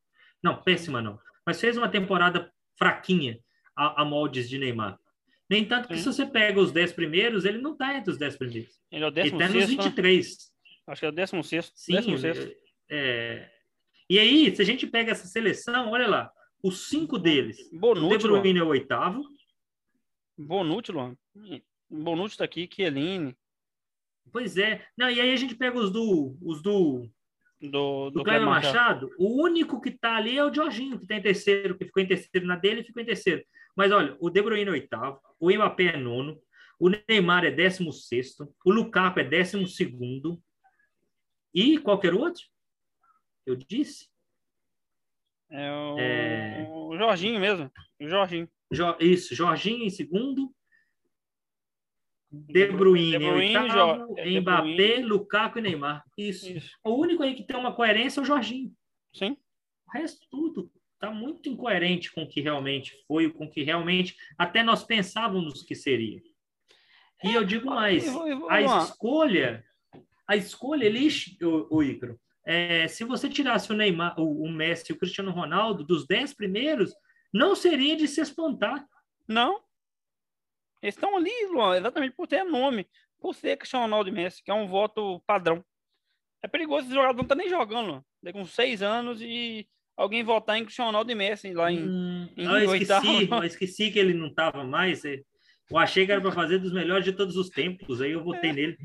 Não, 0.42 0.62
péssima 0.62 1.02
não. 1.02 1.18
Mas 1.44 1.60
fez 1.60 1.76
uma 1.76 1.88
temporada 1.88 2.50
fraquinha 2.78 3.38
a, 3.76 4.02
a 4.02 4.04
moldes 4.04 4.48
de 4.48 4.58
Neymar. 4.58 4.98
Nem 5.48 5.64
tanto 5.64 5.88
que 5.88 5.96
Sim. 5.96 6.02
se 6.02 6.12
você 6.12 6.26
pega 6.26 6.60
os 6.60 6.72
10 6.72 6.92
primeiros, 6.92 7.44
ele 7.44 7.58
não 7.58 7.72
está 7.72 7.96
entre 7.96 8.10
os 8.10 8.18
10 8.18 8.36
primeiros. 8.36 8.80
Ele 8.90 9.04
é 9.04 9.06
o 9.06 9.08
Ele 9.08 9.14
décimo 9.14 9.40
está 9.40 9.52
nos 9.52 9.64
sexto, 9.64 9.82
né? 9.82 9.92
23. 10.86 10.88
Acho 10.88 11.00
que 11.00 11.06
é 11.06 11.08
o 11.08 11.12
décimo 11.12 11.44
sexto. 11.44 11.72
Sim, 11.76 11.92
Décimo 11.92 12.18
sexto. 12.18 12.54
é... 12.90 13.50
E 14.08 14.18
aí, 14.20 14.54
se 14.54 14.62
a 14.62 14.64
gente 14.64 14.86
pega 14.86 15.10
essa 15.10 15.26
seleção, 15.26 15.90
olha 15.90 16.06
lá, 16.06 16.32
os 16.62 16.88
cinco 16.88 17.18
deles. 17.18 17.58
O 17.58 17.70
De 17.70 17.78
Bonucci, 17.78 18.26
Luan. 18.26 18.40
Bruyne 18.40 18.60
é 18.60 18.62
o 18.62 18.68
oitavo. 18.68 19.22
Bonucci, 20.38 20.92
Luan. 20.92 21.16
Bonucci 21.90 22.36
tá 22.38 22.44
aqui, 22.44 22.68
Chiellini, 22.72 23.36
Pois 24.32 24.56
é. 24.56 24.84
Não, 24.96 25.10
e 25.10 25.20
aí 25.20 25.32
a 25.32 25.36
gente 25.36 25.54
pega 25.54 25.78
os 25.78 25.90
do, 25.90 26.36
os 26.42 26.60
do, 26.62 27.08
do, 27.60 27.70
do 27.70 28.10
do 28.10 28.24
Cleber 28.24 28.46
Machado. 28.46 29.06
Machado. 29.06 29.10
O 29.18 29.42
único 29.42 29.80
que 29.80 29.90
tá 29.90 30.16
ali 30.16 30.36
é 30.36 30.44
o 30.44 30.52
Jorginho, 30.52 30.98
que 30.98 31.04
está 31.04 31.14
em 31.14 31.22
terceiro, 31.22 31.76
que 31.76 31.84
ficou 31.84 32.02
em 32.02 32.06
terceiro 32.08 32.46
na 32.46 32.56
dele 32.56 32.80
e 32.80 32.84
ficou 32.84 33.02
em 33.02 33.06
terceiro. 33.06 33.44
Mas 33.74 33.92
olha, 33.92 34.16
o 34.20 34.30
De 34.30 34.42
Bruyne 34.42 34.68
é 34.68 34.72
oitavo, 34.72 35.20
o 35.38 35.50
Mbappé 35.50 35.94
é 35.94 35.96
nono, 35.96 36.40
o 36.78 36.88
Neymar 36.88 37.44
é 37.44 37.50
décimo 37.50 37.92
sexto, 37.92 38.52
o 38.64 38.72
Lukaku 38.72 39.20
é 39.20 39.24
décimo 39.24 39.66
segundo 39.66 40.42
e 41.56 41.78
qualquer 41.78 42.12
outro? 42.14 42.42
Eu 43.46 43.56
disse? 43.56 44.08
É 45.50 45.72
o... 45.72 45.98
É. 45.98 46.66
o 46.70 46.96
Jorginho 46.98 47.40
mesmo. 47.40 47.70
O 48.00 48.08
Jorginho. 48.08 48.48
Jo- 48.70 48.96
Isso, 49.00 49.34
Jorginho 49.34 49.84
em 49.84 49.90
segundo, 49.90 50.52
De 52.30 52.66
Bruyne, 52.66 53.12
De 53.12 53.18
Bruyne, 53.18 53.52
em 53.52 53.56
oitavo, 53.56 54.14
Jo- 54.14 54.18
é, 54.18 54.40
Mbappé, 54.40 54.62
Bruyne. 54.62 55.02
Lukaku 55.02 55.58
e 55.58 55.62
Neymar. 55.62 56.04
Isso. 56.18 56.50
Isso. 56.50 56.70
O 56.84 56.94
único 57.00 57.22
aí 57.22 57.34
que 57.34 57.44
tem 57.44 57.56
uma 57.56 57.74
coerência 57.74 58.20
é 58.20 58.22
o 58.22 58.26
Jorginho. 58.26 58.72
Sim. 59.14 59.36
O 59.88 59.92
resto 59.98 60.26
tudo 60.30 60.70
está 60.94 61.10
muito 61.10 61.48
incoerente 61.48 62.12
com 62.12 62.24
o 62.24 62.28
que 62.28 62.40
realmente 62.40 62.92
foi, 63.06 63.30
com 63.32 63.44
o 63.46 63.50
que 63.50 63.62
realmente 63.62 64.16
até 64.36 64.62
nós 64.62 64.82
pensávamos 64.84 65.62
que 65.62 65.74
seria. 65.74 66.20
E 67.22 67.32
eu 67.34 67.44
digo 67.44 67.66
mais, 67.66 68.04
a 68.48 68.60
escolha, 68.60 69.64
a 70.28 70.36
escolha, 70.36 70.84
ele, 70.84 71.08
o, 71.42 71.76
o 71.76 71.82
Ícaro, 71.82 72.18
é, 72.44 72.86
se 72.86 73.04
você 73.04 73.28
tirasse 73.28 73.72
o 73.72 73.76
Neymar, 73.76 74.18
o, 74.20 74.44
o 74.44 74.50
Messi 74.50 74.92
e 74.92 74.94
o 74.94 74.98
Cristiano 74.98 75.32
Ronaldo 75.32 75.84
dos 75.84 76.06
dez 76.06 76.32
primeiros, 76.32 76.92
não 77.32 77.56
seria 77.56 77.96
de 77.96 78.06
se 78.06 78.20
espantar. 78.20 78.86
Não. 79.26 79.60
Eles 80.80 80.94
estão 80.94 81.16
ali, 81.16 81.32
Luan, 81.50 81.76
exatamente 81.76 82.14
por 82.14 82.28
ter 82.28 82.44
nome. 82.44 82.86
Por 83.18 83.34
ser 83.34 83.56
Cristiano 83.56 83.86
Ronaldo 83.86 84.08
e 84.08 84.12
Messi, 84.12 84.44
que 84.44 84.50
é 84.50 84.54
um 84.54 84.68
voto 84.68 85.20
padrão. 85.26 85.64
É 86.42 86.46
perigoso 86.46 86.86
esse 86.86 86.94
jogador 86.94 87.16
não 87.16 87.24
tá 87.24 87.34
nem 87.34 87.48
jogando, 87.48 87.88
Luan. 87.88 88.32
Com 88.32 88.44
seis 88.44 88.82
anos 88.82 89.20
e 89.20 89.66
alguém 89.96 90.22
votar 90.22 90.56
em 90.56 90.64
Cristiano 90.64 90.90
Ronaldo 90.90 91.10
e 91.10 91.14
Messi 91.14 91.52
lá 91.52 91.72
em. 91.72 91.82
Hum, 91.82 92.28
em 92.36 92.44
eu 92.44 92.74
esqueci, 92.76 93.28
eu 93.30 93.44
esqueci 93.44 93.90
que 93.90 93.98
ele 93.98 94.14
não 94.14 94.28
estava 94.28 94.62
mais. 94.62 95.04
é, 95.04 95.20
Eu 95.68 95.78
achei 95.78 96.06
que 96.06 96.12
era 96.12 96.20
para 96.20 96.32
fazer 96.32 96.58
dos 96.58 96.72
melhores 96.72 97.04
de 97.04 97.12
todos 97.12 97.36
os 97.36 97.48
tempos. 97.48 98.00
Aí 98.00 98.12
eu 98.12 98.22
votei 98.22 98.52
nele. 98.52 98.76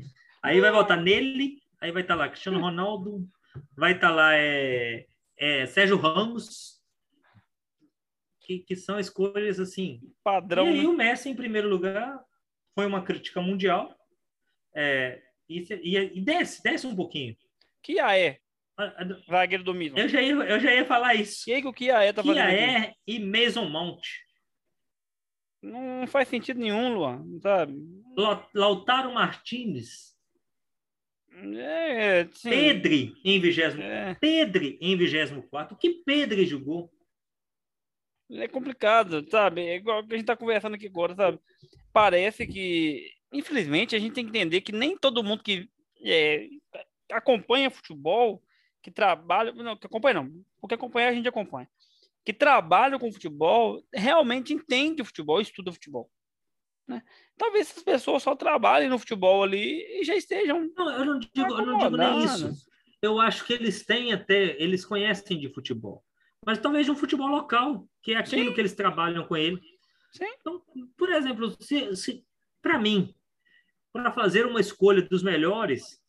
Aí 0.42 0.60
vai 0.60 0.72
votar 0.72 1.00
nele, 1.00 1.62
aí 1.80 1.92
vai 1.92 2.02
estar 2.02 2.14
lá 2.14 2.28
Cristiano 2.28 2.60
Ronaldo, 2.60 3.28
vai 3.76 3.92
estar 3.92 4.10
lá 4.10 4.34
é, 4.34 5.06
é, 5.38 5.66
Sérgio 5.66 5.96
Ramos, 5.96 6.80
que, 8.40 8.58
que 8.58 8.74
são 8.74 8.98
escolhas 8.98 9.60
assim. 9.60 10.00
Padrão. 10.24 10.66
E 10.66 10.70
aí 10.70 10.82
né? 10.82 10.88
o 10.88 10.92
Messi, 10.92 11.28
em 11.28 11.36
primeiro 11.36 11.68
lugar, 11.68 12.20
foi 12.74 12.86
uma 12.86 13.02
crítica 13.02 13.40
mundial. 13.40 13.94
É, 14.74 15.22
e, 15.48 15.60
e, 15.82 16.18
e 16.18 16.20
desce, 16.20 16.62
desce 16.62 16.86
um 16.86 16.96
pouquinho. 16.96 17.36
É, 17.88 18.38
A- 18.76 18.84
a- 18.84 19.20
zagueiro 19.30 19.62
do 19.62 19.74
Milan. 19.74 19.98
Eu 19.98 20.08
já 20.08 20.20
ia, 20.20 20.32
eu 20.32 20.58
já 20.58 20.74
ia 20.74 20.84
falar 20.84 21.14
isso. 21.14 21.42
O 21.42 21.44
que, 21.44 21.62
que 21.62 21.68
o 21.68 21.72
Kia 21.72 22.02
é 22.02 22.12
tá 22.12 22.22
fazendo 22.22 22.34
Kia 22.48 22.78
aqui? 22.78 22.86
é 22.88 22.94
e 23.06 23.18
Mason 23.20 23.68
Mount. 23.68 24.02
Não 25.62 26.06
faz 26.08 26.26
sentido 26.26 26.58
nenhum, 26.58 26.92
Luan, 26.92 27.24
sabe? 27.40 27.74
Lau- 28.16 28.48
Lautaro 28.52 29.14
Martinez. 29.14 30.11
É, 31.34 32.28
sim. 32.32 32.50
Pedri 32.50 33.14
em 33.24 33.40
vigésimo. 33.40 33.82
É, 33.82 34.14
Pedri 34.14 34.78
em 34.80 34.96
24. 34.96 35.74
O 35.74 35.78
que 35.78 36.02
Pedri 36.04 36.44
jogou? 36.46 36.92
é 38.30 38.48
complicado, 38.48 39.26
sabe? 39.30 39.60
É 39.62 39.76
igual 39.76 40.06
que 40.06 40.14
a 40.14 40.16
gente 40.16 40.26
tá 40.26 40.36
conversando 40.36 40.74
aqui 40.74 40.86
agora, 40.86 41.14
sabe? 41.14 41.38
Parece 41.92 42.46
que, 42.46 43.10
infelizmente, 43.32 43.94
a 43.94 43.98
gente 43.98 44.14
tem 44.14 44.24
que 44.24 44.30
entender 44.30 44.60
que 44.62 44.72
nem 44.72 44.96
todo 44.96 45.22
mundo 45.22 45.42
que 45.42 45.68
é, 46.02 46.48
acompanha 47.10 47.70
futebol, 47.70 48.42
que 48.82 48.90
trabalha, 48.90 49.52
não, 49.52 49.76
que 49.76 49.86
acompanha 49.86 50.14
não, 50.14 50.44
porque 50.60 50.74
acompanhar 50.74 51.08
a 51.08 51.14
gente 51.14 51.28
acompanha, 51.28 51.68
que 52.24 52.32
trabalha 52.32 52.98
com 52.98 53.12
futebol, 53.12 53.84
realmente 53.94 54.54
entende 54.54 55.02
o 55.02 55.04
futebol, 55.04 55.40
estuda 55.40 55.72
futebol. 55.72 56.10
Né? 56.86 57.02
Talvez 57.38 57.70
essas 57.70 57.82
pessoas 57.82 58.22
só 58.22 58.34
trabalhem 58.34 58.88
no 58.88 58.98
futebol 58.98 59.42
ali 59.42 60.00
e 60.00 60.04
já 60.04 60.14
estejam 60.14 60.70
Não, 60.76 60.90
eu 60.90 61.04
não 61.04 61.18
digo, 61.18 61.40
eu 61.40 61.66
não 61.66 61.78
digo 61.78 61.96
nem 61.96 62.24
isso. 62.24 62.52
Eu 63.00 63.20
acho 63.20 63.44
que 63.44 63.52
eles 63.52 63.84
têm 63.84 64.12
até, 64.12 64.60
eles 64.62 64.84
conhecem 64.84 65.38
de 65.38 65.52
futebol. 65.52 66.04
Mas 66.44 66.58
talvez 66.58 66.86
de 66.86 66.92
um 66.92 66.96
futebol 66.96 67.28
local, 67.28 67.88
que 68.02 68.12
é 68.12 68.16
aquilo 68.16 68.48
Sim. 68.48 68.54
que 68.54 68.60
eles 68.60 68.74
trabalham 68.74 69.24
com 69.26 69.36
ele. 69.36 69.60
Sim. 70.12 70.26
Então, 70.40 70.62
por 70.96 71.10
exemplo, 71.10 71.56
se, 71.60 71.96
se, 71.96 72.24
para 72.60 72.78
mim, 72.78 73.14
para 73.92 74.10
fazer 74.12 74.46
uma 74.46 74.60
escolha 74.60 75.02
dos 75.02 75.22
melhores, 75.22 76.00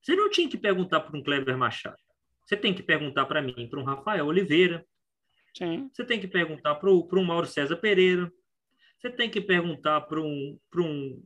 você 0.00 0.14
não 0.14 0.30
tinha 0.30 0.48
que 0.48 0.58
perguntar 0.58 1.00
para 1.00 1.16
um 1.16 1.22
Kleber 1.22 1.56
Machado. 1.56 1.96
Você 2.46 2.56
tem 2.56 2.74
que 2.74 2.82
perguntar 2.82 3.24
para 3.26 3.40
mim, 3.40 3.68
para 3.68 3.80
um 3.80 3.84
Rafael 3.84 4.26
Oliveira. 4.26 4.86
Sim, 5.56 5.88
Você 5.92 6.04
tem 6.04 6.20
que 6.20 6.28
perguntar 6.28 6.74
para 6.74 6.90
um 6.90 7.24
Mauro 7.24 7.46
César 7.46 7.76
Pereira. 7.76 8.30
Você 9.04 9.10
tem 9.10 9.28
que 9.28 9.38
perguntar 9.38 10.00
para 10.00 10.18
um, 10.18 10.58
para 10.70 10.80
um, 10.80 11.22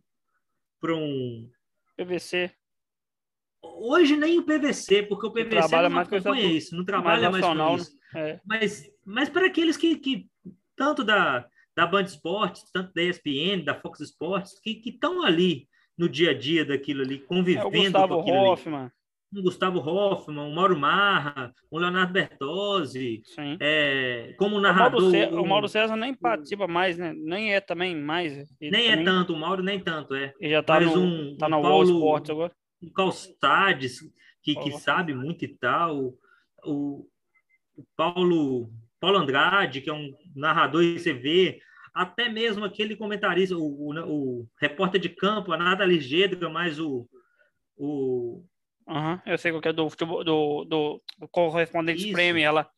para 0.81 0.97
um 0.97 1.49
PVC. 1.97 2.51
Hoje 3.62 4.16
nem 4.16 4.37
o 4.37 4.43
PVC, 4.43 5.05
porque 5.05 5.29
o 5.29 5.31
PVC 5.31 5.49
trabalha 5.49 5.89
não 5.89 5.95
mais 5.95 6.09
com 6.09 6.35
isso, 6.35 6.76
não 6.76 6.85
trabalha 6.85 7.31
mais, 7.31 7.41
nacional, 7.41 7.70
com 7.70 7.76
né? 7.76 7.83
isso. 7.83 7.99
É. 8.16 8.41
Mas, 8.45 8.91
mas 9.05 9.29
para 9.29 9.47
aqueles 9.47 9.76
que, 9.76 9.95
que 9.97 10.29
tanto 10.74 11.05
da, 11.05 11.47
da 11.76 11.87
Band 11.87 12.03
Esportes, 12.03 12.68
tanto 12.72 12.93
da 12.93 13.01
ESPN, 13.01 13.62
da 13.64 13.81
Fox 13.81 14.01
Sports, 14.01 14.59
que 14.61 14.83
estão 14.85 15.22
ali 15.22 15.68
no 15.97 16.09
dia 16.09 16.33
a 16.33 16.35
dia 16.35 16.64
daquilo 16.64 17.03
ali, 17.03 17.18
É 17.18 17.22
o 17.22 17.26
convivendo 17.29 17.70
Gustavo 17.70 18.14
com 18.14 18.20
aquilo 18.22 18.79
ali. 18.79 18.91
Um 19.35 19.43
Gustavo 19.43 19.79
Hoffman, 19.79 20.41
um 20.45 20.55
Mauro 20.55 20.79
Marra, 20.79 21.53
um 21.70 21.79
Leonardo 21.79 22.12
Bertozzi, 22.14 23.22
é, 23.61 24.35
como 24.39 24.57
O 24.57 24.61
Mauro, 24.62 24.74
narrador. 24.79 25.11
Cé- 25.11 25.29
o 25.31 25.43
um- 25.43 25.47
Mauro 25.47 25.68
César 25.68 25.97
nem 25.97 26.14
participa 26.14 26.66
mais, 26.66 26.97
né? 26.97 27.12
Nem 27.14 27.53
é 27.55 27.61
também 27.61 27.95
mais. 27.95 28.33
Nem 28.59 28.87
é 28.87 28.91
também- 28.91 29.05
tanto, 29.05 29.35
o 29.35 29.37
Mauro 29.39 29.62
nem 29.62 29.79
tanto, 29.79 30.14
é. 30.14 30.33
Ele 30.41 30.53
já 30.53 30.62
tá 30.62 30.81
mas 30.81 30.95
no, 30.95 31.01
um- 31.03 31.37
tá 31.37 31.47
um 31.47 31.51
na 31.51 31.57
Wall 31.59 31.62
Paulo- 31.85 31.91
Sports 31.91 32.31
agora. 32.31 32.53
o 32.83 32.91
Calstades, 32.91 34.01
que, 34.43 34.55
que 34.55 34.72
sabe 34.79 35.12
muito 35.14 35.45
e 35.45 35.49
tal, 35.49 36.14
o, 36.64 37.07
o 37.76 37.85
Paulo, 37.95 38.70
Paulo 38.99 39.18
Andrade, 39.18 39.83
que 39.83 39.91
é 39.91 39.93
um 39.93 40.11
narrador 40.35 40.83
e 40.83 40.99
você 40.99 41.12
vê, 41.12 41.61
até 41.93 42.31
mesmo 42.31 42.64
aquele 42.64 42.97
comentarista, 42.97 43.55
o, 43.55 43.61
o, 43.61 43.93
o 44.41 44.49
repórter 44.59 44.99
de 44.99 45.11
campo, 45.11 45.53
a 45.53 45.57
nada 45.59 45.85
ligeira, 45.85 46.49
mas 46.49 46.81
o, 46.81 47.07
o 47.76 48.43
Aham, 48.89 49.20
eu 49.26 49.36
sei 49.36 49.53
qual 49.53 49.61
que 49.61 49.68
é 49.68 49.72
do 49.72 49.89
futebol, 49.91 50.24
do, 50.24 50.64
do, 50.64 51.03
do 51.18 51.28
correspondente 51.28 52.05
Isso. 52.05 52.12
Premier 52.12 52.47
ela. 52.47 52.70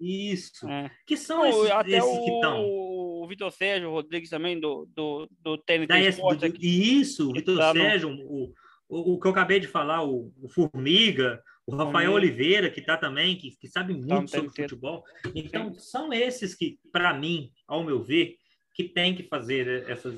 isso, 0.00 0.68
É. 0.68 0.90
que 1.06 1.16
são 1.16 1.38
Não, 1.38 1.46
esses, 1.48 1.70
até 1.72 1.96
esses 1.98 2.18
que 2.24 2.30
estão. 2.30 2.64
o, 2.64 3.24
o 3.24 3.28
Vitor 3.28 3.50
Sérgio 3.50 3.90
Rodrigues 3.90 4.30
também, 4.30 4.60
do, 4.60 4.86
do, 4.94 5.28
do 5.40 5.58
TNT 5.58 5.86
Da 5.88 6.00
Esporte 6.00 6.40
do- 6.40 6.46
aqui. 6.46 6.98
isso, 7.00 7.30
o 7.30 7.32
Vitor 7.32 7.56
tá 7.58 7.74
no- 7.74 7.80
Sérgio, 7.80 8.10
o, 8.10 8.54
o, 8.88 9.14
o 9.14 9.20
que 9.20 9.26
eu 9.26 9.30
acabei 9.32 9.58
de 9.58 9.66
falar, 9.66 10.04
o, 10.04 10.32
o 10.40 10.48
Formiga, 10.48 11.42
o 11.66 11.72
Rafael 11.74 12.12
Formiga. 12.12 12.12
Oliveira, 12.12 12.70
que 12.70 12.78
está 12.78 12.96
também, 12.96 13.36
que, 13.36 13.50
que 13.56 13.66
sabe 13.66 13.92
muito 13.94 14.08
no 14.22 14.28
sobre 14.28 14.50
TNT. 14.50 14.62
futebol. 14.68 15.02
Então, 15.34 15.74
são 15.74 16.12
esses 16.12 16.54
que, 16.54 16.78
para 16.92 17.12
mim, 17.12 17.50
ao 17.66 17.82
meu 17.82 18.00
ver, 18.00 18.36
que 18.72 18.84
tem 18.84 19.16
que 19.16 19.24
fazer 19.24 19.90
essas. 19.90 20.14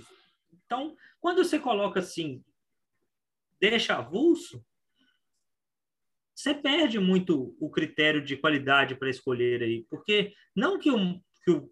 Então, 0.66 0.94
quando 1.20 1.42
você 1.42 1.58
coloca 1.58 2.00
assim, 2.00 2.44
deixa 3.60 3.96
avulso, 3.96 4.62
você 6.38 6.54
perde 6.54 7.00
muito 7.00 7.56
o 7.58 7.68
critério 7.68 8.24
de 8.24 8.36
qualidade 8.36 8.94
para 8.94 9.10
escolher 9.10 9.60
aí. 9.60 9.84
Porque 9.90 10.32
não 10.54 10.78
que 10.78 10.88
o, 10.88 11.20
que 11.44 11.50
o, 11.50 11.62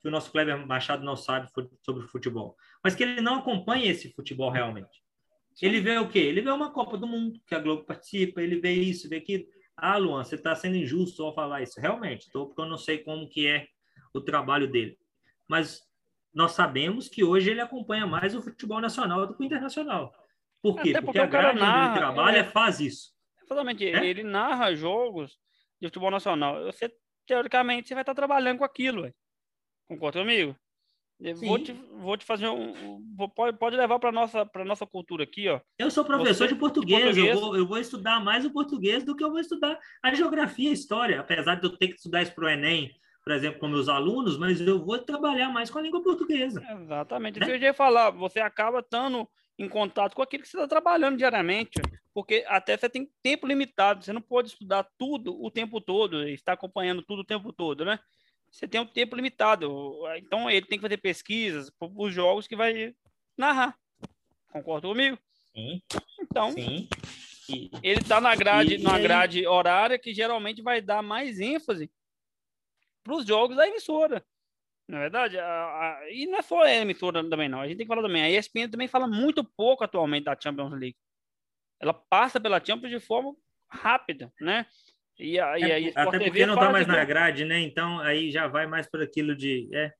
que 0.00 0.06
o 0.06 0.10
nosso 0.10 0.30
Kleber 0.30 0.64
Machado 0.64 1.04
não 1.04 1.16
sabe 1.16 1.50
sobre 1.82 2.06
futebol, 2.06 2.56
mas 2.82 2.94
que 2.94 3.02
ele 3.02 3.20
não 3.20 3.40
acompanha 3.40 3.90
esse 3.90 4.12
futebol 4.12 4.50
realmente. 4.50 5.02
Ele 5.60 5.80
vê 5.80 5.98
o 5.98 6.08
quê? 6.08 6.20
Ele 6.20 6.42
vê 6.42 6.50
uma 6.50 6.72
Copa 6.72 6.96
do 6.96 7.08
Mundo, 7.08 7.40
que 7.44 7.56
a 7.56 7.58
Globo 7.58 7.84
participa, 7.84 8.40
ele 8.40 8.60
vê 8.60 8.72
isso, 8.72 9.08
vê 9.08 9.16
aquilo. 9.16 9.46
Ah, 9.76 9.96
Luan, 9.96 10.22
você 10.22 10.36
está 10.36 10.54
sendo 10.54 10.76
injusto 10.76 11.24
ao 11.24 11.34
falar 11.34 11.62
isso. 11.62 11.80
Realmente, 11.80 12.26
estou, 12.26 12.46
porque 12.46 12.60
eu 12.60 12.66
não 12.66 12.78
sei 12.78 12.98
como 12.98 13.28
que 13.28 13.48
é 13.48 13.66
o 14.12 14.20
trabalho 14.20 14.70
dele. 14.70 14.96
Mas 15.48 15.80
nós 16.32 16.52
sabemos 16.52 17.08
que 17.08 17.24
hoje 17.24 17.50
ele 17.50 17.60
acompanha 17.60 18.06
mais 18.06 18.32
o 18.36 18.42
futebol 18.42 18.80
nacional 18.80 19.26
do 19.26 19.34
que 19.34 19.42
o 19.42 19.44
internacional. 19.44 20.14
Por 20.62 20.76
quê? 20.76 20.92
Porque, 20.92 21.02
porque 21.02 21.18
a 21.18 21.26
cara 21.26 21.52
grade 21.52 21.56
onde 21.58 21.66
narra, 21.66 21.86
ele 21.86 21.98
trabalha 21.98 22.38
é. 22.38 22.44
faz 22.44 22.78
isso. 22.78 23.13
Exatamente, 23.44 23.86
É? 23.86 24.06
ele 24.06 24.22
narra 24.22 24.74
jogos 24.74 25.38
de 25.80 25.88
futebol 25.88 26.10
nacional. 26.10 26.62
Você, 26.64 26.92
teoricamente, 27.26 27.88
você 27.88 27.94
vai 27.94 28.02
estar 28.02 28.14
trabalhando 28.14 28.58
com 28.58 28.64
aquilo, 28.64 29.02
ué. 29.02 29.12
Concorda 29.86 30.20
comigo? 30.20 30.56
Vou 31.46 31.58
te, 31.58 31.72
vou 31.72 32.16
te 32.16 32.24
fazer 32.24 32.48
um. 32.48 33.00
vou- 33.16 33.28
pode, 33.28 33.56
pode 33.56 33.76
levar 33.76 33.98
para 34.00 34.10
nossa 34.10 34.44
para 34.44 34.64
nossa 34.64 34.84
cultura 34.84 35.22
aqui, 35.22 35.48
ó. 35.48 35.60
Eu 35.78 35.88
sou 35.90 36.04
professor 36.04 36.48
Você- 36.48 36.54
de 36.54 36.58
português, 36.58 36.98
de 37.00 37.04
português. 37.22 37.34
Eu, 37.36 37.40
vou, 37.40 37.56
eu 37.56 37.66
vou 37.66 37.78
estudar 37.78 38.18
mais 38.22 38.44
o 38.44 38.50
português 38.52 39.04
do 39.04 39.14
que 39.16 39.22
eu 39.22 39.30
vou 39.30 39.38
estudar 39.38 39.78
a 40.02 40.12
geografia 40.12 40.68
e 40.68 40.70
a 40.70 40.74
história, 40.74 41.20
apesar 41.20 41.54
de 41.54 41.64
eu 41.66 41.76
ter 41.76 41.88
que 41.88 41.94
estudar 41.94 42.22
isso 42.22 42.34
para 42.34 42.44
o 42.46 42.48
Enem, 42.48 42.92
por 43.22 43.32
exemplo, 43.32 43.60
com 43.60 43.68
meus 43.68 43.88
alunos, 43.88 44.36
mas 44.36 44.60
eu 44.60 44.84
vou 44.84 44.98
trabalhar 44.98 45.48
mais 45.50 45.70
com 45.70 45.78
a 45.78 45.82
língua 45.82 46.02
portuguesa. 46.02 46.60
Exatamente. 46.82 47.38
Né? 47.38 47.46
Isso 47.46 47.54
eu 47.54 47.60
ia 47.60 47.72
falar. 47.72 48.10
Você 48.10 48.40
acaba 48.40 48.80
estando 48.80 49.26
em 49.58 49.68
contato 49.68 50.14
com 50.14 50.22
aquilo 50.22 50.42
que 50.42 50.48
você 50.48 50.56
está 50.56 50.66
trabalhando 50.66 51.16
diariamente, 51.16 51.80
porque 52.12 52.44
até 52.48 52.76
você 52.76 52.88
tem 52.88 53.10
tempo 53.22 53.46
limitado. 53.46 54.04
Você 54.04 54.12
não 54.12 54.20
pode 54.20 54.48
estudar 54.48 54.86
tudo 54.98 55.40
o 55.40 55.50
tempo 55.50 55.80
todo, 55.80 56.28
e 56.28 56.34
estar 56.34 56.52
acompanhando 56.54 57.02
tudo 57.02 57.20
o 57.20 57.24
tempo 57.24 57.52
todo, 57.52 57.84
né? 57.84 57.98
Você 58.50 58.68
tem 58.68 58.80
um 58.80 58.86
tempo 58.86 59.16
limitado. 59.16 59.68
Então 60.16 60.48
ele 60.50 60.66
tem 60.66 60.78
que 60.78 60.82
fazer 60.82 60.98
pesquisas 60.98 61.70
para 61.70 61.88
os 61.96 62.12
jogos 62.12 62.46
que 62.46 62.56
vai 62.56 62.94
narrar. 63.36 63.76
Concorda 64.52 64.86
comigo? 64.88 65.18
Sim, 65.52 65.82
Então, 66.20 66.50
sim. 66.52 66.88
E, 67.48 67.70
ele 67.82 68.00
está 68.00 68.20
na 68.20 68.34
grade, 68.34 68.74
E- 68.74 68.78
na 68.78 68.98
grade 68.98 69.46
horária 69.46 69.98
que 69.98 70.14
geralmente 70.14 70.62
vai 70.62 70.80
dar 70.80 71.02
mais 71.02 71.38
ênfase 71.40 71.90
para 73.02 73.14
os 73.14 73.26
jogos 73.26 73.56
da 73.56 73.68
emissora. 73.68 74.24
Na 74.86 74.98
verdade, 75.00 75.38
a- 75.38 75.44
a- 75.98 76.10
e 76.10 76.26
não 76.26 76.38
é 76.38 76.42
só 76.42 76.62
a 76.62 76.70
emissora 76.72 77.26
também, 77.28 77.48
não. 77.48 77.60
A 77.60 77.66
gente 77.66 77.78
tem 77.78 77.86
que 77.86 77.88
falar 77.94 78.02
também. 78.06 78.22
A 78.22 78.30
ESPN 78.30 78.68
também 78.70 78.86
fala 78.88 79.06
muito 79.06 79.42
pouco 79.42 79.82
atualmente 79.82 80.24
da 80.24 80.38
Champions 80.38 80.72
League. 80.72 80.96
Ela 81.80 81.94
passa 81.94 82.38
pela 82.38 82.62
Champions 82.64 82.90
de 82.90 83.00
forma 83.00 83.34
rápida, 83.68 84.32
né? 84.40 84.66
E 85.18 85.38
a, 85.38 85.58
e 85.58 85.64
a 85.64 85.80
é, 85.80 85.92
até 85.94 86.18
TV 86.18 86.24
porque 86.26 86.46
não 86.46 86.54
está 86.54 86.70
faz 86.70 86.72
mais 86.72 86.86
na 86.86 87.04
grade, 87.04 87.44
né? 87.44 87.60
Então 87.60 87.98
aí 88.00 88.30
já 88.30 88.46
vai 88.46 88.66
mais 88.66 88.86
por 88.86 89.00
aquilo 89.00 89.34
de. 89.34 89.68
É, 89.72 89.92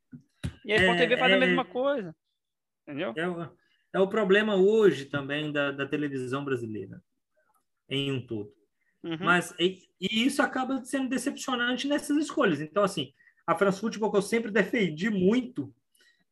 E 0.64 0.72
a 0.72 0.76
Sport 0.76 0.96
é- 0.98 1.02
TV 1.02 1.16
faz 1.16 1.32
a 1.32 1.36
é- 1.36 1.40
mesma 1.40 1.64
coisa. 1.64 2.14
Entendeu? 2.86 3.14
é, 3.16 3.26
o, 3.28 3.56
é 3.94 4.00
o 4.00 4.08
problema 4.08 4.56
hoje 4.56 5.06
também 5.06 5.50
da, 5.50 5.70
da 5.72 5.86
televisão 5.86 6.44
brasileira, 6.44 7.00
em 7.88 8.12
um 8.12 8.20
todo. 8.26 8.52
Uhum. 9.02 9.16
Mas 9.20 9.54
e, 9.58 9.78
e 10.00 10.26
isso 10.26 10.42
acaba 10.42 10.84
sendo 10.84 11.08
decepcionante 11.08 11.86
nessas 11.88 12.16
escolhas. 12.18 12.60
Então, 12.60 12.82
assim, 12.82 13.12
a 13.46 13.56
France 13.56 13.80
Football 13.80 14.10
que 14.10 14.16
eu 14.16 14.22
sempre 14.22 14.50
defendi 14.50 15.10
muito 15.10 15.74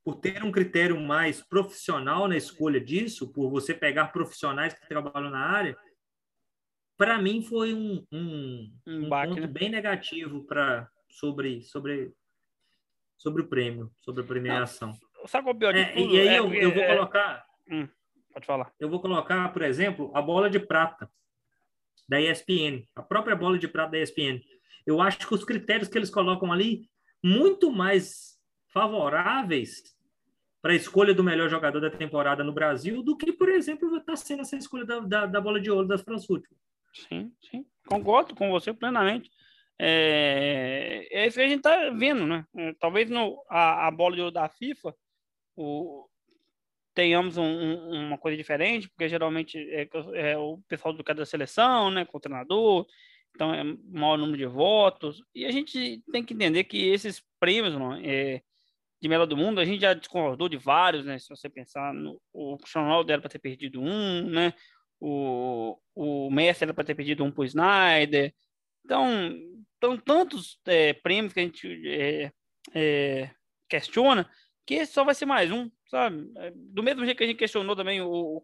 por 0.04 0.16
ter 0.16 0.42
um 0.42 0.50
critério 0.50 0.98
mais 1.00 1.40
profissional 1.40 2.26
na 2.26 2.36
escolha 2.36 2.80
disso, 2.80 3.32
por 3.32 3.48
você 3.50 3.72
pegar 3.72 4.08
profissionais 4.08 4.74
que 4.74 4.88
trabalham 4.88 5.30
na 5.30 5.38
área, 5.46 5.76
para 6.96 7.18
mim 7.20 7.42
foi 7.42 7.72
um, 7.74 8.04
um, 8.12 8.72
Um 8.86 9.04
um 9.04 9.08
baque, 9.08 9.28
ponto 9.34 9.40
né? 9.42 9.46
bem 9.46 9.68
negativo 9.68 10.44
para 10.44 10.88
sobre 11.08 11.62
sobre 11.62 12.12
sobre 13.16 13.42
o 13.42 13.46
prêmio, 13.48 13.92
sobre 14.00 14.22
a 14.22 14.26
premiação. 14.26 14.92
Sabe 15.26 15.44
qual 15.44 15.52
é 15.52 15.56
o 15.56 15.58
pior 15.58 15.74
É, 15.76 15.96
e 15.96 16.20
aí 16.20 16.28
É 16.28 16.38
eu, 16.40 16.52
eu 16.52 16.72
vou 16.72 16.82
é- 16.82 16.96
colocar 16.96 17.44
Pode 18.32 18.46
falar. 18.46 18.72
eu 18.80 18.88
vou 18.88 19.00
colocar, 19.00 19.52
por 19.52 19.62
exemplo, 19.62 20.10
a 20.14 20.20
bola 20.22 20.50
de 20.50 20.58
prata 20.58 21.08
da 22.08 22.20
ESPN, 22.20 22.84
a 22.96 23.02
própria 23.02 23.36
bola 23.36 23.56
de 23.58 23.68
prata 23.68 23.92
da 23.92 23.98
ESPN. 23.98 24.42
Eu 24.84 25.00
acho 25.00 25.18
que 25.18 25.32
os 25.34 25.44
critérios 25.44 25.88
que 25.88 25.96
eles 25.96 26.10
colocam 26.10 26.52
ali 26.52 26.90
muito 27.22 27.70
mais 27.70 28.38
favoráveis 28.72 29.82
para 30.60 30.72
a 30.72 30.76
escolha 30.76 31.12
do 31.12 31.24
melhor 31.24 31.48
jogador 31.48 31.80
da 31.80 31.90
temporada 31.90 32.44
no 32.44 32.52
Brasil 32.52 33.02
do 33.02 33.16
que, 33.16 33.32
por 33.32 33.48
exemplo, 33.48 33.96
está 33.96 34.16
sendo 34.16 34.42
essa 34.42 34.56
escolha 34.56 34.84
da, 34.84 35.00
da, 35.00 35.26
da, 35.26 35.40
bola 35.40 35.60
de 35.60 35.70
ouro 35.70 35.86
das 35.86 36.02
Football. 36.02 36.56
Sim, 36.94 37.32
sim. 37.50 37.66
Concordo 37.86 38.34
com 38.34 38.50
você 38.50 38.72
plenamente. 38.72 39.30
É, 39.78 41.08
é 41.10 41.26
isso 41.26 41.36
que 41.36 41.42
a 41.42 41.48
gente 41.48 41.58
está 41.58 41.90
vendo, 41.90 42.26
né? 42.26 42.46
É, 42.56 42.72
talvez 42.74 43.10
no, 43.10 43.44
a, 43.48 43.88
a 43.88 43.90
bola 43.90 44.14
de 44.14 44.20
ouro 44.20 44.32
da 44.32 44.48
FIFA 44.48 44.94
o, 45.56 46.06
tenhamos 46.94 47.36
um, 47.36 47.42
um, 47.42 48.06
uma 48.06 48.18
coisa 48.18 48.36
diferente, 48.36 48.88
porque 48.88 49.08
geralmente 49.08 49.58
é, 49.70 49.88
é, 50.14 50.38
o 50.38 50.58
pessoal 50.68 50.94
do 50.94 51.02
cada 51.02 51.24
seleção, 51.24 51.90
né, 51.90 52.04
com 52.04 52.18
o 52.18 52.20
treinador, 52.20 52.86
então 53.34 53.52
é 53.54 53.64
maior 53.88 54.16
número 54.16 54.38
de 54.38 54.46
votos, 54.46 55.22
e 55.34 55.44
a 55.44 55.50
gente 55.50 56.02
tem 56.12 56.24
que 56.24 56.34
entender 56.34 56.64
que 56.64 56.88
esses 56.88 57.22
prêmios 57.40 57.74
mano, 57.74 58.00
é, 58.04 58.42
de 59.00 59.08
melhor 59.08 59.26
do 59.26 59.36
mundo, 59.36 59.60
a 59.60 59.64
gente 59.64 59.80
já 59.80 59.94
discordou 59.94 60.48
de 60.48 60.56
vários, 60.56 61.04
né, 61.04 61.18
se 61.18 61.28
você 61.28 61.48
pensar, 61.48 61.92
no, 61.92 62.20
o 62.32 62.56
Cristiano 62.58 63.04
era 63.08 63.20
para 63.20 63.30
ter 63.30 63.38
perdido 63.38 63.80
um, 63.80 64.28
né, 64.28 64.54
o, 65.00 65.76
o 65.94 66.30
Messi 66.30 66.62
era 66.64 66.72
para 66.72 66.84
ter 66.84 66.94
perdido 66.94 67.24
um 67.24 67.30
para 67.30 67.42
o 67.42 67.44
Snyder, 67.44 68.32
então, 68.84 69.06
então 69.76 69.96
tantos 69.96 70.58
é, 70.66 70.92
prêmios 70.92 71.32
que 71.32 71.40
a 71.40 71.42
gente 71.42 71.88
é, 71.88 72.32
é, 72.74 73.30
questiona, 73.68 74.28
que 74.66 74.86
só 74.86 75.04
vai 75.04 75.14
ser 75.14 75.26
mais 75.26 75.50
um, 75.50 75.70
sabe? 75.88 76.30
É, 76.36 76.52
do 76.54 76.82
mesmo 76.82 77.04
jeito 77.04 77.18
que 77.18 77.24
a 77.24 77.26
gente 77.26 77.38
questionou 77.38 77.74
também 77.74 78.00
o, 78.00 78.36
o 78.36 78.42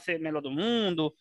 ser 0.00 0.18
melhor 0.18 0.42
do 0.42 0.50
mundo, 0.50 1.14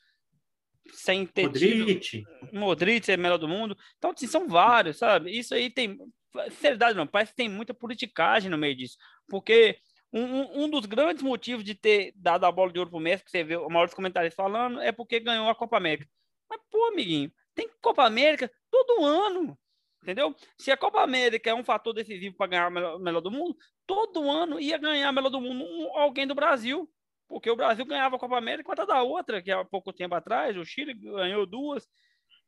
sem 0.94 1.26
ter 1.26 1.44
Modric. 1.44 2.00
Tido, 2.00 2.28
Modric 2.54 3.06
ser 3.06 3.18
melhor 3.18 3.38
do 3.38 3.48
mundo. 3.48 3.78
Então, 3.98 4.12
assim, 4.12 4.28
são 4.28 4.48
vários, 4.48 4.98
sabe? 4.98 5.38
Isso 5.38 5.54
aí 5.54 5.70
tem. 5.70 5.98
Seriedade 6.52 6.96
não, 6.96 7.08
parece 7.08 7.32
que 7.32 7.38
tem 7.38 7.50
muita 7.50 7.74
politicagem 7.74 8.52
no 8.52 8.58
meio 8.58 8.76
disso. 8.76 8.98
Porque 9.28 9.78
um, 10.14 10.64
um 10.64 10.70
dos 10.70 10.86
grandes 10.86 11.24
motivos 11.24 11.64
de 11.64 11.76
ter 11.76 12.14
dado 12.16 12.46
a 12.46 12.52
bola 12.52 12.72
de 12.72 12.80
ouro 12.80 12.92
pro 12.92 13.00
Messi, 13.00 13.24
que 13.24 13.32
você 13.32 13.44
vê 13.44 13.56
o 13.56 13.70
maior 13.70 13.86
dos 13.86 13.96
comentários 13.96 14.36
falando, 14.36 14.82
é 14.82 14.92
porque 14.92 15.20
ganhou 15.20 15.50
a 15.50 15.56
Copa 15.56 15.78
América. 15.78 16.10
Mas, 16.50 16.60
pô, 16.70 16.86
amiguinho, 16.88 17.32
tem 17.54 17.70
Copa 17.82 18.06
América 18.06 18.52
todo 18.72 19.06
ano. 19.06 19.58
Entendeu? 20.02 20.34
Se 20.58 20.72
a 20.72 20.78
Copa 20.78 21.02
América 21.02 21.50
é 21.50 21.54
um 21.54 21.64
fator 21.64 21.94
decisivo 21.94 22.36
para 22.36 22.48
ganhar 22.48 22.68
o 22.70 23.00
melhor, 23.00 23.22
do 23.22 23.30
mundo, 23.30 23.56
todo 23.86 24.30
ano 24.30 24.60
ia 24.60 24.78
ganhar 24.78 25.10
o 25.12 25.14
melhor 25.14 25.30
do 25.30 25.42
mundo 25.42 25.64
um, 25.64 25.98
alguém 25.98 26.26
do 26.26 26.34
Brasil. 26.34 26.90
Porque 27.30 27.50
o 27.50 27.56
Brasil 27.56 27.86
ganhava 27.86 28.16
a 28.16 28.20
Copa 28.20 28.38
América 28.38 28.68
contra 28.68 28.88
da 28.88 29.04
outra, 29.04 29.40
que 29.40 29.52
há 29.52 29.64
pouco 29.64 29.94
tempo 29.94 30.16
atrás, 30.16 30.58
o 30.58 30.66
Chile 30.66 30.96
ganhou 30.96 31.46
duas. 31.46 31.88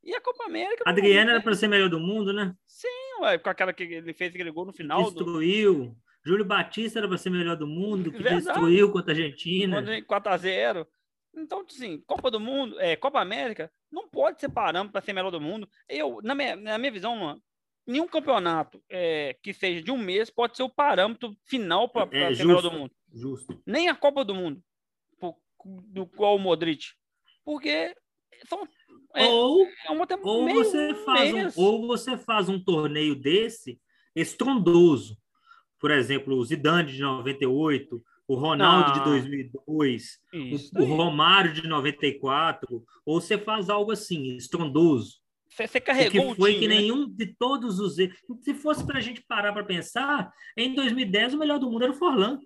E 0.04 0.16
a 0.16 0.20
Copa 0.20 0.46
América. 0.46 0.84
Adriano 0.88 1.30
era 1.30 1.40
para 1.40 1.54
ser 1.54 1.68
melhor 1.68 1.88
do 1.88 2.00
mundo, 2.00 2.34
né? 2.34 2.56
Sim, 2.66 3.22
ué, 3.22 3.38
com 3.38 3.50
aquela 3.50 3.72
que 3.72 3.84
ele 3.84 4.14
fez 4.14 4.34
aquele 4.34 4.50
gol 4.50 4.66
no 4.66 4.74
final. 4.74 5.04
Destruiu. 5.04 5.86
Do... 5.86 5.96
Júlio 6.26 6.46
Batista 6.46 7.00
era 7.00 7.08
para 7.08 7.18
ser 7.18 7.30
melhor 7.30 7.56
do 7.56 7.68
mundo, 7.68 8.12
que 8.12 8.22
Verdade. 8.22 8.46
destruiu 8.46 8.92
contra 8.92 9.12
a 9.12 9.16
Argentina. 9.16 10.04
4 10.04 10.34
a 10.34 10.38
0 10.38 10.88
Então, 11.36 11.64
assim, 11.68 12.00
Copa 12.06 12.32
do 12.32 12.40
Mundo, 12.40 12.80
é, 12.80 12.96
Copa 12.96 13.20
América, 13.20 13.72
não 13.92 14.08
pode 14.08 14.40
ser 14.40 14.50
parâmetro 14.50 14.92
para 14.92 15.02
ser 15.02 15.14
melhor 15.14 15.32
do 15.32 15.42
mundo. 15.42 15.68
Eu, 15.88 16.20
na 16.24 16.36
minha, 16.36 16.56
na 16.56 16.78
minha 16.78 16.92
visão, 16.92 17.16
mano, 17.16 17.42
nenhum 17.88 18.08
campeonato 18.08 18.82
é, 18.90 19.36
que 19.42 19.54
seja 19.54 19.82
de 19.82 19.92
um 19.92 19.98
mês 19.98 20.30
pode 20.30 20.58
ser 20.58 20.64
o 20.64 20.70
parâmetro 20.70 21.36
final 21.46 21.90
para 21.90 22.08
é, 22.16 22.34
ser 22.34 22.46
melhor 22.46 22.62
do 22.62 22.72
mundo. 22.72 22.92
Justo. 23.14 23.62
Nem 23.66 23.90
a 23.90 23.96
Copa 23.96 24.24
do 24.24 24.34
Mundo, 24.34 24.64
do 25.66 26.06
qual 26.06 26.36
o 26.36 26.40
Modric. 26.40 26.88
Porque 27.44 27.96
são. 28.48 28.68
É, 29.14 29.26
ou, 29.26 29.68
é 29.86 29.92
uma, 29.92 30.08
ou, 30.22 30.54
você 30.54 30.94
faz 31.04 31.34
um, 31.34 31.62
ou 31.62 31.88
você 31.88 32.18
faz 32.18 32.48
um 32.48 32.60
torneio 32.60 33.14
desse 33.14 33.80
estrondoso. 34.16 35.18
Por 35.80 35.92
exemplo, 35.92 36.36
o 36.36 36.46
Zidane 36.46 36.94
de 36.94 37.02
98, 37.02 38.02
o 38.28 38.36
Ronaldo 38.36 38.94
de 38.94 39.04
2002, 39.04 40.20
o, 40.78 40.82
o 40.82 40.86
Romário 40.86 41.54
de 41.54 41.68
94, 41.68 42.84
ou 43.06 43.20
você 43.20 43.38
faz 43.38 43.70
algo 43.70 43.92
assim, 43.92 44.36
estrondoso. 44.38 45.20
Você 45.50 45.82
carregou 45.82 46.30
que 46.30 46.36
foi 46.36 46.60
que 46.60 46.68
né? 46.68 46.76
nenhum 46.76 47.10
de 47.10 47.28
todos 47.38 47.80
os. 47.80 47.96
Se 47.96 48.54
fosse 48.54 48.86
para 48.86 49.00
a 49.00 49.02
gente 49.02 49.22
parar 49.22 49.52
para 49.52 49.66
pensar, 49.66 50.32
em 50.56 50.74
2010 50.74 51.34
o 51.34 51.38
melhor 51.38 51.60
do 51.60 51.70
mundo 51.70 51.84
era 51.84 51.92
o 51.92 51.96
Forlan. 51.96 52.40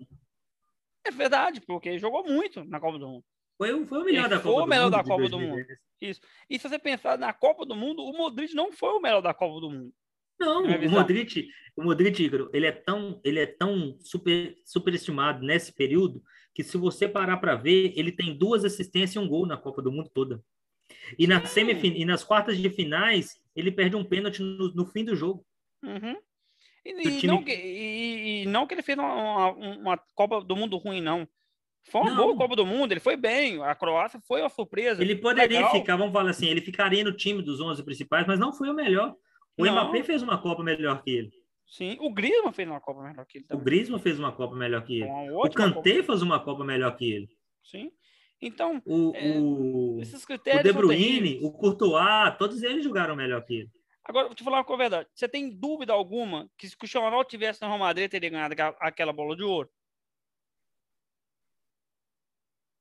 É 1.06 1.10
verdade, 1.10 1.60
porque 1.60 1.88
ele 1.88 1.98
jogou 1.98 2.24
muito 2.24 2.64
na 2.64 2.80
Copa 2.80 2.98
do 2.98 3.08
Mundo. 3.08 3.24
Foi, 3.56 3.86
foi 3.86 3.98
o 3.98 4.04
melhor 4.04 4.26
ele 4.26 4.28
da 4.28 4.36
Copa 4.36 4.54
foi 4.54 4.62
o 4.62 4.66
melhor 4.66 4.90
da 4.90 5.04
Copa 5.04 5.28
do 5.28 5.40
Mundo. 5.40 5.64
Isso. 6.00 6.20
E 6.50 6.58
se 6.58 6.68
você 6.68 6.78
pensar 6.78 7.16
na 7.18 7.32
Copa 7.32 7.64
do 7.64 7.74
Mundo, 7.74 8.02
o 8.02 8.12
Modric 8.12 8.54
não 8.54 8.72
foi 8.72 8.90
o 8.90 9.00
melhor 9.00 9.22
da 9.22 9.32
Copa 9.32 9.60
do 9.60 9.70
Mundo. 9.70 9.92
Não, 10.38 10.64
o 10.64 10.90
Modric, 10.90 11.48
o 11.74 11.82
Modric, 11.82 12.30
ele 12.52 12.66
é 12.66 12.72
tão, 12.72 13.20
ele 13.24 13.40
é 13.40 13.46
tão 13.46 13.96
super, 14.00 14.54
superestimado 14.66 15.44
nesse 15.44 15.72
período 15.72 16.22
que 16.54 16.62
se 16.62 16.76
você 16.76 17.08
parar 17.08 17.38
para 17.38 17.54
ver, 17.54 17.92
ele 17.96 18.12
tem 18.12 18.36
duas 18.36 18.64
assistências 18.64 19.14
e 19.14 19.18
um 19.18 19.28
gol 19.28 19.46
na 19.46 19.56
Copa 19.56 19.80
do 19.80 19.92
Mundo 19.92 20.10
toda. 20.12 20.42
E, 21.18 21.26
na 21.26 21.44
semifin... 21.44 21.92
e 21.94 22.04
nas 22.04 22.24
quartas 22.24 22.58
de 22.58 22.68
finais, 22.70 23.40
ele 23.54 23.70
perde 23.70 23.96
um 23.96 24.04
pênalti 24.04 24.42
no, 24.42 24.72
no 24.74 24.86
fim 24.86 25.04
do 25.04 25.16
jogo. 25.16 25.44
Uhum. 25.82 26.16
E, 26.86 27.24
e, 27.24 27.26
não 27.26 27.42
que, 27.42 27.52
e, 27.52 28.42
e, 28.42 28.46
não 28.46 28.66
que, 28.66 28.74
ele 28.74 28.82
fez 28.82 28.96
uma, 28.96 29.50
uma, 29.50 30.00
Copa 30.14 30.40
do 30.40 30.54
Mundo 30.54 30.76
ruim, 30.76 31.00
não. 31.00 31.26
Foi 31.90 32.00
uma 32.00 32.10
não. 32.10 32.16
boa 32.16 32.36
Copa 32.36 32.54
do 32.54 32.64
Mundo, 32.66 32.92
ele 32.92 33.00
foi 33.00 33.16
bem. 33.16 33.62
A 33.62 33.74
Croácia 33.74 34.20
foi 34.26 34.40
uma 34.40 34.48
surpresa. 34.48 35.02
Ele 35.02 35.16
poderia 35.16 35.58
legal. 35.58 35.72
ficar, 35.72 35.96
vamos 35.96 36.12
falar 36.12 36.30
assim, 36.30 36.46
ele 36.46 36.60
ficaria 36.60 37.02
no 37.02 37.12
time 37.12 37.42
dos 37.42 37.60
11 37.60 37.82
principais, 37.84 38.26
mas 38.26 38.38
não 38.38 38.52
foi 38.52 38.68
o 38.70 38.74
melhor. 38.74 39.14
O 39.58 39.64
não. 39.64 39.72
Mbappé 39.72 40.02
fez 40.04 40.22
uma 40.22 40.38
Copa 40.38 40.62
melhor 40.62 41.02
que 41.02 41.10
ele. 41.10 41.30
Sim, 41.66 41.96
o 42.00 42.12
Griezmann 42.12 42.52
fez 42.52 42.68
uma 42.68 42.80
Copa 42.80 43.02
melhor 43.02 43.26
que 43.26 43.38
ele 43.38 43.46
também. 43.46 43.60
O 43.60 43.64
Griezmann 43.64 43.98
fez 43.98 44.18
uma 44.18 44.32
Copa 44.32 44.54
melhor 44.54 44.84
que 44.84 45.00
ele. 45.00 45.30
O 45.32 45.50
Kanté 45.50 46.02
fez 46.02 46.22
uma 46.22 46.38
Copa 46.38 46.64
melhor 46.64 46.96
que 46.96 47.10
ele. 47.10 47.28
Sim. 47.64 47.90
Então, 48.40 48.80
o, 48.84 49.12
é, 49.14 49.38
o, 49.38 49.98
esses 50.00 50.24
critérios. 50.24 50.60
O 50.60 50.64
De 50.64 50.72
Bruyne, 50.72 51.40
o 51.42 51.50
Courtois, 51.50 52.36
todos 52.38 52.62
eles 52.62 52.84
jogaram 52.84 53.16
melhor 53.16 53.44
que 53.44 53.54
ele. 53.54 53.70
Agora, 54.08 54.26
vou 54.26 54.34
te 54.34 54.44
falar 54.44 54.62
uma 54.62 54.76
verdade. 54.76 55.08
Você 55.12 55.28
tem 55.28 55.50
dúvida 55.50 55.92
alguma 55.92 56.48
que 56.56 56.68
se 56.68 56.76
o 56.76 57.00
Ronaldo 57.00 57.28
tivesse 57.28 57.60
no 57.60 57.66
Real 57.66 57.78
Madrid, 57.78 58.08
teria 58.08 58.30
ganhado 58.30 58.54
aquela 58.78 59.12
bola 59.12 59.36
de 59.36 59.42
ouro? 59.42 59.68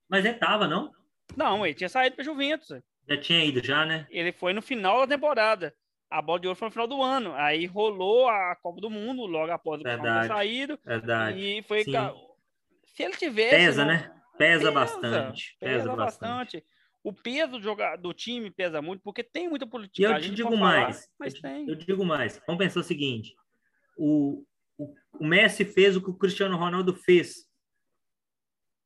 Mas 0.07 0.23
ele 0.23 0.37
tava, 0.37 0.67
não? 0.67 0.91
Não, 1.35 1.65
ele 1.65 1.73
tinha 1.73 1.89
saído 1.89 2.15
para 2.15 2.23
Juventus. 2.23 2.79
Já 3.09 3.19
tinha 3.19 3.43
ido, 3.43 3.63
já, 3.63 3.85
né? 3.85 4.05
Ele 4.11 4.31
foi 4.31 4.53
no 4.53 4.61
final 4.61 4.99
da 4.99 5.15
temporada. 5.15 5.75
A 6.09 6.21
bola 6.21 6.39
de 6.39 6.47
ouro 6.47 6.57
foi 6.57 6.67
no 6.67 6.71
final 6.71 6.87
do 6.87 7.01
ano. 7.01 7.33
Aí 7.33 7.65
rolou 7.65 8.29
a 8.29 8.55
Copa 8.55 8.79
do 8.79 8.89
Mundo 8.91 9.25
logo 9.25 9.51
após 9.51 9.81
o 9.81 9.83
ter 9.83 10.27
saído. 10.27 10.79
Verdade. 10.85 11.39
E 11.39 11.63
foi. 11.63 11.83
Sim. 11.83 11.91
Se 12.83 13.03
ele 13.03 13.15
tivesse. 13.15 13.55
Pesa, 13.55 13.83
né? 13.83 14.15
Pesa, 14.37 14.71
bastante. 14.71 15.57
Pesa, 15.59 15.77
pesa 15.77 15.95
bastante. 15.95 16.57
bastante. 16.57 16.65
O 17.05 17.13
peso 17.13 17.59
do, 17.59 17.75
do 17.99 18.13
time 18.15 18.49
pesa 18.49 18.81
muito, 18.81 19.03
porque 19.03 19.23
tem 19.23 19.47
muita 19.47 19.67
política. 19.67 20.01
E 20.01 20.11
eu 20.11 20.19
te 20.19 20.31
digo 20.31 20.57
mais. 20.57 21.07
Falar, 21.15 21.29
eu, 21.29 21.39
tem. 21.39 21.69
eu 21.69 21.75
digo 21.75 22.03
mais. 22.03 22.41
Vamos 22.47 22.57
pensar 22.57 22.79
o 22.79 22.83
seguinte: 22.83 23.35
o, 23.95 24.43
o, 24.75 24.91
o 25.19 25.23
Messi 25.23 25.63
fez 25.63 25.95
o 25.95 26.01
que 26.01 26.09
o 26.09 26.17
Cristiano 26.17 26.57
Ronaldo 26.57 26.95
fez 26.95 27.47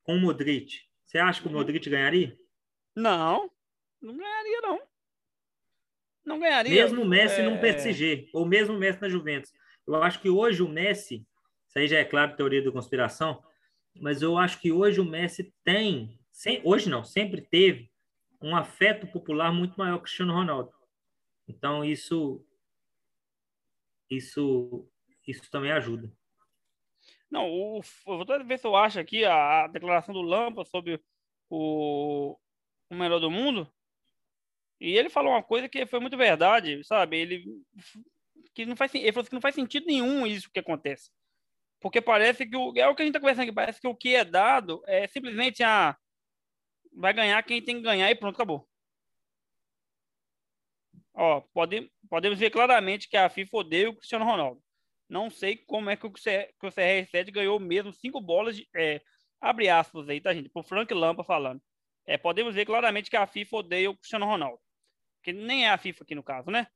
com 0.04 0.18
o 0.18 0.20
Modric. 0.20 0.82
Você 1.06 1.18
acha 1.18 1.40
que 1.40 1.48
o 1.48 1.50
uhum. 1.50 1.60
Modric 1.60 1.90
ganharia? 1.90 2.38
Não, 2.94 3.50
não 4.02 4.18
ganharia, 4.18 4.62
não. 4.64 4.82
Não 6.26 6.40
ganharia. 6.42 6.74
Mesmo 6.74 7.04
o 7.04 7.08
Messi 7.08 7.40
é... 7.40 7.50
no 7.50 7.58
PSG, 7.58 8.30
ou 8.34 8.46
mesmo 8.46 8.76
o 8.76 8.78
Messi 8.78 9.02
na 9.02 9.08
Juventus. 9.08 9.54
Eu 9.88 10.04
acho 10.04 10.20
que 10.20 10.30
hoje 10.30 10.62
o 10.62 10.68
Messi, 10.68 11.26
isso 11.70 11.80
aí 11.80 11.88
já 11.88 12.00
é 12.00 12.04
claro, 12.04 12.36
teoria 12.36 12.62
da 12.62 12.70
conspiração, 12.70 13.42
mas 13.96 14.22
eu 14.22 14.38
acho 14.38 14.60
que 14.60 14.74
hoje 14.74 15.00
o 15.00 15.06
Messi 15.06 15.54
tem, 15.64 16.20
sem, 16.34 16.62
hoje 16.66 16.90
não, 16.90 17.06
sempre 17.06 17.40
teve 17.40 17.90
um 18.42 18.56
afeto 18.56 19.08
popular 19.08 19.52
muito 19.52 19.76
maior 19.78 19.98
que 19.98 20.04
Cristiano 20.04 20.34
Ronaldo. 20.34 20.74
Então 21.48 21.84
isso 21.84 22.46
isso 24.10 24.88
isso 25.28 25.50
também 25.52 25.72
ajuda. 25.72 26.12
Não, 27.30 27.48
o, 27.48 27.82
vou 28.06 28.26
ver 28.44 28.58
se 28.58 28.66
eu 28.66 28.76
acho 28.76 29.00
aqui 29.00 29.24
a, 29.24 29.66
a 29.66 29.68
declaração 29.68 30.14
do 30.14 30.22
Lampa 30.22 30.66
sobre 30.66 31.00
o, 31.50 32.38
o 32.90 32.96
melhor 32.96 33.20
do 33.20 33.30
mundo. 33.30 33.72
E 34.80 34.98
ele 34.98 35.10
falou 35.10 35.34
uma 35.34 35.44
coisa 35.44 35.70
que 35.70 35.86
foi 35.86 36.00
muito 36.00 36.18
verdade, 36.18 36.84
sabe? 36.84 37.18
Ele 37.18 37.46
que 38.54 38.66
não 38.66 38.76
faz 38.76 38.94
ele 38.96 39.12
falou 39.12 39.28
que 39.28 39.34
não 39.34 39.42
faz 39.42 39.56
sentido 39.56 39.86
nenhum 39.86 40.26
isso 40.26 40.50
que 40.52 40.60
acontece. 40.60 41.12
Porque 41.80 42.02
parece 42.02 42.46
que 42.46 42.56
o, 42.56 42.74
é 42.76 42.88
o 42.88 42.96
que 42.96 43.02
a 43.02 43.06
gente 43.06 43.16
está 43.16 43.20
conversando 43.20 43.44
aqui, 43.44 43.54
parece 43.54 43.80
que 43.80 43.88
o 43.88 43.96
que 43.96 44.16
é 44.16 44.26
dado 44.26 44.82
é 44.86 45.08
simplesmente 45.08 45.64
a 45.64 45.92
ah, 45.92 45.98
vai 46.92 47.14
ganhar 47.14 47.42
quem 47.44 47.62
tem 47.62 47.78
que 47.78 47.82
ganhar 47.82 48.10
e 48.10 48.16
pronto, 48.16 48.36
acabou. 48.36 48.68
Ó, 51.14 51.42
pode, 51.54 51.92
podemos 52.10 52.40
ver 52.40 52.50
claramente 52.50 53.10
que 53.10 53.18
a 53.18 53.30
FIFA 53.30 53.58
odeia 53.58 53.90
o 53.90 53.96
Cristiano 53.96 54.26
Ronaldo. 54.26 54.62
Não 55.10 55.30
sei 55.30 55.58
como 55.58 55.90
é 55.90 55.98
que 55.98 56.06
o, 56.06 56.12
que 56.12 56.20
o 56.68 56.70
CR7 56.70 57.32
ganhou 57.32 57.60
mesmo 57.60 57.92
cinco 57.92 58.22
bolas 58.22 58.56
de, 58.56 58.68
é, 58.76 59.02
abre 59.42 59.68
aspas 59.70 60.08
aí, 60.08 60.22
tá, 60.22 60.34
gente? 60.34 60.50
Por 60.50 60.64
Frank 60.64 60.94
Lampa 60.94 61.24
falando. 61.24 61.62
É, 62.06 62.18
podemos 62.18 62.56
ver 62.56 62.66
claramente 62.66 63.10
que 63.10 63.18
a 63.18 63.28
FIFA 63.28 63.58
odeia 63.58 63.90
o 63.90 63.98
Cristiano 63.98 64.26
Ronaldo. 64.26 64.60
Que 65.24 65.34
nem 65.34 65.66
é 65.66 65.70
a 65.70 65.78
FIFA 65.78 66.04
aqui 66.04 66.16
no 66.16 66.24
caso, 66.24 66.50
né? 66.50 66.68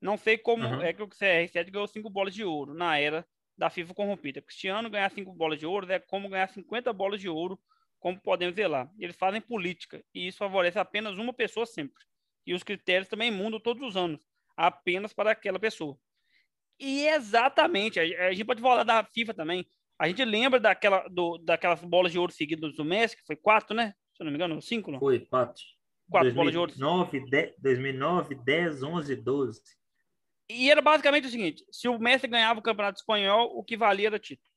Não 0.00 0.16
sei 0.16 0.36
como 0.36 0.66
uhum. 0.66 0.82
é 0.82 0.92
que 0.92 1.02
o 1.02 1.08
CR7 1.08 1.70
ganhou 1.70 1.86
cinco 1.86 2.10
bolas 2.10 2.34
de 2.34 2.44
ouro 2.44 2.74
na 2.74 2.98
era 2.98 3.26
da 3.56 3.70
FIFA 3.70 3.94
corrompida. 3.94 4.42
Cristiano 4.42 4.90
ganhar 4.90 5.10
cinco 5.10 5.32
bolas 5.32 5.58
de 5.58 5.66
ouro 5.66 5.90
é 5.92 6.00
como 6.00 6.28
ganhar 6.28 6.48
50 6.48 6.92
bolas 6.92 7.20
de 7.20 7.28
ouro, 7.28 7.60
como 8.02 8.20
podemos 8.20 8.54
ver 8.54 8.66
lá. 8.66 8.90
Eles 8.98 9.16
fazem 9.16 9.40
política 9.40 10.04
e 10.12 10.26
isso 10.26 10.38
favorece 10.38 10.78
apenas 10.78 11.16
uma 11.16 11.32
pessoa 11.32 11.64
sempre. 11.64 12.02
E 12.44 12.52
os 12.52 12.64
critérios 12.64 13.08
também 13.08 13.30
mudam 13.30 13.60
todos 13.60 13.80
os 13.86 13.96
anos, 13.96 14.20
apenas 14.56 15.12
para 15.12 15.30
aquela 15.30 15.58
pessoa. 15.58 15.96
E 16.80 17.06
exatamente, 17.06 18.00
a 18.00 18.32
gente 18.32 18.44
pode 18.44 18.60
falar 18.60 18.82
da 18.82 19.04
FIFA 19.04 19.32
também. 19.32 19.64
A 19.96 20.08
gente 20.08 20.24
lembra 20.24 20.58
daquela, 20.58 21.06
do, 21.06 21.38
daquelas 21.38 21.80
bolas 21.84 22.10
de 22.10 22.18
ouro 22.18 22.32
seguidas 22.32 22.74
do 22.74 22.84
Messi, 22.84 23.16
que 23.16 23.24
foi 23.24 23.36
quatro, 23.36 23.76
né? 23.76 23.94
Se 24.16 24.22
eu 24.22 24.24
não 24.24 24.32
me 24.32 24.36
engano, 24.36 24.60
cinco, 24.60 24.90
não? 24.90 24.98
Foi, 24.98 25.20
quatro. 25.20 25.62
Quatro 26.10 26.34
2009, 26.34 26.34
bolas 26.34 26.74
de 26.74 26.84
ouro. 26.84 27.30
10, 27.30 27.54
2009, 27.58 28.34
10, 28.34 28.82
11, 28.82 29.16
12. 29.16 29.60
E 30.50 30.70
era 30.72 30.82
basicamente 30.82 31.28
o 31.28 31.30
seguinte: 31.30 31.64
se 31.70 31.86
o 31.86 32.00
Messi 32.00 32.26
ganhava 32.26 32.58
o 32.58 32.62
Campeonato 32.62 32.98
Espanhol, 32.98 33.56
o 33.56 33.62
que 33.62 33.76
valia 33.76 34.08
era 34.08 34.18
título. 34.18 34.51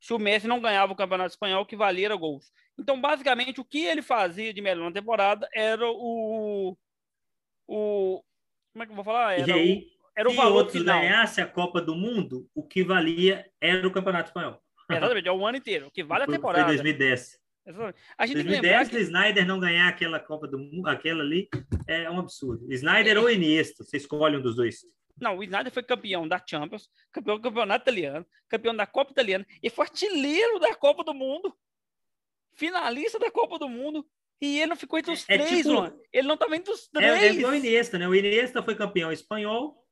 Se 0.00 0.12
o 0.12 0.18
Messi 0.18 0.46
não 0.46 0.60
ganhava 0.60 0.92
o 0.92 0.96
Campeonato 0.96 1.30
Espanhol, 1.30 1.62
o 1.62 1.66
que 1.66 1.76
valia 1.76 2.06
era 2.06 2.16
gols. 2.16 2.52
Então, 2.78 3.00
basicamente, 3.00 3.60
o 3.60 3.64
que 3.64 3.84
ele 3.84 4.02
fazia 4.02 4.52
de 4.52 4.60
melhor 4.60 4.84
na 4.84 4.92
temporada 4.92 5.48
era 5.54 5.86
o. 5.88 6.76
o 7.66 8.22
como 8.72 8.82
é 8.82 8.86
que 8.86 8.92
eu 8.92 8.96
vou 8.96 9.04
falar? 9.04 9.38
Era 9.38 9.48
e 9.48 9.52
aí, 9.52 9.78
o, 9.78 10.18
era 10.18 10.28
o 10.28 10.32
se 10.32 10.36
valor 10.36 10.56
outros 10.56 10.78
final. 10.78 11.00
ganhasse 11.00 11.40
a 11.40 11.46
Copa 11.46 11.80
do 11.80 11.94
Mundo, 11.94 12.48
o 12.54 12.62
que 12.62 12.82
valia 12.82 13.46
era 13.60 13.86
o 13.86 13.92
Campeonato 13.92 14.28
Espanhol. 14.28 14.60
Exatamente, 14.90 15.28
é 15.28 15.32
o 15.32 15.46
ano 15.46 15.56
inteiro. 15.56 15.86
O 15.86 15.90
que 15.90 16.02
vale 16.02 16.24
a 16.24 16.26
temporada. 16.26 16.64
Foi 16.66 16.74
2010. 16.74 17.44
A 18.18 18.26
gente 18.26 18.42
2010, 18.42 18.88
que... 18.88 18.96
o 18.96 19.00
Snyder 19.00 19.46
não 19.46 19.58
ganhar 19.58 19.88
aquela 19.88 20.20
Copa 20.20 20.46
do 20.46 20.58
Mundo, 20.58 20.86
aquela 20.86 21.22
ali, 21.22 21.48
é 21.86 22.10
um 22.10 22.18
absurdo. 22.18 22.70
Snyder 22.70 23.16
é. 23.16 23.20
ou 23.20 23.30
Iniesta, 23.30 23.82
você 23.82 23.96
escolhe 23.96 24.36
um 24.36 24.42
dos 24.42 24.56
dois. 24.56 24.84
Não, 25.20 25.38
o 25.38 25.42
Snyder 25.44 25.72
foi 25.72 25.82
campeão 25.82 26.26
da 26.26 26.42
Champions, 26.44 26.90
campeão 27.12 27.36
do 27.36 27.42
Campeonato 27.42 27.84
Italiano, 27.84 28.26
campeão 28.48 28.74
da 28.74 28.86
Copa 28.86 29.12
Italiana 29.12 29.46
e 29.62 29.70
foi 29.70 29.86
artilheiro 29.86 30.58
da 30.58 30.74
Copa 30.74 31.04
do 31.04 31.14
Mundo. 31.14 31.56
Finalista 32.54 33.18
da 33.18 33.30
Copa 33.30 33.58
do 33.58 33.68
Mundo. 33.68 34.06
E 34.40 34.58
ele 34.58 34.66
não 34.66 34.76
ficou 34.76 34.98
entre 34.98 35.12
os 35.12 35.24
é, 35.28 35.38
três, 35.38 35.62
tipo, 35.62 35.74
mano. 35.74 36.00
Ele 36.12 36.26
não 36.26 36.34
estava 36.34 36.56
entre 36.56 36.72
os 36.72 36.88
três. 36.88 37.36
É, 37.36 37.40
é 37.40 37.46
o 37.46 37.54
Iniesta, 37.54 37.98
né? 37.98 38.08
O 38.08 38.14
Iniesta 38.14 38.62
foi 38.62 38.74
campeão 38.74 39.12
espanhol, 39.12 39.84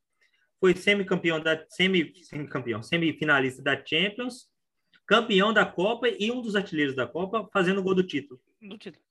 foi 0.58 0.74
semicampeão 0.74 1.40
da 1.40 1.64
semi, 1.68 2.12
semicampeão, 2.24 2.82
semifinalista 2.82 3.62
da 3.62 3.76
Champions, 3.84 4.50
campeão 5.06 5.52
da 5.52 5.64
Copa 5.64 6.08
e 6.08 6.30
um 6.30 6.42
dos 6.42 6.56
artilheiros 6.56 6.96
da 6.96 7.06
Copa 7.06 7.48
fazendo 7.52 7.78
o 7.78 7.82
gol 7.82 7.94
do 7.94 8.06
título. 8.06 8.40
Do 8.60 8.76
título. 8.76 9.04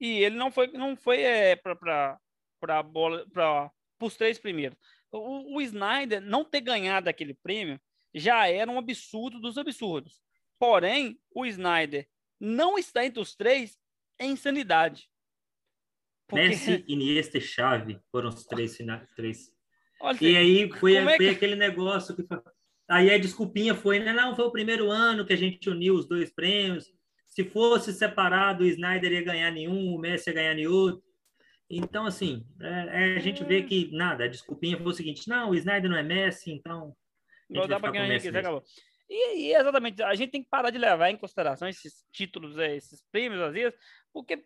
E 0.00 0.22
ele 0.22 0.36
não 0.36 0.50
foi, 0.50 0.68
não 0.68 0.96
foi 0.96 1.22
é, 1.22 1.56
para 1.56 2.18
para 2.60 3.70
os 4.00 4.16
três 4.16 4.38
primeiros. 4.38 4.78
O, 5.10 5.56
o 5.56 5.60
Snyder 5.62 6.20
não 6.20 6.44
ter 6.44 6.60
ganhado 6.60 7.08
aquele 7.08 7.34
prêmio 7.34 7.80
já 8.14 8.48
era 8.48 8.70
um 8.70 8.78
absurdo 8.78 9.40
dos 9.40 9.56
absurdos. 9.58 10.20
Porém, 10.58 11.18
o 11.34 11.46
Snyder 11.46 12.08
não 12.40 12.78
está 12.78 13.04
entre 13.04 13.20
os 13.20 13.34
três 13.34 13.78
é 14.18 14.26
insanidade. 14.26 15.08
Porque... 16.26 16.48
Messi, 16.48 16.84
Iniesta 16.88 17.38
e 17.38 17.40
Xavi 17.40 18.00
foram 18.10 18.28
os 18.28 18.44
três 18.44 18.76
finais. 18.76 19.08
Três. 19.14 19.50
Olha, 20.00 20.18
e 20.20 20.36
aí 20.36 20.70
foi, 20.72 20.96
é 20.96 21.04
foi 21.04 21.16
que... 21.16 21.28
aquele 21.28 21.56
negócio 21.56 22.14
que 22.14 22.22
aí 22.88 23.12
a 23.12 23.18
desculpinha 23.18 23.74
foi, 23.74 23.98
né? 23.98 24.12
Não, 24.12 24.36
foi 24.36 24.44
o 24.44 24.52
primeiro 24.52 24.90
ano 24.90 25.24
que 25.24 25.32
a 25.32 25.36
gente 25.36 25.70
uniu 25.70 25.94
os 25.94 26.06
dois 26.06 26.30
prêmios. 26.30 26.92
Se 27.24 27.44
fosse 27.44 27.92
separado, 27.92 28.64
o 28.64 28.66
Snyder 28.66 29.12
ia 29.12 29.22
ganhar 29.22 29.50
nenhum, 29.50 29.94
o 29.94 29.98
Messi 29.98 30.28
ia 30.30 30.34
ganhar 30.34 30.54
nenhum. 30.54 31.00
Então, 31.70 32.06
assim, 32.06 32.46
é, 32.60 33.12
é, 33.12 33.16
a 33.16 33.18
gente 33.18 33.44
vê 33.44 33.62
que 33.62 33.90
nada, 33.92 34.24
a 34.24 34.28
desculpinha 34.28 34.76
foi 34.76 34.86
o 34.86 34.94
seguinte: 34.94 35.28
não, 35.28 35.50
o 35.50 35.54
Snyder 35.54 35.90
não 35.90 35.98
é 35.98 36.02
Messi, 36.02 36.50
então. 36.50 36.94
Não 37.48 37.66
dá 37.66 37.78
para 37.78 37.92
ganhar 37.92 38.14
aqui, 38.14 38.28
acabou. 38.28 38.62
E, 39.08 39.48
e, 39.48 39.54
exatamente, 39.54 40.02
a 40.02 40.14
gente 40.14 40.30
tem 40.30 40.42
que 40.42 40.50
parar 40.50 40.70
de 40.70 40.78
levar 40.78 41.10
em 41.10 41.16
consideração 41.16 41.66
esses 41.66 42.04
títulos, 42.12 42.58
é, 42.58 42.76
esses 42.76 43.02
prêmios, 43.10 43.40
às 43.40 43.52
vezes, 43.52 43.78
porque 44.12 44.44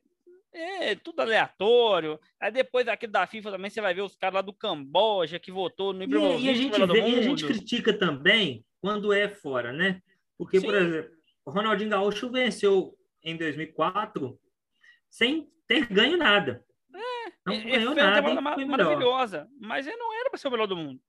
é 0.53 0.95
tudo 0.95 1.21
aleatório. 1.21 2.19
Aí 2.41 2.53
depois 2.53 2.87
aquele 2.87 3.13
da 3.13 3.27
FIFA 3.27 3.53
também 3.53 3.71
você 3.71 3.81
vai 3.81 3.95
ver 3.95 4.03
os 4.03 4.15
caras 4.15 4.35
lá 4.35 4.43
do 4.43 4.53
Camboja 4.53 5.39
que 5.39 5.51
votou 5.51 5.93
no 5.93 6.03
Ibrahimovic. 6.05 6.43
E, 6.43 6.47
e, 6.47 6.51
a 6.51 6.55
gente 6.55 6.87
vê, 6.87 7.09
e 7.09 7.19
a 7.19 7.23
gente 7.23 7.47
critica 7.47 7.93
também 7.93 8.65
quando 8.81 9.13
é 9.13 9.29
fora, 9.29 9.73
né? 9.73 10.01
Porque, 10.37 10.61
Sim. 10.61 10.67
por 10.67 10.75
exemplo, 10.75 11.11
o 11.45 11.51
Ronaldinho 11.51 11.91
Gaúcho 11.91 12.31
venceu 12.31 12.97
em 13.23 13.37
2004 13.37 14.39
sem 15.11 15.49
ter 15.67 15.87
ganho 15.87 16.17
nada. 16.17 16.65
Não 17.47 17.55
ele 17.55 17.71
ganhou 17.71 17.95
fez 17.95 18.07
nada. 18.07 18.31
Uma 18.31 18.57
temporada 18.57 18.85
maravilhosa, 18.85 19.49
mas 19.61 19.87
ele 19.87 19.97
não 19.97 20.13
era 20.15 20.31
para 20.31 20.39
ser 20.39 20.49
o 20.49 20.51
melhor 20.51 20.67
do 20.67 20.77
mundo. 20.77 21.01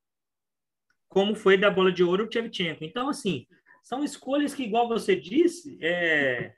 Como 1.08 1.36
foi 1.36 1.58
da 1.58 1.70
bola 1.70 1.92
de 1.92 2.04
ouro 2.04 2.24
o 2.26 2.28
Tchevchenko. 2.28 2.84
Então, 2.84 3.08
assim, 3.08 3.46
são 3.84 4.04
escolhas 4.04 4.56
que, 4.56 4.64
igual 4.64 4.88
você 4.88 5.16
disse, 5.16 5.78
é... 5.82 6.56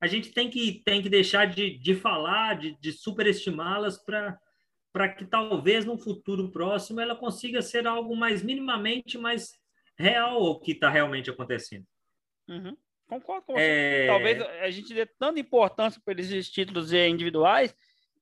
a 0.00 0.06
gente 0.06 0.32
tem 0.32 0.48
que, 0.48 0.82
tem 0.84 1.02
que 1.02 1.08
deixar 1.08 1.46
de, 1.46 1.78
de 1.78 1.94
falar, 1.94 2.58
de, 2.58 2.78
de 2.80 2.92
superestimá-las 2.92 3.98
para 3.98 5.08
que 5.16 5.26
talvez 5.26 5.84
no 5.84 5.98
futuro 5.98 6.50
próximo 6.50 7.00
ela 7.00 7.14
consiga 7.14 7.60
ser 7.60 7.86
algo 7.86 8.16
mais 8.16 8.42
minimamente 8.42 9.18
mais 9.18 9.52
real 9.98 10.46
ao 10.46 10.60
que 10.60 10.72
está 10.72 10.88
realmente 10.88 11.28
acontecendo. 11.28 11.84
Uhum. 12.48 12.76
Concordo 13.08 13.46
com 13.46 13.52
você. 13.54 13.62
É... 13.62 14.06
Talvez 14.06 14.40
a 14.40 14.70
gente 14.70 14.94
dê 14.94 15.04
tanta 15.04 15.40
importância 15.40 16.00
para 16.04 16.20
esses 16.20 16.50
títulos 16.50 16.92
individuais 16.92 17.74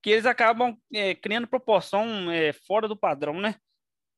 que 0.02 0.10
eles 0.10 0.27
acabam 0.27 0.77
é, 0.93 1.14
criando 1.14 1.47
proporção 1.47 2.31
é, 2.31 2.52
fora 2.52 2.89
do 2.89 2.97
padrão, 2.97 3.40
né? 3.40 3.56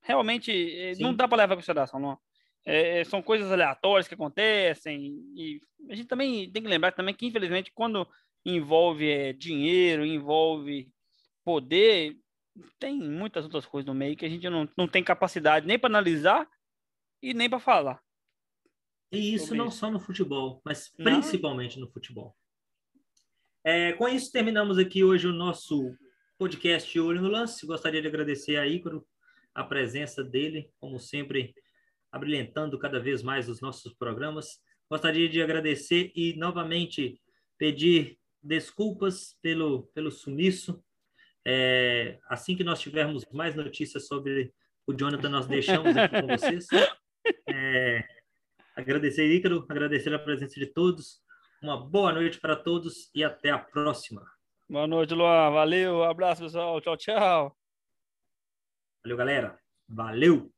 Realmente, 0.03 0.53
é, 0.53 0.95
não 0.99 1.15
dá 1.15 1.27
para 1.27 1.39
levar 1.39 1.55
em 1.55 1.57
consideração, 1.57 2.01
não. 2.01 2.19
É, 2.65 3.01
é, 3.01 3.05
são 3.05 3.23
coisas 3.23 3.51
aleatórias 3.51 4.07
que 4.07 4.15
acontecem 4.15 5.23
e 5.35 5.61
a 5.89 5.95
gente 5.95 6.07
também 6.07 6.51
tem 6.51 6.63
que 6.63 6.69
lembrar 6.69 6.93
também 6.93 7.15
que, 7.15 7.27
infelizmente, 7.27 7.73
quando 7.75 8.07
envolve 8.45 9.33
dinheiro, 9.35 10.05
envolve 10.05 10.91
poder, 11.45 12.17
tem 12.79 12.99
muitas 12.99 13.45
outras 13.45 13.65
coisas 13.65 13.87
no 13.87 13.95
meio 13.95 14.17
que 14.17 14.27
a 14.27 14.29
gente 14.29 14.49
não, 14.49 14.69
não 14.77 14.87
tem 14.87 15.03
capacidade 15.03 15.67
nem 15.67 15.79
para 15.79 15.89
analisar 15.89 16.49
e 17.23 17.33
nem 17.33 17.49
para 17.49 17.59
falar. 17.59 18.03
E 19.11 19.35
isso 19.35 19.55
não 19.55 19.69
isso. 19.69 19.79
só 19.79 19.91
no 19.91 19.99
futebol, 19.99 20.61
mas 20.65 20.91
principalmente 20.91 21.79
não. 21.79 21.87
no 21.87 21.93
futebol. 21.93 22.37
É, 23.71 23.93
com 23.93 24.09
isso, 24.09 24.33
terminamos 24.33 24.79
aqui 24.79 25.05
hoje 25.05 25.27
o 25.27 25.33
nosso 25.35 25.95
podcast 26.39 26.99
Olho 26.99 27.21
no 27.21 27.29
Lance. 27.29 27.67
Gostaria 27.67 28.01
de 28.01 28.09
agradecer 28.09 28.57
a 28.57 28.67
Ícaro 28.67 29.07
a 29.55 29.63
presença 29.63 30.25
dele, 30.25 30.71
como 30.81 30.99
sempre, 30.99 31.55
abrilhantando 32.11 32.79
cada 32.79 32.99
vez 32.99 33.23
mais 33.23 33.47
os 33.47 33.61
nossos 33.61 33.93
programas. 33.93 34.59
Gostaria 34.91 35.29
de 35.29 35.43
agradecer 35.43 36.11
e 36.17 36.35
novamente 36.39 37.21
pedir 37.59 38.19
desculpas 38.43 39.37
pelo, 39.43 39.83
pelo 39.89 40.11
sumiço. 40.11 40.83
É, 41.47 42.19
assim 42.27 42.57
que 42.57 42.65
nós 42.65 42.81
tivermos 42.81 43.27
mais 43.31 43.55
notícias 43.55 44.07
sobre 44.07 44.51
o 44.87 44.95
Jonathan, 44.95 45.29
nós 45.29 45.47
deixamos 45.47 45.95
aqui 45.95 46.23
com 46.23 46.27
vocês. 46.27 46.67
É, 47.51 48.03
agradecer, 48.75 49.27
Ícaro, 49.27 49.67
agradecer 49.69 50.15
a 50.15 50.19
presença 50.19 50.59
de 50.59 50.67
todos. 50.67 51.21
Uma 51.63 51.77
boa 51.77 52.13
noite 52.13 52.41
para 52.41 52.55
todos 52.55 53.11
e 53.15 53.25
até 53.25 53.51
a 53.51 53.59
próxima. 53.59 54.23
Boa 54.69 54.87
noite, 54.87 55.15
Luan. 55.15 55.51
Valeu. 55.51 56.05
Abraço, 56.05 56.43
pessoal. 56.43 56.81
Tchau, 56.81 56.97
tchau. 56.97 57.57
Valeu, 59.03 59.17
galera. 59.17 59.59
Valeu. 59.89 60.53